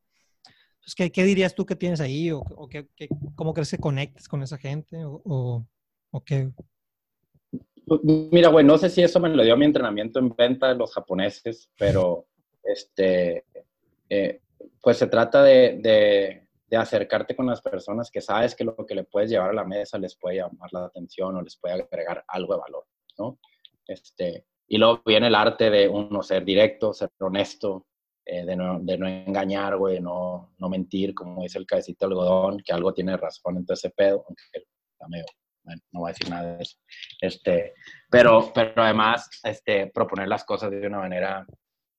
Entonces, 0.89 0.95
¿qué, 0.95 1.11
qué 1.11 1.23
dirías 1.23 1.53
tú 1.53 1.65
que 1.65 1.75
tienes 1.75 2.01
ahí? 2.01 2.31
¿O, 2.31 2.43
cómo 3.35 3.53
crees 3.53 3.71
que 3.71 3.77
conectes 3.77 4.27
con 4.27 4.41
esa 4.41 4.57
gente? 4.57 5.03
¿O, 5.05 5.63
o, 6.11 6.23
qué? 6.23 6.49
Mira, 8.31 8.49
güey, 8.49 8.65
no 8.65 8.77
sé 8.77 8.89
si 8.89 9.03
eso 9.03 9.19
me 9.19 9.29
lo 9.29 9.43
dio 9.43 9.55
mi 9.55 9.65
entrenamiento 9.65 10.17
en 10.17 10.35
venta 10.35 10.69
de 10.69 10.75
los 10.75 10.91
japoneses, 10.93 11.69
pero 11.77 12.25
este, 12.63 13.45
eh, 14.09 14.41
pues 14.81 14.97
se 14.97 15.05
trata 15.07 15.43
de, 15.43 15.77
de, 15.79 16.47
de, 16.67 16.77
acercarte 16.77 17.35
con 17.35 17.45
las 17.45 17.61
personas 17.61 18.09
que 18.09 18.21
sabes 18.21 18.55
que 18.55 18.63
lo 18.63 18.75
que 18.75 18.95
le 18.95 19.03
puedes 19.03 19.29
llevar 19.29 19.51
a 19.51 19.53
la 19.53 19.65
mesa 19.65 19.99
les 19.99 20.15
puede 20.15 20.37
llamar 20.37 20.69
la 20.71 20.85
atención 20.85 21.35
o 21.35 21.41
les 21.43 21.55
puede 21.57 21.75
agregar 21.75 22.23
algo 22.27 22.55
de 22.55 22.61
valor, 22.61 22.85
¿no? 23.19 23.37
Este, 23.85 24.45
y 24.67 24.77
luego 24.79 25.03
viene 25.05 25.27
el 25.27 25.35
arte 25.35 25.69
de 25.69 25.87
uno 25.87 26.23
ser 26.23 26.43
directo, 26.45 26.93
ser 26.93 27.11
honesto, 27.19 27.85
eh, 28.31 28.45
de, 28.45 28.55
no, 28.55 28.79
de, 28.79 28.95
no, 28.95 29.07
engañar, 29.07 29.75
güey, 29.75 29.99
no, 29.99 30.53
no 30.59 30.69
mentir, 30.69 31.15
como 31.15 31.41
dice 31.41 31.57
el 31.57 31.65
cabecito 31.65 32.05
algodón, 32.05 32.59
que 32.59 32.71
algo 32.71 32.93
tiene 32.93 33.17
razón 33.17 33.57
en 33.57 33.65
todo 33.65 33.73
ese 33.73 33.89
pedo, 33.89 34.23
aunque 34.27 34.43
está 34.53 35.07
medio, 35.07 35.25
bueno, 35.63 35.81
no 35.91 35.99
voy 36.01 36.09
a 36.09 36.13
decir 36.13 36.29
nada 36.29 36.55
de 36.55 36.61
eso. 36.61 36.77
Este, 37.19 37.73
pero, 38.07 38.51
pero 38.53 38.83
además, 38.83 39.27
este, 39.43 39.87
proponer 39.87 40.27
las 40.27 40.43
cosas 40.43 40.69
de 40.69 40.85
una 40.85 40.99
manera 40.99 41.43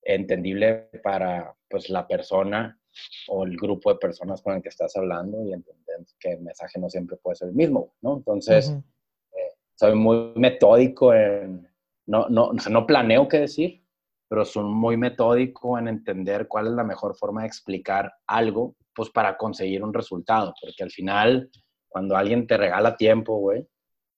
entendible 0.02 0.88
para 1.02 1.52
pues, 1.68 1.90
la 1.90 2.06
persona 2.06 2.78
o 3.26 3.44
el 3.44 3.56
grupo 3.56 3.92
de 3.92 3.98
personas 3.98 4.40
con 4.40 4.54
el 4.54 4.62
que 4.62 4.68
estás 4.68 4.96
hablando 4.96 5.44
y 5.44 5.52
entender 5.52 5.98
que 6.20 6.30
el 6.34 6.42
mensaje 6.42 6.78
no 6.78 6.88
siempre 6.88 7.16
puede 7.16 7.36
ser 7.36 7.48
el 7.48 7.54
mismo, 7.54 7.94
¿no? 8.02 8.18
Entonces, 8.18 8.70
eh, 8.70 9.50
soy 9.74 9.96
muy 9.96 10.32
metódico 10.36 11.12
en, 11.12 11.68
no, 12.06 12.28
no, 12.28 12.52
no 12.52 12.86
planeo 12.86 13.26
qué 13.26 13.40
decir, 13.40 13.82
pero 14.30 14.44
soy 14.44 14.62
muy 14.62 14.96
metódico 14.96 15.76
en 15.76 15.88
entender 15.88 16.46
cuál 16.46 16.68
es 16.68 16.72
la 16.74 16.84
mejor 16.84 17.16
forma 17.16 17.40
de 17.40 17.48
explicar 17.48 18.12
algo, 18.28 18.76
pues 18.94 19.10
para 19.10 19.36
conseguir 19.36 19.82
un 19.82 19.92
resultado, 19.92 20.54
porque 20.62 20.84
al 20.84 20.92
final, 20.92 21.50
cuando 21.88 22.16
alguien 22.16 22.46
te 22.46 22.56
regala 22.56 22.96
tiempo, 22.96 23.38
güey, 23.38 23.66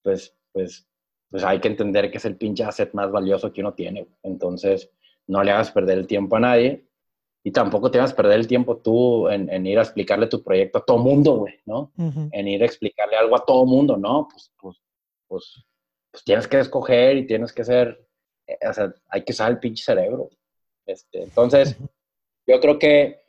pues, 0.03 0.37
pues, 0.51 0.87
pues 1.31 1.43
hay 1.43 1.59
que 1.59 1.69
entender 1.69 2.11
que 2.11 2.19
es 2.19 2.25
el 2.25 2.37
pinche 2.37 2.63
asset 2.63 2.93
más 2.93 3.11
valioso 3.11 3.51
que 3.51 3.61
uno 3.61 3.73
tiene. 3.73 4.07
Entonces, 4.21 4.87
no 5.25 5.41
le 5.41 5.49
hagas 5.49 5.71
perder 5.71 5.97
el 5.97 6.05
tiempo 6.05 6.35
a 6.35 6.41
nadie 6.41 6.85
y 7.43 7.51
tampoco 7.51 7.89
te 7.89 7.97
vas 7.97 8.13
a 8.13 8.15
perder 8.15 8.39
el 8.39 8.47
tiempo 8.47 8.77
tú 8.77 9.27
en, 9.29 9.65
ir 9.65 9.79
a 9.79 9.81
explicarle 9.81 10.27
tu 10.27 10.43
proyecto 10.43 10.77
a 10.77 10.85
todo 10.85 10.99
mundo, 10.99 11.37
güey, 11.37 11.55
¿no? 11.65 11.91
En 11.97 12.47
ir 12.47 12.61
a 12.61 12.67
explicarle 12.67 13.15
algo 13.15 13.35
a 13.35 13.43
todo 13.43 13.65
mundo, 13.65 13.97
¿no? 13.97 14.27
Pues, 14.29 14.53
pues, 14.61 14.77
pues, 15.27 15.65
pues, 16.11 16.23
tienes 16.23 16.47
que 16.47 16.59
escoger 16.59 17.17
y 17.17 17.25
tienes 17.25 17.51
que 17.51 17.63
ser, 17.63 18.07
o 18.47 18.73
sea, 18.73 18.93
hay 19.09 19.23
que 19.23 19.33
usar 19.33 19.51
el 19.51 19.59
pinche 19.59 19.83
cerebro. 19.83 20.29
Este, 20.85 21.23
entonces, 21.23 21.77
yo 22.45 22.59
creo 22.59 22.77
que, 22.77 23.21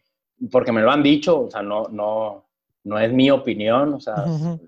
porque 0.50 0.72
me 0.72 0.82
lo 0.82 0.90
han 0.90 1.02
dicho, 1.02 1.42
o 1.42 1.50
sea, 1.50 1.62
no, 1.62 1.88
no, 1.88 2.48
no 2.84 2.98
es 2.98 3.12
mi 3.12 3.30
opinión, 3.30 3.94
o 3.94 4.00
sea, 4.00 4.16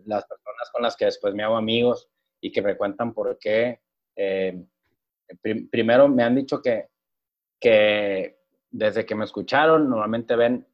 las 0.07 0.25
personas 0.27 0.71
con 0.73 0.83
las 0.83 0.97
que 0.97 1.07
después 1.07 1.35
me 1.35 1.43
hago 1.43 1.57
amigos 1.57 2.09
y 2.41 2.53
que 2.53 2.63
me 2.63 2.77
cuentan 2.77 3.13
por 3.13 3.39
qué, 3.39 3.81
eh, 4.15 4.65
primero 5.71 6.09
me 6.09 6.23
han 6.23 6.37
dicho 6.37 6.63
que, 6.63 6.89
que 7.61 8.39
desde 8.71 9.05
que 9.05 9.15
me 9.15 9.25
escucharon, 9.25 9.89
normalmente 9.89 10.37
ven 10.37 10.67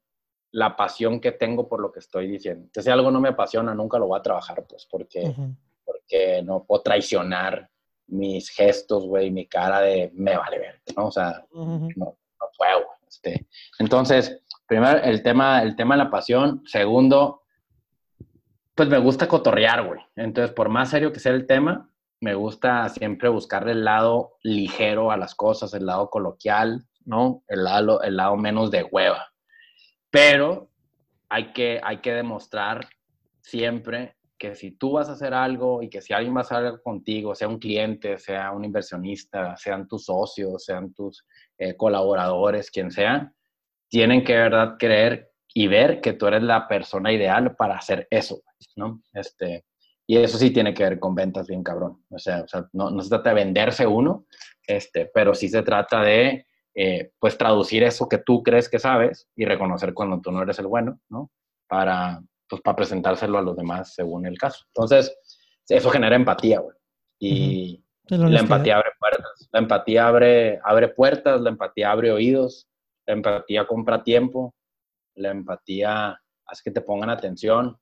la 0.53 0.77
pasión 0.77 1.19
que 1.21 1.33
tengo 1.33 1.67
por 1.67 1.81
lo 1.81 1.91
que 1.91 2.01
estoy 2.01 2.29
diciendo. 2.29 2.65
Entonces, 2.65 2.85
si 2.85 2.91
algo 2.91 3.11
no 3.11 3.21
me 3.21 3.31
apasiona, 3.31 3.75
nunca 3.75 3.99
lo 3.99 4.07
voy 4.07 4.19
a 4.19 4.23
trabajar, 4.23 4.67
pues, 4.69 4.87
porque, 4.91 5.35
porque 5.85 6.43
no 6.43 6.65
puedo 6.65 6.83
traicionar 6.83 7.71
mis 8.13 8.51
gestos, 8.51 9.07
güey, 9.07 9.31
mi 9.31 9.47
cara 9.47 9.81
de 9.81 10.11
me 10.15 10.37
vale 10.37 10.59
ver, 10.59 10.83
¿no? 10.97 11.07
O 11.07 11.11
sea, 11.11 11.45
no, 11.53 11.89
no, 11.97 12.17
puedo. 12.57 12.87
Este. 13.09 13.47
Entonces, 13.79 14.41
primero, 14.67 15.03
el 15.03 15.23
tema, 15.23 15.63
el 15.63 15.75
tema 15.77 15.95
de 15.97 16.05
la 16.05 16.11
pasión. 16.11 16.63
Segundo, 16.67 17.43
pues 18.75 18.89
me 18.89 18.99
gusta 18.99 19.27
cotorrear, 19.27 19.87
güey. 19.87 20.01
Entonces, 20.17 20.55
por 20.55 20.69
más 20.69 20.91
serio 20.91 21.13
que 21.13 21.21
sea 21.21 21.33
el 21.33 21.47
tema, 21.47 21.91
me 22.21 22.35
gusta 22.35 22.89
siempre 22.91 23.29
buscarle 23.29 23.73
el 23.73 23.85
lado 23.85 24.37
ligero 24.43 25.11
a 25.11 25.17
las 25.17 25.35
cosas, 25.35 25.75
el 25.75 25.87
lado 25.87 26.11
coloquial, 26.11 26.87
¿no? 27.05 27.43
El 27.49 27.65
lado, 27.65 28.03
el 28.03 28.17
lado 28.17 28.37
menos 28.37 28.71
de 28.71 28.83
hueva. 28.83 29.33
Pero 30.11 30.69
hay 31.31 31.53
que, 31.53 31.81
hay 31.83 31.99
que 31.99 32.13
demostrar 32.13 32.87
siempre 33.41 34.17
que 34.43 34.57
si 34.57 34.73
tú 34.73 34.91
vas 34.91 35.09
a 35.09 35.13
hacer 35.13 35.35
algo 35.35 35.85
y 35.85 35.89
que 35.89 36.01
si 36.01 36.13
alguien 36.13 36.35
va 36.35 36.39
a 36.39 36.41
hacer 36.41 36.57
algo 36.57 36.83
contigo, 36.83 37.33
sea 37.33 37.47
un 37.47 37.61
cliente, 37.61 38.19
sea 38.19 38.51
un 38.51 38.65
inversionista, 38.65 39.57
sean 39.57 39.87
tus 39.87 40.07
socios, 40.07 40.65
sean 40.65 40.93
tus 40.93 41.25
eh, 41.59 41.77
colaboradores, 41.77 42.69
quien 42.69 42.91
sea, 42.91 43.33
tienen 43.89 44.25
que 44.25 44.37
verdad 44.37 44.75
creer 44.81 45.31
y 45.55 45.69
ver 45.69 46.01
que 46.01 46.15
tú 46.15 46.27
eres 46.27 46.43
la 46.43 46.67
persona 46.67 47.13
ideal 47.13 47.55
para 47.55 47.77
hacer 47.77 48.09
eso, 48.11 48.43
¿no? 48.75 49.01
Este, 49.13 49.65
y 50.09 50.17
eso 50.17 50.37
sí 50.39 50.51
tiene 50.51 50.75
que 50.75 50.83
ver 50.83 50.99
con 50.99 51.15
ventas 51.15 51.47
bien 51.47 51.63
cabrón. 51.63 52.05
O 52.11 52.19
sea, 52.19 52.43
o 52.43 52.49
sea 52.49 52.67
no, 52.73 52.91
no, 52.91 53.01
se 53.01 53.11
trata 53.11 53.29
de 53.29 53.37
venderse 53.37 53.87
uno, 53.87 54.27
este, 54.67 55.09
pero 55.15 55.37
sí 55.37 55.49
se 55.51 55.63
trata 55.63 56.03
de 56.03 56.47
eh, 56.75 57.13
pues 57.21 57.39
traducir 57.39 57.85
eso 57.85 58.09
que 58.09 58.19
tú 58.19 58.43
crees 58.43 58.69
que 58.69 58.81
sabes 58.81 59.29
y 59.37 59.45
reconocer 59.45 59.95
cuando 59.95 60.21
tú 60.21 60.33
no 60.33 60.43
eres 60.43 60.59
el 60.59 60.67
bueno, 60.67 60.99
¿no? 61.09 61.31
Para, 61.69 62.21
pues, 62.49 62.63
para 62.63 62.77
presentárselo 62.77 63.39
a 63.39 63.43
los 63.43 63.57
demás 63.57 63.95
según 63.95 64.27
el 64.27 64.39
caso. 64.39 64.65
Entonces, 64.69 65.17
eso 65.69 65.91
genera 65.91 66.17
empatía, 66.17 66.61
güey. 66.61 66.77
Y 67.19 67.85
la 68.09 68.41
empatía 68.41 68.77
abre 68.77 68.91
puertas. 68.99 69.49
La 69.53 69.61
empatía 69.61 70.09
abre, 70.09 70.61
abre 70.65 70.89
puertas, 70.89 71.41
la 71.41 71.51
empatía 71.51 71.91
abre 71.91 72.11
oídos, 72.11 72.69
la 73.07 73.15
empatía 73.15 73.67
compra 73.67 74.03
tiempo, 74.03 74.55
la 75.15 75.31
empatía 75.31 76.21
hace 76.47 76.63
que 76.65 76.71
te 76.73 76.81
pongan 76.81 77.11
atención. 77.11 77.79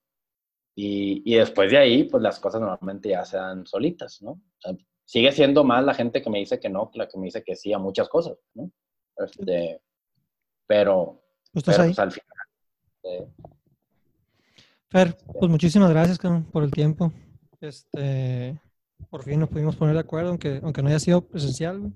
Y, 0.76 1.22
y 1.24 1.36
después 1.36 1.70
de 1.70 1.78
ahí, 1.78 2.04
pues 2.04 2.22
las 2.22 2.38
cosas 2.38 2.60
normalmente 2.60 3.08
ya 3.10 3.24
se 3.24 3.36
dan 3.36 3.66
solitas, 3.66 4.22
¿no? 4.22 4.40
sigue 5.10 5.32
siendo 5.32 5.64
más 5.64 5.84
la 5.84 5.92
gente 5.92 6.22
que 6.22 6.30
me 6.30 6.38
dice 6.38 6.60
que 6.60 6.68
no 6.68 6.88
que 6.88 7.00
la 7.00 7.08
que 7.08 7.18
me 7.18 7.24
dice 7.24 7.42
que 7.42 7.56
sí 7.56 7.72
a 7.72 7.78
muchas 7.78 8.08
cosas, 8.08 8.38
¿no? 8.54 8.70
Este, 9.16 9.82
pero, 10.68 11.20
pues 11.52 11.64
pues, 11.64 11.78
al 11.80 12.12
final. 12.12 12.18
Eh, 13.02 13.26
Fer, 14.90 15.16
pues 15.38 15.50
muchísimas 15.50 15.90
gracias 15.90 16.18
por 16.50 16.64
el 16.64 16.70
tiempo. 16.72 17.12
Este, 17.60 18.60
por 19.08 19.22
fin 19.22 19.38
nos 19.38 19.48
pudimos 19.48 19.76
poner 19.76 19.94
de 19.94 20.00
acuerdo, 20.00 20.30
aunque, 20.30 20.60
aunque 20.62 20.82
no 20.82 20.88
haya 20.88 20.98
sido 20.98 21.26
presencial. 21.26 21.92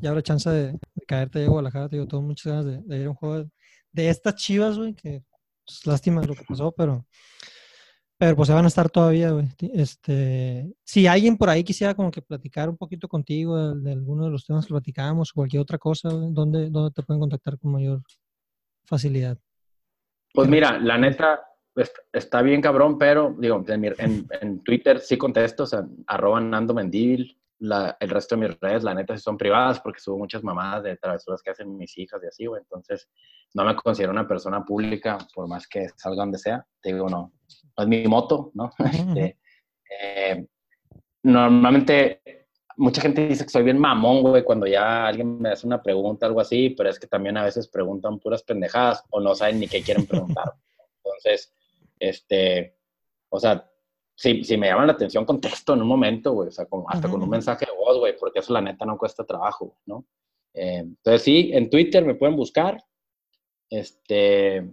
Ya 0.00 0.10
habrá 0.10 0.22
chance 0.22 0.48
de, 0.48 0.78
caerte 1.08 1.44
a 1.44 1.48
Guadalajara. 1.48 1.88
Te 1.88 1.96
digo, 1.96 2.06
tengo 2.06 2.22
muchas 2.22 2.52
ganas 2.52 2.86
de, 2.86 2.98
ir 2.98 3.06
a 3.06 3.10
un 3.10 3.16
juego 3.16 3.50
de, 3.92 4.08
estas 4.08 4.36
chivas, 4.36 4.78
güey, 4.78 4.94
que 4.94 5.16
es 5.16 5.24
pues, 5.64 5.86
lástima 5.86 6.22
lo 6.22 6.34
que 6.34 6.44
pasó, 6.48 6.70
pero 6.72 7.04
pero 8.18 8.34
pues 8.34 8.46
se 8.46 8.54
van 8.54 8.64
a 8.64 8.68
estar 8.68 8.88
todavía, 8.88 9.30
güey. 9.30 9.48
Este, 9.74 10.72
si 10.84 11.06
alguien 11.06 11.36
por 11.36 11.50
ahí 11.50 11.62
quisiera 11.62 11.94
como 11.94 12.10
que 12.10 12.22
platicar 12.22 12.70
un 12.70 12.76
poquito 12.76 13.08
contigo 13.08 13.74
de, 13.74 13.92
alguno 13.92 14.24
de 14.24 14.30
los 14.30 14.46
temas 14.46 14.64
que 14.64 14.72
platicamos 14.72 15.30
o 15.30 15.34
cualquier 15.34 15.60
otra 15.60 15.76
cosa, 15.76 16.08
¿dónde, 16.08 16.70
¿dónde 16.70 16.92
te 16.92 17.02
pueden 17.02 17.20
contactar 17.20 17.58
con 17.58 17.72
mayor 17.72 18.00
facilidad? 18.84 19.36
Pues 20.32 20.48
mira, 20.48 20.78
la 20.78 20.96
neta 20.96 21.42
está 22.12 22.42
bien 22.42 22.60
cabrón, 22.60 22.98
pero 22.98 23.34
digo, 23.38 23.62
en, 23.68 24.26
en 24.40 24.62
Twitter 24.62 25.00
sí 25.00 25.18
contesto, 25.18 25.64
o 25.64 25.66
sea, 25.66 25.84
arroba 26.06 26.40
Nando 26.40 26.74
Mendívil, 26.74 27.38
el 27.58 28.10
resto 28.10 28.36
de 28.36 28.48
mis 28.48 28.60
redes, 28.60 28.82
la 28.82 28.94
neta, 28.94 29.16
sí 29.16 29.22
son 29.22 29.38
privadas 29.38 29.80
porque 29.80 30.00
subo 30.00 30.18
muchas 30.18 30.42
mamadas 30.42 30.82
de 30.82 30.96
travesuras 30.96 31.42
que 31.42 31.50
hacen 31.50 31.76
mis 31.76 31.96
hijas 31.98 32.20
y 32.22 32.26
así, 32.26 32.46
güey. 32.46 32.60
Entonces, 32.60 33.08
no 33.54 33.64
me 33.64 33.74
considero 33.76 34.12
una 34.12 34.28
persona 34.28 34.64
pública, 34.64 35.18
por 35.34 35.48
más 35.48 35.66
que 35.66 35.88
salga 35.96 36.22
donde 36.22 36.38
sea. 36.38 36.66
Te 36.80 36.92
digo, 36.92 37.08
no, 37.08 37.32
no 37.76 37.84
es 37.84 37.88
mi 37.88 38.06
moto, 38.06 38.50
¿no? 38.54 38.70
Este, 38.78 39.38
eh, 40.00 40.46
normalmente, 41.22 42.46
mucha 42.76 43.00
gente 43.00 43.26
dice 43.26 43.44
que 43.44 43.50
soy 43.50 43.62
bien 43.62 43.78
mamón, 43.78 44.22
güey, 44.22 44.44
cuando 44.44 44.66
ya 44.66 45.06
alguien 45.06 45.40
me 45.40 45.50
hace 45.50 45.66
una 45.66 45.82
pregunta, 45.82 46.26
algo 46.26 46.40
así, 46.40 46.70
pero 46.70 46.90
es 46.90 46.98
que 46.98 47.06
también 47.06 47.36
a 47.36 47.44
veces 47.44 47.68
preguntan 47.68 48.18
puras 48.18 48.42
pendejadas 48.42 49.02
o 49.10 49.20
no 49.20 49.34
saben 49.34 49.60
ni 49.60 49.68
qué 49.68 49.82
quieren 49.82 50.06
preguntar. 50.06 50.52
Entonces, 51.04 51.54
este, 51.98 52.76
o 53.28 53.38
sea, 53.38 53.68
si, 54.14 54.42
si 54.44 54.56
me 54.56 54.68
llaman 54.68 54.86
la 54.86 54.94
atención, 54.94 55.24
contesto 55.24 55.74
en 55.74 55.82
un 55.82 55.88
momento, 55.88 56.32
güey, 56.32 56.48
o 56.48 56.52
sea, 56.52 56.66
hasta 56.88 57.08
con 57.08 57.22
un 57.22 57.28
mensaje 57.28 57.66
de 57.66 57.76
voz, 57.76 57.98
güey, 57.98 58.16
porque 58.18 58.38
eso 58.38 58.52
la 58.52 58.62
neta 58.62 58.86
no 58.86 58.96
cuesta 58.96 59.24
trabajo, 59.24 59.76
¿no? 59.84 60.06
Eh, 60.54 60.78
entonces 60.78 61.22
sí, 61.22 61.50
en 61.52 61.68
Twitter 61.68 62.04
me 62.04 62.14
pueden 62.14 62.34
buscar, 62.34 62.82
este, 63.68 64.66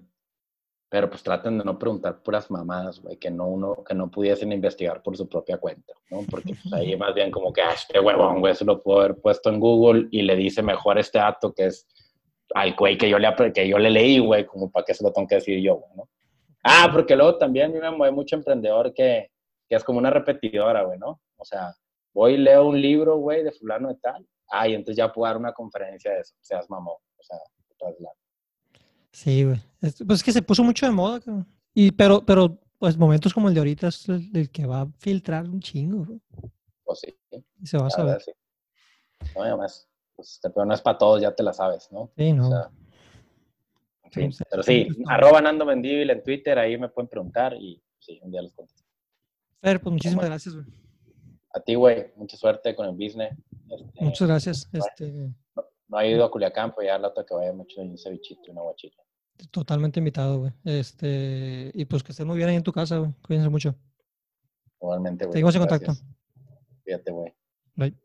pero 0.88 1.10
pues 1.10 1.24
traten 1.24 1.58
de 1.58 1.66
no 1.66 1.78
preguntar 1.78 2.24
puras 2.24 2.50
mamadas, 2.50 3.02
güey, 3.02 3.18
que 3.18 3.30
no 3.30 3.48
uno, 3.48 3.84
que 3.84 3.94
no 3.94 4.10
pudiesen 4.10 4.52
investigar 4.54 5.04
por 5.04 5.18
su 5.18 5.28
propia 5.28 5.58
cuenta, 5.58 5.94
¿no? 6.10 6.22
Porque 6.30 6.54
pues, 6.54 6.74
ahí 6.74 6.96
más 6.98 7.14
bien 7.14 7.32
como 7.32 7.52
que, 7.52 7.62
ah, 7.62 7.74
este 7.74 8.00
huevón, 8.00 8.40
güey, 8.40 8.56
se 8.56 8.64
lo 8.64 8.82
puedo 8.82 9.00
haber 9.02 9.20
puesto 9.20 9.50
en 9.50 9.60
Google 9.60 10.08
y 10.12 10.22
le 10.22 10.36
dice 10.38 10.62
mejor 10.62 10.98
este 11.00 11.18
dato 11.18 11.54
que 11.54 11.66
es 11.66 11.88
al 12.54 12.76
güey 12.76 12.98
que 12.98 13.10
yo 13.10 13.20
le, 13.20 13.28
que 13.54 13.68
yo 13.68 13.78
le 13.78 13.90
leí, 13.90 14.20
güey, 14.20 14.46
como 14.46 14.72
para 14.72 14.86
que 14.86 14.94
se 14.94 15.04
lo 15.04 15.12
tengo 15.12 15.28
que 15.28 15.36
decir 15.36 15.60
yo, 15.62 15.84
¿no? 15.96 16.08
Ah, 16.64 16.90
porque 16.92 17.16
luego 17.16 17.38
también 17.38 17.72
a 17.72 17.74
mí 17.74 17.80
me 17.80 17.92
mueve 17.92 18.16
mucho 18.16 18.36
emprendedor 18.36 18.94
que, 18.94 19.32
que 19.68 19.76
es 19.76 19.84
como 19.84 20.00
una 20.00 20.10
repetidora, 20.10 20.84
güey, 20.84 20.98
¿no? 20.98 21.22
O 21.38 21.46
sea, 21.46 21.76
voy 22.14 22.34
y 22.34 22.38
leo 22.38 22.66
un 22.68 22.82
libro, 22.82 23.18
güey, 23.18 23.44
de 23.44 23.52
fulano 23.52 23.90
de 23.90 23.96
tal. 23.96 24.26
Ah, 24.50 24.68
y 24.68 24.74
entonces 24.74 24.98
ya 24.98 25.12
puedo 25.12 25.28
dar 25.28 25.38
una 25.38 25.52
conferencia 25.52 26.12
de 26.12 26.22
eso. 26.22 26.36
Seas 26.42 26.70
mamón. 26.70 26.96
O 27.18 27.24
sea, 27.24 27.38
traslado. 27.78 28.16
Sí, 29.12 29.44
güey. 29.44 29.62
Pues 29.80 30.20
es 30.20 30.24
que 30.24 30.32
se 30.32 30.42
puso 30.42 30.64
mucho 30.64 30.86
de 30.86 30.92
moda, 30.92 31.22
Y, 31.74 31.92
pero, 31.92 32.26
pero, 32.26 32.58
pues 32.80 32.98
momentos 32.98 33.34
como 33.34 33.48
el 33.48 33.54
de 33.54 33.60
ahorita 33.60 33.88
es 33.88 34.08
el, 34.10 34.50
que 34.52 34.66
va 34.66 34.82
a 34.82 34.88
filtrar 35.00 35.46
un 35.46 35.60
chingo, 35.60 36.06
güey. 36.06 36.22
Pues 36.84 37.00
sí. 37.00 37.16
Y 37.62 37.68
se 37.68 37.78
va 37.78 37.88
a 37.88 37.90
saber. 37.90 38.22
Sí. 38.22 38.32
No, 39.36 39.44
además, 39.44 39.88
pues, 40.16 40.40
no 40.56 40.74
es 40.74 40.82
para 40.82 40.98
todos, 40.98 41.22
ya 41.22 41.34
te 41.34 41.44
la 41.44 41.54
sabes, 41.54 41.92
¿no? 41.92 42.12
Sí, 42.18 42.34
no. 42.34 42.46
en 42.46 42.83
pero 44.50 44.64
sí, 44.64 44.88
arroba 45.08 45.42
Nando 45.42 45.66
Mendíbil 45.66 46.10
en 46.10 46.24
Twitter, 46.24 46.58
ahí 46.60 46.78
me 46.78 46.90
pueden 46.90 47.10
preguntar 47.10 47.54
y 47.56 47.82
sí, 48.00 48.20
un 48.24 48.32
día 48.32 48.42
les 48.42 48.54
contesto. 48.54 48.84
Fer, 49.62 49.80
pues 49.80 49.94
muchísimas 49.94 50.26
gracias, 50.26 50.56
güey. 50.56 50.68
A 51.54 51.60
ti, 51.60 51.76
güey. 51.76 52.12
Mucha 52.16 52.36
suerte 52.36 52.76
con 52.76 52.88
el 52.88 52.94
business. 52.94 53.32
Este, 53.70 54.04
Muchas 54.04 54.28
gracias. 54.28 54.70
Este... 54.74 55.32
No, 55.88 56.00
he 56.00 56.12
ido 56.12 56.26
a 56.26 56.32
Culiacán, 56.32 56.74
pues 56.74 56.88
ya 56.88 56.98
la 56.98 57.10
otra 57.10 57.24
que 57.24 57.36
vaya 57.36 57.54
mucho 57.54 57.82
un 57.82 57.98
cevichito 57.98 58.42
y 58.48 58.52
una 58.52 58.62
guachita. 58.62 59.02
Totalmente 59.52 60.00
invitado, 60.00 60.40
güey. 60.40 60.52
Este, 60.64 61.72
y 61.74 61.86
pues 61.86 62.02
que 62.04 62.12
estés 62.12 62.26
muy 62.26 62.38
bien 62.38 62.50
ahí 62.50 62.56
en 62.56 62.64
tu 62.64 62.72
casa, 62.72 62.98
güey. 62.98 63.12
Cuídense 63.22 63.50
mucho. 63.50 63.76
Igualmente, 64.82 65.26
güey. 65.26 65.34
Seguimos 65.34 65.56
en 65.56 65.62
contacto. 65.62 65.94
Fíjate, 66.84 67.12
güey. 67.12 67.34
Bye. 67.76 68.03